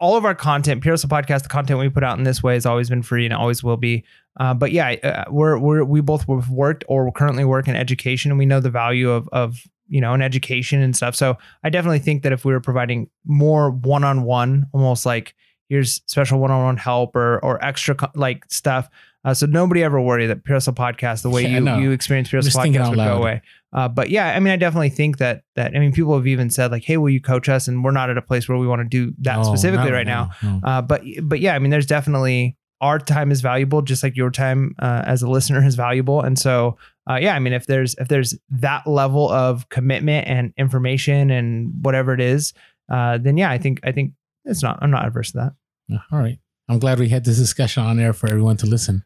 all 0.01 0.16
of 0.16 0.24
our 0.24 0.35
content, 0.35 0.83
Pure 0.83 0.95
Hustle 0.95 1.09
Podcast, 1.09 1.43
the 1.43 1.49
content 1.49 1.79
we 1.79 1.89
put 1.89 2.05
out 2.05 2.18
in 2.18 2.24
this 2.24 2.43
way 2.43 2.55
has 2.55 2.66
always 2.66 2.89
been 2.89 3.03
free 3.03 3.24
and 3.24 3.35
always 3.35 3.62
will 3.62 3.76
be. 3.76 4.05
Uh, 4.39 4.55
but 4.55 4.72
yeah, 4.72 4.91
uh, 5.03 5.24
we're, 5.31 5.59
we're, 5.59 5.85
we 5.85 6.01
both 6.01 6.26
have 6.29 6.51
worked 6.51 6.85
or 6.89 7.11
currently 7.12 7.45
work 7.45 7.68
in 7.68 7.76
education 7.76 8.31
and 8.31 8.39
we 8.39 8.47
know 8.47 8.61
the 8.61 8.70
value 8.70 9.11
of, 9.11 9.29
of, 9.33 9.62
you 9.89 10.01
know, 10.01 10.14
an 10.14 10.22
education 10.22 10.83
and 10.83 10.95
stuff. 10.95 11.16
So 11.16 11.37
I 11.64 11.70
definitely 11.70 11.99
think 11.99 12.22
that 12.22 12.33
if 12.33 12.45
we 12.45 12.53
were 12.53 12.61
providing 12.61 13.09
more 13.24 13.70
one-on-one, 13.70 14.66
almost 14.72 15.07
like 15.07 15.35
here's 15.68 16.03
special 16.07 16.39
one-on-one 16.39 16.76
help 16.76 17.16
or, 17.16 17.43
or 17.45 17.62
extra 17.64 17.95
co- 17.95 18.11
like 18.14 18.45
stuff. 18.49 18.89
Uh, 19.25 19.35
so 19.35 19.47
nobody 19.47 19.83
ever 19.83 20.01
worry 20.01 20.27
that 20.27 20.45
Pure 20.45 20.59
Podcast, 20.59 21.23
the 21.23 21.31
way 21.31 21.43
Yeah, 21.43 21.49
you, 21.49 21.61
no. 21.61 21.79
you 21.79 21.91
experience 21.91 22.29
Pure 22.29 22.39
I'm 22.41 22.45
just 22.45 22.57
Hustle 22.57 22.73
thinking 22.73 22.83
Podcast 22.83 22.91
would 22.91 22.97
go 22.97 23.16
away. 23.16 23.43
Uh, 23.73 23.89
but 23.89 24.11
yeah, 24.11 24.29
I 24.29 24.41
mean, 24.41 24.53
I 24.53 24.57
definitely 24.57 24.91
think 24.91 25.19
that, 25.19 25.43
that, 25.57 25.75
I 25.77 25.79
mean, 25.79 25.93
people 25.93 26.14
have 26.16 26.27
even 26.27 26.51
said 26.51 26.71
like, 26.71 26.85
Hey, 26.85 26.97
will 26.97 27.11
you 27.11 27.21
coach 27.21 27.49
us? 27.49 27.69
And 27.69 27.85
we're 27.85 27.91
not 27.91 28.09
at 28.11 28.16
a 28.16 28.23
place 28.23 28.49
where 28.49 28.57
we 28.57 28.66
want 28.66 28.81
to 28.81 28.89
do 28.89 29.12
that 29.21 29.37
No, 29.39 29.43
specifically 29.43 29.91
no, 29.91 29.97
right 29.97 30.07
now. 30.07 30.31
no, 30.43 30.51
no. 30.53 30.61
Uh, 30.66 30.83
but 30.83 31.03
but 31.23 31.41
yeah, 31.41 31.55
I 31.55 31.59
mean, 31.59 31.71
there's 31.71 31.87
definitely 31.87 32.57
our 32.81 32.99
time 33.01 33.33
is 33.33 33.41
valuable, 33.41 33.83
just 33.83 34.05
like 34.05 34.16
your 34.16 34.31
time 34.31 34.75
uh, 34.79 35.03
as 35.05 35.23
a 35.23 35.29
listener 35.29 35.64
is 35.66 35.75
valuable. 35.75 36.23
And 36.23 36.39
so 36.39 36.79
uh, 37.11 37.16
yeah, 37.21 37.35
I 37.35 37.41
mean, 37.41 37.53
if 37.53 37.66
there's 37.66 37.95
if 37.99 38.09
there's 38.09 38.39
that 38.51 38.87
level 38.87 39.29
of 39.31 39.69
commitment 39.69 40.29
and 40.29 40.53
information 40.57 41.31
and 41.31 41.73
whatever 41.83 42.14
it 42.14 42.21
is, 42.21 42.53
uh, 42.91 43.19
then 43.19 43.37
yeah, 43.37 43.51
I 43.51 43.59
think 43.59 43.81
I 43.83 43.93
think 43.93 44.12
it's 44.45 44.62
not. 44.62 44.79
I'm 44.81 44.91
not 44.93 45.05
adverse 45.05 45.33
to 45.33 45.39
that. 45.91 46.01
All 46.12 46.19
right. 46.21 46.39
I'm 46.69 46.79
glad 46.79 46.99
we 46.99 47.09
had 47.09 47.25
this 47.25 47.39
discussion 47.39 47.83
on 47.83 47.99
air 47.99 48.12
for 48.12 48.29
everyone 48.29 48.57
to 48.59 48.66
listen. 48.66 49.05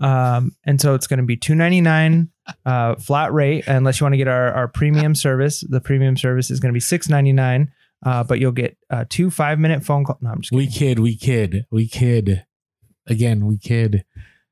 Um, 0.00 0.56
and 0.64 0.80
so 0.80 0.94
it's 0.94 1.06
going 1.06 1.18
to 1.18 1.24
be 1.24 1.36
two 1.36 1.54
ninety 1.54 1.80
nine 1.80 2.30
uh, 2.66 2.96
flat 2.96 3.32
rate, 3.32 3.66
unless 3.66 4.00
you 4.00 4.04
want 4.04 4.14
to 4.14 4.18
get 4.18 4.28
our 4.28 4.52
our 4.52 4.68
premium 4.68 5.14
service. 5.14 5.64
The 5.68 5.80
premium 5.80 6.16
service 6.16 6.50
is 6.50 6.60
going 6.60 6.70
to 6.70 6.74
be 6.74 6.80
six 6.80 7.08
ninety 7.08 7.32
nine. 7.32 7.72
Uh, 8.04 8.22
but 8.22 8.38
you'll 8.38 8.52
get 8.52 8.76
uh, 8.90 9.04
two 9.08 9.30
five 9.30 9.58
minute 9.58 9.82
phone 9.84 10.04
call. 10.04 10.18
No, 10.20 10.30
I'm 10.30 10.42
just 10.42 10.50
kidding. 10.50 10.66
We 10.66 10.70
kid, 10.70 10.98
we 10.98 11.16
kid, 11.16 11.66
we 11.70 11.88
kid. 11.88 12.44
Again, 13.06 13.46
we 13.46 13.56
kid. 13.56 14.04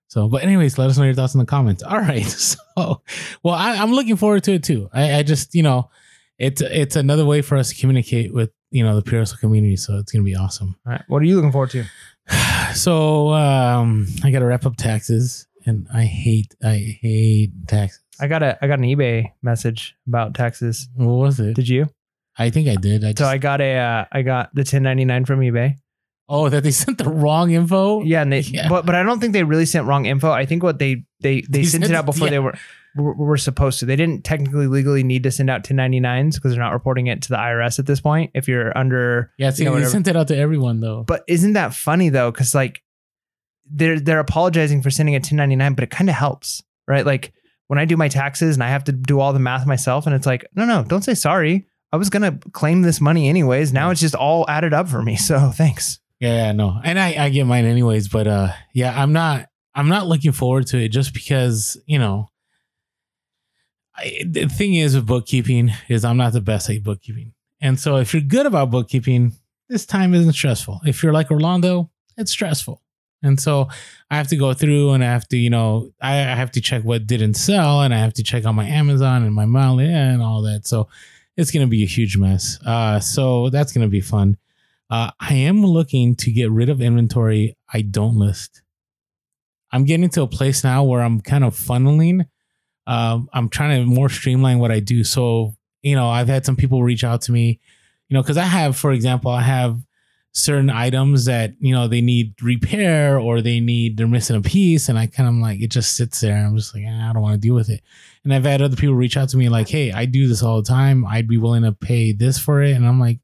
So, 0.09 0.29
but 0.29 0.43
anyways, 0.43 0.79
let 0.79 0.91
us 0.91 0.99
know 0.99 1.05
your 1.05 1.15
thoughts 1.15 1.35
in 1.35 1.41
the 1.41 1.47
comments. 1.47 1.83
All 1.83 1.99
right. 1.99 2.25
So, 2.75 3.03
well, 3.43 3.55
I, 3.55 3.77
I'm 3.77 3.93
looking 3.93 4.17
forward 4.17 4.45
to 4.45 4.53
it 4.53 4.65
too. 4.65 4.89
I, 4.95 5.17
I 5.19 5.23
just, 5.23 5.55
you 5.55 5.63
know, 5.63 5.91
it's 6.39 6.63
it's 6.63 6.97
another 6.97 7.27
way 7.27 7.43
for 7.43 7.59
us 7.59 7.69
to 7.69 7.77
communicate 7.79 8.33
with 8.33 8.51
you 8.71 8.83
know 8.83 8.97
the 8.97 9.03
Pure 9.03 9.27
community. 9.39 9.77
So 9.77 9.99
it's 9.99 10.11
gonna 10.11 10.25
be 10.25 10.35
awesome. 10.35 10.77
All 10.87 10.93
right. 10.93 11.03
What 11.07 11.21
are 11.21 11.27
you 11.27 11.37
looking 11.37 11.53
forward 11.53 11.71
to? 11.71 11.85
So 12.75 13.33
um, 13.35 14.07
I 14.25 14.31
got 14.31 14.39
to 14.39 14.47
wrap 14.47 14.65
up 14.65 14.77
taxes, 14.77 15.47
and 15.67 15.87
I 15.93 16.05
hate, 16.05 16.55
I 16.65 16.97
hate 17.03 17.51
taxes. 17.69 18.01
I 18.19 18.29
got 18.29 18.43
a 18.43 18.57
I 18.63 18.67
got 18.67 18.79
an 18.79 18.85
eBay 18.87 19.31
message 19.43 19.95
about 20.09 20.35
taxes. 20.35 20.89
What 20.95 21.07
was 21.17 21.39
it? 21.41 21.55
Did 21.55 21.69
you? 21.69 21.89
I 22.39 22.49
think 22.51 22.69
I 22.69 22.77
did. 22.77 23.05
I 23.05 23.09
just, 23.09 23.19
So 23.19 23.27
I 23.27 23.37
got 23.37 23.61
a 23.61 23.77
uh, 23.77 24.05
I 24.11 24.23
got 24.23 24.55
the 24.55 24.61
1099 24.61 25.25
from 25.27 25.41
eBay. 25.41 25.77
oh, 26.31 26.49
that 26.49 26.63
they 26.63 26.71
sent 26.85 26.97
the 26.99 27.11
wrong 27.11 27.51
info. 27.51 28.03
Yeah, 28.05 28.23
and 28.23 28.33
they 28.33 28.41
Yeah. 28.41 28.69
but 28.71 28.87
but 28.87 28.95
I 28.95 29.03
don't 29.03 29.21
think 29.21 29.35
they 29.35 29.45
really 29.45 29.67
sent 29.67 29.87
wrong 29.87 30.07
info. 30.07 30.31
I 30.31 30.47
think 30.47 30.63
what 30.63 30.79
they 30.79 31.05
they 31.21 31.43
they, 31.43 31.61
They 31.61 31.65
sent 31.65 31.85
it 31.85 31.93
out 31.93 32.07
before 32.07 32.29
yeah. 32.29 32.31
they 32.31 32.39
were, 32.39 32.55
were 32.97 33.15
were 33.15 33.37
supposed 33.37 33.79
to. 33.81 33.87
They 33.87 33.97
didn't 33.97 34.25
technically 34.25 34.67
legally 34.67 35.03
need 35.03 35.23
to 35.23 35.31
send 35.31 35.51
out 35.51 35.65
1099s 35.65 36.35
because 36.35 36.53
they're 36.53 36.61
not 36.61 36.73
reporting 36.73 37.07
it 37.07 37.23
to 37.23 37.29
the 37.29 37.37
IRS 37.37 37.79
at 37.79 37.87
this 37.87 38.01
point. 38.01 38.31
If 38.35 38.49
you're 38.49 38.77
under, 38.77 39.33
Yeah, 39.39 39.51
see, 39.51 39.65
you 39.65 39.71
know, 39.71 39.79
they 39.79 39.87
sent 39.87 40.09
it 40.09 40.17
out 40.17 40.29
to 40.29 40.37
everyone 40.37 40.81
though. 40.81 41.05
But 41.07 41.25
isn't 41.29 41.55
that 41.55 41.75
funny 41.75 42.09
though? 42.09 42.31
Because 42.31 42.55
like 42.55 42.83
they're 43.71 44.01
they're 44.01 44.21
apologizing 44.21 44.83
for 44.83 44.91
sending 44.91 45.15
a 45.15 45.19
1099, 45.19 45.75
but 45.75 45.85
it 45.85 45.91
kind 45.91 46.11
of 46.11 46.17
helps, 46.17 46.63
right? 46.87 47.07
Like 47.07 47.33
when 47.69 47.79
I 47.79 47.85
do 47.85 47.97
my 47.97 48.09
taxes 48.09 48.57
and 48.57 48.63
I 48.63 48.69
have 48.69 48.85
to 48.85 48.93
do 48.93 49.21
all 49.21 49.33
the 49.33 49.39
math 49.39 49.67
myself, 49.67 50.07
and 50.07 50.15
it's 50.15 50.27
like, 50.27 50.47
no, 50.55 50.65
no, 50.65 50.85
don't 50.85 51.03
say 51.03 51.15
sorry. 51.15 51.67
I 51.93 51.97
was 51.97 52.11
gonna 52.11 52.39
claim 52.53 52.83
this 52.83 53.01
money 53.01 53.29
anyways. 53.29 53.73
Now 53.73 53.91
it's 53.91 54.01
just 54.01 54.15
all 54.15 54.45
added 54.49 54.73
up 54.75 54.89
for 54.89 55.03
me. 55.03 55.17
So 55.17 55.51
thanks. 55.55 55.99
Yeah, 56.21 56.37
yeah, 56.37 56.53
no. 56.53 56.81
And 56.85 56.99
I, 57.01 57.25
I 57.25 57.29
get 57.31 57.47
mine 57.47 57.65
anyways, 57.65 58.09
but 58.09 58.27
uh 58.27 58.53
yeah, 58.75 59.01
I'm 59.01 59.13
not 59.13 59.49
I'm 59.75 59.89
not 59.89 60.07
looking 60.07 60.33
forward 60.33 60.67
to 60.69 60.79
it 60.79 60.89
just 60.89 61.15
because, 61.15 61.77
you 61.87 61.99
know, 61.99 62.29
I, 63.97 64.23
the 64.27 64.47
thing 64.47 64.75
is 64.75 64.95
with 64.95 65.07
bookkeeping 65.07 65.71
is 65.89 66.05
I'm 66.05 66.17
not 66.17 66.33
the 66.33 66.41
best 66.41 66.71
at 66.71 66.83
bookkeeping. 66.83 67.35
And 67.61 67.79
so 67.79 67.97
if 67.97 68.13
you're 68.13 68.23
good 68.23 68.47
about 68.47 68.71
bookkeeping, 68.71 69.33
this 69.69 69.87
time 69.87 70.15
isn't 70.15 70.33
stressful. 70.33 70.81
If 70.85 71.03
you're 71.03 71.13
like 71.13 71.31
Orlando, 71.31 71.91
it's 72.17 72.33
stressful. 72.33 72.83
And 73.23 73.39
so 73.39 73.69
I 74.11 74.17
have 74.17 74.29
to 74.29 74.37
go 74.37 74.53
through 74.53 74.91
and 74.93 75.05
I 75.05 75.07
have 75.07 75.29
to, 75.29 75.37
you 75.37 75.51
know, 75.51 75.93
I, 76.01 76.15
I 76.15 76.35
have 76.35 76.51
to 76.53 76.61
check 76.61 76.83
what 76.83 77.07
didn't 77.07 77.35
sell 77.35 77.83
and 77.83 77.95
I 77.95 77.99
have 77.99 78.15
to 78.15 78.23
check 78.23 78.45
on 78.45 78.57
my 78.57 78.67
Amazon 78.67 79.23
and 79.23 79.33
my 79.33 79.47
mail 79.47 79.79
and 79.79 80.21
all 80.21 80.43
that. 80.43 80.67
So 80.67 80.89
it's 81.37 81.51
going 81.51 81.65
to 81.65 81.71
be 81.71 81.85
a 81.85 81.87
huge 81.87 82.17
mess. 82.17 82.59
Uh, 82.67 82.99
so 82.99 83.49
that's 83.51 83.73
going 83.73 83.87
to 83.87 83.91
be 83.91 84.01
fun. 84.01 84.37
Uh, 84.91 85.11
I 85.21 85.35
am 85.35 85.65
looking 85.65 86.17
to 86.17 86.31
get 86.31 86.51
rid 86.51 86.69
of 86.69 86.81
inventory 86.81 87.57
I 87.73 87.83
don't 87.83 88.17
list. 88.17 88.63
I'm 89.71 89.85
getting 89.85 90.11
to 90.11 90.23
a 90.23 90.27
place 90.27 90.65
now 90.65 90.85
where 90.85 91.01
I'm 91.01 91.21
kind 91.21 91.45
of 91.45 91.55
funneling. 91.55 92.27
Um, 92.87 93.29
I'm 93.33 93.49
trying 93.49 93.81
to 93.81 93.87
more 93.87 94.09
streamline 94.09 94.59
what 94.59 94.73
I 94.73 94.81
do. 94.81 95.05
So, 95.05 95.55
you 95.83 95.95
know, 95.95 96.09
I've 96.09 96.29
had 96.29 96.45
some 96.45 96.57
people 96.57 96.83
reach 96.83 97.05
out 97.05 97.23
to 97.23 97.33
me, 97.33 97.61
you 98.09 98.15
know, 98.15 98.23
because 98.23 98.37
I 98.37 98.45
have, 98.45 98.77
for 98.77 98.93
example, 98.93 99.31
I 99.31 99.43
have 99.43 99.81
certain 100.33 100.71
items 100.71 101.27
that, 101.27 101.53
you 101.61 101.75
know, 101.75 101.87
they 101.89 102.01
need 102.01 102.35
repair 102.43 103.19
or 103.19 103.43
they 103.43 103.61
need, 103.61 103.97
they're 103.97 104.07
missing 104.07 104.37
a 104.37 104.41
piece. 104.41 104.89
And 104.89 104.99
I 104.99 105.07
kind 105.07 105.29
of 105.29 105.35
like, 105.37 105.61
it 105.61 105.71
just 105.71 105.95
sits 105.95 106.21
there. 106.21 106.37
I'm 106.37 106.57
just 106.57 106.75
like, 106.75 106.85
"Ah, 106.87 107.11
I 107.11 107.13
don't 107.13 107.23
want 107.23 107.35
to 107.35 107.41
deal 107.41 107.55
with 107.55 107.69
it. 107.69 107.83
And 108.25 108.33
I've 108.33 108.45
had 108.45 108.63
other 108.63 108.77
people 108.77 108.95
reach 108.95 109.17
out 109.17 109.29
to 109.31 109.37
me 109.37 109.49
like, 109.49 109.69
hey, 109.69 109.93
I 109.93 110.07
do 110.07 110.29
this 110.29 110.43
all 110.43 110.63
the 110.63 110.69
time. 110.69 111.05
I'd 111.05 111.29
be 111.29 111.39
willing 111.39 111.65
to 111.65 111.73
pay 111.73 112.13
this 112.13 112.39
for 112.39 112.63
it. 112.63 112.73
And 112.73 112.87
I'm 112.87 112.99
like, 112.99 113.19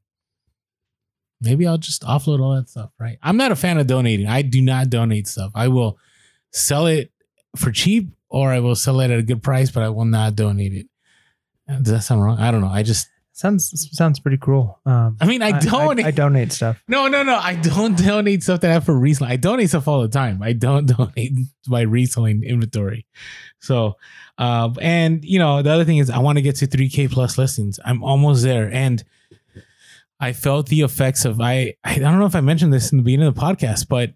maybe 1.41 1.65
I'll 1.65 1.77
just 1.77 2.03
offload 2.03 2.39
all 2.39 2.55
that 2.55 2.69
stuff, 2.69 2.91
right? 2.99 3.17
I'm 3.23 3.37
not 3.37 3.51
a 3.51 3.55
fan 3.55 3.79
of 3.79 3.87
donating. 3.87 4.27
I 4.27 4.41
do 4.41 4.61
not 4.61 4.89
donate 4.89 5.27
stuff. 5.27 5.51
I 5.55 5.67
will 5.69 5.97
sell 6.51 6.85
it 6.85 7.11
for 7.55 7.71
cheap 7.71 8.09
or 8.29 8.51
I 8.51 8.59
will 8.59 8.75
sell 8.75 8.99
it 9.01 9.11
at 9.11 9.19
a 9.19 9.23
good 9.23 9.43
price, 9.43 9.71
but 9.71 9.83
I 9.83 9.89
will 9.89 10.05
not 10.05 10.35
donate 10.35 10.73
it. 10.73 10.87
Uh, 11.67 11.77
Does 11.77 11.93
that 11.93 12.01
sound 12.01 12.23
wrong? 12.23 12.39
I 12.39 12.51
don't 12.51 12.61
know. 12.61 12.67
I 12.67 12.83
just 12.83 13.09
Sounds 13.39 13.87
sounds 13.95 14.19
pretty 14.19 14.35
cruel. 14.35 14.81
Um, 14.85 15.15
I 15.21 15.25
mean, 15.25 15.41
I 15.41 15.57
donate. 15.57 16.05
I, 16.05 16.11
donate 16.11 16.51
stuff. 16.51 16.83
no, 16.89 17.07
no, 17.07 17.23
no. 17.23 17.37
I 17.37 17.55
don't 17.55 17.97
donate 17.97 18.43
stuff 18.43 18.59
that 18.59 18.69
I 18.69 18.73
have 18.73 18.83
for 18.83 18.99
reselling. 18.99 19.31
I 19.31 19.37
donate 19.37 19.69
stuff 19.69 19.87
all 19.87 20.01
the 20.01 20.09
time. 20.09 20.43
I 20.43 20.51
don't 20.51 20.85
donate 20.97 21.31
my 21.65 21.79
reselling 21.79 22.43
inventory. 22.43 23.05
So, 23.61 23.93
uh, 24.37 24.71
and 24.81 25.23
you 25.23 25.39
know, 25.39 25.61
the 25.61 25.71
other 25.71 25.85
thing 25.85 25.99
is 25.99 26.09
I 26.09 26.19
want 26.19 26.37
to 26.37 26.41
get 26.41 26.57
to 26.57 26.67
3K 26.67 27.09
plus 27.11 27.37
listings. 27.37 27.79
I'm 27.85 28.03
almost 28.03 28.43
there. 28.43 28.69
And 28.69 29.01
I 30.19 30.33
felt 30.33 30.67
the 30.67 30.81
effects 30.81 31.23
of 31.23 31.39
I 31.39 31.75
I 31.85 31.97
don't 31.97 32.19
know 32.19 32.25
if 32.25 32.35
I 32.35 32.41
mentioned 32.41 32.73
this 32.73 32.91
in 32.91 32.97
the 32.97 33.05
beginning 33.05 33.27
of 33.27 33.35
the 33.35 33.41
podcast, 33.41 33.87
but 33.87 34.11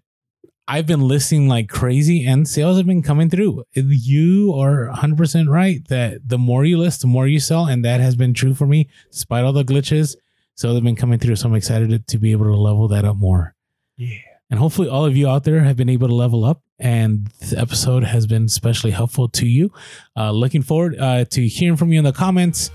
I've 0.66 0.86
been 0.86 1.00
listing 1.00 1.46
like 1.46 1.68
crazy 1.68 2.26
and 2.26 2.48
sales 2.48 2.78
have 2.78 2.86
been 2.86 3.02
coming 3.02 3.28
through. 3.28 3.64
You 3.74 4.54
are 4.54 4.88
100% 4.88 5.48
right 5.48 5.86
that 5.88 6.26
the 6.26 6.38
more 6.38 6.64
you 6.64 6.78
list, 6.78 7.02
the 7.02 7.06
more 7.06 7.26
you 7.26 7.38
sell. 7.38 7.66
And 7.66 7.84
that 7.84 8.00
has 8.00 8.16
been 8.16 8.32
true 8.32 8.54
for 8.54 8.66
me 8.66 8.88
despite 9.10 9.44
all 9.44 9.52
the 9.52 9.64
glitches. 9.64 10.16
So 10.54 10.72
they've 10.72 10.82
been 10.82 10.96
coming 10.96 11.18
through. 11.18 11.36
So 11.36 11.48
I'm 11.48 11.54
excited 11.54 11.90
to, 11.90 11.98
to 11.98 12.18
be 12.18 12.32
able 12.32 12.46
to 12.46 12.56
level 12.56 12.88
that 12.88 13.04
up 13.04 13.16
more. 13.16 13.54
Yeah. 13.96 14.16
And 14.50 14.58
hopefully 14.58 14.88
all 14.88 15.04
of 15.04 15.16
you 15.16 15.28
out 15.28 15.44
there 15.44 15.60
have 15.60 15.76
been 15.76 15.88
able 15.88 16.08
to 16.08 16.14
level 16.14 16.44
up 16.44 16.62
and 16.78 17.26
this 17.40 17.52
episode 17.52 18.04
has 18.04 18.26
been 18.26 18.44
especially 18.44 18.90
helpful 18.90 19.28
to 19.28 19.46
you. 19.46 19.70
Uh, 20.16 20.30
looking 20.30 20.62
forward 20.62 20.98
uh, 20.98 21.24
to 21.26 21.46
hearing 21.46 21.76
from 21.76 21.92
you 21.92 21.98
in 21.98 22.04
the 22.04 22.12
comments. 22.12 22.70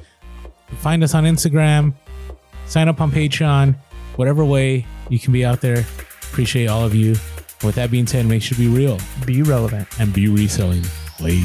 Find 0.78 1.04
us 1.04 1.16
on 1.16 1.24
Instagram, 1.24 1.94
sign 2.66 2.88
up 2.88 3.02
on 3.02 3.12
Patreon, 3.12 3.76
whatever 4.16 4.46
way 4.46 4.86
you 5.10 5.20
can 5.20 5.34
be 5.34 5.44
out 5.44 5.62
there. 5.62 5.86
Appreciate 6.32 6.68
all 6.68 6.86
of 6.86 6.94
you. 6.94 7.16
With 7.64 7.76
that 7.76 7.92
being 7.92 8.08
said, 8.08 8.26
make 8.26 8.42
sure 8.42 8.56
to 8.56 8.62
be 8.62 8.68
real 8.70 8.98
Be 9.26 9.42
relevant. 9.42 9.88
and 10.00 10.14
be 10.14 10.28
reselling. 10.30 10.84
Wait. 11.20 11.44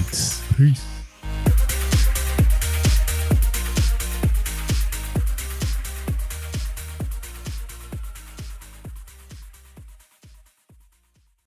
Peace. 0.56 0.93